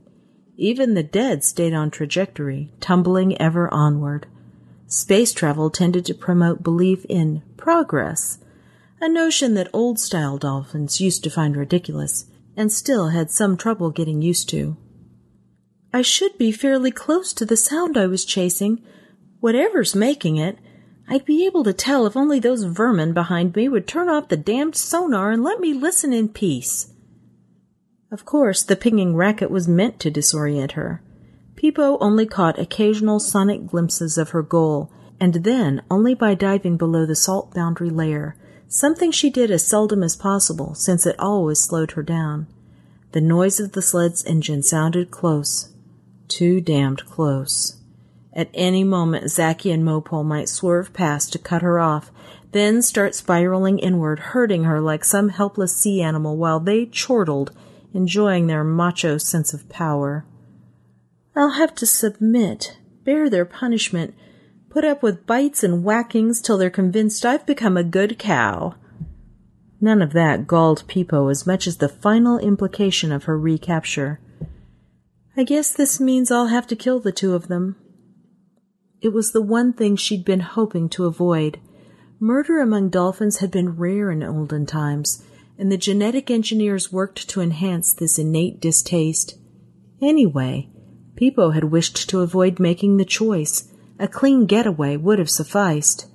Even 0.56 0.94
the 0.94 1.04
dead 1.04 1.44
stayed 1.44 1.74
on 1.74 1.90
trajectory, 1.90 2.72
tumbling 2.80 3.40
ever 3.42 3.74
onward. 3.74 4.28
Space 4.86 5.34
travel 5.34 5.72
tended 5.72 6.06
to 6.06 6.14
promote 6.14 6.62
belief 6.62 7.06
in 7.10 7.42
progress, 7.58 8.38
a 9.02 9.10
notion 9.10 9.56
that 9.56 9.70
old 9.74 10.00
style 10.00 10.38
dolphins 10.38 11.02
used 11.02 11.24
to 11.24 11.30
find 11.30 11.58
ridiculous 11.58 12.26
and 12.56 12.72
still 12.72 13.10
had 13.10 13.32
some 13.32 13.58
trouble 13.58 13.90
getting 13.90 14.22
used 14.22 14.48
to. 14.50 14.78
I 15.96 16.02
should 16.02 16.40
be 16.40 16.52
fairly 16.52 16.90
close 16.90 17.34
to 17.34 17.46
the 17.46 17.56
sound 17.56 17.98
I 17.98 18.08
was 18.08 18.26
chasing. 18.26 18.82
Whatever's 19.42 19.96
making 19.96 20.38
it, 20.38 20.58
I'd 21.08 21.24
be 21.24 21.46
able 21.46 21.64
to 21.66 21.74
tell 21.74 22.08
if 22.08 22.18
only 22.18 22.40
those 22.40 22.64
vermin 22.64 23.14
behind 23.14 23.56
me 23.56 23.70
would 23.70 23.88
turn 23.88 24.10
off 24.10 24.30
the 24.30 24.38
damned 24.38 24.76
sonar 24.76 25.30
and 25.30 25.44
let 25.44 25.60
me 25.60 25.72
listen 25.74 26.12
in 26.12 26.30
peace. 26.30 26.92
Of 28.12 28.26
course, 28.26 28.64
the 28.64 28.76
pinging 28.76 29.16
racket 29.16 29.52
was 29.52 29.68
meant 29.68 30.00
to 30.00 30.10
disorient 30.10 30.72
her. 30.72 31.04
Peepo 31.56 32.00
only 32.02 32.26
caught 32.26 32.58
occasional 32.58 33.20
sonic 33.20 33.68
glimpses 33.68 34.18
of 34.18 34.30
her 34.30 34.42
goal, 34.42 34.92
and 35.20 35.36
then 35.36 35.84
only 35.92 36.16
by 36.16 36.34
diving 36.34 36.76
below 36.76 37.06
the 37.06 37.16
salt 37.16 37.54
boundary 37.54 37.90
layer, 37.92 38.36
something 38.68 39.12
she 39.12 39.30
did 39.30 39.52
as 39.52 39.66
seldom 39.66 40.02
as 40.02 40.16
possible 40.16 40.74
since 40.74 41.06
it 41.06 41.20
always 41.20 41.60
slowed 41.60 41.92
her 41.92 42.04
down. 42.04 42.48
The 43.12 43.22
noise 43.22 43.60
of 43.60 43.74
the 43.74 43.82
sled's 43.82 44.26
engine 44.26 44.64
sounded 44.64 45.12
close, 45.12 45.73
too 46.36 46.62
damned 46.62 47.06
close. 47.06 47.78
At 48.34 48.50
any 48.54 48.84
moment, 48.84 49.26
Zhaki 49.26 49.72
and 49.72 49.84
Mopol 49.84 50.26
might 50.26 50.50
swerve 50.50 50.94
past 50.94 51.32
to 51.34 51.40
cut 51.40 51.62
her 51.62 51.80
off, 51.80 52.12
then 52.52 52.82
start 52.82 53.16
spiraling 53.16 53.80
inward, 53.80 54.20
hurting 54.20 54.64
her 54.64 54.82
like 54.82 55.04
some 55.04 55.30
helpless 55.30 55.76
sea 55.76 56.02
animal 56.02 56.38
while 56.38 56.60
they 56.60 56.86
chortled, 56.86 57.52
enjoying 57.94 58.48
their 58.48 58.64
macho 58.64 59.18
sense 59.18 59.54
of 59.54 59.70
power. 59.70 60.26
I'll 61.36 61.52
have 61.52 61.76
to 61.76 61.86
submit, 61.86 62.78
bear 63.04 63.30
their 63.30 63.46
punishment, 63.46 64.16
put 64.70 64.84
up 64.84 65.04
with 65.04 65.28
bites 65.28 65.64
and 65.64 65.84
whackings 65.84 66.42
till 66.42 66.58
they're 66.58 66.70
convinced 66.70 67.26
I've 67.26 67.46
become 67.46 67.78
a 67.78 67.84
good 67.84 68.18
cow. 68.18 68.76
None 69.80 70.02
of 70.02 70.14
that 70.14 70.48
galled 70.48 70.88
Peepo 70.88 71.30
as 71.30 71.46
much 71.46 71.68
as 71.68 71.78
the 71.78 71.90
final 71.90 72.40
implication 72.40 73.12
of 73.12 73.26
her 73.26 73.38
recapture. 73.38 74.20
I 75.36 75.44
guess 75.44 75.72
this 75.72 76.00
means 76.00 76.30
I'll 76.30 76.48
have 76.48 76.68
to 76.68 76.76
kill 76.76 77.00
the 77.00 77.12
two 77.12 77.34
of 77.34 77.48
them. 77.48 77.76
It 79.02 79.14
was 79.14 79.32
the 79.32 79.42
one 79.42 79.74
thing 79.74 79.96
she'd 79.96 80.24
been 80.24 80.42
hoping 80.42 80.90
to 80.90 81.06
avoid. 81.06 81.60
Murder 82.20 82.62
among 82.62 82.90
dolphins 82.90 83.38
had 83.38 83.50
been 83.50 83.76
rare 83.76 84.12
in 84.12 84.24
olden 84.24 84.66
times, 84.66 85.24
and 85.58 85.72
the 85.72 85.78
genetic 85.78 86.30
engineers 86.30 86.92
worked 86.92 87.28
to 87.30 87.42
enhance 87.42 87.94
this 87.94 88.20
innate 88.20 88.62
distaste. 88.62 89.38
Anyway, 90.02 90.70
Peepo 91.16 91.54
had 91.54 91.66
wished 91.66 92.10
to 92.10 92.22
avoid 92.22 92.60
making 92.60 92.98
the 92.98 93.06
choice. 93.06 93.72
A 94.00 94.08
clean 94.08 94.46
getaway 94.46 94.98
would 94.98 95.20
have 95.20 95.30
sufficed. 95.30 96.08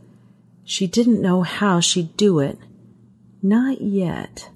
She 0.64 0.86
didn't 0.86 1.22
know 1.22 1.42
how 1.42 1.80
she'd 1.80 2.16
do 2.16 2.38
it. 2.38 2.58
Not 3.42 3.80
yet. 3.80 4.50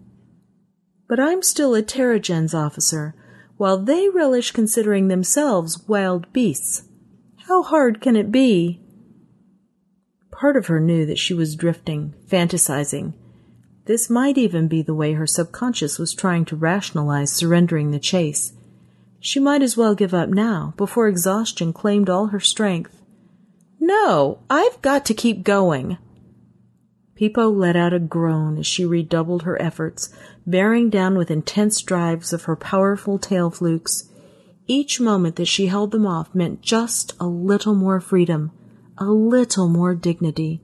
But 1.08 1.20
I'm 1.20 1.42
still 1.42 1.74
a 1.74 1.82
Terragens 1.82 2.54
officer, 2.54 3.14
while 3.62 3.78
they 3.78 4.08
relish 4.08 4.50
considering 4.50 5.06
themselves 5.06 5.86
wild 5.86 6.32
beasts. 6.32 6.82
How 7.46 7.62
hard 7.62 8.00
can 8.00 8.16
it 8.16 8.32
be? 8.32 8.80
Part 10.32 10.56
of 10.56 10.66
her 10.66 10.80
knew 10.80 11.06
that 11.06 11.16
she 11.16 11.32
was 11.32 11.54
drifting, 11.54 12.12
fantasizing. 12.26 13.12
This 13.84 14.10
might 14.10 14.36
even 14.36 14.66
be 14.66 14.82
the 14.82 14.96
way 14.96 15.12
her 15.12 15.28
subconscious 15.28 15.96
was 15.96 16.12
trying 16.12 16.44
to 16.46 16.56
rationalize 16.56 17.32
surrendering 17.32 17.92
the 17.92 18.00
chase. 18.00 18.52
She 19.20 19.38
might 19.38 19.62
as 19.62 19.76
well 19.76 19.94
give 19.94 20.12
up 20.12 20.28
now, 20.28 20.74
before 20.76 21.06
exhaustion 21.06 21.72
claimed 21.72 22.10
all 22.10 22.26
her 22.26 22.40
strength. 22.40 23.00
No, 23.78 24.40
I've 24.50 24.82
got 24.82 25.06
to 25.06 25.14
keep 25.14 25.44
going. 25.44 25.98
Peepo 27.22 27.56
let 27.56 27.76
out 27.76 27.92
a 27.92 28.00
groan 28.00 28.58
as 28.58 28.66
she 28.66 28.84
redoubled 28.84 29.44
her 29.44 29.60
efforts, 29.62 30.12
bearing 30.44 30.90
down 30.90 31.16
with 31.16 31.30
intense 31.30 31.80
drives 31.80 32.32
of 32.32 32.44
her 32.44 32.56
powerful 32.56 33.16
tail 33.16 33.48
flukes. 33.48 34.10
Each 34.66 34.98
moment 34.98 35.36
that 35.36 35.46
she 35.46 35.68
held 35.68 35.92
them 35.92 36.04
off 36.04 36.34
meant 36.34 36.62
just 36.62 37.14
a 37.20 37.28
little 37.28 37.76
more 37.76 38.00
freedom, 38.00 38.50
a 38.98 39.04
little 39.04 39.68
more 39.68 39.94
dignity. 39.94 40.62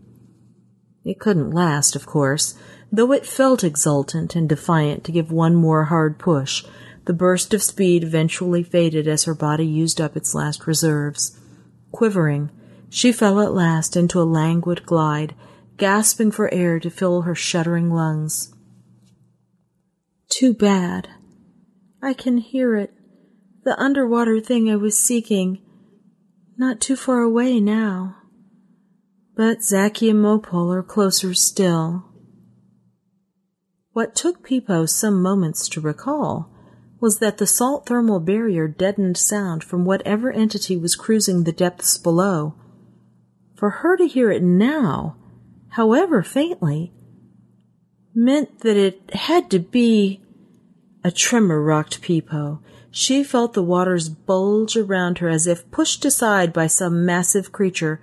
It 1.04 1.20
couldn't 1.20 1.52
last, 1.52 1.94
of 1.94 2.06
course, 2.06 2.58
though 2.90 3.12
it 3.12 3.24
felt 3.24 3.62
exultant 3.62 4.34
and 4.34 4.48
defiant 4.48 5.04
to 5.04 5.12
give 5.12 5.30
one 5.30 5.54
more 5.54 5.84
hard 5.84 6.18
push. 6.18 6.64
The 7.04 7.12
burst 7.12 7.54
of 7.54 7.62
speed 7.62 8.02
eventually 8.02 8.64
faded 8.64 9.06
as 9.06 9.26
her 9.26 9.34
body 9.34 9.64
used 9.64 10.00
up 10.00 10.16
its 10.16 10.34
last 10.34 10.66
reserves. 10.66 11.38
Quivering, 11.92 12.50
she 12.90 13.12
fell 13.12 13.40
at 13.40 13.54
last 13.54 13.96
into 13.96 14.20
a 14.20 14.24
languid 14.24 14.84
glide, 14.84 15.36
gasping 15.78 16.30
for 16.30 16.52
air 16.52 16.78
to 16.80 16.90
fill 16.90 17.22
her 17.22 17.34
shuddering 17.34 17.90
lungs. 17.90 18.54
Too 20.28 20.52
bad. 20.52 21.08
I 22.02 22.12
can 22.12 22.38
hear 22.38 22.76
it. 22.76 22.92
The 23.64 23.80
underwater 23.80 24.40
thing 24.40 24.70
I 24.70 24.76
was 24.76 24.98
seeking. 24.98 25.62
Not 26.56 26.80
too 26.80 26.96
far 26.96 27.20
away 27.20 27.60
now. 27.60 28.16
But 29.36 29.58
Zhaki 29.60 30.10
and 30.10 30.22
Mopol 30.22 30.74
are 30.74 30.82
closer 30.82 31.32
still. 31.32 32.04
What 33.92 34.14
took 34.14 34.46
Peepo 34.46 34.88
some 34.88 35.22
moments 35.22 35.68
to 35.70 35.80
recall 35.80 36.52
was 37.00 37.20
that 37.20 37.38
the 37.38 37.46
salt 37.46 37.86
thermal 37.86 38.20
barrier 38.20 38.66
deadened 38.66 39.16
sound 39.16 39.62
from 39.62 39.84
whatever 39.84 40.32
entity 40.32 40.76
was 40.76 40.96
cruising 40.96 41.44
the 41.44 41.52
depths 41.52 41.96
below. 41.96 42.54
For 43.54 43.70
her 43.70 43.96
to 43.96 44.06
hear 44.06 44.30
it 44.30 44.42
now 44.42 45.17
however 45.78 46.24
faintly, 46.24 46.92
meant 48.12 48.62
that 48.62 48.76
it 48.76 49.14
had 49.14 49.48
to 49.48 49.60
be. 49.60 50.20
A 51.04 51.12
tremor 51.12 51.62
rocked 51.62 52.02
Peepo. 52.02 52.58
She 52.90 53.22
felt 53.22 53.52
the 53.52 53.62
waters 53.62 54.08
bulge 54.08 54.76
around 54.76 55.18
her 55.18 55.28
as 55.28 55.46
if 55.46 55.70
pushed 55.70 56.04
aside 56.04 56.52
by 56.52 56.66
some 56.66 57.06
massive 57.06 57.52
creature 57.52 58.00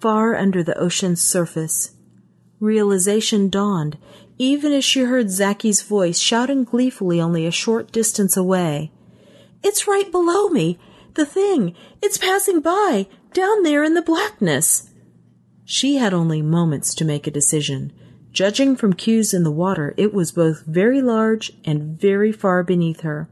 far 0.00 0.36
under 0.36 0.62
the 0.62 0.78
ocean's 0.78 1.20
surface. 1.20 1.94
Realization 2.60 3.50
dawned, 3.50 3.98
even 4.38 4.72
as 4.72 4.86
she 4.86 5.00
heard 5.00 5.26
Zhaki's 5.26 5.82
voice 5.82 6.18
shouting 6.18 6.64
gleefully 6.64 7.20
only 7.20 7.44
a 7.44 7.50
short 7.50 7.92
distance 7.92 8.38
away. 8.38 8.90
It's 9.62 9.86
right 9.86 10.10
below 10.10 10.48
me! 10.48 10.78
The 11.12 11.26
thing! 11.26 11.74
It's 12.00 12.16
passing 12.16 12.60
by! 12.60 13.06
Down 13.34 13.64
there 13.64 13.84
in 13.84 13.92
the 13.92 14.00
blackness! 14.00 14.87
She 15.70 15.96
had 15.96 16.14
only 16.14 16.40
moments 16.40 16.94
to 16.94 17.04
make 17.04 17.26
a 17.26 17.30
decision. 17.30 17.92
Judging 18.32 18.74
from 18.74 18.94
cues 18.94 19.34
in 19.34 19.44
the 19.44 19.50
water, 19.50 19.92
it 19.98 20.14
was 20.14 20.32
both 20.32 20.62
very 20.62 21.02
large 21.02 21.52
and 21.62 22.00
very 22.00 22.32
far 22.32 22.64
beneath 22.64 23.02
her. 23.02 23.28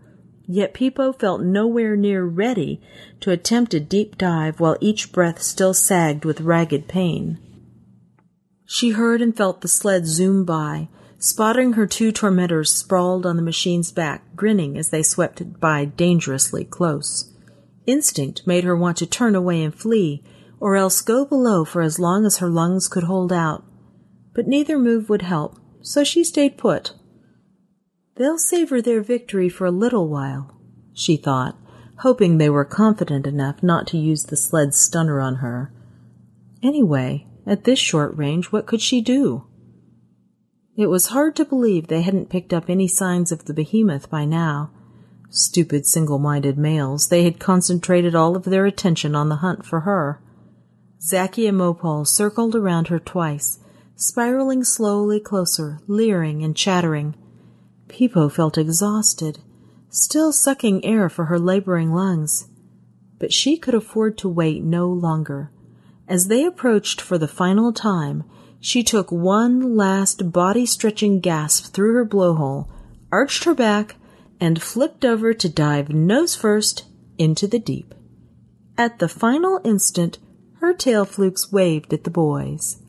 Yet 0.47 0.75
Peepo 0.75 1.19
felt 1.19 1.41
nowhere 1.41 1.97
near 1.97 2.25
ready 2.25 2.79
to 3.21 3.31
attempt 3.31 3.73
a 3.73 3.81
deep 3.81 4.19
dive 4.19 4.61
while 4.61 4.77
each 4.83 5.13
breath 5.13 5.41
still 5.41 5.73
sagged 5.73 6.27
with 6.27 6.43
ragged 6.43 6.89
pain. 6.89 7.39
She 8.67 8.91
heard 8.91 9.23
and 9.23 9.35
felt 9.35 9.63
the 9.63 9.67
sled 9.67 10.07
zoom 10.07 10.45
by, 10.45 10.89
spotting 11.19 11.73
her 11.73 11.87
two 11.87 12.13
tormentors 12.13 12.71
sprawled 12.71 13.25
on 13.25 13.37
the 13.37 13.43
machine's 13.43 13.91
back, 13.91 14.37
grinning 14.37 14.77
as 14.77 14.91
they 14.91 15.03
swept 15.03 15.59
by 15.59 15.87
dangerously 15.87 16.67
close. 16.67 17.33
Instinct 17.87 18.47
made 18.47 18.65
her 18.65 18.77
want 18.77 18.99
to 18.99 19.07
turn 19.07 19.35
away 19.35 19.63
and 19.63 19.75
flee, 19.75 20.23
or 20.61 20.77
else 20.77 21.01
go 21.01 21.25
below 21.25 21.65
for 21.65 21.83
as 21.83 21.99
long 21.99 22.25
as 22.25 22.39
her 22.39 22.49
lungs 22.49 22.89
could 22.89 23.05
hold 23.05 23.33
out. 23.33 23.65
But 24.35 24.47
neither 24.47 24.79
move 24.79 25.09
would 25.09 25.23
help, 25.23 25.59
so 25.81 26.05
she 26.05 26.25
stayed 26.25 26.59
put. 26.59 26.93
They'll 28.17 28.39
savor 28.39 28.81
their 28.81 29.03
victory 29.03 29.49
for 29.49 29.67
a 29.67 29.71
little 29.71 30.09
while, 30.09 30.59
she 30.95 31.17
thought, 31.17 31.57
hoping 31.99 32.39
they 32.39 32.51
were 32.51 32.65
confident 32.65 33.27
enough 33.27 33.63
not 33.63 33.87
to 33.89 33.99
use 33.99 34.25
the 34.25 34.37
sled's 34.37 34.79
stunner 34.79 35.21
on 35.21 35.37
her. 35.37 35.73
Anyway, 36.63 37.27
at 37.47 37.65
this 37.65 37.79
short 37.79 38.17
range, 38.17 38.47
what 38.47 38.67
could 38.67 38.81
she 38.81 39.01
do? 39.01 39.45
It 40.77 40.87
was 40.87 41.09
hard 41.09 41.37
to 41.37 41.45
believe 41.45 41.87
they 41.87 42.03
hadn't 42.03 42.29
picked 42.29 42.53
up 42.53 42.69
any 42.69 42.89
signs 42.89 43.33
of 43.33 43.45
the 43.45 43.55
behemoth 43.55 44.11
by 44.11 44.25
now. 44.25 44.71
Stupid 45.31 45.87
single 45.87 46.19
minded 46.19 46.59
males, 46.59 47.09
they 47.09 47.25
had 47.25 47.39
concentrated 47.39 48.15
all 48.15 48.37
of 48.37 48.45
their 48.45 48.67
attention 48.67 49.15
on 49.15 49.29
the 49.29 49.37
hunt 49.37 49.65
for 49.65 49.81
her. 49.81 50.21
Zhaki 51.01 51.47
and 51.47 52.07
circled 52.07 52.55
around 52.55 52.89
her 52.89 52.99
twice, 52.99 53.59
spiraling 53.95 54.65
slowly 54.65 55.21
closer, 55.21 55.81
leering 55.87 56.43
and 56.43 56.57
chattering. 56.57 57.15
Peepo 57.89 58.31
felt 58.31 58.59
exhausted, 58.59 59.39
still 59.89 60.33
sucking 60.33 60.85
air 60.85 61.09
for 61.09 61.27
her 61.27 61.39
laboring 61.39 61.93
lungs. 61.93 62.49
But 63.19 63.33
she 63.33 63.57
could 63.57 63.75
afford 63.75 64.19
to 64.19 64.29
wait 64.29 64.63
no 64.63 64.89
longer. 64.89 65.51
As 66.09 66.29
they 66.29 66.45
approached 66.45 67.01
for 67.01 67.19
the 67.19 67.29
final 67.29 67.73
time, 67.73 68.25
she 68.61 68.83
took 68.83 69.11
one 69.11 69.77
last 69.77 70.33
body 70.33 70.67
stretching 70.67 71.21
gasp 71.21 71.73
through 71.73 71.95
her 71.95 72.05
blowhole, 72.05 72.69
arched 73.13 73.45
her 73.45 73.55
back, 73.55 73.97
and 74.41 74.63
flipped 74.63 75.05
over 75.05 75.33
to 75.33 75.49
dive 75.49 75.89
nose 75.89 76.35
first 76.35 76.85
into 77.19 77.47
the 77.47 77.59
deep. 77.59 77.95
At 78.77 78.99
the 78.99 79.09
final 79.09 79.61
instant, 79.65 80.19
her 80.67 80.75
tail 80.75 81.05
flukes 81.05 81.53
waved 81.53 81.93
at 81.93 82.03
the 82.03 82.11
boys, 82.11 82.83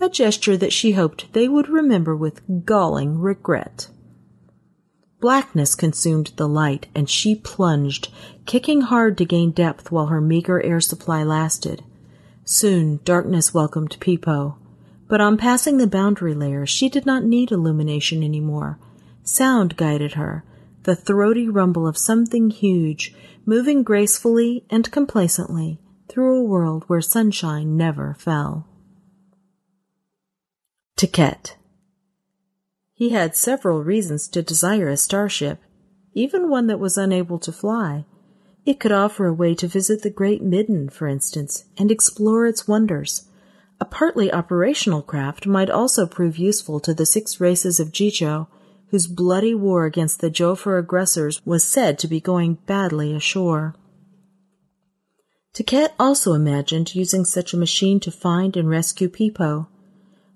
a 0.00 0.08
gesture 0.08 0.56
that 0.56 0.72
she 0.72 0.92
hoped 0.92 1.32
they 1.32 1.46
would 1.46 1.68
remember 1.68 2.16
with 2.16 2.42
galling 2.66 3.20
regret. 3.20 3.88
Blackness 5.20 5.76
consumed 5.76 6.32
the 6.34 6.48
light, 6.48 6.88
and 6.92 7.08
she 7.08 7.36
plunged, 7.36 8.08
kicking 8.46 8.80
hard 8.80 9.16
to 9.16 9.24
gain 9.24 9.52
depth 9.52 9.92
while 9.92 10.06
her 10.06 10.20
meager 10.20 10.60
air 10.62 10.80
supply 10.80 11.22
lasted. 11.22 11.84
Soon 12.44 12.98
darkness 13.04 13.54
welcomed 13.54 13.96
Peepo, 14.00 14.56
but 15.06 15.20
on 15.20 15.36
passing 15.36 15.76
the 15.76 15.86
boundary 15.86 16.34
layer 16.34 16.66
she 16.66 16.88
did 16.88 17.06
not 17.06 17.22
need 17.22 17.52
illumination 17.52 18.24
any 18.24 18.40
more. 18.40 18.76
Sound 19.22 19.76
guided 19.76 20.14
her, 20.14 20.42
the 20.82 20.96
throaty 20.96 21.48
rumble 21.48 21.86
of 21.86 21.96
something 21.96 22.50
huge, 22.50 23.14
moving 23.46 23.84
gracefully 23.84 24.64
and 24.68 24.90
complacently, 24.90 25.78
through 26.10 26.38
a 26.38 26.44
world 26.44 26.84
where 26.86 27.00
sunshine 27.00 27.76
never 27.76 28.14
fell. 28.18 28.66
Tkett. 30.96 31.54
He 32.92 33.10
had 33.10 33.34
several 33.34 33.82
reasons 33.82 34.28
to 34.28 34.42
desire 34.42 34.88
a 34.88 34.96
starship, 34.96 35.60
even 36.12 36.50
one 36.50 36.66
that 36.66 36.80
was 36.80 36.98
unable 36.98 37.38
to 37.38 37.52
fly. 37.52 38.04
It 38.66 38.78
could 38.78 38.92
offer 38.92 39.26
a 39.26 39.32
way 39.32 39.54
to 39.54 39.66
visit 39.66 40.02
the 40.02 40.10
Great 40.10 40.42
Midden, 40.42 40.90
for 40.90 41.06
instance, 41.06 41.64
and 41.78 41.90
explore 41.90 42.46
its 42.46 42.68
wonders. 42.68 43.26
A 43.80 43.86
partly 43.86 44.30
operational 44.30 45.00
craft 45.00 45.46
might 45.46 45.70
also 45.70 46.06
prove 46.06 46.36
useful 46.36 46.80
to 46.80 46.92
the 46.92 47.06
six 47.06 47.40
races 47.40 47.80
of 47.80 47.92
Jijo, 47.92 48.48
whose 48.88 49.06
bloody 49.06 49.54
war 49.54 49.86
against 49.86 50.20
the 50.20 50.28
Jophur 50.28 50.76
aggressors 50.76 51.40
was 51.46 51.64
said 51.64 51.98
to 52.00 52.08
be 52.08 52.20
going 52.20 52.58
badly 52.66 53.14
ashore. 53.14 53.74
Tkett 55.54 55.90
also 55.98 56.32
imagined 56.32 56.94
using 56.94 57.24
such 57.24 57.52
a 57.52 57.56
machine 57.56 57.98
to 58.00 58.10
find 58.10 58.56
and 58.56 58.68
rescue 58.68 59.08
Peepo. 59.08 59.66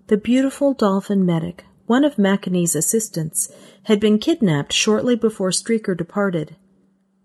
The 0.08 0.16
beautiful 0.16 0.74
dolphin 0.74 1.24
medic, 1.24 1.64
one 1.86 2.04
of 2.04 2.16
Makanee's 2.16 2.74
assistants, 2.74 3.50
had 3.84 4.00
been 4.00 4.18
kidnapped 4.18 4.72
shortly 4.72 5.14
before 5.14 5.50
Streaker 5.50 5.96
departed. 5.96 6.56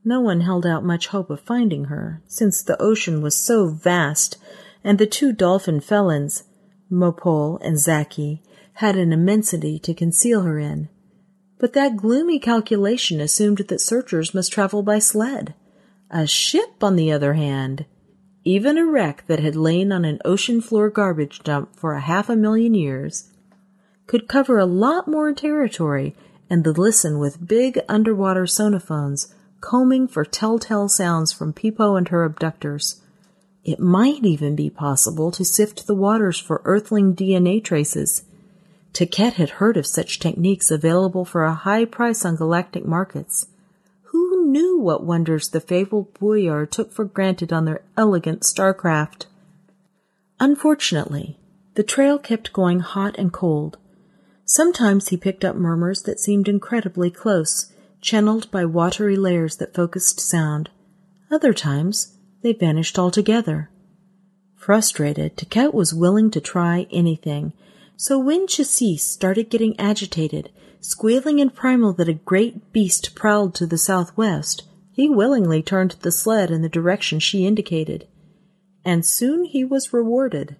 No 0.05 0.21
one 0.21 0.41
held 0.41 0.65
out 0.65 0.85
much 0.85 1.07
hope 1.07 1.29
of 1.29 1.41
finding 1.41 1.85
her, 1.85 2.21
since 2.27 2.61
the 2.61 2.79
ocean 2.81 3.21
was 3.21 3.35
so 3.35 3.67
vast 3.67 4.37
and 4.83 4.97
the 4.97 5.07
two 5.07 5.33
dolphin 5.33 5.79
felons, 5.79 6.43
Mopol 6.91 7.59
and 7.61 7.77
Zhaki, 7.77 8.41
had 8.73 8.95
an 8.95 9.11
immensity 9.11 9.77
to 9.79 9.93
conceal 9.93 10.43
her 10.43 10.57
in. 10.57 10.89
But 11.57 11.73
that 11.73 11.97
gloomy 11.97 12.39
calculation 12.39 13.19
assumed 13.19 13.57
that 13.57 13.81
searchers 13.81 14.33
must 14.33 14.53
travel 14.53 14.83
by 14.83 14.99
sled. 14.99 15.53
A 16.11 16.25
ship, 16.25 16.83
on 16.83 16.95
the 16.95 17.11
other 17.11 17.33
hand, 17.33 17.85
even 18.43 18.77
a 18.77 18.85
wreck 18.85 19.25
that 19.27 19.39
had 19.39 19.55
lain 19.55 19.91
on 19.91 20.05
an 20.05 20.19
ocean 20.25 20.59
floor 20.59 20.89
garbage 20.89 21.43
dump 21.43 21.75
for 21.75 21.93
a 21.93 22.01
half 22.01 22.29
a 22.29 22.35
million 22.35 22.73
years, 22.73 23.29
could 24.07 24.27
cover 24.27 24.57
a 24.57 24.65
lot 24.65 25.07
more 25.07 25.31
territory 25.33 26.15
and 26.49 26.65
listen 26.65 27.19
with 27.19 27.47
big 27.47 27.79
underwater 27.87 28.47
sonophones, 28.47 29.35
combing 29.61 30.07
for 30.07 30.25
telltale 30.25 30.89
sounds 30.89 31.31
from 31.31 31.53
Peepo 31.53 31.95
and 31.95 32.07
her 32.07 32.23
abductors. 32.23 33.01
It 33.63 33.79
might 33.79 34.23
even 34.23 34.55
be 34.55 34.71
possible 34.71 35.29
to 35.31 35.45
sift 35.45 35.85
the 35.85 35.93
waters 35.93 36.39
for 36.39 36.63
Earthling 36.65 37.13
DNA 37.15 37.63
traces. 37.63 38.23
Tkett 38.93 39.33
had 39.33 39.51
heard 39.51 39.77
of 39.77 39.85
such 39.85 40.19
techniques 40.19 40.71
available 40.71 41.23
for 41.23 41.43
a 41.43 41.53
high 41.53 41.85
price 41.85 42.25
on 42.25 42.35
galactic 42.35 42.83
markets. 42.83 43.45
Knew 44.41 44.79
what 44.79 45.03
wonders 45.03 45.49
the 45.49 45.61
fabled 45.61 46.13
Buyur 46.15 46.69
took 46.69 46.91
for 46.91 47.05
granted 47.05 47.53
on 47.53 47.65
their 47.65 47.83
elegant 47.97 48.41
starcraft? 48.41 49.25
Unfortunately, 50.39 51.37
the 51.75 51.83
trail 51.83 52.17
kept 52.17 52.53
going 52.53 52.79
hot 52.79 53.15
and 53.17 53.31
cold. 53.31 53.77
Sometimes 54.45 55.09
he 55.09 55.17
picked 55.17 55.45
up 55.45 55.55
murmurs 55.55 56.03
that 56.03 56.19
seemed 56.19 56.47
incredibly 56.47 57.11
close, 57.11 57.71
channeled 58.01 58.49
by 58.49 58.65
watery 58.65 59.15
layers 59.15 59.57
that 59.57 59.75
focused 59.75 60.19
sound. 60.19 60.69
Other 61.29 61.53
times, 61.53 62.15
they 62.41 62.53
vanished 62.53 62.97
altogether. 62.97 63.69
Frustrated, 64.55 65.37
Tkett 65.37 65.73
was 65.73 65.93
willing 65.93 66.31
to 66.31 66.41
try 66.41 66.87
anything, 66.91 67.53
so 67.95 68.17
when 68.17 68.47
Chassis 68.47 68.97
started 68.97 69.49
getting 69.49 69.79
agitated, 69.79 70.49
squealing 70.79 71.39
in 71.39 71.49
primal 71.49 71.93
that 71.93 72.09
a 72.09 72.13
great 72.13 72.71
beast 72.71 73.15
prowled 73.15 73.55
to 73.55 73.65
the 73.65 73.77
southwest, 73.77 74.63
he 74.91 75.09
willingly 75.09 75.61
turned 75.61 75.91
the 76.01 76.11
sled 76.11 76.51
in 76.51 76.61
the 76.61 76.69
direction 76.69 77.19
she 77.19 77.45
indicated. 77.45 78.07
And 78.83 79.05
soon 79.05 79.45
he 79.45 79.63
was 79.63 79.93
rewarded. 79.93 80.55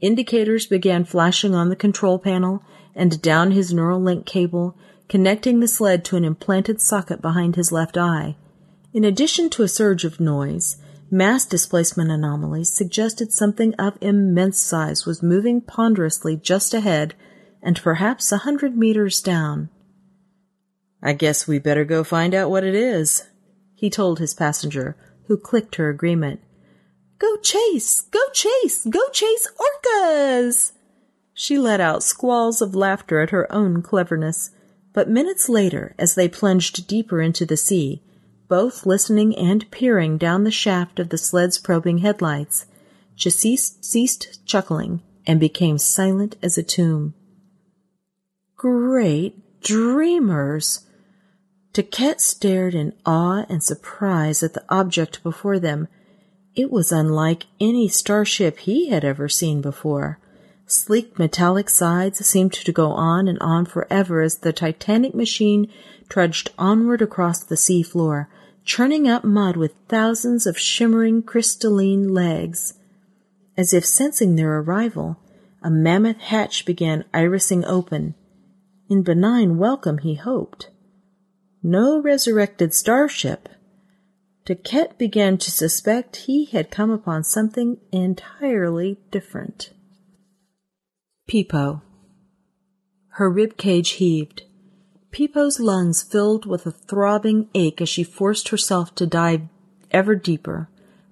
Indicators 0.00 0.66
began 0.66 1.04
flashing 1.04 1.54
on 1.54 1.68
the 1.68 1.76
control 1.76 2.18
panel 2.18 2.62
and 2.94 3.22
down 3.22 3.52
his 3.52 3.72
neural 3.72 4.00
link 4.00 4.26
cable, 4.26 4.76
connecting 5.08 5.60
the 5.60 5.68
sled 5.68 6.04
to 6.06 6.16
an 6.16 6.24
implanted 6.24 6.80
socket 6.80 7.22
behind 7.22 7.56
his 7.56 7.72
left 7.72 7.96
eye. 7.96 8.36
In 8.92 9.04
addition 9.04 9.48
to 9.50 9.62
a 9.62 9.68
surge 9.68 10.04
of 10.04 10.20
noise, 10.20 10.76
Mass 11.14 11.44
displacement 11.44 12.10
anomalies 12.10 12.70
suggested 12.70 13.32
something 13.32 13.74
of 13.74 13.98
immense 14.00 14.58
size 14.62 15.04
was 15.04 15.22
moving 15.22 15.60
ponderously 15.60 16.36
just 16.38 16.72
ahead 16.72 17.14
and 17.62 17.80
perhaps 17.80 18.32
a 18.32 18.38
hundred 18.38 18.76
meters 18.76 19.20
down. 19.20 19.68
I 21.02 21.12
guess 21.12 21.46
we 21.46 21.58
better 21.58 21.84
go 21.84 22.04
find 22.04 22.34
out 22.34 22.50
what 22.50 22.64
it 22.64 22.74
is, 22.74 23.28
he 23.74 23.90
told 23.90 24.18
his 24.18 24.34
passenger, 24.34 24.96
who 25.26 25.36
clicked 25.36 25.76
her 25.76 25.88
agreement. 25.88 26.40
Go 27.18 27.36
chase! 27.36 28.02
Go 28.02 28.20
chase! 28.32 28.84
Go 28.84 29.00
chase 29.12 29.48
orcas! 29.58 30.72
She 31.34 31.58
let 31.58 31.80
out 31.80 32.02
squalls 32.02 32.60
of 32.60 32.74
laughter 32.74 33.20
at 33.20 33.30
her 33.30 33.50
own 33.52 33.82
cleverness, 33.82 34.50
but 34.92 35.08
minutes 35.08 35.48
later, 35.48 35.94
as 35.98 36.14
they 36.14 36.28
plunged 36.28 36.86
deeper 36.86 37.20
into 37.20 37.46
the 37.46 37.56
sea, 37.56 38.02
both 38.48 38.84
listening 38.84 39.34
and 39.36 39.70
peering 39.70 40.18
down 40.18 40.44
the 40.44 40.50
shaft 40.50 40.98
of 40.98 41.08
the 41.08 41.16
sled's 41.16 41.58
probing 41.58 41.98
headlights. 41.98 42.66
Chassis 43.16 43.56
ceased 43.56 44.44
chuckling 44.44 45.00
and 45.26 45.40
became 45.40 45.78
silent 45.78 46.36
as 46.42 46.58
a 46.58 46.62
tomb. 46.62 47.14
Great 48.62 49.60
dreamers! 49.60 50.86
Tkett 51.74 52.20
stared 52.20 52.76
in 52.76 52.92
awe 53.04 53.44
and 53.48 53.60
surprise 53.60 54.40
at 54.44 54.54
the 54.54 54.62
object 54.68 55.20
before 55.24 55.58
them. 55.58 55.88
It 56.54 56.70
was 56.70 56.92
unlike 56.92 57.46
any 57.58 57.88
starship 57.88 58.60
he 58.60 58.90
had 58.90 59.04
ever 59.04 59.28
seen 59.28 59.62
before. 59.62 60.20
Sleek 60.64 61.18
metallic 61.18 61.68
sides 61.68 62.24
seemed 62.24 62.52
to 62.52 62.70
go 62.70 62.92
on 62.92 63.26
and 63.26 63.36
on 63.40 63.64
forever 63.64 64.20
as 64.20 64.36
the 64.36 64.52
titanic 64.52 65.12
machine 65.12 65.68
trudged 66.08 66.52
onward 66.56 67.02
across 67.02 67.42
the 67.42 67.56
sea 67.56 67.82
floor, 67.82 68.28
churning 68.64 69.08
up 69.08 69.24
mud 69.24 69.56
with 69.56 69.74
thousands 69.88 70.46
of 70.46 70.56
shimmering 70.56 71.24
crystalline 71.24 72.14
legs. 72.14 72.74
As 73.56 73.74
if 73.74 73.84
sensing 73.84 74.36
their 74.36 74.60
arrival, 74.60 75.18
a 75.64 75.68
mammoth 75.68 76.18
hatch 76.18 76.64
began 76.64 77.04
irising 77.12 77.64
open. 77.66 78.14
In 78.92 79.02
benign 79.02 79.56
welcome, 79.56 79.96
he 79.96 80.16
hoped. 80.16 80.68
No 81.62 81.98
resurrected 81.98 82.74
starship. 82.74 83.48
Tkett 84.44 84.98
began 84.98 85.38
to 85.38 85.50
suspect 85.50 86.26
he 86.26 86.44
had 86.44 86.70
come 86.70 86.90
upon 86.90 87.24
something 87.24 87.78
entirely 87.90 88.98
different. 89.10 89.70
Peepo. 91.26 91.80
Her 93.12 93.30
rib 93.30 93.56
cage 93.56 93.92
heaved. 93.92 94.42
Peepo's 95.10 95.58
lungs 95.58 96.02
filled 96.02 96.44
with 96.44 96.66
a 96.66 96.70
throbbing 96.70 97.48
ache 97.54 97.80
as 97.80 97.88
she 97.88 98.04
forced 98.04 98.50
herself 98.50 98.94
to 98.96 99.06
dive 99.06 99.40
ever 99.90 100.14
deeper, 100.14 100.68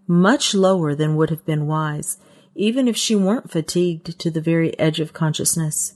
much 0.07 0.53
lower 0.55 0.95
than 0.95 1.17
would 1.17 1.31
have 1.31 1.47
been 1.47 1.67
wise, 1.67 2.19
even 2.55 2.87
if 2.87 2.97
she 2.99 3.17
weren't 3.17 3.51
fatigued 3.51 4.19
to 4.19 4.31
the 4.31 4.43
very 4.43 4.79
edge 4.79 5.01
of 5.01 5.15
consciousness. 5.15 5.95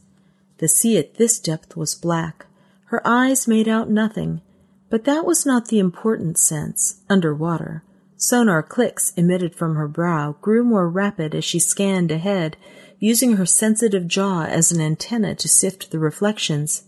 The 0.65 0.69
sea 0.69 0.97
at 0.97 1.17
this 1.17 1.41
depth 1.41 1.77
was 1.77 1.95
black. 1.95 2.47
Her 2.87 3.07
eyes 3.07 3.47
made 3.47 3.69
out 3.69 3.91
nothing, 3.91 4.41
but 4.89 5.05
that 5.05 5.27
was 5.27 5.45
not 5.45 5.69
the 5.69 5.79
important 5.79 6.39
sense, 6.39 7.03
underwater. 7.07 7.85
Sonar 8.17 8.63
clicks 8.63 9.13
emitted 9.15 9.55
from 9.55 9.75
her 9.75 9.87
brow 9.87 10.37
grew 10.41 10.65
more 10.65 10.89
rapid 10.89 11.35
as 11.35 11.45
she 11.45 11.59
scanned 11.59 12.11
ahead, 12.11 12.57
using 12.99 13.37
her 13.37 13.45
sensitive 13.45 14.09
jaw 14.09 14.45
as 14.45 14.73
an 14.73 14.81
antenna 14.81 15.35
to 15.35 15.49
sift 15.49 15.91
the 15.91 15.99
reflections. 15.99 16.85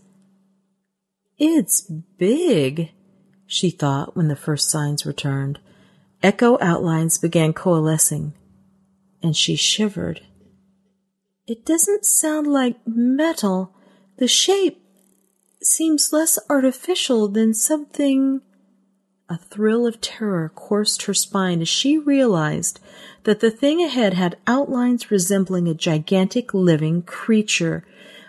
It's 1.37 1.81
big, 1.81 2.93
she 3.45 3.69
thought 3.69 4.15
when 4.15 4.27
the 4.27 4.35
first 4.35 4.71
signs 4.71 5.05
returned. 5.05 5.59
Echo 6.23 6.57
outlines 6.61 7.19
began 7.19 7.53
coalescing, 7.53 8.33
and 9.21 9.37
she 9.37 9.55
shivered. 9.55 10.21
It 11.47 11.65
doesn't 11.65 12.05
sound 12.05 12.47
like 12.47 12.75
metal. 12.85 13.73
The 14.17 14.27
shape 14.27 14.83
seems 15.63 16.11
less 16.11 16.37
artificial 16.49 17.29
than 17.29 17.53
something. 17.53 18.41
A 19.29 19.37
thrill 19.37 19.87
of 19.87 20.01
terror 20.01 20.51
coursed 20.53 21.03
her 21.03 21.13
spine 21.13 21.61
as 21.61 21.69
she 21.69 21.97
realized 21.97 22.81
that 23.23 23.39
the 23.39 23.49
thing 23.49 23.81
ahead 23.81 24.13
had 24.13 24.37
outlines 24.45 25.09
resembling 25.09 25.69
a 25.69 25.73
gigantic 25.73 26.53
living 26.53 27.01
creature 27.01 27.85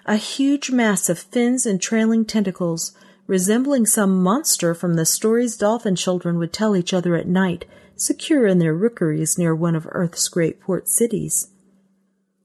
a 0.07 0.17
huge 0.17 0.71
mass 0.71 1.11
of 1.11 1.19
fins 1.19 1.67
and 1.67 1.83
trailing 1.83 2.25
tentacles, 2.25 2.93
resembling 3.27 3.85
some 3.85 4.23
monster 4.23 4.75
from 4.75 4.95
the 4.95 5.05
stories 5.05 5.55
dolphin 5.57 5.95
children 5.95 6.39
would 6.39 6.53
tell 6.53 6.75
each 6.75 6.95
other 6.95 7.15
at 7.15 7.29
night, 7.29 7.67
secure 7.95 8.47
in 8.47 8.59
their 8.59 8.73
rookeries 8.73 9.37
near 9.37 9.55
one 9.55 9.77
of 9.77 9.87
Earth's 9.91 10.29
great 10.29 10.61
port 10.61 10.89
cities. 10.89 11.49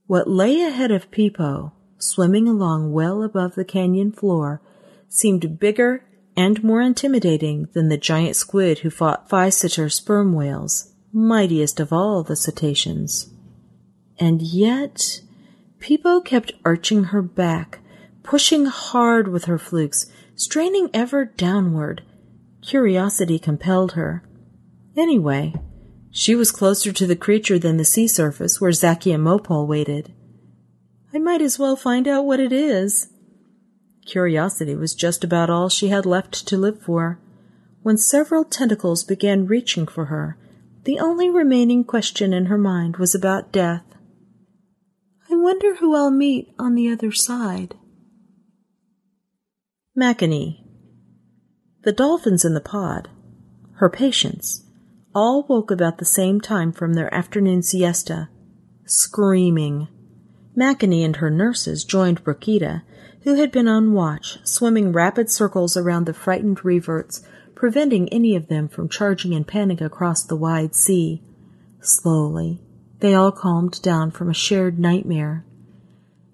What 0.05 0.29
lay 0.29 0.61
ahead 0.61 0.91
of 0.91 1.09
Peepo, 1.11 1.71
swimming 1.97 2.47
along 2.47 2.91
well 2.91 3.23
above 3.23 3.55
the 3.55 3.63
canyon 3.63 4.11
floor, 4.11 4.61
seemed 5.07 5.59
bigger 5.59 6.03
and 6.35 6.63
more 6.63 6.81
intimidating 6.81 7.67
than 7.73 7.89
the 7.89 7.97
giant 7.97 8.35
squid 8.35 8.79
who 8.79 8.89
fought 8.89 9.29
Physeter 9.29 9.91
sperm 9.91 10.33
whales, 10.33 10.93
mightiest 11.13 11.79
of 11.79 11.93
all 11.93 12.23
the 12.23 12.35
cetaceans. 12.35 13.31
And 14.19 14.41
yet, 14.41 15.21
Peepo 15.79 16.23
kept 16.23 16.53
arching 16.65 17.05
her 17.05 17.21
back, 17.21 17.79
pushing 18.23 18.65
hard 18.65 19.27
with 19.27 19.45
her 19.45 19.57
flukes, 19.57 20.11
straining 20.35 20.89
ever 20.93 21.25
downward. 21.25 22.03
Curiosity 22.61 23.39
compelled 23.39 23.93
her. 23.93 24.23
Anyway, 24.97 25.53
she 26.15 26.35
was 26.35 26.51
closer 26.51 26.93
to 26.93 27.07
the 27.07 27.15
creature 27.15 27.57
than 27.57 27.77
the 27.77 27.83
sea 27.83 28.07
surface 28.07 28.61
where 28.61 28.71
Zakia 28.71 29.17
Mopol 29.17 29.67
waited. 29.67 30.13
I 31.11 31.17
might 31.17 31.41
as 31.41 31.57
well 31.57 31.75
find 31.75 32.07
out 32.07 32.25
what 32.25 32.39
it 32.39 32.51
is. 32.51 33.11
Curiosity 34.05 34.75
was 34.75 34.93
just 34.93 35.23
about 35.23 35.49
all 35.49 35.69
she 35.69 35.87
had 35.87 36.05
left 36.05 36.47
to 36.47 36.55
live 36.55 36.79
for. 36.83 37.19
When 37.81 37.97
several 37.97 38.45
tentacles 38.45 39.03
began 39.03 39.47
reaching 39.47 39.87
for 39.87 40.05
her, 40.05 40.37
the 40.83 40.99
only 40.99 41.31
remaining 41.31 41.83
question 41.83 42.31
in 42.31 42.45
her 42.45 42.59
mind 42.59 42.97
was 42.97 43.15
about 43.15 43.51
death. 43.51 43.83
I 45.31 45.35
wonder 45.35 45.77
who 45.77 45.95
I'll 45.95 46.11
meet 46.11 46.53
on 46.59 46.75
the 46.75 46.91
other 46.91 47.11
side. 47.11 47.75
Makanee. 49.97 50.59
The 51.81 51.91
dolphins 51.91 52.45
in 52.45 52.53
the 52.53 52.61
pod, 52.61 53.09
her 53.77 53.89
patients, 53.89 54.62
all 55.15 55.43
woke 55.47 55.71
about 55.71 55.97
the 55.97 56.05
same 56.05 56.41
time 56.41 56.71
from 56.71 56.93
their 56.93 57.13
afternoon 57.13 57.61
siesta, 57.61 58.29
screaming. 58.85 59.87
Makanee 60.55 61.03
and 61.03 61.17
her 61.17 61.29
nurses 61.29 61.83
joined 61.83 62.23
Brookida, 62.23 62.83
who 63.21 63.35
had 63.35 63.51
been 63.51 63.67
on 63.67 63.93
watch, 63.93 64.39
swimming 64.43 64.91
rapid 64.91 65.29
circles 65.29 65.77
around 65.77 66.05
the 66.05 66.13
frightened 66.13 66.63
reverts, 66.65 67.21
preventing 67.55 68.09
any 68.09 68.35
of 68.35 68.47
them 68.47 68.67
from 68.67 68.89
charging 68.89 69.33
in 69.33 69.43
panic 69.43 69.81
across 69.81 70.23
the 70.23 70.35
wide 70.35 70.75
sea. 70.75 71.21
Slowly, 71.79 72.59
they 72.99 73.13
all 73.13 73.31
calmed 73.31 73.81
down 73.81 74.11
from 74.11 74.29
a 74.29 74.33
shared 74.33 74.79
nightmare. 74.79 75.45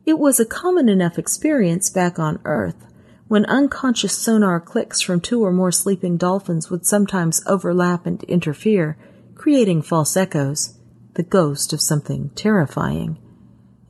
It 0.06 0.18
was 0.18 0.40
a 0.40 0.46
common 0.46 0.90
enough 0.90 1.20
experience 1.20 1.90
back 1.90 2.18
on 2.18 2.40
Earth, 2.46 2.86
when 3.30 3.46
unconscious 3.46 4.18
sonar 4.18 4.60
clicks 4.60 5.00
from 5.00 5.22
two 5.22 5.46
or 5.46 5.52
more 5.52 5.72
sleeping 5.72 6.18
dolphins 6.18 6.72
would 6.72 6.84
sometimes 6.84 7.44
overlap 7.46 8.08
and 8.08 8.24
interfere, 8.24 8.98
creating 9.36 9.84
false 9.84 10.18
echoes, 10.18 10.80
the 11.14 11.22
ghost 11.22 11.72
of 11.72 11.80
something 11.80 12.32
terrifying. 12.32 13.20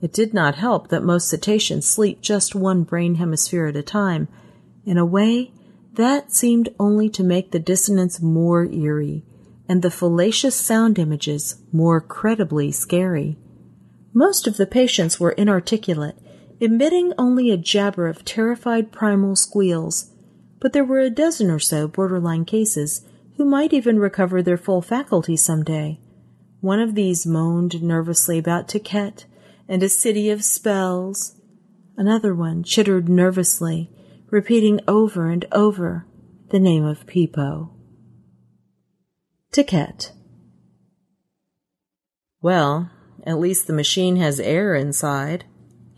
It 0.02 0.12
did 0.12 0.34
not 0.34 0.56
help 0.56 0.88
that 0.88 1.02
most 1.02 1.26
cetaceans 1.26 1.88
sleep 1.88 2.20
just 2.20 2.54
one 2.54 2.82
brain 2.82 3.14
hemisphere 3.14 3.66
at 3.66 3.76
a 3.76 3.82
time. 3.82 4.28
In 4.84 4.98
a 4.98 5.06
way, 5.06 5.52
that 5.94 6.30
seemed 6.30 6.68
only 6.78 7.08
to 7.08 7.24
make 7.24 7.50
the 7.50 7.58
dissonance 7.58 8.20
more 8.20 8.66
eerie, 8.66 9.24
and 9.66 9.80
the 9.80 9.90
fallacious 9.90 10.54
sound 10.54 10.98
images 10.98 11.62
more 11.72 12.00
credibly 12.02 12.70
scary. 12.72 13.38
Most 14.12 14.46
of 14.46 14.58
the 14.58 14.66
patients 14.66 15.18
were 15.18 15.32
inarticulate, 15.32 16.18
emitting 16.60 17.12
only 17.16 17.50
a 17.50 17.56
jabber 17.56 18.06
of 18.06 18.24
terrified 18.24 18.92
primal 18.92 19.34
squeals, 19.34 20.12
but 20.60 20.72
there 20.72 20.84
were 20.84 21.00
a 21.00 21.10
dozen 21.10 21.50
or 21.50 21.58
so 21.58 21.88
borderline 21.88 22.44
cases 22.44 23.06
who 23.36 23.44
might 23.44 23.72
even 23.72 23.98
recover 23.98 24.42
their 24.42 24.58
full 24.58 24.82
faculties 24.82 25.42
some 25.42 25.64
day. 25.64 25.98
One 26.60 26.78
of 26.78 26.94
these 26.94 27.26
moaned 27.26 27.82
nervously 27.82 28.38
about 28.38 28.68
Tkett, 28.68 29.24
and 29.66 29.82
a 29.82 29.88
city 29.88 30.28
of 30.28 30.44
spells. 30.44 31.36
Another 31.96 32.34
one 32.34 32.62
chittered 32.62 33.08
nervously, 33.08 33.90
repeating 34.28 34.80
over 34.86 35.30
and 35.30 35.46
over 35.52 36.06
the 36.50 36.58
name 36.58 36.84
of 36.84 37.06
Peepo. 37.06 37.70
Tkett. 39.52 40.10
Well, 42.42 42.90
at 43.24 43.38
least 43.38 43.66
the 43.66 43.72
machine 43.72 44.16
has 44.16 44.40
air 44.40 44.74
inside, 44.74 45.44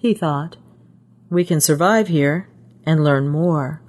he 0.02 0.12
thought. 0.12 0.56
We 1.30 1.44
can 1.44 1.62
survive 1.62 2.08
here 2.08 2.48
and 2.84 3.02
learn 3.02 3.28
more. 3.28 3.80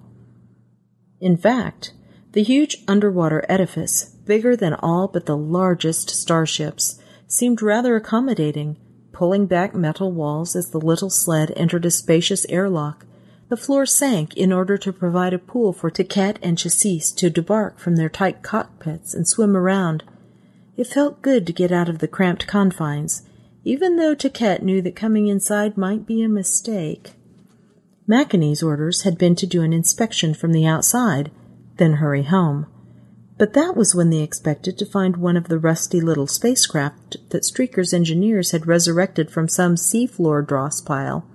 In 1.20 1.36
fact, 1.36 1.92
the 2.32 2.44
huge 2.44 2.78
underwater 2.88 3.46
edifice, 3.50 4.06
bigger 4.06 4.56
than 4.56 4.76
all 4.76 5.10
but 5.10 5.26
the 5.26 5.38
largest 5.38 6.10
starships, 6.10 7.02
seemed 7.28 7.62
rather 7.62 7.98
accommodating 7.98 8.78
Pulling 9.14 9.46
back 9.46 9.76
metal 9.76 10.12
walls 10.12 10.56
as 10.56 10.72
the 10.72 10.80
little 10.80 11.12
sled 11.12 11.54
entered 11.56 11.86
a 11.86 11.92
spacious 11.92 12.46
airlock, 12.50 13.06
the 13.48 13.56
floor 13.56 13.86
sank 13.86 14.36
in 14.36 14.52
order 14.52 14.76
to 14.76 14.92
provide 14.92 15.34
a 15.34 15.40
pool 15.40 15.72
for 15.72 15.92
Tkett 15.92 16.38
and 16.42 16.58
Chassis 16.58 17.00
to 17.18 17.30
debark 17.30 17.78
from 17.78 17.96
their 17.96 18.10
tight 18.10 18.42
cockpits 18.42 19.14
and 19.14 19.28
swim 19.28 19.56
around. 19.56 20.04
It 20.76 20.88
felt 20.88 21.22
good 21.22 21.46
to 21.46 21.54
get 21.54 21.72
out 21.72 21.90
of 21.90 22.00
the 22.00 22.08
cramped 22.08 22.48
confines, 22.48 23.22
even 23.64 23.98
though 23.98 24.16
Tkett 24.16 24.62
knew 24.62 24.82
that 24.82 24.96
coming 24.96 25.28
inside 25.28 25.78
might 25.78 26.06
be 26.06 26.22
a 26.24 26.30
mistake. 26.30 27.14
Makanee's 28.08 28.62
orders 28.62 29.04
had 29.04 29.18
been 29.18 29.36
to 29.36 29.48
do 29.48 29.62
an 29.62 29.74
inspection 29.74 30.34
from 30.34 30.52
the 30.52 30.66
outside, 30.66 31.32
then 31.78 31.94
hurry 31.94 32.24
home 32.24 32.68
but 33.38 33.54
that 33.54 33.76
was 33.76 33.96
when 33.96 34.10
they 34.10 34.22
expected 34.22 34.78
to 34.78 34.86
find 34.86 35.18
one 35.18 35.36
of 35.36 35.48
the 35.48 35.60
rusty 35.60 36.00
little 36.00 36.28
spacecraft 36.28 37.18
that 37.32 37.44
Streaker's 37.44 37.94
engineers 37.94 38.52
had 38.52 38.68
resurrected 38.68 39.30
from 39.32 39.48
some 39.48 39.76
seafloor 39.76 40.48
dross 40.48 40.82
pile. 40.82 41.26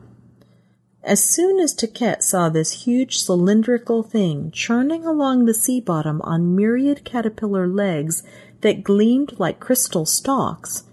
As 1.03 1.25
soon 1.25 1.59
as 1.59 1.75
Tkett 1.75 2.23
saw 2.23 2.49
this 2.49 2.85
huge 2.85 3.19
cylindrical 3.19 4.03
thing 4.03 4.51
churning 4.53 5.05
along 5.05 5.45
the 5.45 5.55
sea 5.55 5.81
bottom 5.81 6.21
on 6.23 6.55
myriad 6.55 7.05
caterpillar 7.05 7.67
legs 7.67 8.23
that 8.61 8.85
gleamed 8.85 9.39
like 9.39 9.61
crystal 9.61 10.07
stalks, 10.07 10.85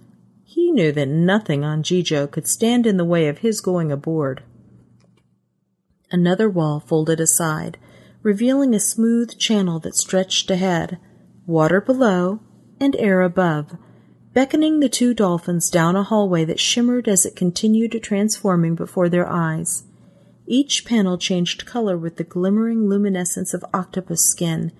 he 0.55 0.71
knew 0.71 0.89
that 0.93 1.09
nothing 1.09 1.65
on 1.65 1.83
Jijo 1.83 2.31
could 2.31 2.47
stand 2.47 2.87
in 2.87 2.95
the 2.95 3.03
way 3.03 3.27
of 3.27 3.39
his 3.39 3.59
going 3.59 3.91
aboard. 3.91 4.41
Another 6.09 6.49
wall 6.49 6.79
folded 6.79 7.19
aside, 7.19 7.77
revealing 8.23 8.73
a 8.73 8.79
smooth 8.79 9.37
channel 9.37 9.79
that 9.81 9.97
stretched 9.97 10.49
ahead, 10.49 10.97
water 11.45 11.81
below 11.81 12.39
and 12.79 12.95
air 12.95 13.21
above, 13.21 13.77
beckoning 14.31 14.79
the 14.79 14.87
two 14.87 15.13
dolphins 15.13 15.69
down 15.69 15.97
a 15.97 16.03
hallway 16.03 16.45
that 16.45 16.61
shimmered 16.61 17.09
as 17.09 17.25
it 17.25 17.35
continued 17.35 18.01
transforming 18.01 18.75
before 18.75 19.09
their 19.09 19.29
eyes. 19.29 19.83
Each 20.47 20.85
panel 20.85 21.17
changed 21.17 21.65
color 21.65 21.97
with 21.97 22.15
the 22.15 22.23
glimmering 22.23 22.87
luminescence 22.87 23.53
of 23.53 23.65
octopus 23.73 24.23
skin, 24.23 24.71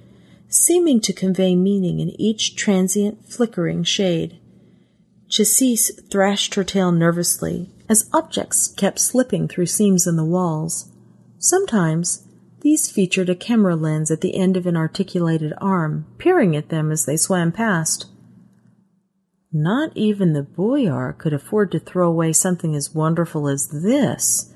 seeming 0.48 1.02
to 1.02 1.12
convey 1.12 1.54
meaning 1.54 2.00
in 2.00 2.12
each 2.12 2.56
transient, 2.56 3.28
flickering 3.28 3.84
shade. 3.84 4.40
Chassis 5.30 5.76
thrashed 6.10 6.56
her 6.56 6.64
tail 6.64 6.92
nervously 6.92 7.72
as 7.90 8.10
objects 8.14 8.68
kept 8.68 9.00
slipping 9.00 9.48
through 9.48 9.66
seams 9.66 10.08
in 10.08 10.16
the 10.16 10.26
walls. 10.26 10.92
Sometimes 11.38 12.28
these 12.62 12.90
featured 12.90 13.30
a 13.30 13.36
camera 13.36 13.76
lens 13.76 14.10
at 14.10 14.22
the 14.22 14.36
end 14.36 14.58
of 14.58 14.66
an 14.66 14.76
articulated 14.76 15.54
arm, 15.60 16.06
peering 16.18 16.56
at 16.56 16.70
them 16.70 16.92
as 16.92 17.06
they 17.06 17.18
swam 17.18 17.52
past. 17.52 18.08
Not 19.52 19.96
even 19.96 20.34
the 20.34 20.44
Buyur 20.44 21.18
could 21.18 21.34
afford 21.34 21.72
to 21.72 21.80
throw 21.80 22.10
away 22.10 22.34
something 22.34 22.76
as 22.76 22.96
wonderful 22.96 23.48
as 23.48 23.68
this, 23.70 24.52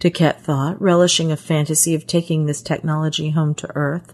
Tkett 0.00 0.40
thought, 0.40 0.82
relishing 0.82 1.30
a 1.30 1.36
fantasy 1.36 1.94
of 1.94 2.06
taking 2.06 2.46
this 2.46 2.60
technology 2.60 3.30
home 3.30 3.54
to 3.54 3.70
Earth. 3.76 4.12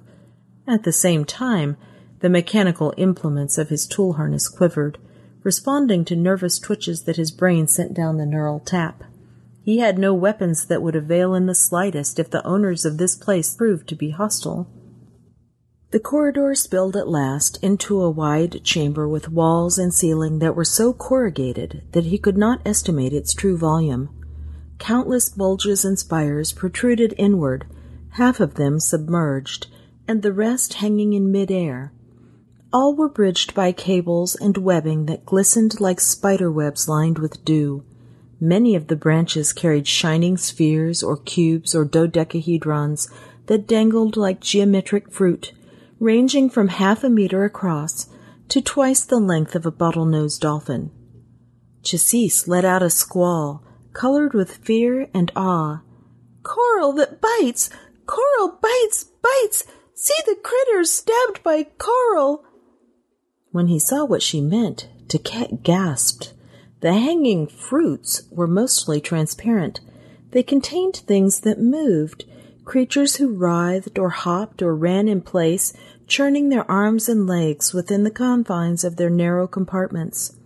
At 0.66 0.82
the 0.82 0.92
same 0.92 1.24
time, 1.24 1.78
the 2.20 2.28
mechanical 2.28 2.92
implements 2.98 3.56
of 3.56 3.70
his 3.70 3.86
tool 3.86 4.14
harness 4.14 4.48
quivered, 4.48 4.98
responding 5.48 6.04
to 6.04 6.14
nervous 6.14 6.58
twitches 6.58 7.04
that 7.04 7.16
his 7.16 7.30
brain 7.30 7.66
sent 7.66 7.94
down 7.94 8.18
the 8.18 8.26
neural 8.26 8.60
tap. 8.60 9.02
He 9.62 9.78
had 9.78 9.96
no 9.98 10.12
weapons 10.12 10.66
that 10.66 10.82
would 10.82 10.94
avail 10.94 11.32
in 11.34 11.46
the 11.46 11.54
slightest 11.54 12.18
if 12.18 12.28
the 12.28 12.46
owners 12.46 12.84
of 12.84 12.98
this 12.98 13.16
place 13.16 13.54
proved 13.54 13.88
to 13.88 13.94
be 13.94 14.10
hostile. 14.10 14.68
The 15.90 16.00
corridor 16.00 16.54
spilled 16.54 16.96
at 16.96 17.08
last 17.08 17.58
into 17.62 18.02
a 18.02 18.10
wide 18.10 18.62
chamber 18.62 19.08
with 19.08 19.30
walls 19.30 19.78
and 19.78 19.94
ceiling 19.94 20.38
that 20.40 20.54
were 20.54 20.66
so 20.66 20.92
corrugated 20.92 21.82
that 21.92 22.04
he 22.04 22.18
could 22.18 22.36
not 22.36 22.60
estimate 22.66 23.14
its 23.14 23.32
true 23.32 23.56
volume. 23.56 24.10
Countless 24.78 25.30
bulges 25.30 25.82
and 25.82 25.98
spires 25.98 26.52
protruded 26.52 27.14
inward, 27.16 27.64
half 28.10 28.38
of 28.38 28.56
them 28.56 28.78
submerged, 28.80 29.68
and 30.06 30.20
the 30.20 30.34
rest 30.34 30.74
hanging 30.74 31.14
in 31.14 31.32
mid-air. 31.32 31.94
All 32.70 32.94
were 32.94 33.08
bridged 33.08 33.54
by 33.54 33.72
cables 33.72 34.34
and 34.34 34.58
webbing 34.58 35.06
that 35.06 35.24
glistened 35.24 35.80
like 35.80 36.00
spider 36.00 36.52
webs 36.52 36.86
lined 36.86 37.18
with 37.18 37.44
dew. 37.44 37.82
Many 38.40 38.74
of 38.74 38.88
the 38.88 38.96
branches 38.96 39.54
carried 39.54 39.88
shining 39.88 40.36
spheres 40.36 41.02
or 41.02 41.16
cubes 41.16 41.74
or 41.74 41.86
dodecahedrons 41.86 43.08
that 43.46 43.66
dangled 43.66 44.18
like 44.18 44.40
geometric 44.40 45.10
fruit, 45.10 45.52
ranging 45.98 46.50
from 46.50 46.68
half 46.68 47.02
a 47.02 47.08
meter 47.08 47.44
across 47.44 48.08
to 48.48 48.60
twice 48.60 49.02
the 49.02 49.18
length 49.18 49.54
of 49.54 49.64
a 49.64 49.72
bottlenose 49.72 50.38
dolphin. 50.38 50.90
Chassis 51.82 52.30
let 52.46 52.66
out 52.66 52.82
a 52.82 52.90
squall, 52.90 53.62
colored 53.94 54.34
with 54.34 54.58
fear 54.58 55.08
and 55.14 55.32
awe. 55.34 55.80
Coral 56.42 56.92
that 56.92 57.20
bites! 57.20 57.70
Coral 58.06 58.58
bites! 58.60 59.04
Bites! 59.22 59.64
See 59.94 60.14
the 60.26 60.36
critters 60.42 60.92
stabbed 60.92 61.42
by 61.42 61.64
coral! 61.78 62.44
When 63.50 63.68
he 63.68 63.78
saw 63.78 64.04
what 64.04 64.22
she 64.22 64.40
meant, 64.40 64.88
Tkett 65.08 65.62
gasped. 65.62 66.34
The 66.80 66.92
hanging 66.92 67.46
fruits 67.46 68.22
were 68.30 68.46
mostly 68.46 69.00
transparent. 69.00 69.80
They 70.30 70.42
contained 70.42 70.96
things 70.96 71.40
that 71.40 71.60
moved, 71.60 72.24
creatures 72.64 73.16
who 73.16 73.34
writhed 73.34 73.98
or 73.98 74.10
hopped 74.10 74.60
or 74.60 74.74
ran 74.76 75.08
in 75.08 75.22
place, 75.22 75.72
churning 76.06 76.50
their 76.50 76.70
arms 76.70 77.08
and 77.08 77.26
legs 77.26 77.72
within 77.72 78.04
the 78.04 78.10
confines 78.10 78.84
of 78.84 78.96
their 78.96 79.10
narrow 79.10 79.46
compartments. 79.46 80.36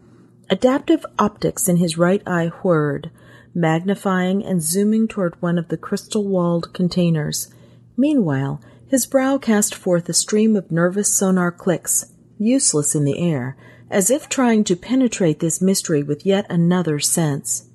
Adaptive 0.48 1.04
optics 1.18 1.68
in 1.68 1.78
his 1.78 1.98
right 1.98 2.22
eye 2.26 2.48
whirred, 2.62 3.10
magnifying 3.54 4.44
and 4.44 4.62
zooming 4.62 5.08
toward 5.08 5.40
one 5.42 5.58
of 5.58 5.68
the 5.68 5.76
crystal 5.76 6.26
walled 6.26 6.72
containers. 6.72 7.52
Meanwhile, 7.96 8.60
his 8.86 9.06
brow 9.06 9.38
cast 9.38 9.74
forth 9.74 10.08
a 10.08 10.12
stream 10.12 10.54
of 10.54 10.70
nervous 10.70 11.12
sonar 11.12 11.50
clicks, 11.50 12.11
useless 12.42 12.94
in 12.94 13.04
the 13.04 13.18
air, 13.18 13.56
as 13.90 14.10
if 14.10 14.28
trying 14.28 14.64
to 14.64 14.76
penetrate 14.76 15.40
this 15.40 15.60
mystery 15.60 16.02
with 16.02 16.26
yet 16.26 16.46
another 16.50 16.98
sense. 16.98 17.68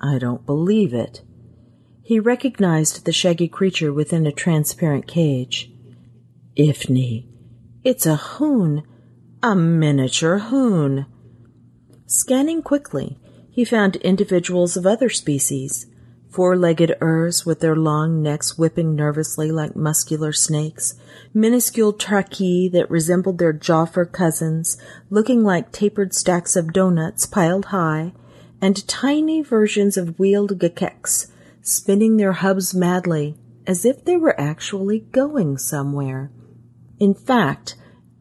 I 0.00 0.18
don't 0.18 0.44
believe 0.44 0.92
it. 0.92 1.22
He 2.02 2.20
recognized 2.20 3.04
the 3.04 3.12
shaggy 3.12 3.48
creature 3.48 3.92
within 3.92 4.26
a 4.26 4.32
transparent 4.32 5.06
cage. 5.06 5.70
Ifni. 6.56 7.26
It's 7.82 8.04
a 8.04 8.16
hoon. 8.16 8.82
A 9.42 9.56
miniature 9.56 10.38
hoon. 10.38 11.06
Scanning 12.06 12.62
quickly, 12.62 13.18
he 13.50 13.64
found 13.64 13.96
individuals 13.96 14.76
of 14.76 14.86
other 14.86 15.08
species. 15.08 15.86
Four-legged 16.34 16.96
urs 17.00 17.46
with 17.46 17.60
their 17.60 17.76
long 17.76 18.20
necks 18.20 18.58
whipping 18.58 18.96
nervously 18.96 19.52
like 19.52 19.76
muscular 19.76 20.32
snakes, 20.32 20.96
minuscule 21.32 21.92
traeki 21.92 22.72
that 22.72 22.90
resembled 22.90 23.38
their 23.38 23.52
Jophur 23.52 24.04
cousins, 24.04 24.76
looking 25.10 25.44
like 25.44 25.70
tapered 25.70 26.12
stacks 26.12 26.56
of 26.56 26.72
doughnuts 26.72 27.24
piled 27.24 27.66
high, 27.66 28.14
and 28.60 28.88
tiny 28.88 29.42
versions 29.42 29.96
of 29.96 30.18
wheeled 30.18 30.58
g'Keks, 30.58 31.30
spinning 31.62 32.16
their 32.16 32.32
hubs 32.32 32.74
madly, 32.74 33.36
as 33.64 33.84
if 33.84 34.04
they 34.04 34.16
were 34.16 34.34
actually 34.40 35.06
going 35.12 35.56
somewhere. 35.56 36.32
In 36.98 37.14
fact, 37.14 37.76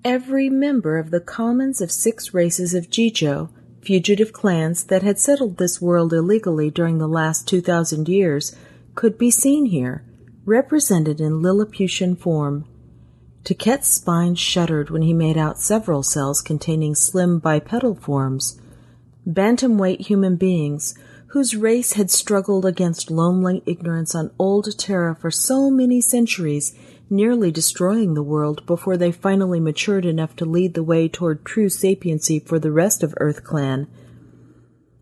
every 0.06 0.52
member 0.52 0.99
of 0.99 1.10
the 1.10 1.19
commons 1.19 1.81
of 1.81 1.91
six 1.91 2.31
races 2.31 2.76
of 2.76 2.91
Jijo, 2.91 3.49
fugitive 3.84 4.34
clans 4.34 4.85
that 4.85 5.03
had 5.03 5.19
settled 5.19 5.57
this 5.57 5.81
world 5.81 6.14
illegally 6.14 6.69
during 6.69 6.97
the 6.97 7.07
last 7.07 7.47
two 7.47 7.61
thousand 7.61 8.07
years, 8.07 8.55
could 8.95 9.18
be 9.18 9.30
seen 9.30 9.65
here, 9.65 10.03
represented 10.45 11.19
in 11.19 11.41
Lilliputian 11.41 12.15
form. 12.15 12.65
Tkett's 13.43 13.88
spine 13.88 14.35
shuddered 14.35 14.89
when 14.89 15.01
he 15.01 15.14
made 15.14 15.38
out 15.38 15.60
several 15.60 16.01
cells 16.03 16.41
containing 16.41 16.95
slim 16.95 17.39
bipedal 17.39 17.95
forms, 17.95 18.60
bantam-weight 19.26 20.01
human 20.01 20.38
beings 20.38 20.97
whose 21.27 21.55
race 21.55 21.93
had 21.93 22.11
struggled 22.11 22.65
against 22.65 23.10
lonely 23.10 23.64
ignorance 23.65 24.14
on 24.14 24.30
old 24.38 24.77
Terra 24.77 25.15
for 25.15 25.31
so 25.31 25.72
many 25.72 25.99
centuries, 25.99 26.77
nearly 27.14 27.52
destroying 27.52 28.14
the 28.14 28.23
world 28.23 28.65
before 28.65 28.98
they 28.98 29.11
finally 29.11 29.60
matured 29.60 30.06
enough 30.06 30.35
to 30.35 30.44
lead 30.44 30.73
the 30.73 30.84
way 30.84 31.07
toward 31.07 31.45
true 31.45 31.69
sapiency 31.69 32.40
for 32.40 32.60
the 32.60 32.72
rest 32.72 33.03
of 33.03 33.14
Earth 33.18 33.44
Clan. 33.44 33.88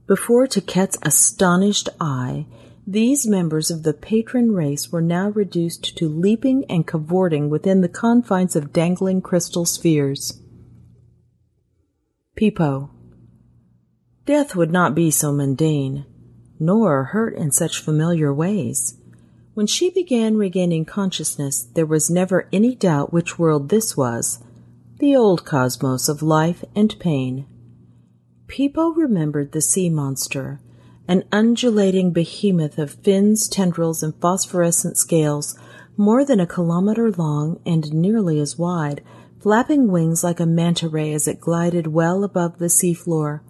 Before 0.06 0.46
Tkett's 0.46 0.98
astonished 1.02 1.90
eye, 2.00 2.46
these 2.86 3.26
members 3.26 3.72
of 3.72 3.84
the 3.84 3.94
patron 3.94 4.52
race 4.52 4.92
were 4.92 5.02
now 5.02 5.30
reduced 5.30 5.98
to 5.98 6.10
leaping 6.10 6.66
and 6.70 6.86
cavorting 6.86 7.50
within 7.50 7.82
the 7.82 7.90
confines 7.90 8.56
of 8.56 8.74
dangling 8.74 9.22
crystal 9.22 9.66
spheres. 9.66 10.42
Peepo. 12.36 12.90
Death 14.26 14.56
would 14.56 14.72
not 14.72 14.94
be 14.94 15.10
so 15.10 15.32
mundane 15.32 16.06
nor 16.62 17.06
hurt 17.06 17.36
in 17.36 17.52
such 17.52 17.80
familiar 17.80 18.32
ways. 18.32 19.01
When 19.62 19.68
she 19.68 19.92
began 19.92 20.38
regaining 20.38 20.86
consciousness, 20.86 21.68
there 21.76 21.86
was 21.86 22.10
never 22.10 22.50
any 22.52 22.74
doubt 22.74 23.14
which 23.14 23.38
world 23.38 23.70
this 23.70 23.96
was 23.96 24.40
the 24.98 25.16
old 25.16 25.46
cosmos 25.46 26.10
of 26.10 26.24
life 26.24 26.64
and 26.76 26.98
pain. 26.98 27.46
Peepo 28.48 28.90
remembered 28.98 29.52
the 29.52 29.62
sea 29.62 29.88
monster, 29.88 30.60
an 31.08 31.26
undulating 31.32 32.12
behemoth 32.12 32.80
of 32.80 32.96
fins, 33.04 33.48
tendrils, 33.48 34.02
and 34.02 34.16
phosphorescent 34.16 34.98
scales, 34.98 35.56
more 35.96 36.26
than 36.26 36.40
a 36.40 36.48
kilometer 36.48 37.12
long 37.12 37.60
and 37.64 37.94
nearly 37.94 38.40
as 38.40 38.58
wide, 38.58 39.04
flapping 39.40 39.92
wings 39.92 40.24
like 40.24 40.40
a 40.40 40.48
manta 40.48 40.90
ray 40.90 41.14
as 41.14 41.28
it 41.28 41.40
glided 41.40 41.86
well 41.86 42.24
above 42.24 42.58
the 42.58 42.66
seafloor. 42.66 43.42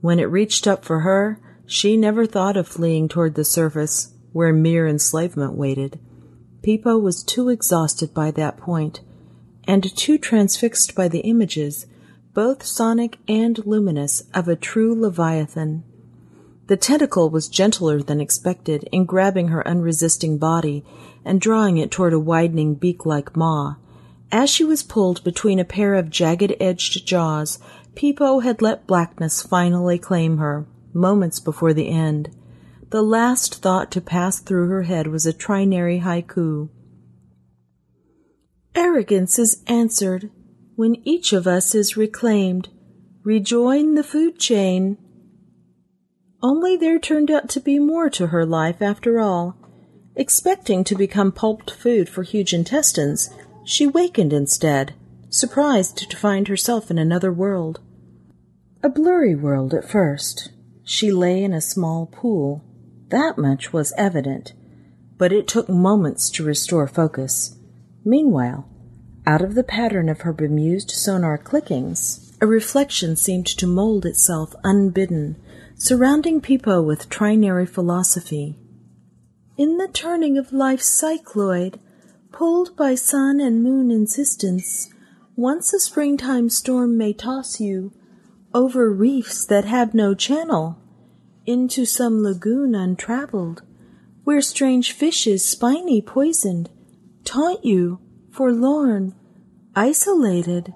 When 0.00 0.20
it 0.20 0.30
reached 0.30 0.66
up 0.66 0.86
for 0.86 1.00
her, 1.00 1.38
she 1.66 1.98
never 1.98 2.24
thought 2.24 2.56
of 2.56 2.66
fleeing 2.66 3.08
toward 3.08 3.34
the 3.34 3.44
surface, 3.44 4.14
where 4.32 4.52
mere 4.52 4.86
enslavement 4.86 5.54
waited. 5.54 5.98
Peepo 6.62 7.00
was 7.00 7.22
too 7.22 7.48
exhausted 7.48 8.12
by 8.12 8.30
that 8.30 8.56
point, 8.56 9.00
and 9.64 9.96
too 9.96 10.18
transfixed 10.18 10.94
by 10.94 11.08
the 11.08 11.20
images, 11.20 11.86
both 12.34 12.64
sonic 12.64 13.18
and 13.26 13.64
luminous, 13.66 14.22
of 14.34 14.46
a 14.48 14.56
true 14.56 14.94
Leviathan. 14.94 15.82
The 16.66 16.76
tentacle 16.76 17.30
was 17.30 17.48
gentler 17.48 18.00
than 18.00 18.20
expected 18.20 18.88
in 18.92 19.04
grabbing 19.04 19.48
her 19.48 19.66
unresisting 19.66 20.38
body 20.38 20.84
and 21.24 21.40
drawing 21.40 21.78
it 21.78 21.90
toward 21.90 22.12
a 22.12 22.20
widening 22.20 22.76
beak-like 22.76 23.36
maw. 23.36 23.76
As 24.30 24.48
she 24.48 24.62
was 24.62 24.84
pulled 24.84 25.24
between 25.24 25.58
a 25.58 25.64
pair 25.64 25.94
of 25.96 26.10
jagged-edged 26.10 27.04
jaws, 27.04 27.58
Peepo 27.96 28.42
had 28.44 28.62
let 28.62 28.86
blackness 28.86 29.42
finally 29.42 29.98
claim 29.98 30.38
her 30.38 30.66
moments 30.92 31.40
before 31.40 31.74
the 31.74 31.88
end. 31.88 32.30
The 32.90 33.02
last 33.02 33.62
thought 33.62 33.92
to 33.92 34.00
pass 34.00 34.40
through 34.40 34.68
her 34.68 34.82
head 34.82 35.06
was 35.06 35.24
a 35.24 35.32
trinary 35.32 36.02
haiku. 36.02 36.70
Arrogance 38.74 39.38
is 39.38 39.62
answered 39.68 40.28
when 40.74 40.96
each 41.06 41.32
of 41.32 41.46
us 41.46 41.72
is 41.72 41.96
reclaimed. 41.96 42.68
Rejoin 43.22 43.94
the 43.94 44.02
food 44.02 44.40
chain. 44.40 44.98
Only 46.42 46.76
there 46.76 46.98
turned 46.98 47.30
out 47.30 47.48
to 47.50 47.60
be 47.60 47.78
more 47.78 48.10
to 48.10 48.28
her 48.28 48.44
life 48.44 48.82
after 48.82 49.20
all. 49.20 49.56
Expecting 50.16 50.82
to 50.84 50.96
become 50.96 51.30
pulped 51.30 51.70
food 51.70 52.08
for 52.08 52.24
huge 52.24 52.52
intestines, 52.52 53.30
she 53.64 53.86
wakened 53.86 54.32
instead, 54.32 54.94
surprised 55.28 56.10
to 56.10 56.16
find 56.16 56.48
herself 56.48 56.90
in 56.90 56.98
another 56.98 57.32
world. 57.32 57.78
A 58.82 58.88
blurry 58.88 59.36
world 59.36 59.74
at 59.74 59.88
first, 59.88 60.50
she 60.82 61.12
lay 61.12 61.44
in 61.44 61.52
a 61.52 61.60
small 61.60 62.06
pool. 62.06 62.64
That 63.10 63.38
much 63.38 63.72
was 63.72 63.92
evident, 63.96 64.52
but 65.18 65.32
it 65.32 65.46
took 65.46 65.68
moments 65.68 66.30
to 66.30 66.44
restore 66.44 66.86
focus. 66.88 67.56
Meanwhile, 68.04 68.68
out 69.26 69.42
of 69.42 69.54
the 69.54 69.64
pattern 69.64 70.08
of 70.08 70.22
her 70.22 70.32
bemused 70.32 70.90
sonar 70.90 71.36
clickings, 71.36 72.36
a 72.40 72.46
reflection 72.46 73.16
seemed 73.16 73.46
to 73.46 73.66
mold 73.66 74.06
itself 74.06 74.54
unbidden, 74.64 75.36
surrounding 75.74 76.40
Peepo 76.40 76.82
with 76.84 77.10
trinary 77.10 77.68
philosophy. 77.68 78.58
In 79.56 79.76
the 79.76 79.88
turning 79.88 80.38
of 80.38 80.52
life's 80.52 80.88
cycloid, 80.88 81.78
pulled 82.32 82.76
by 82.76 82.94
sun 82.94 83.40
and 83.40 83.62
moon 83.62 83.90
insistence, 83.90 84.88
once 85.36 85.72
a 85.74 85.80
springtime 85.80 86.48
storm 86.48 86.96
may 86.96 87.12
toss 87.12 87.60
you 87.60 87.92
over 88.54 88.90
reefs 88.90 89.44
that 89.44 89.64
have 89.64 89.94
no 89.94 90.14
channel, 90.14 90.79
into 91.50 91.84
some 91.84 92.22
lagoon 92.22 92.74
untraveled, 92.74 93.62
where 94.22 94.40
strange 94.40 94.92
fishes, 94.92 95.44
spiny 95.44 96.00
poisoned, 96.00 96.70
taunt 97.24 97.64
you, 97.64 97.98
forlorn, 98.30 99.14
isolated. 99.74 100.72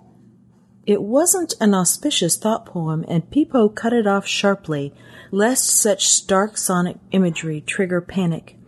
It 0.86 1.02
wasn't 1.02 1.54
an 1.60 1.74
auspicious 1.74 2.36
thought 2.36 2.66
poem, 2.66 3.04
and 3.06 3.30
Peepo 3.30 3.74
cut 3.74 3.92
it 3.92 4.06
off 4.06 4.26
sharply, 4.26 4.92
lest 5.30 5.66
such 5.66 6.08
stark 6.08 6.56
sonic 6.56 6.98
imagery 7.12 7.60
trigger 7.60 8.00
panic. 8.00 8.58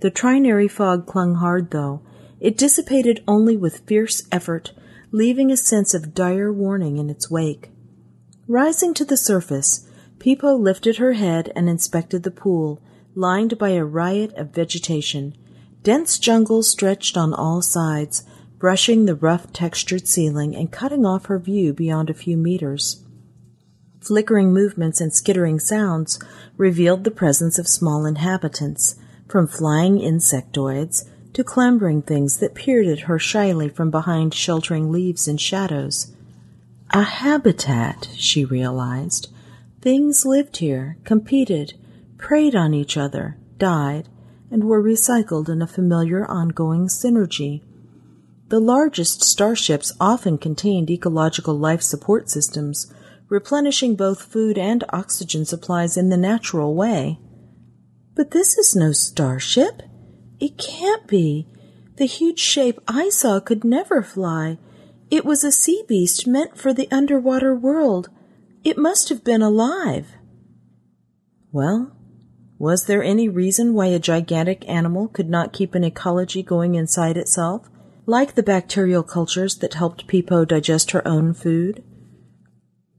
The 0.00 0.10
trinary 0.10 0.70
fog 0.70 1.06
clung 1.06 1.36
hard, 1.36 1.70
though. 1.72 2.02
It 2.38 2.56
dissipated 2.56 3.24
only 3.26 3.56
with 3.56 3.86
fierce 3.86 4.22
effort, 4.30 4.72
leaving 5.10 5.50
a 5.50 5.56
sense 5.56 5.94
of 5.94 6.14
dire 6.14 6.52
warning 6.52 6.98
in 6.98 7.10
its 7.10 7.30
wake. 7.30 7.70
Rising 8.46 8.94
to 8.94 9.04
the 9.04 9.16
surface, 9.16 9.85
Peepo 10.18 10.58
lifted 10.58 10.96
her 10.96 11.12
head 11.12 11.52
and 11.54 11.68
inspected 11.68 12.22
the 12.22 12.30
pool, 12.30 12.80
lined 13.14 13.58
by 13.58 13.70
a 13.70 13.84
riot 13.84 14.32
of 14.34 14.50
vegetation. 14.50 15.36
Dense 15.82 16.18
jungle 16.18 16.62
stretched 16.62 17.16
on 17.16 17.32
all 17.32 17.62
sides, 17.62 18.24
brushing 18.58 19.04
the 19.04 19.14
rough 19.14 19.52
textured 19.52 20.08
ceiling 20.08 20.56
and 20.56 20.72
cutting 20.72 21.04
off 21.06 21.26
her 21.26 21.38
view 21.38 21.72
beyond 21.72 22.10
a 22.10 22.14
few 22.14 22.36
meters. 22.36 23.04
Flickering 24.00 24.52
movements 24.52 25.00
and 25.00 25.12
skittering 25.12 25.58
sounds 25.58 26.18
revealed 26.56 27.04
the 27.04 27.10
presence 27.10 27.58
of 27.58 27.68
small 27.68 28.06
inhabitants, 28.06 28.96
from 29.28 29.46
flying 29.46 29.98
insectoids 29.98 31.08
to 31.32 31.44
clambering 31.44 32.02
things 32.02 32.38
that 32.38 32.54
peered 32.54 32.86
at 32.86 33.00
her 33.00 33.18
shyly 33.18 33.68
from 33.68 33.90
behind 33.90 34.32
sheltering 34.32 34.90
leaves 34.90 35.28
and 35.28 35.40
shadows. 35.40 36.14
A 36.90 37.02
habitat, 37.02 38.08
she 38.16 38.44
realized. 38.44 39.28
Things 39.86 40.26
lived 40.26 40.56
here, 40.56 40.98
competed, 41.04 41.74
preyed 42.18 42.56
on 42.56 42.74
each 42.74 42.96
other, 42.96 43.38
died, 43.56 44.08
and 44.50 44.64
were 44.64 44.82
recycled 44.82 45.48
in 45.48 45.62
a 45.62 45.66
familiar 45.68 46.28
ongoing 46.28 46.88
synergy. 46.88 47.62
The 48.48 48.58
largest 48.58 49.22
starships 49.22 49.92
often 50.00 50.38
contained 50.38 50.90
ecological 50.90 51.56
life 51.56 51.82
support 51.82 52.28
systems, 52.28 52.92
replenishing 53.28 53.94
both 53.94 54.24
food 54.24 54.58
and 54.58 54.82
oxygen 54.88 55.44
supplies 55.44 55.96
in 55.96 56.08
the 56.08 56.16
natural 56.16 56.74
way. 56.74 57.20
But 58.16 58.32
this 58.32 58.58
is 58.58 58.74
no 58.74 58.90
starship. 58.90 59.82
It 60.40 60.58
can't 60.58 61.06
be. 61.06 61.46
The 61.94 62.06
huge 62.06 62.40
shape 62.40 62.80
I 62.88 63.08
saw 63.08 63.38
could 63.38 63.62
never 63.62 64.02
fly. 64.02 64.58
It 65.12 65.24
was 65.24 65.44
a 65.44 65.52
sea 65.52 65.84
beast 65.86 66.26
meant 66.26 66.58
for 66.58 66.74
the 66.74 66.90
underwater 66.90 67.54
world. 67.54 68.08
It 68.66 68.76
must 68.76 69.10
have 69.10 69.22
been 69.22 69.42
alive. 69.42 70.16
Well, 71.52 71.96
was 72.58 72.86
there 72.86 73.00
any 73.00 73.28
reason 73.28 73.74
why 73.74 73.86
a 73.86 74.00
gigantic 74.00 74.68
animal 74.68 75.06
could 75.06 75.30
not 75.30 75.52
keep 75.52 75.76
an 75.76 75.84
ecology 75.84 76.42
going 76.42 76.74
inside 76.74 77.16
itself, 77.16 77.68
like 78.06 78.34
the 78.34 78.42
bacterial 78.42 79.04
cultures 79.04 79.54
that 79.58 79.74
helped 79.74 80.08
Peepo 80.08 80.44
digest 80.44 80.90
her 80.90 81.06
own 81.06 81.32
food? 81.32 81.84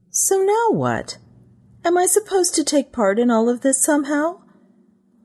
So 0.08 0.38
now 0.38 0.70
what? 0.70 1.18
Am 1.84 1.98
I 1.98 2.06
supposed 2.06 2.54
to 2.54 2.64
take 2.64 2.90
part 2.90 3.18
in 3.18 3.30
all 3.30 3.50
of 3.50 3.60
this 3.60 3.78
somehow? 3.78 4.40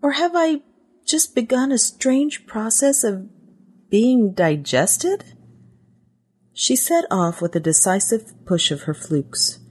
Or 0.02 0.12
have 0.12 0.34
I 0.36 0.62
just 1.06 1.36
begun 1.36 1.72
a 1.72 1.78
strange 1.78 2.46
process 2.46 3.06
of 3.06 3.30
being 3.90 4.34
digested? 4.34 5.24
She 6.52 6.76
set 6.76 7.06
off 7.10 7.42
with 7.42 7.56
a 7.56 7.62
decisive 7.62 8.34
push 8.46 8.72
of 8.72 8.82
her 8.82 8.94
flukes. 8.94 9.63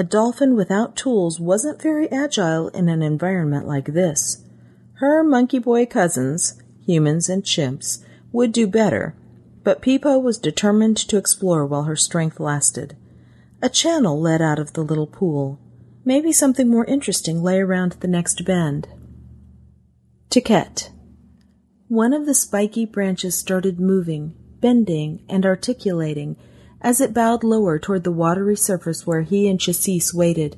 A 0.00 0.02
dolphin 0.02 0.56
without 0.56 0.96
tools 0.96 1.38
wasn't 1.38 1.82
very 1.82 2.10
agile 2.10 2.68
in 2.68 2.88
an 2.88 3.02
environment 3.02 3.68
like 3.68 3.92
this. 3.92 4.42
Her 4.94 5.22
monkey 5.22 5.58
boy 5.58 5.84
cousins, 5.84 6.54
humans 6.86 7.28
and 7.28 7.42
chimps, 7.42 8.02
would 8.32 8.50
do 8.50 8.66
better, 8.66 9.14
but 9.62 9.82
Peepo 9.82 10.18
was 10.18 10.38
determined 10.38 10.96
to 10.96 11.18
explore 11.18 11.66
while 11.66 11.82
her 11.82 11.96
strength 11.96 12.40
lasted. 12.40 12.96
A 13.60 13.68
channel 13.68 14.18
led 14.18 14.40
out 14.40 14.58
of 14.58 14.72
the 14.72 14.82
little 14.82 15.06
pool. 15.06 15.58
Maybe 16.02 16.32
something 16.32 16.70
more 16.70 16.86
interesting 16.86 17.42
lay 17.42 17.60
around 17.60 17.92
the 18.00 18.08
next 18.08 18.42
bend. 18.46 18.88
Tkett. 20.30 20.88
One 21.88 22.14
of 22.14 22.24
the 22.24 22.32
spiky 22.32 22.86
branches 22.86 23.36
started 23.36 23.78
moving, 23.78 24.34
bending, 24.62 25.26
and 25.28 25.44
articulating 25.44 26.36
as 26.80 27.00
it 27.00 27.14
bowed 27.14 27.44
lower 27.44 27.78
toward 27.78 28.04
the 28.04 28.12
watery 28.12 28.56
surface 28.56 29.06
where 29.06 29.22
he 29.22 29.48
and 29.48 29.60
Chassis 29.60 30.02
waited. 30.14 30.56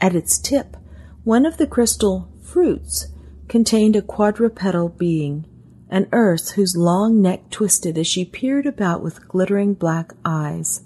At 0.00 0.14
its 0.14 0.38
tip, 0.38 0.76
one 1.22 1.46
of 1.46 1.56
the 1.56 1.66
crystal 1.66 2.28
fruits 2.42 3.08
contained 3.48 3.96
a 3.96 4.02
quadrupedal 4.02 4.90
being, 4.90 5.46
an 5.88 6.08
earth 6.12 6.52
whose 6.52 6.76
long 6.76 7.22
neck 7.22 7.50
twisted 7.50 7.96
as 7.96 8.06
she 8.06 8.24
peered 8.24 8.66
about 8.66 9.02
with 9.02 9.28
glittering 9.28 9.74
black 9.74 10.12
eyes. 10.24 10.82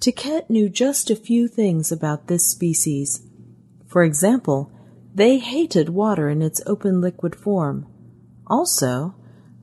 Tkett 0.00 0.50
knew 0.50 0.68
just 0.68 1.10
a 1.10 1.16
few 1.16 1.48
things 1.48 1.90
about 1.90 2.26
this 2.26 2.46
species. 2.46 3.22
For 3.86 4.04
example, 4.04 4.70
they 5.14 5.38
hated 5.38 5.88
water 5.88 6.28
in 6.28 6.42
its 6.42 6.60
open 6.66 7.00
liquid 7.00 7.34
form. 7.34 7.86
Also, 8.46 9.14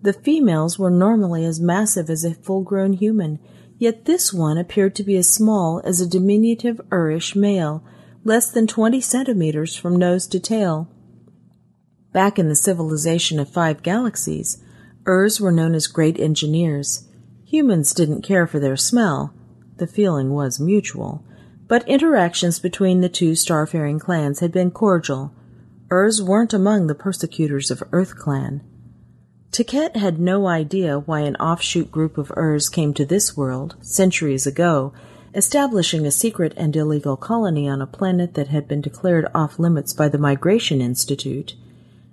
the 0.02 0.14
females 0.14 0.80
were 0.80 0.90
normally 0.90 1.46
as 1.46 1.60
massive 1.60 2.10
as 2.10 2.24
a 2.24 2.34
full 2.34 2.64
grown 2.64 2.94
human, 2.94 3.40
yet 3.82 4.06
this 4.06 4.32
one 4.32 4.60
appeared 4.60 4.94
to 4.94 5.04
be 5.04 5.18
as 5.18 5.28
small 5.28 5.82
as 5.84 6.00
a 6.00 6.08
diminutive 6.08 6.80
Urish 6.92 7.36
male, 7.36 7.84
less 8.24 8.52
than 8.52 8.68
twenty 8.68 9.02
centimeters 9.02 9.76
from 9.76 9.96
nose 9.96 10.28
to 10.28 10.40
tail. 10.40 10.88
Back 12.14 12.38
in 12.38 12.48
the 12.48 12.54
civilization 12.54 13.40
of 13.40 13.50
five 13.50 13.82
galaxies, 13.82 14.64
Urs 15.06 15.42
were 15.42 15.52
known 15.52 15.74
as 15.74 15.88
great 15.88 16.20
engineers. 16.20 17.08
Humans 17.46 17.96
didn't 17.96 18.22
care 18.22 18.46
for 18.46 18.60
their 18.60 18.78
smell. 18.78 19.34
The 19.78 19.88
feeling 19.88 20.30
was 20.32 20.60
mutual. 20.60 21.26
But 21.68 21.88
interactions 21.88 22.60
between 22.60 23.02
the 23.02 23.10
two 23.10 23.32
starfaring 23.32 24.00
clans 24.00 24.42
had 24.42 24.52
been 24.52 24.70
cordial. 24.70 25.34
Urs 25.88 26.22
weren't 26.22 26.54
among 26.54 26.86
the 26.86 26.94
persecutors 26.94 27.72
of 27.72 27.82
Earth 27.92 28.16
Clan. 28.16 28.62
Tkett 29.52 29.98
had 29.98 30.18
no 30.18 30.48
idea 30.48 31.00
why 31.00 31.22
an 31.22 31.36
offshoot 31.36 31.92
group 31.92 32.18
of 32.18 32.30
Urs 32.38 32.72
came 32.72 32.94
to 32.94 33.06
this 33.06 33.36
world, 33.36 33.76
centuries 33.82 34.48
ago, 34.48 34.94
establishing 35.36 36.06
a 36.06 36.12
secret 36.12 36.54
and 36.56 36.74
illegal 36.74 37.18
colony 37.18 37.68
on 37.68 37.82
a 37.82 37.88
planet 37.88 38.34
that 38.36 38.48
had 38.48 38.66
been 38.66 38.80
declared 38.80 39.28
off 39.36 39.60
limits 39.60 39.92
by 39.92 40.08
the 40.08 40.18
Migration 40.18 40.80
Institute. 40.80 41.56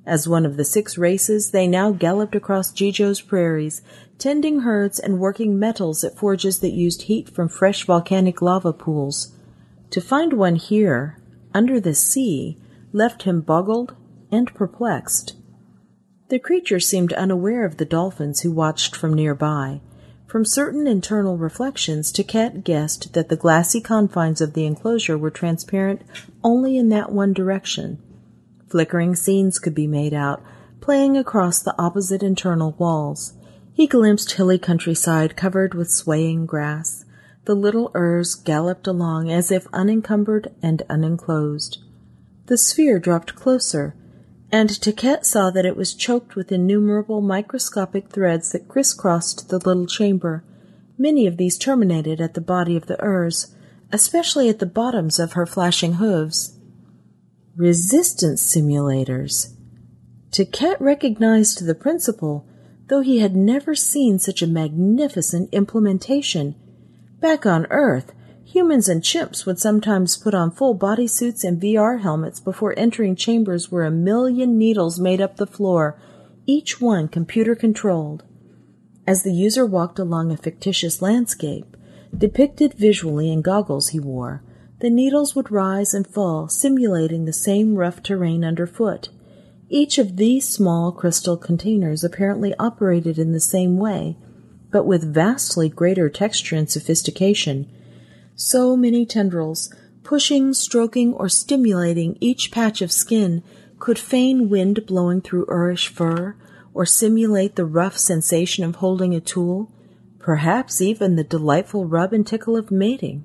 As 0.05 0.27
one 0.27 0.45
of 0.45 0.57
the 0.57 0.65
six 0.65 0.99
races, 0.99 1.53
they 1.53 1.69
now 1.69 1.93
galloped 1.93 2.35
across 2.35 2.73
Jijo's 2.73 3.21
prairies, 3.21 3.83
tending 4.19 4.61
herds 4.61 4.99
and 4.99 5.21
working 5.21 5.61
metals 5.61 6.03
at 6.03 6.19
forges 6.19 6.59
that 6.59 6.73
used 6.73 7.03
heat 7.03 7.29
from 7.29 7.49
fresh 7.49 7.85
volcanic 7.85 8.43
lava 8.43 8.73
pools. 8.73 9.33
To 9.91 10.01
find 10.01 10.33
one 10.33 10.57
here, 10.57 11.19
under 11.55 11.79
the 11.79 11.95
sea, 11.95 12.59
left 12.93 13.23
him 13.23 13.43
boggled 13.43 13.95
and 14.33 14.53
perplexed. 14.55 15.35
The 16.29 16.39
creature 16.39 16.79
seemed 16.81 17.15
unaware 17.15 17.65
of 17.65 17.79
the 17.79 17.87
dolphins 17.87 18.41
who 18.41 18.53
watched 18.53 18.95
from 18.95 19.15
nearby. 19.15 19.81
From 20.27 20.45
certain 20.45 20.87
internal 20.87 21.39
reflections, 21.39 22.13
Tkett 22.13 22.65
guessed 22.65 23.15
that 23.15 23.31
the 23.31 23.37
glassy 23.37 23.81
confines 23.81 24.43
of 24.43 24.53
the 24.53 24.67
enclosure 24.67 25.17
were 25.17 25.31
transparent 25.31 26.03
only 26.45 26.77
in 26.77 26.91
that 26.91 27.11
one 27.11 27.33
direction. 27.33 27.99
Flickering 28.69 29.15
scenes 29.17 29.59
could 29.59 29.75
be 29.75 29.87
made 29.87 30.13
out, 30.13 30.43
playing 30.83 31.17
across 31.17 31.63
the 31.63 31.75
opposite 31.81 32.23
internal 32.23 32.73
walls. 32.73 33.33
He 33.73 33.87
glimpsed 33.87 34.33
hilly 34.33 34.59
countryside 34.59 35.35
covered 35.35 35.73
with 35.73 35.91
swaying 35.91 36.45
grass. 36.45 37.07
The 37.47 37.55
little 37.55 37.91
Urs 37.95 38.45
galloped 38.45 38.87
along 38.87 39.31
as 39.31 39.51
if 39.51 39.67
unencumbered 39.73 40.55
and 40.63 40.83
unenclosed. 40.91 41.79
The 42.47 42.59
sphere 42.59 42.99
dropped 42.99 43.35
closer, 43.35 43.95
and 44.51 44.71
Tkett 44.71 45.25
saw 45.25 45.51
that 45.51 45.67
it 45.67 45.77
was 45.77 45.95
choked 45.95 46.35
with 46.35 46.51
innumerable 46.51 47.21
microscopic 47.21 48.09
threads 48.09 48.53
that 48.53 48.69
crisscrossed 48.69 49.49
the 49.49 49.59
little 49.59 49.87
chamber. 49.87 50.43
Many 50.97 51.27
of 51.27 51.37
these 51.37 51.59
terminated 51.59 52.21
at 52.21 52.35
the 52.35 52.41
body 52.41 52.77
of 52.77 52.87
the 52.87 52.97
Urs, 52.97 53.55
especially 53.93 54.49
at 54.49 54.59
the 54.59 54.67
bottoms 54.67 55.19
of 55.19 55.33
her 55.33 55.47
flashing 55.47 55.95
hooves. 55.95 56.59
Resistance 57.57 58.43
simulators. 58.43 59.55
Tkett 60.31 60.77
recognized 60.81 61.65
the 61.65 61.75
principle, 61.75 62.47
though 62.89 63.01
he 63.01 63.19
had 63.19 63.37
never 63.37 63.75
seen 63.75 64.19
such 64.19 64.43
a 64.43 64.47
magnificent 64.47 65.53
implementation. 65.53 66.55
Back 67.21 67.45
on 67.45 67.67
Earth, 67.71 68.13
Humans 68.53 68.89
and 68.89 69.03
chimps 69.03 69.45
would 69.45 69.59
sometimes 69.59 70.17
put 70.17 70.33
on 70.33 70.51
full 70.51 70.73
body 70.73 71.07
suits 71.07 71.45
and 71.45 71.61
VR 71.61 72.01
helmets 72.01 72.41
before 72.41 72.73
entering 72.79 73.15
chambers 73.15 73.71
where 73.71 73.85
a 73.85 73.91
million 73.91 74.57
needles 74.57 74.99
made 74.99 75.21
up 75.21 75.37
the 75.37 75.47
floor, 75.47 76.01
each 76.47 76.81
one 76.81 77.09
computer 77.09 77.55
controlled. 77.55 78.25
As 79.07 79.23
the 79.23 79.35
user 79.35 79.67
walked 79.67 79.99
along 79.99 80.33
a 80.33 80.37
fictitious 80.39 81.03
landscape, 81.03 81.77
depicted 82.17 82.73
visually 82.73 83.31
in 83.31 83.43
goggles 83.43 83.91
he 83.91 84.01
wore, 84.01 84.43
the 84.81 84.89
needles 84.89 85.37
would 85.37 85.51
rise 85.51 85.93
and 85.93 86.07
fall, 86.07 86.49
simulating 86.49 87.27
the 87.27 87.35
same 87.35 87.75
rough 87.75 88.03
terrain 88.03 88.47
underfoot. 88.47 89.11
Each 89.69 89.99
of 89.99 90.17
these 90.17 90.49
small 90.49 90.91
crystal 90.91 91.37
containers 91.37 92.03
apparently 92.03 92.55
operated 92.59 93.19
in 93.19 93.33
the 93.33 93.41
same 93.41 93.77
way, 93.77 94.17
but 94.71 94.87
with 94.87 95.13
vastly 95.13 95.69
greater 95.69 96.09
texture 96.09 96.57
and 96.57 96.71
sophistication 96.71 97.71
so 98.39 98.77
many 98.77 99.05
tendrils, 99.05 99.75
pushing, 100.05 100.55
stroking, 100.55 101.13
or 101.13 101.29
stimulating 101.29 102.17
each 102.21 102.53
patch 102.53 102.81
of 102.81 102.93
skin, 102.93 103.43
could 103.81 103.99
feign 103.99 104.49
wind 104.49 104.87
blowing 104.87 105.21
through 105.21 105.45
Urish 105.47 105.89
fur, 105.89 106.37
or 106.73 106.87
simulate 106.87 107.57
the 107.57 107.65
rough 107.65 107.99
sensation 107.99 108.63
of 108.63 108.77
holding 108.77 109.13
a 109.13 109.21
tool, 109.21 109.73
perhaps 110.21 110.81
even 110.81 111.17
the 111.17 111.25
delightful 111.25 111.85
rub 111.85 112.13
and 112.13 112.25
tickle 112.25 112.57
of 112.57 112.71
mating. 112.71 113.25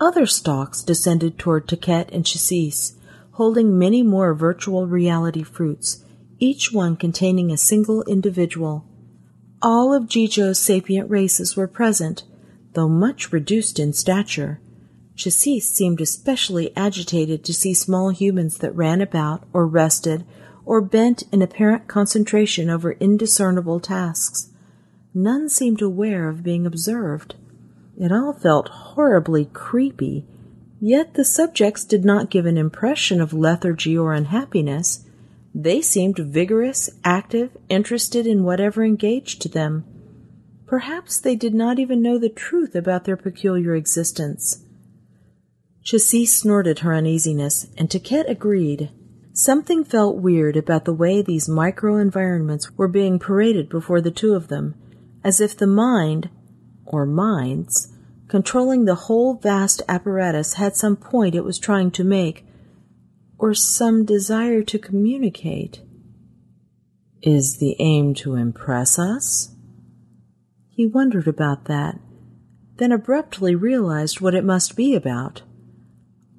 Other 0.00 0.24
stalks 0.24 0.82
descended 0.82 1.38
toward 1.38 1.68
Tkett 1.68 2.08
and 2.10 2.24
Chassis, 2.24 2.94
holding 3.32 3.78
many 3.78 4.02
more 4.02 4.34
virtual 4.34 4.86
reality 4.86 5.42
fruits, 5.42 6.02
each 6.38 6.72
one 6.72 6.96
containing 6.96 7.50
a 7.50 7.58
single 7.58 8.02
individual. 8.04 8.86
All 9.60 9.92
of 9.92 10.04
Jijo's 10.04 10.58
sapient 10.58 11.10
races 11.10 11.54
were 11.54 11.68
present, 11.68 12.24
though 12.76 12.88
much 12.88 13.32
reduced 13.32 13.78
in 13.78 13.90
stature. 13.94 14.60
Chassis 15.16 15.60
seemed 15.60 15.98
especially 15.98 16.76
agitated 16.76 17.42
to 17.42 17.54
see 17.54 17.72
small 17.72 18.10
humans 18.10 18.58
that 18.58 18.76
ran 18.76 19.00
about 19.00 19.44
or 19.54 19.66
rested 19.66 20.26
or 20.66 20.82
bent 20.82 21.22
in 21.32 21.40
apparent 21.40 21.88
concentration 21.88 22.68
over 22.68 22.92
indiscernible 22.92 23.80
tasks. 23.80 24.50
None 25.14 25.48
seemed 25.48 25.80
aware 25.80 26.28
of 26.28 26.42
being 26.42 26.66
observed. 26.66 27.34
It 27.98 28.12
all 28.12 28.34
felt 28.34 28.68
horribly 28.68 29.46
creepy, 29.46 30.26
yet 30.78 31.14
the 31.14 31.24
subjects 31.24 31.82
did 31.82 32.04
not 32.04 32.28
give 32.28 32.44
an 32.44 32.58
impression 32.58 33.22
of 33.22 33.32
lethargy 33.32 33.96
or 33.96 34.12
unhappiness. 34.12 35.02
They 35.54 35.80
seemed 35.80 36.18
vigorous, 36.18 36.90
active, 37.02 37.56
interested 37.70 38.26
in 38.26 38.44
whatever 38.44 38.84
engaged 38.84 39.54
them. 39.54 39.86
Perhaps 40.66 41.20
they 41.20 41.36
did 41.36 41.54
not 41.54 41.78
even 41.78 42.02
know 42.02 42.18
the 42.18 42.28
truth 42.28 42.74
about 42.74 43.04
their 43.04 43.16
peculiar 43.16 43.74
existence. 43.74 44.64
Chassis 45.84 46.26
snorted 46.26 46.80
her 46.80 46.92
uneasiness, 46.92 47.68
and 47.78 47.88
Tkett 47.88 48.28
agreed. 48.28 48.90
Something 49.32 49.84
felt 49.84 50.16
weird 50.16 50.56
about 50.56 50.84
the 50.84 50.92
way 50.92 51.22
these 51.22 51.48
micro-environments 51.48 52.72
were 52.76 52.88
being 52.88 53.20
paraded 53.20 53.68
before 53.68 54.00
the 54.00 54.10
two 54.10 54.34
of 54.34 54.48
them, 54.48 54.74
as 55.22 55.40
if 55.40 55.56
the 55.56 55.66
mind, 55.66 56.30
or 56.84 57.06
minds, 57.06 57.92
controlling 58.26 58.84
the 58.84 58.94
whole 58.94 59.34
vast 59.34 59.82
apparatus 59.88 60.54
had 60.54 60.74
some 60.74 60.96
point 60.96 61.36
it 61.36 61.44
was 61.44 61.60
trying 61.60 61.92
to 61.92 62.02
make, 62.02 62.44
or 63.38 63.54
some 63.54 64.04
desire 64.04 64.62
to 64.62 64.78
communicate. 64.78 65.82
Is 67.22 67.58
the 67.58 67.76
aim 67.78 68.14
to 68.14 68.34
impress 68.34 68.98
us? 68.98 69.55
He 70.76 70.86
wondered 70.86 71.26
about 71.26 71.64
that, 71.64 71.98
then 72.76 72.92
abruptly 72.92 73.56
realized 73.56 74.20
what 74.20 74.34
it 74.34 74.44
must 74.44 74.76
be 74.76 74.94
about 74.94 75.42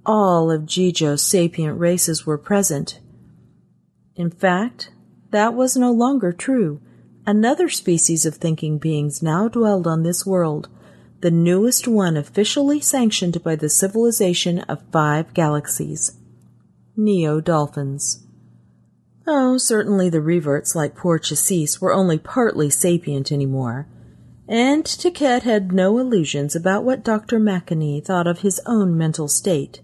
all 0.08 0.50
of 0.50 0.62
Jijo's 0.62 1.22
sapient 1.22 1.78
races 1.78 2.26
were 2.26 2.38
present. 2.38 3.02
In 4.16 4.32
fact, 4.32 4.90
that 5.32 5.54
was 5.54 5.76
no 5.76 5.92
longer 5.92 6.32
true. 6.32 6.82
Another 7.26 7.68
species 7.68 8.26
of 8.26 8.36
thinking 8.36 8.78
beings 8.78 9.22
now 9.22 9.50
dwelled 9.50 9.86
on 9.86 10.04
this 10.04 10.26
world, 10.26 10.70
the 11.20 11.30
newest 11.30 11.88
one 11.90 12.16
officially 12.16 12.80
sanctioned 12.80 13.44
by 13.44 13.58
the 13.58 13.70
civilization 13.70 14.60
of 14.62 14.82
five 14.94 15.34
galaxies. 15.34 16.18
Neo 16.96 17.42
Dolphins. 17.42 18.26
Oh, 19.28 19.58
certainly 19.58 20.10
the 20.10 20.22
reverts 20.22 20.74
like 20.74 20.96
poor 20.96 21.20
Chassis 21.20 21.68
were 21.82 21.94
only 21.94 22.18
partly 22.18 22.70
sapient 22.70 23.30
anymore. 23.30 23.90
And 24.48 24.86
Tkett 24.86 25.42
had 25.42 25.74
no 25.74 25.98
illusions 25.98 26.56
about 26.56 26.86
what 26.86 27.04
Dr. 27.04 27.38
Makanee 27.38 28.04
thought 28.04 28.28
of 28.28 28.40
his 28.40 28.62
own 28.66 28.98
mental 28.98 29.28
state. 29.28 29.82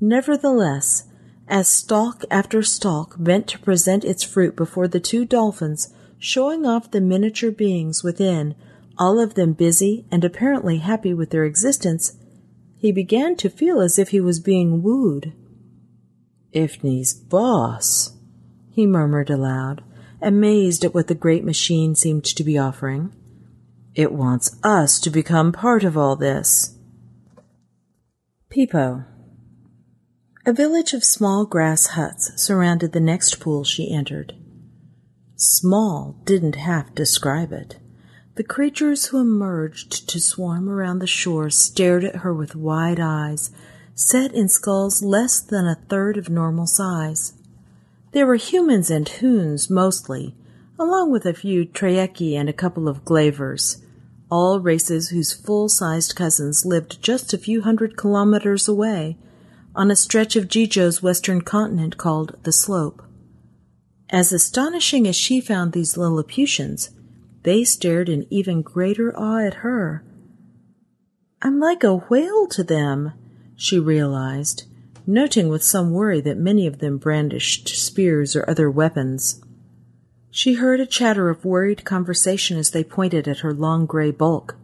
Nevertheless, 0.00 1.04
as 1.48 1.68
stalk 1.68 2.24
after 2.30 2.62
stalk 2.62 3.16
bent 3.18 3.46
to 3.48 3.58
present 3.58 4.04
its 4.04 4.22
fruit 4.22 4.54
before 4.54 4.88
the 4.88 5.00
two 5.00 5.24
dolphins, 5.24 5.94
showing 6.18 6.66
off 6.66 6.90
the 6.90 7.00
miniature 7.00 7.50
beings 7.50 8.02
within, 8.02 8.54
all 8.98 9.18
of 9.18 9.34
them 9.34 9.52
busy 9.52 10.06
and 10.10 10.24
apparently 10.24 10.78
happy 10.78 11.14
with 11.14 11.30
their 11.30 11.44
existence, 11.44 12.18
he 12.76 12.92
began 12.92 13.36
to 13.36 13.48
feel 13.48 13.80
as 13.80 13.98
if 13.98 14.10
he 14.10 14.20
was 14.20 14.40
being 14.40 14.82
wooed. 14.82 15.32
Ifni's 16.52 17.14
boss, 17.14 18.16
he 18.70 18.86
murmured 18.86 19.30
aloud, 19.30 19.82
amazed 20.20 20.84
at 20.84 20.94
what 20.94 21.06
the 21.06 21.14
great 21.14 21.44
machine 21.44 21.94
seemed 21.94 22.24
to 22.24 22.44
be 22.44 22.58
offering. 22.58 23.12
It 23.96 24.12
wants 24.12 24.54
us 24.62 25.00
to 25.00 25.08
become 25.08 25.52
part 25.52 25.82
of 25.82 25.96
all 25.96 26.16
this. 26.16 26.76
Peepo. 28.50 29.06
A 30.44 30.52
village 30.52 30.92
of 30.92 31.02
small 31.02 31.46
grass 31.46 31.86
huts 31.86 32.30
surrounded 32.36 32.92
the 32.92 33.00
next 33.00 33.40
pool 33.40 33.64
she 33.64 33.90
entered. 33.90 34.34
Small 35.34 36.20
didn't 36.24 36.56
half 36.56 36.94
describe 36.94 37.52
it. 37.52 37.78
The 38.34 38.44
creatures 38.44 39.06
who 39.06 39.18
emerged 39.18 40.06
to 40.10 40.20
swarm 40.20 40.68
around 40.68 40.98
the 40.98 41.06
shore 41.06 41.48
stared 41.48 42.04
at 42.04 42.16
her 42.16 42.34
with 42.34 42.54
wide 42.54 43.00
eyes, 43.00 43.50
set 43.94 44.34
in 44.34 44.50
skulls 44.50 45.02
less 45.02 45.40
than 45.40 45.66
a 45.66 45.80
third 45.88 46.18
of 46.18 46.28
normal 46.28 46.66
size. 46.66 47.32
There 48.12 48.26
were 48.26 48.36
humans 48.36 48.90
and 48.90 49.08
hoons 49.08 49.70
mostly, 49.70 50.34
along 50.78 51.12
with 51.12 51.24
a 51.24 51.32
few 51.32 51.64
traeki 51.64 52.34
and 52.34 52.50
a 52.50 52.52
couple 52.52 52.88
of 52.88 53.06
Glavers, 53.06 53.82
all 54.30 54.60
races 54.60 55.10
whose 55.10 55.32
full-sized 55.32 56.16
cousins 56.16 56.64
lived 56.66 57.02
just 57.02 57.32
a 57.32 57.38
few 57.38 57.62
hundred 57.62 57.96
kilometers 57.96 58.66
away 58.68 59.16
on 59.74 59.90
a 59.90 59.96
stretch 59.96 60.36
of 60.36 60.48
Jijo's 60.48 61.02
western 61.02 61.42
continent 61.42 61.96
called 61.96 62.36
the 62.42 62.52
Slope. 62.52 63.02
As 64.08 64.32
astonishing 64.32 65.06
as 65.06 65.16
she 65.16 65.40
found 65.40 65.72
these 65.72 65.96
Lilliputians, 65.96 66.90
they 67.42 67.64
stared 67.64 68.08
in 68.08 68.26
even 68.30 68.62
greater 68.62 69.16
awe 69.16 69.44
at 69.46 69.54
her. 69.54 70.04
I'm 71.42 71.60
like 71.60 71.84
a 71.84 71.96
whale 71.96 72.46
to 72.48 72.64
them, 72.64 73.12
she 73.56 73.78
realized, 73.78 74.64
noting 75.06 75.48
with 75.48 75.62
some 75.62 75.92
worry 75.92 76.20
that 76.22 76.38
many 76.38 76.66
of 76.66 76.78
them 76.78 76.98
brandished 76.98 77.68
spears 77.68 78.34
or 78.34 78.48
other 78.48 78.70
weapons. 78.70 79.42
She 80.36 80.52
heard 80.52 80.80
a 80.80 80.86
chatter 80.86 81.30
of 81.30 81.46
worried 81.46 81.86
conversation 81.86 82.58
as 82.58 82.72
they 82.72 82.84
pointed 82.84 83.26
at 83.26 83.38
her 83.38 83.54
long 83.54 83.86
gray 83.86 84.10
bulk. 84.10 84.54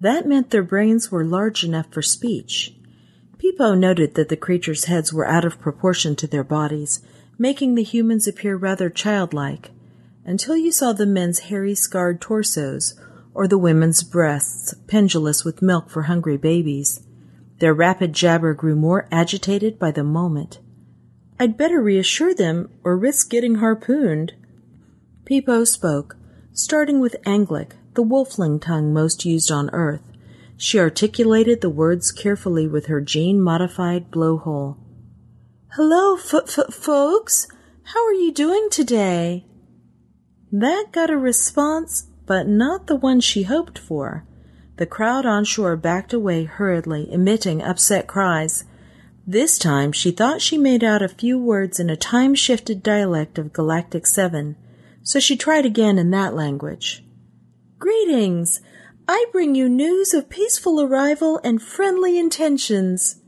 That 0.00 0.26
meant 0.26 0.48
their 0.48 0.62
brains 0.62 1.12
were 1.12 1.22
large 1.22 1.62
enough 1.62 1.92
for 1.92 2.00
speech. 2.00 2.74
Peepo 3.36 3.78
noted 3.78 4.14
that 4.14 4.30
the 4.30 4.38
creatures' 4.38 4.86
heads 4.86 5.12
were 5.12 5.28
out 5.28 5.44
of 5.44 5.60
proportion 5.60 6.16
to 6.16 6.26
their 6.26 6.42
bodies, 6.42 7.02
making 7.36 7.74
the 7.74 7.82
humans 7.82 8.26
appear 8.26 8.56
rather 8.56 8.88
childlike, 8.88 9.70
until 10.24 10.56
you 10.56 10.72
saw 10.72 10.94
the 10.94 11.04
men's 11.04 11.40
hairy, 11.40 11.74
scarred 11.74 12.18
torsos, 12.18 12.98
or 13.34 13.46
the 13.46 13.58
women's 13.58 14.02
breasts, 14.02 14.72
pendulous 14.86 15.44
with 15.44 15.60
milk 15.60 15.90
for 15.90 16.04
hungry 16.04 16.38
babies. 16.38 17.02
Their 17.58 17.74
rapid 17.74 18.14
jabber 18.14 18.54
grew 18.54 18.74
more 18.74 19.08
agitated 19.12 19.78
by 19.78 19.90
the 19.90 20.04
moment. 20.04 20.58
I'd 21.38 21.58
better 21.58 21.82
reassure 21.82 22.34
them, 22.34 22.70
or 22.82 22.96
risk 22.96 23.28
getting 23.28 23.56
harpooned. 23.56 24.32
Peepo 25.26 25.66
spoke, 25.66 26.16
starting 26.52 27.00
with 27.00 27.16
Anglic, 27.26 27.72
the 27.94 28.04
wolfling 28.04 28.60
tongue 28.60 28.92
most 28.92 29.24
used 29.24 29.50
on 29.50 29.68
Earth, 29.72 30.12
she 30.56 30.78
articulated 30.78 31.60
the 31.60 31.70
words 31.70 32.10
carefully 32.12 32.66
with 32.66 32.86
her 32.86 33.00
gene 33.00 33.40
modified 33.40 34.10
blowhole. 34.10 34.76
Hello, 35.72 36.16
f- 36.16 36.58
f- 36.58 36.72
folks. 36.72 37.46
How 37.82 38.06
are 38.06 38.12
you 38.14 38.32
doing 38.32 38.68
today? 38.70 39.44
That 40.50 40.92
got 40.92 41.10
a 41.10 41.18
response, 41.18 42.06
but 42.24 42.48
not 42.48 42.86
the 42.86 42.96
one 42.96 43.20
she 43.20 43.42
hoped 43.42 43.78
for. 43.78 44.24
The 44.76 44.86
crowd 44.86 45.26
on 45.26 45.44
shore 45.44 45.76
backed 45.76 46.12
away 46.12 46.44
hurriedly, 46.44 47.12
emitting 47.12 47.62
upset 47.62 48.06
cries. 48.06 48.64
This 49.26 49.58
time 49.58 49.92
she 49.92 50.10
thought 50.10 50.40
she 50.40 50.56
made 50.56 50.84
out 50.84 51.02
a 51.02 51.08
few 51.08 51.38
words 51.38 51.78
in 51.78 51.90
a 51.90 51.96
time 51.96 52.34
shifted 52.34 52.82
dialect 52.82 53.38
of 53.38 53.52
Galactic 53.52 54.06
7, 54.06 54.56
so 55.06 55.20
she 55.20 55.36
tried 55.36 55.64
again 55.64 55.98
in 56.00 56.10
that 56.10 56.34
language. 56.34 57.04
Greetings! 57.78 58.60
I 59.06 59.24
bring 59.30 59.54
you 59.54 59.68
news 59.68 60.12
of 60.12 60.28
peaceful 60.28 60.80
arrival 60.80 61.40
and 61.44 61.62
friendly 61.62 62.18
intentions. 62.18 63.22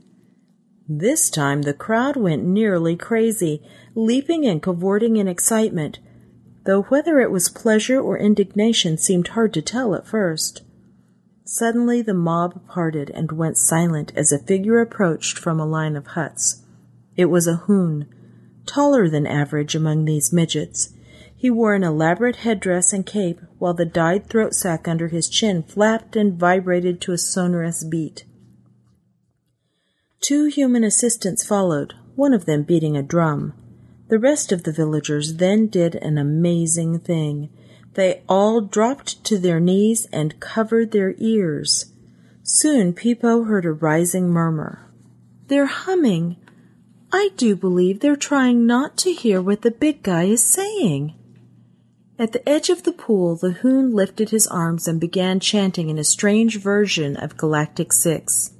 This 0.89 1.29
time 1.29 1.61
the 1.61 1.73
crowd 1.73 2.17
went 2.17 2.43
nearly 2.43 2.97
crazy, 2.97 3.65
leaping 3.95 4.45
and 4.45 4.61
cavorting 4.61 5.15
in 5.15 5.29
excitement, 5.29 5.99
though 6.65 6.81
whether 6.81 7.21
it 7.21 7.31
was 7.31 7.47
pleasure 7.47 7.97
or 8.01 8.17
indignation 8.17 8.97
seemed 8.97 9.29
hard 9.29 9.53
to 9.53 9.61
tell 9.61 9.95
at 9.95 10.05
first. 10.05 10.63
Suddenly 11.45 12.01
the 12.01 12.13
mob 12.13 12.67
parted 12.67 13.09
and 13.11 13.31
went 13.31 13.57
silent 13.57 14.11
as 14.17 14.33
a 14.33 14.39
figure 14.39 14.81
approached 14.81 15.39
from 15.39 15.61
a 15.61 15.65
line 15.65 15.95
of 15.95 16.07
huts. 16.07 16.61
It 17.15 17.27
was 17.27 17.47
a 17.47 17.55
hoon, 17.55 18.13
taller 18.65 19.07
than 19.07 19.25
average 19.25 19.75
among 19.75 20.03
these 20.03 20.33
midgets, 20.33 20.93
he 21.39 21.49
wore 21.49 21.73
an 21.73 21.85
elaborate 21.85 22.35
headdress 22.35 22.91
and 22.91 23.05
cape, 23.05 23.39
while 23.59 23.73
the 23.73 23.85
dyed 23.85 24.27
throat 24.27 24.53
sack 24.53 24.89
under 24.89 25.07
his 25.07 25.29
chin 25.29 25.63
flapped 25.63 26.17
and 26.17 26.33
vibrated 26.37 26.99
to 26.99 27.13
a 27.13 27.17
sonorous 27.17 27.81
beat. 27.81 28.25
Two 30.19 30.47
human 30.47 30.83
assistants 30.83 31.45
followed, 31.45 31.93
one 32.15 32.33
of 32.33 32.43
them 32.43 32.63
beating 32.63 32.97
a 32.97 33.01
drum. 33.01 33.53
The 34.09 34.19
rest 34.19 34.51
of 34.51 34.63
the 34.63 34.73
villagers 34.73 35.35
then 35.35 35.67
did 35.67 35.95
an 35.95 36.17
amazing 36.17 36.99
thing. 36.99 37.49
They 37.93 38.21
all 38.27 38.59
dropped 38.59 39.23
to 39.23 39.37
their 39.37 39.61
knees 39.61 40.09
and 40.11 40.41
covered 40.41 40.91
their 40.91 41.15
ears. 41.19 41.93
Soon 42.43 42.91
Peepo 42.91 43.47
heard 43.47 43.65
a 43.65 43.71
rising 43.71 44.27
murmur. 44.27 44.91
They're 45.47 45.67
humming. 45.67 46.35
I 47.13 47.29
do 47.37 47.55
believe 47.55 48.01
they're 48.01 48.17
trying 48.17 48.67
not 48.67 48.97
to 48.97 49.13
hear 49.13 49.41
what 49.41 49.61
the 49.61 49.71
big 49.71 50.03
guy 50.03 50.23
is 50.25 50.43
saying. 50.43 51.15
At 52.19 52.33
the 52.33 52.47
edge 52.47 52.69
of 52.69 52.83
the 52.83 52.91
pool, 52.91 53.37
the 53.37 53.51
hoon 53.51 53.93
lifted 53.93 54.29
his 54.29 54.45
arms 54.45 54.89
and 54.89 54.99
began 54.99 55.39
chanting 55.39 55.89
in 55.89 55.97
a 55.97 56.03
strange 56.03 56.59
version 56.59 57.15
of 57.15 57.37
Galactic 57.37 57.93
Six. 57.93 58.51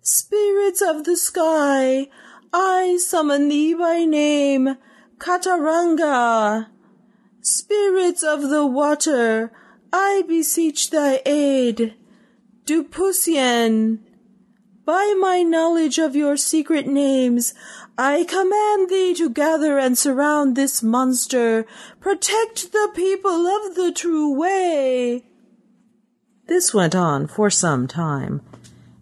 Spirits 0.00 0.80
of 0.80 1.02
the 1.02 1.16
sky, 1.16 2.08
I 2.52 2.96
summon 3.00 3.48
thee 3.48 3.74
by 3.74 4.04
name, 4.04 4.76
Kataranga. 5.18 6.68
Spirits 7.40 8.22
of 8.22 8.48
the 8.48 8.64
water, 8.64 9.50
I 9.92 10.22
beseech 10.28 10.90
thy 10.90 11.20
aid, 11.26 11.94
Dupusien. 12.64 13.98
by 14.84 15.16
my 15.18 15.42
knowledge 15.42 15.98
of 15.98 16.14
your 16.14 16.36
secret 16.36 16.86
names, 16.86 17.54
I 18.00 18.22
command 18.22 18.88
thee 18.88 19.12
to 19.14 19.28
gather 19.28 19.76
and 19.76 19.98
surround 19.98 20.54
this 20.54 20.84
monster. 20.84 21.66
Protect 21.98 22.70
the 22.70 22.92
people 22.94 23.48
of 23.48 23.74
the 23.74 23.90
true 23.90 24.32
way. 24.38 25.24
This 26.46 26.72
went 26.72 26.94
on 26.94 27.26
for 27.26 27.50
some 27.50 27.88
time. 27.88 28.40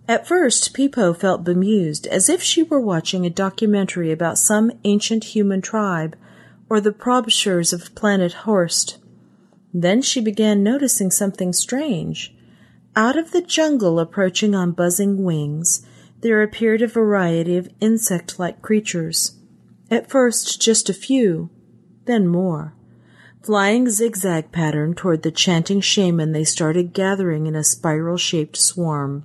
At 0.09 0.27
first, 0.27 0.73
Peepo 0.73 1.15
felt 1.15 1.45
bemused, 1.45 2.07
as 2.07 2.31
if 2.31 2.43
she 2.43 2.63
were 2.63 2.81
watching 2.81 3.27
a 3.27 3.31
documentary 3.31 4.11
about 4.13 4.39
some 4.39 4.73
ancient 4.85 5.25
human 5.25 5.61
tribe, 5.61 6.17
or 6.71 6.81
the 6.81 6.91
Probshers 6.91 7.75
of 7.75 7.95
planet 7.95 8.33
Horst. 8.33 8.97
Then 9.75 10.01
she 10.01 10.23
began 10.23 10.63
noticing 10.63 11.11
something 11.11 11.53
strange. 11.53 12.35
Out 12.95 13.19
of 13.19 13.33
the 13.33 13.43
jungle 13.43 14.01
approaching 14.01 14.55
on 14.55 14.73
buzzing 14.73 15.23
wings, 15.23 15.85
there 16.21 16.43
appeared 16.43 16.83
a 16.83 16.87
variety 16.87 17.57
of 17.57 17.69
insect 17.81 18.39
like 18.39 18.63
creatures. 18.63 19.39
At 19.91 20.11
first, 20.11 20.61
just 20.61 20.89
a 20.89 20.95
few, 20.95 21.51
then 22.07 22.27
more. 22.27 22.75
Flying 23.43 23.89
zigzag 23.89 24.51
pattern 24.51 24.95
toward 24.95 25.23
the 25.23 25.31
chanting 25.31 25.81
shaman, 25.81 26.33
they 26.33 26.43
started 26.43 26.93
gathering 26.93 27.47
in 27.47 27.55
a 27.55 27.63
spiral 27.63 28.17
shaped 28.17 28.57
swarm. 28.57 29.25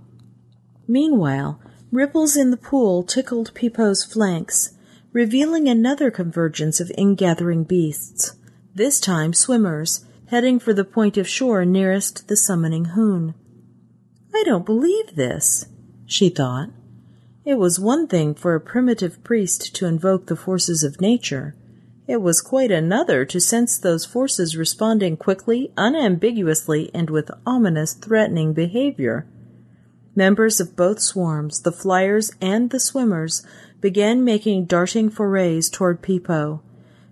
Meanwhile, 0.87 1.59
ripples 1.91 2.37
in 2.37 2.51
the 2.51 2.57
pool 2.57 3.01
tickled 3.01 3.53
Peepo's 3.55 4.03
flanks, 4.03 4.73
revealing 5.11 5.67
another 5.67 6.11
convergence 6.11 6.79
of 6.79 6.91
ingathering 6.97 7.63
beasts, 7.63 8.35
this 8.75 8.99
time 8.99 9.33
swimmers, 9.33 10.05
heading 10.27 10.59
for 10.59 10.73
the 10.73 10.85
point 10.85 11.17
of 11.17 11.27
shore 11.27 11.65
nearest 11.65 12.27
the 12.27 12.37
summoning 12.37 12.85
hoon. 12.85 13.33
I 14.33 14.43
don't 14.45 14.65
believe 14.65 15.15
this, 15.15 15.65
she 16.05 16.29
thought. 16.29 16.69
It 17.43 17.55
was 17.55 17.79
one 17.79 18.07
thing 18.07 18.35
for 18.35 18.53
a 18.53 18.61
primitive 18.61 19.23
priest 19.23 19.75
to 19.75 19.87
invoke 19.87 20.27
the 20.27 20.35
forces 20.35 20.83
of 20.83 21.01
nature. 21.01 21.55
It 22.07 22.21
was 22.21 22.41
quite 22.41 22.71
another 22.71 23.25
to 23.25 23.39
sense 23.39 23.77
those 23.77 24.05
forces 24.05 24.57
responding 24.57 25.17
quickly, 25.17 25.71
unambiguously, 25.75 26.91
and 26.93 27.09
with 27.09 27.31
ominous, 27.45 27.93
threatening 27.93 28.53
behavior. 28.53 29.25
Members 30.15 30.59
of 30.59 30.75
both 30.75 30.99
swarms, 30.99 31.61
the 31.61 31.71
flyers 31.71 32.31
and 32.41 32.69
the 32.69 32.79
swimmers, 32.79 33.45
began 33.79 34.23
making 34.23 34.65
darting 34.65 35.09
forays 35.09 35.69
toward 35.69 36.01
Peepo. 36.01 36.61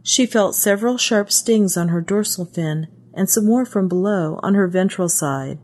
She 0.03 0.25
felt 0.25 0.55
several 0.55 0.97
sharp 0.97 1.31
stings 1.31 1.75
on 1.75 1.89
her 1.89 2.01
dorsal 2.01 2.45
fin, 2.45 2.87
and 3.13 3.29
some 3.29 3.45
more 3.45 3.65
from 3.65 3.87
below 3.87 4.39
on 4.43 4.53
her 4.53 4.67
ventral 4.67 5.09
side. 5.09 5.59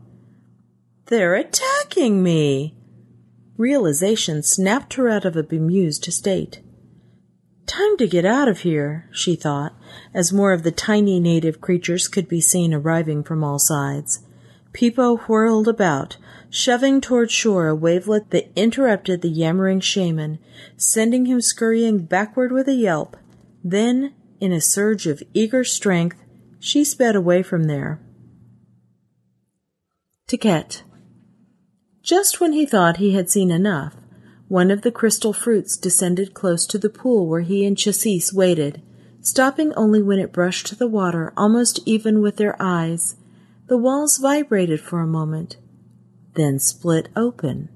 They're 1.06 1.34
attacking 1.34 2.22
me! 2.22 2.75
Realization 3.56 4.42
snapped 4.42 4.94
her 4.94 5.08
out 5.08 5.24
of 5.24 5.36
a 5.36 5.42
bemused 5.42 6.04
state. 6.12 6.60
Time 7.66 7.96
to 7.96 8.06
get 8.06 8.24
out 8.24 8.48
of 8.48 8.60
here, 8.60 9.08
she 9.12 9.34
thought, 9.34 9.74
as 10.14 10.32
more 10.32 10.52
of 10.52 10.62
the 10.62 10.70
tiny 10.70 11.18
native 11.18 11.60
creatures 11.60 12.06
could 12.06 12.28
be 12.28 12.40
seen 12.40 12.72
arriving 12.72 13.24
from 13.24 13.42
all 13.42 13.58
sides. 13.58 14.20
Peepo 14.72 15.20
whirled 15.20 15.66
about, 15.66 16.16
shoving 16.50 17.00
toward 17.00 17.30
shore 17.30 17.68
a 17.68 17.74
wavelet 17.74 18.30
that 18.30 18.50
interrupted 18.54 19.22
the 19.22 19.28
yammering 19.28 19.80
shaman, 19.80 20.38
sending 20.76 21.26
him 21.26 21.40
scurrying 21.40 22.04
backward 22.04 22.52
with 22.52 22.68
a 22.68 22.74
yelp. 22.74 23.16
Then, 23.64 24.14
in 24.38 24.52
a 24.52 24.60
surge 24.60 25.06
of 25.06 25.22
eager 25.34 25.64
strength, 25.64 26.22
she 26.60 26.84
sped 26.84 27.16
away 27.16 27.42
from 27.42 27.64
there. 27.64 28.00
Tkett. 30.28 30.82
Just 32.06 32.40
when 32.40 32.52
he 32.52 32.64
thought 32.64 32.98
he 32.98 33.14
had 33.14 33.28
seen 33.28 33.50
enough, 33.50 33.96
one 34.46 34.70
of 34.70 34.82
the 34.82 34.92
crystal 34.92 35.32
fruits 35.32 35.76
descended 35.76 36.34
close 36.34 36.64
to 36.66 36.78
the 36.78 36.88
pool 36.88 37.26
where 37.26 37.40
he 37.40 37.66
and 37.66 37.76
Chassis 37.76 38.22
waited, 38.32 38.80
stopping 39.20 39.74
only 39.74 40.00
when 40.00 40.20
it 40.20 40.32
brushed 40.32 40.78
the 40.78 40.86
water 40.86 41.32
almost 41.36 41.80
even 41.84 42.22
with 42.22 42.36
their 42.36 42.54
eyes. 42.62 43.16
The 43.66 43.76
walls 43.76 44.18
vibrated 44.18 44.80
for 44.80 45.00
a 45.00 45.06
moment, 45.06 45.56
then 46.34 46.60
split 46.60 47.08
open. 47.16 47.70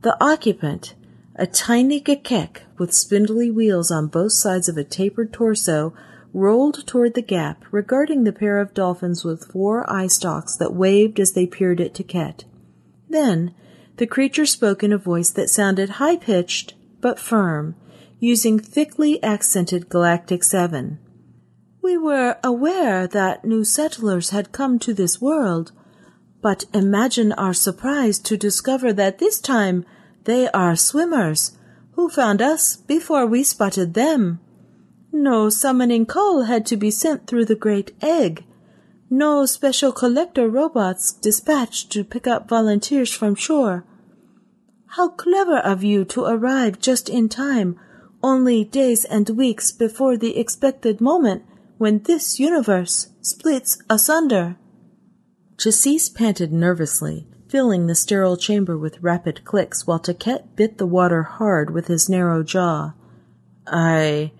The 0.00 0.16
occupant, 0.20 0.96
a 1.36 1.46
tiny 1.46 2.00
g'Kek 2.00 2.62
with 2.78 2.92
spindly 2.92 3.48
wheels 3.52 3.92
on 3.92 4.08
both 4.08 4.32
sides 4.32 4.68
of 4.68 4.76
a 4.76 4.82
tapered 4.82 5.32
torso, 5.32 5.94
rolled 6.34 6.84
toward 6.84 7.14
the 7.14 7.22
gap, 7.22 7.62
regarding 7.70 8.24
the 8.24 8.32
pair 8.32 8.58
of 8.58 8.74
dolphins 8.74 9.22
with 9.22 9.52
four 9.52 9.88
eye 9.88 10.08
stalks 10.08 10.56
that 10.56 10.74
waved 10.74 11.20
as 11.20 11.34
they 11.34 11.46
peered 11.46 11.80
at 11.80 11.94
Tkett. 11.94 12.42
Then 13.12 13.54
the 13.98 14.06
creature 14.06 14.46
spoke 14.46 14.82
in 14.82 14.90
a 14.90 14.96
voice 14.96 15.28
that 15.30 15.50
sounded 15.50 16.00
high 16.00 16.16
pitched 16.16 16.72
but 17.02 17.18
firm, 17.18 17.74
using 18.18 18.58
thickly 18.58 19.22
accented 19.22 19.90
Galactic 19.90 20.42
Seven. 20.42 20.98
We 21.82 21.98
were 21.98 22.38
aware 22.42 23.06
that 23.06 23.44
new 23.44 23.64
settlers 23.64 24.30
had 24.30 24.50
come 24.52 24.78
to 24.78 24.94
this 24.94 25.20
world, 25.20 25.72
but 26.40 26.64
imagine 26.72 27.32
our 27.32 27.52
surprise 27.52 28.18
to 28.20 28.38
discover 28.38 28.94
that 28.94 29.18
this 29.18 29.40
time 29.40 29.84
they 30.24 30.48
are 30.48 30.74
swimmers 30.74 31.52
who 31.92 32.08
found 32.08 32.40
us 32.40 32.76
before 32.76 33.26
we 33.26 33.44
spotted 33.44 33.92
them. 33.92 34.40
No 35.12 35.50
summoning 35.50 36.06
call 36.06 36.44
had 36.44 36.64
to 36.66 36.78
be 36.78 36.90
sent 36.90 37.26
through 37.26 37.44
the 37.44 37.62
great 37.66 37.94
egg. 38.00 38.44
No 39.14 39.44
special 39.44 39.92
collector 39.92 40.48
robots 40.48 41.12
dispatched 41.12 41.92
to 41.92 42.02
pick 42.02 42.26
up 42.26 42.48
volunteers 42.48 43.12
from 43.12 43.34
shore. 43.34 43.84
How 44.86 45.10
clever 45.10 45.58
of 45.58 45.84
you 45.84 46.06
to 46.06 46.24
arrive 46.24 46.80
just 46.80 47.10
in 47.10 47.28
time, 47.28 47.78
only 48.22 48.64
days 48.64 49.04
and 49.04 49.28
weeks 49.28 49.70
before 49.70 50.16
the 50.16 50.38
expected 50.38 51.02
moment 51.02 51.42
when 51.76 51.98
this 52.04 52.40
universe 52.40 53.08
splits 53.20 53.82
asunder. 53.90 54.56
Chassis 55.58 56.08
panted 56.14 56.50
nervously, 56.50 57.26
filling 57.48 57.88
the 57.88 57.94
sterile 57.94 58.38
chamber 58.38 58.78
with 58.78 59.02
rapid 59.02 59.44
clicks 59.44 59.86
while 59.86 60.00
Tkett 60.00 60.56
bit 60.56 60.78
the 60.78 60.86
water 60.86 61.22
hard 61.24 61.68
with 61.68 61.88
his 61.88 62.08
narrow 62.08 62.42
jaw. 62.42 62.94
I 63.66 64.32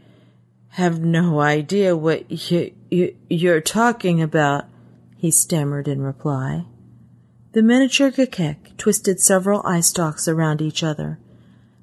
have 0.71 1.05
no 1.05 1.41
idea 1.41 1.95
what 1.95 2.51
you, 2.51 2.73
you, 2.93 3.17
you're 3.29 3.61
talking 3.61 4.21
about, 4.21 4.67
he 5.17 5.31
stammered 5.31 5.89
in 5.89 6.03
reply. 6.03 6.67
The 7.53 7.63
miniature 7.63 8.11
g'Kek 8.11 8.77
twisted 8.77 9.21
several 9.21 9.63
eye 9.65 9.81
stalks 9.81 10.29
around 10.29 10.61
each 10.61 10.83
other. 10.83 11.19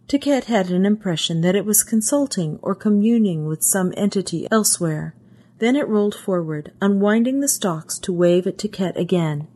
Tkett 0.08 0.46
had 0.46 0.72
an 0.72 0.86
impression 0.86 1.42
that 1.42 1.56
it 1.56 1.66
was 1.66 1.84
consulting 1.84 2.58
or 2.62 2.74
communing 2.74 3.46
with 3.46 3.64
some 3.64 3.94
entity 3.96 4.48
elsewhere. 4.52 5.14
Then 5.60 5.76
it 5.76 5.88
rolled 5.88 6.16
forward, 6.16 6.72
unwinding 6.82 7.42
the 7.42 7.48
stalks 7.48 8.00
to 8.00 8.14
wave 8.14 8.48
at 8.48 8.58
Tkett 8.58 8.96
again. 8.96 9.48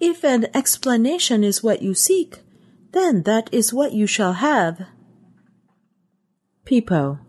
If 0.00 0.24
an 0.24 0.46
explanation 0.54 1.44
is 1.44 1.62
what 1.62 1.82
you 1.82 1.94
seek, 1.94 2.40
then 2.92 3.22
that 3.24 3.48
is 3.52 3.72
what 3.72 3.92
you 3.92 4.06
shall 4.06 4.34
have. 4.34 4.86
Peepo. 6.64 7.20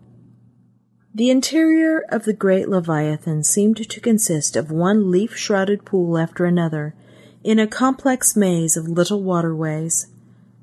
The 1.12 1.30
interior 1.30 2.04
of 2.08 2.24
the 2.24 2.32
great 2.32 2.68
Leviathan 2.68 3.42
seemed 3.42 3.88
to 3.88 4.00
consist 4.00 4.54
of 4.54 4.70
one 4.70 5.10
leaf 5.10 5.36
shrouded 5.36 5.84
pool 5.84 6.16
after 6.16 6.44
another, 6.44 6.94
in 7.42 7.58
a 7.58 7.66
complex 7.66 8.36
maze 8.36 8.76
of 8.76 8.86
little 8.86 9.20
waterways. 9.20 10.06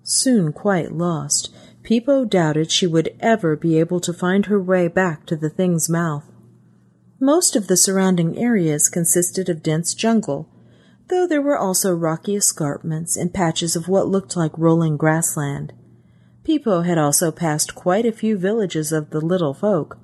Soon 0.03 0.53
quite 0.53 0.94
lost, 0.94 1.53
Peepo 1.84 2.24
doubted 2.24 2.72
she 2.72 2.88
would 2.88 3.14
ever 3.19 3.57
be 3.57 3.78
able 3.78 3.99
to 3.99 4.14
find 4.14 4.45
her 4.45 4.61
way 4.61 4.88
back 4.88 5.26
to 5.26 5.36
the 5.36 5.49
thing's 5.49 5.90
mouth. 5.90 6.24
Most 7.19 7.57
of 7.57 7.68
the 7.68 7.76
surrounding 7.76 8.38
areas 8.38 8.88
consisted 8.88 9.49
of 9.49 9.64
dense 9.64 9.94
jungle, 9.94 10.48
though 11.10 11.28
there 11.28 11.41
were 11.41 11.57
also 11.57 11.94
rocky 11.94 12.38
escarpments 12.38 13.18
and 13.18 13.34
patches 13.34 13.76
of 13.76 13.90
what 13.90 14.07
looked 14.07 14.38
like 14.38 14.57
rolling 14.57 14.95
grassland. 14.95 15.74
Peepo 16.45 16.86
had 16.86 16.98
also 16.98 17.32
passed 17.32 17.76
quite 17.76 18.06
a 18.06 18.14
few 18.14 18.38
villages 18.38 18.94
of 18.94 19.10
the 19.10 19.19
little 19.19 19.53
folk, 19.53 19.98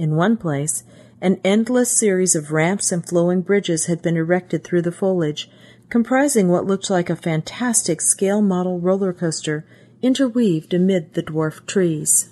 in 0.00 0.16
one 0.16 0.34
place, 0.38 0.82
an 1.20 1.38
endless 1.44 1.90
series 1.90 2.34
of 2.34 2.50
ramps 2.50 2.90
and 2.90 3.06
flowing 3.06 3.42
bridges 3.42 3.84
had 3.84 4.00
been 4.00 4.16
erected 4.16 4.64
through 4.64 4.80
the 4.80 4.90
foliage, 4.90 5.50
comprising 5.90 6.48
what 6.48 6.66
looked 6.66 6.88
like 6.88 7.10
a 7.10 7.16
fantastic 7.16 8.00
scale 8.00 8.40
model 8.40 8.80
roller 8.80 9.12
coaster 9.12 9.66
interweaved 10.00 10.72
amid 10.72 11.12
the 11.12 11.22
dwarf 11.22 11.66
trees. 11.66 12.30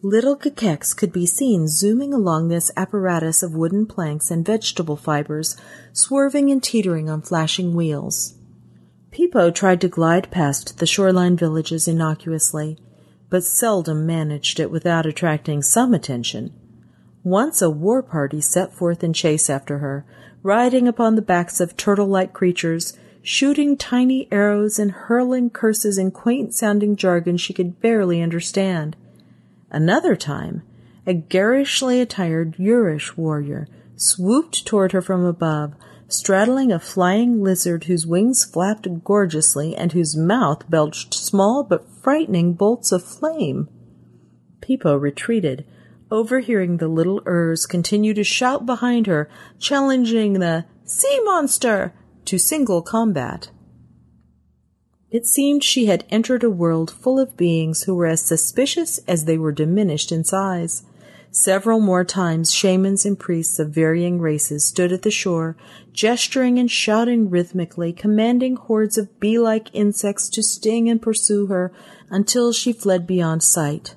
Little 0.00 0.34
g'Keks 0.34 0.96
could 0.96 1.12
be 1.12 1.26
seen 1.26 1.68
zooming 1.68 2.14
along 2.14 2.48
this 2.48 2.72
apparatus 2.74 3.42
of 3.42 3.54
wooden 3.54 3.84
planks 3.84 4.30
and 4.30 4.44
vegetable 4.44 4.96
fibers, 4.96 5.56
swerving 5.92 6.50
and 6.50 6.62
teetering 6.62 7.10
on 7.10 7.20
flashing 7.20 7.74
wheels. 7.74 8.34
Peepo 9.12 9.54
tried 9.54 9.82
to 9.82 9.88
glide 9.88 10.30
past 10.30 10.78
the 10.78 10.86
shoreline 10.86 11.36
villages 11.36 11.86
innocuously, 11.86 12.78
but 13.28 13.44
seldom 13.44 14.06
managed 14.06 14.58
it 14.58 14.70
without 14.70 15.04
attracting 15.04 15.60
some 15.60 15.92
attention. 15.92 16.54
Once 17.24 17.62
a 17.62 17.70
war 17.70 18.02
party 18.02 18.40
set 18.40 18.72
forth 18.72 19.04
in 19.04 19.12
chase 19.12 19.48
after 19.48 19.78
her, 19.78 20.04
riding 20.42 20.88
upon 20.88 21.14
the 21.14 21.22
backs 21.22 21.60
of 21.60 21.76
turtle 21.76 22.06
like 22.06 22.32
creatures, 22.32 22.98
shooting 23.22 23.76
tiny 23.76 24.26
arrows 24.32 24.78
and 24.78 24.90
hurling 24.90 25.48
curses 25.48 25.96
in 25.96 26.10
quaint 26.10 26.52
sounding 26.52 26.96
jargon 26.96 27.36
she 27.36 27.52
could 27.52 27.80
barely 27.80 28.20
understand. 28.20 28.96
Another 29.70 30.16
time, 30.16 30.62
a 31.06 31.14
garishly 31.14 32.00
attired 32.00 32.56
Urish 32.58 33.16
warrior 33.16 33.68
swooped 33.94 34.66
toward 34.66 34.90
her 34.90 35.00
from 35.00 35.24
above, 35.24 35.74
straddling 36.08 36.72
a 36.72 36.78
flying 36.78 37.42
lizard 37.42 37.84
whose 37.84 38.06
wings 38.06 38.44
flapped 38.44 39.04
gorgeously 39.04 39.76
and 39.76 39.92
whose 39.92 40.16
mouth 40.16 40.68
belched 40.68 41.14
small 41.14 41.62
but 41.62 41.88
frightening 41.88 42.52
bolts 42.52 42.90
of 42.90 43.04
flame. 43.04 43.68
Peepo 44.60 45.00
retreated, 45.00 45.64
overhearing 46.12 46.76
the 46.76 46.88
little 46.88 47.22
Urs 47.22 47.66
continue 47.66 48.12
to 48.12 48.22
shout 48.22 48.66
behind 48.66 49.06
her, 49.06 49.28
challenging 49.58 50.34
the 50.34 50.66
sea 50.84 51.20
monster 51.24 51.94
to 52.26 52.38
single 52.38 52.82
combat. 52.82 53.50
It 55.10 55.26
seemed 55.26 55.64
she 55.64 55.86
had 55.86 56.04
entered 56.10 56.44
a 56.44 56.50
world 56.50 56.90
full 56.90 57.18
of 57.18 57.36
beings 57.36 57.84
who 57.84 57.94
were 57.94 58.06
as 58.06 58.22
suspicious 58.22 58.98
as 59.08 59.24
they 59.24 59.38
were 59.38 59.52
diminished 59.52 60.12
in 60.12 60.22
size. 60.22 60.84
Several 61.30 61.80
more 61.80 62.04
times 62.04 62.52
shamans 62.52 63.06
and 63.06 63.18
priests 63.18 63.58
of 63.58 63.70
varying 63.70 64.20
races 64.20 64.66
stood 64.66 64.92
at 64.92 65.00
the 65.00 65.10
shore, 65.10 65.56
gesturing 65.94 66.58
and 66.58 66.70
shouting 66.70 67.30
rhythmically, 67.30 67.92
commanding 67.92 68.56
hordes 68.56 68.98
of 68.98 69.18
bee-like 69.18 69.68
insects 69.72 70.28
to 70.28 70.42
sting 70.42 70.90
and 70.90 71.00
pursue 71.00 71.46
her 71.46 71.72
until 72.10 72.52
she 72.52 72.70
fled 72.70 73.06
beyond 73.06 73.42
sight. 73.42 73.94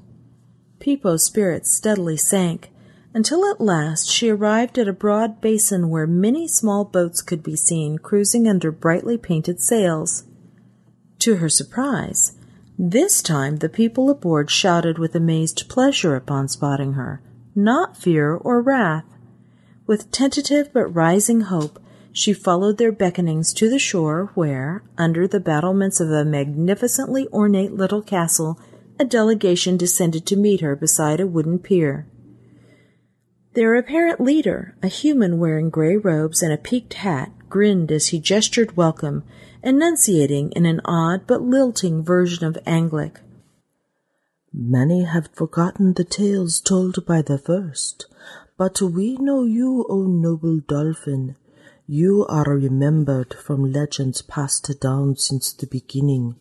Peepoe's 0.85 1.23
spirits 1.23 1.71
steadily 1.71 2.15
sank, 2.15 2.69
until 3.11 3.43
at 3.49 3.59
last 3.59 4.07
she 4.07 4.29
arrived 4.29 4.77
at 4.77 4.87
a 4.87 4.93
broad 4.93 5.41
basin 5.41 5.89
where 5.89 6.05
many 6.05 6.47
small 6.47 6.85
boats 6.85 7.23
could 7.23 7.41
be 7.41 7.55
seen 7.55 7.97
cruising 7.97 8.47
under 8.47 8.71
brightly 8.71 9.17
painted 9.17 9.59
sails. 9.59 10.25
To 11.17 11.37
her 11.37 11.49
surprise, 11.49 12.37
this 12.77 13.23
time 13.23 13.55
the 13.55 13.67
people 13.67 14.11
aboard 14.11 14.51
shouted 14.51 14.99
with 14.99 15.15
amazed 15.15 15.67
pleasure 15.69 16.15
upon 16.15 16.49
spotting 16.49 16.93
her, 16.93 17.19
not 17.55 17.97
fear 17.97 18.35
or 18.35 18.61
wrath. 18.61 19.05
With 19.87 20.11
tentative 20.11 20.71
but 20.71 20.93
rising 20.93 21.41
hope, 21.41 21.81
she 22.11 22.31
followed 22.31 22.77
their 22.77 22.93
beckonings 22.93 23.55
to 23.55 23.71
the 23.71 23.79
shore 23.79 24.29
where, 24.35 24.83
under 24.99 25.27
the 25.27 25.39
battlements 25.39 25.99
of 25.99 26.11
a 26.11 26.23
magnificently 26.23 27.27
ornate 27.33 27.73
little 27.73 28.03
castle, 28.03 28.59
a 28.99 29.05
delegation 29.05 29.77
descended 29.77 30.25
to 30.25 30.35
meet 30.35 30.61
her 30.61 30.75
beside 30.75 31.19
a 31.19 31.27
wooden 31.27 31.59
pier. 31.59 32.07
Their 33.53 33.75
apparent 33.75 34.19
leader, 34.19 34.75
a 34.83 34.87
human 34.87 35.39
wearing 35.39 35.69
gray 35.69 35.95
robes 35.95 36.43
and 36.43 36.51
a 36.51 36.57
peaked 36.57 36.95
hat, 36.95 37.31
grinned 37.49 37.91
as 37.91 38.07
he 38.07 38.19
gestured 38.19 38.75
welcome, 38.75 39.23
enunciating 39.63 40.51
in 40.51 40.65
an 40.65 40.81
odd 40.83 41.25
but 41.25 41.41
lilting 41.41 42.03
version 42.03 42.45
of 42.45 42.57
Anglic. 42.65 43.17
Many 44.53 45.03
have 45.03 45.29
forgotten 45.33 45.93
the 45.93 46.03
tales 46.03 46.59
told 46.59 47.05
by 47.05 47.21
the 47.21 47.37
first, 47.37 48.07
but 48.57 48.81
we 48.81 49.17
know 49.17 49.43
you, 49.43 49.85
O 49.89 50.03
noble 50.03 50.59
dolphin. 50.59 51.35
You 51.87 52.25
are 52.27 52.57
remembered 52.57 53.33
from 53.33 53.71
legends 53.71 54.21
passed 54.21 54.79
down 54.79 55.17
since 55.17 55.53
the 55.53 55.67
beginning. 55.67 56.35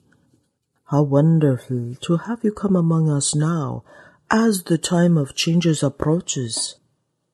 How 0.89 1.03
wonderful 1.03 1.95
to 2.03 2.17
have 2.19 2.45
you 2.45 2.53
come 2.53 2.77
among 2.77 3.11
us 3.11 3.35
now, 3.35 3.85
as 4.31 4.65
the 4.65 4.77
time 4.77 5.17
of 5.17 5.35
changes 5.35 5.83
approaches. 5.83 6.77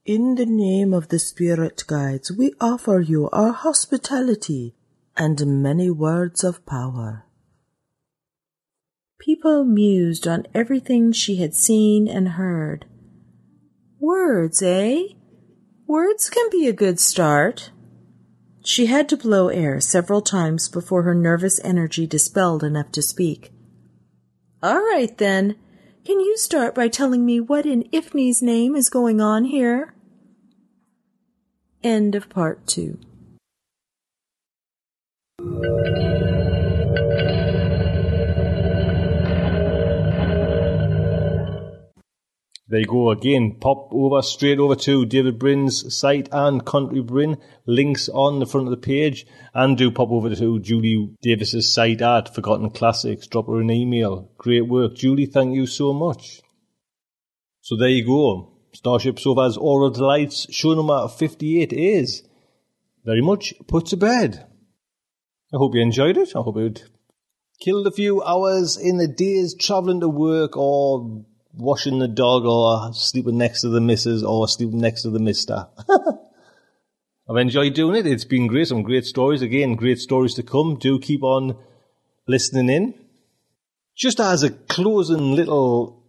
In 0.04 0.36
the 0.36 0.46
name 0.46 0.94
of 0.94 1.08
the 1.08 1.18
spirit 1.18 1.82
guides, 1.86 2.30
we 2.30 2.54
offer 2.60 3.00
you 3.00 3.28
our 3.30 3.52
hospitality 3.52 4.76
and 5.16 5.62
many 5.62 5.90
words 5.90 6.44
of 6.44 6.64
power. 6.64 7.26
Peepoe 9.18 9.64
mused 9.64 10.26
on 10.28 10.46
everything 10.54 11.12
she 11.12 11.36
had 11.36 11.54
seen 11.54 12.06
and 12.06 12.30
heard. 12.30 12.86
Words, 13.98 14.62
eh? 14.62 15.08
Words 15.86 16.30
can 16.30 16.48
be 16.50 16.68
a 16.68 16.72
good 16.72 17.00
start. 17.00 17.70
She 18.70 18.86
had 18.86 19.08
to 19.08 19.16
blow 19.16 19.48
air 19.48 19.80
several 19.80 20.22
times 20.22 20.68
before 20.68 21.02
her 21.02 21.12
nervous 21.12 21.58
energy 21.64 22.06
dispelled 22.06 22.62
enough 22.62 22.92
to 22.92 23.02
speak. 23.02 23.50
All 24.62 24.78
right, 24.78 25.10
then. 25.18 25.56
Can 26.04 26.20
you 26.20 26.36
start 26.36 26.72
by 26.72 26.86
telling 26.86 27.26
me 27.26 27.40
what 27.40 27.66
in 27.66 27.82
Ifni's 27.92 28.40
name 28.40 28.76
is 28.76 28.88
going 28.88 29.20
on 29.20 29.46
here? 29.46 29.92
End 31.82 32.14
of 32.14 32.28
part 32.28 32.64
two. 32.68 33.00
There 42.70 42.78
you 42.78 42.86
go 42.86 43.10
again. 43.10 43.56
Pop 43.58 43.88
over 43.90 44.22
straight 44.22 44.60
over 44.60 44.76
to 44.76 45.04
David 45.04 45.40
Brin's 45.40 45.92
site 45.92 46.28
and 46.30 46.64
Contrary 46.64 47.02
Brin. 47.02 47.36
Links 47.66 48.08
on 48.08 48.38
the 48.38 48.46
front 48.46 48.68
of 48.68 48.70
the 48.70 48.76
page. 48.76 49.26
And 49.52 49.76
do 49.76 49.90
pop 49.90 50.10
over 50.12 50.32
to 50.32 50.60
Julie 50.60 51.16
Davis's 51.20 51.74
site 51.74 52.00
at 52.00 52.32
Forgotten 52.32 52.70
Classics. 52.70 53.26
Drop 53.26 53.48
her 53.48 53.60
an 53.60 53.72
email. 53.72 54.30
Great 54.38 54.68
work. 54.68 54.94
Julie, 54.94 55.26
thank 55.26 55.52
you 55.52 55.66
so 55.66 55.92
much. 55.92 56.42
So 57.60 57.76
there 57.76 57.88
you 57.88 58.06
go. 58.06 58.52
Starship 58.72 59.18
Sofa's 59.18 59.56
Aural 59.56 59.90
Delights 59.90 60.46
show 60.54 60.74
number 60.74 61.08
58 61.08 61.72
is 61.72 62.22
very 63.04 63.20
much 63.20 63.52
put 63.66 63.86
to 63.86 63.96
bed. 63.96 64.46
I 65.52 65.56
hope 65.56 65.74
you 65.74 65.80
enjoyed 65.80 66.16
it. 66.16 66.36
I 66.36 66.40
hope 66.42 66.58
it 66.58 66.84
killed 67.60 67.88
a 67.88 67.90
few 67.90 68.22
hours 68.22 68.76
in 68.76 68.96
the 68.96 69.08
days 69.08 69.56
travelling 69.58 70.00
to 70.00 70.08
work 70.08 70.56
or 70.56 71.24
washing 71.60 71.98
the 71.98 72.08
dog 72.08 72.44
or 72.44 72.92
sleeping 72.94 73.38
next 73.38 73.60
to 73.62 73.68
the 73.68 73.80
missus 73.80 74.22
or 74.22 74.48
sleeping 74.48 74.80
next 74.80 75.02
to 75.02 75.10
the 75.10 75.20
mister. 75.20 75.68
I've 77.30 77.36
enjoyed 77.36 77.74
doing 77.74 77.94
it. 77.94 78.06
It's 78.06 78.24
been 78.24 78.48
great. 78.48 78.66
Some 78.66 78.82
great 78.82 79.04
stories. 79.04 79.40
Again, 79.40 79.76
great 79.76 79.98
stories 79.98 80.34
to 80.34 80.42
come. 80.42 80.78
Do 80.80 80.98
keep 80.98 81.22
on 81.22 81.56
listening 82.26 82.68
in. 82.68 82.94
Just 83.96 84.18
as 84.18 84.42
a 84.42 84.50
closing 84.50 85.36
little, 85.36 86.02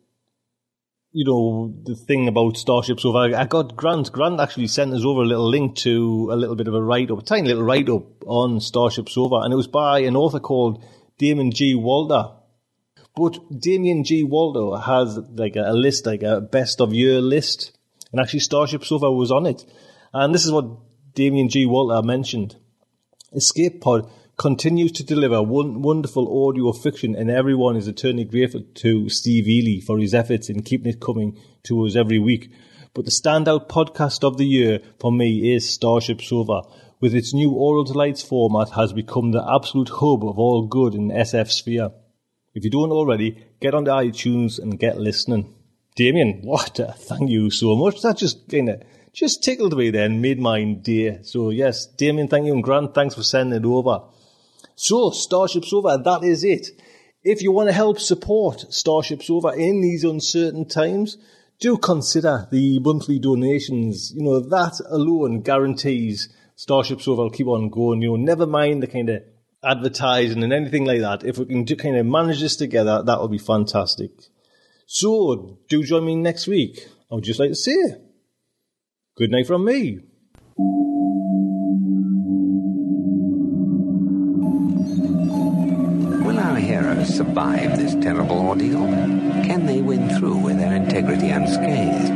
you 1.11 1.25
know, 1.25 1.75
the 1.83 1.95
thing 1.95 2.27
about 2.27 2.57
Starship 2.57 2.99
So 2.99 3.15
I 3.15 3.45
got 3.45 3.75
Grant. 3.75 4.11
Grant 4.11 4.39
actually 4.39 4.67
sent 4.67 4.93
us 4.93 5.03
over 5.03 5.21
a 5.21 5.25
little 5.25 5.47
link 5.47 5.75
to 5.77 6.29
a 6.31 6.35
little 6.35 6.55
bit 6.55 6.67
of 6.67 6.73
a 6.73 6.81
write 6.81 7.11
up, 7.11 7.19
a 7.19 7.21
tiny 7.21 7.49
little 7.49 7.63
write 7.63 7.89
up 7.89 8.03
on 8.25 8.59
Starship 8.59 9.09
Sofa, 9.09 9.41
and 9.43 9.53
it 9.53 9.57
was 9.57 9.67
by 9.67 9.99
an 9.99 10.15
author 10.15 10.39
called 10.39 10.83
Damien 11.19 11.51
G. 11.51 11.75
Walter. 11.75 12.31
But 13.15 13.39
Damien 13.59 14.03
G. 14.03 14.23
Walter 14.23 14.81
has 14.81 15.17
like 15.33 15.55
a, 15.55 15.73
list, 15.73 16.05
like 16.05 16.23
a 16.23 16.39
best 16.39 16.79
of 16.79 16.93
year 16.93 17.19
list, 17.19 17.77
and 18.11 18.21
actually 18.21 18.39
Starship 18.39 18.85
Sofa 18.85 19.11
was 19.11 19.31
on 19.31 19.45
it. 19.45 19.65
And 20.13 20.33
this 20.33 20.45
is 20.45 20.51
what 20.51 20.65
Damien 21.13 21.49
G. 21.49 21.65
Walter 21.65 22.05
mentioned. 22.05 22.55
Escape 23.33 23.81
Pod 23.81 24.09
continues 24.37 24.91
to 24.93 25.03
deliver 25.03 25.43
one 25.43 25.81
wonderful 25.81 26.47
audio 26.47 26.71
fiction, 26.71 27.15
and 27.15 27.29
everyone 27.29 27.75
is 27.75 27.87
eternally 27.87 28.23
grateful 28.23 28.63
to 28.75 29.09
Steve 29.09 29.45
Eley 29.45 29.81
for 29.81 29.99
his 29.99 30.13
efforts 30.13 30.49
in 30.49 30.63
keeping 30.63 30.91
it 30.91 30.99
coming 30.99 31.37
to 31.63 31.85
us 31.85 31.95
every 31.95 32.19
week. 32.19 32.51
But 32.93 33.05
the 33.05 33.11
standout 33.11 33.69
podcast 33.69 34.23
of 34.23 34.37
the 34.37 34.45
year 34.45 34.79
for 34.99 35.11
me 35.11 35.53
is 35.53 35.69
Starship 35.69 36.21
Sofa. 36.21 36.61
With 36.99 37.15
its 37.15 37.33
new 37.33 37.51
Aural 37.51 37.85
Delights 37.85 38.21
format, 38.21 38.71
has 38.71 38.93
become 38.93 39.31
the 39.31 39.45
absolute 39.47 39.89
hub 39.89 40.23
of 40.25 40.37
all 40.37 40.65
good 40.65 40.95
in 40.95 41.09
SF 41.09 41.49
sphere. 41.51 41.91
If 42.53 42.63
you 42.63 42.69
don't 42.69 42.91
already, 42.91 43.45
get 43.59 43.73
onto 43.73 43.91
iTunes 43.91 44.59
and 44.59 44.79
get 44.79 44.97
listening. 44.97 45.53
Damien, 45.95 46.41
what? 46.43 46.79
Uh, 46.79 46.91
thank 46.93 47.29
you 47.29 47.49
so 47.49 47.75
much. 47.75 48.01
That 48.01 48.17
just 48.17 48.49
kind 48.49 48.69
of 48.69 48.83
just 49.13 49.43
tickled 49.43 49.77
me 49.77 49.89
then, 49.89 50.21
made 50.21 50.39
my 50.39 50.63
day. 50.63 51.19
So 51.23 51.49
yes, 51.49 51.85
Damien, 51.85 52.27
thank 52.27 52.45
you, 52.45 52.53
and 52.53 52.63
Grant, 52.63 52.93
thanks 52.93 53.15
for 53.15 53.23
sending 53.23 53.61
it 53.61 53.65
over. 53.65 54.03
So 54.75 55.11
Starship 55.11 55.65
Sofa, 55.65 56.01
that 56.03 56.23
is 56.23 56.43
it. 56.43 56.67
If 57.23 57.41
you 57.41 57.51
want 57.51 57.69
to 57.69 57.73
help 57.73 57.99
support 57.99 58.65
Starship 58.73 59.21
Sofa 59.21 59.49
in 59.49 59.81
these 59.81 60.03
uncertain 60.03 60.67
times, 60.67 61.17
do 61.59 61.77
consider 61.77 62.47
the 62.51 62.79
monthly 62.79 63.19
donations. 63.19 64.11
You 64.15 64.23
know, 64.23 64.39
that 64.39 64.81
alone 64.89 65.41
guarantees 65.41 66.29
Starship 66.55 67.01
Sofa 67.01 67.21
will 67.21 67.29
keep 67.29 67.47
on 67.47 67.69
going. 67.69 68.01
You 68.01 68.09
know, 68.09 68.15
never 68.15 68.47
mind 68.47 68.81
the 68.81 68.87
kind 68.87 69.09
of 69.09 69.23
advertising 69.63 70.43
and 70.43 70.53
anything 70.53 70.85
like 70.85 71.01
that. 71.01 71.23
If 71.23 71.37
we 71.37 71.45
can 71.45 71.63
do, 71.63 71.75
kind 71.75 71.97
of 71.97 72.05
manage 72.05 72.41
this 72.41 72.55
together, 72.55 73.03
that 73.03 73.19
will 73.19 73.27
be 73.27 73.37
fantastic. 73.37 74.11
So, 74.85 75.59
do 75.69 75.83
join 75.83 76.05
me 76.05 76.15
next 76.15 76.47
week. 76.47 76.87
I 77.11 77.15
would 77.15 77.23
just 77.23 77.39
like 77.39 77.49
to 77.49 77.55
say, 77.55 77.77
good 79.15 79.31
night 79.31 79.47
from 79.47 79.65
me. 79.65 79.99
Will 86.25 86.39
our 86.39 86.57
heroes 86.57 87.15
survive 87.15 87.77
this 87.77 87.93
terrible 88.03 88.39
ordeal? 88.39 88.85
Can 89.45 89.65
they 89.65 89.81
win 89.81 90.09
through 90.17 90.37
with 90.37 90.57
their 90.57 90.75
integrity 90.75 91.29
unscathed? 91.29 92.07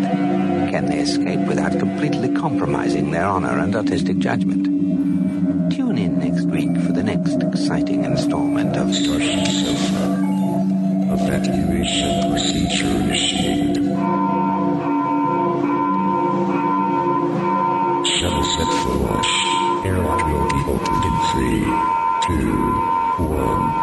Can 0.72 0.88
they 0.88 1.00
escape 1.00 1.40
without 1.48 1.78
completely 1.80 2.34
compromising 2.34 3.12
their 3.12 3.26
honor 3.26 3.60
and 3.60 3.76
artistic 3.76 4.18
judgment? 4.18 4.66
Tune 5.72 5.98
in 5.98 6.20
next 6.20 6.46
week 6.46 6.65
exciting 7.56 8.04
installment 8.04 8.76
of 8.76 8.94
Starship 8.94 9.48
Sofa. 9.48 10.06
Evacuation 11.16 12.30
procedure 12.30 12.86
initiated. 12.86 13.76
Shuttle 18.06 18.44
set 18.44 18.72
for 18.84 18.96
launch. 19.06 19.32
Airlock 19.86 20.22
will 20.28 20.48
be 20.52 20.62
opened 20.74 21.04
in 21.10 21.16
three, 21.32 21.64
two, 22.28 22.52
one. 23.24 23.75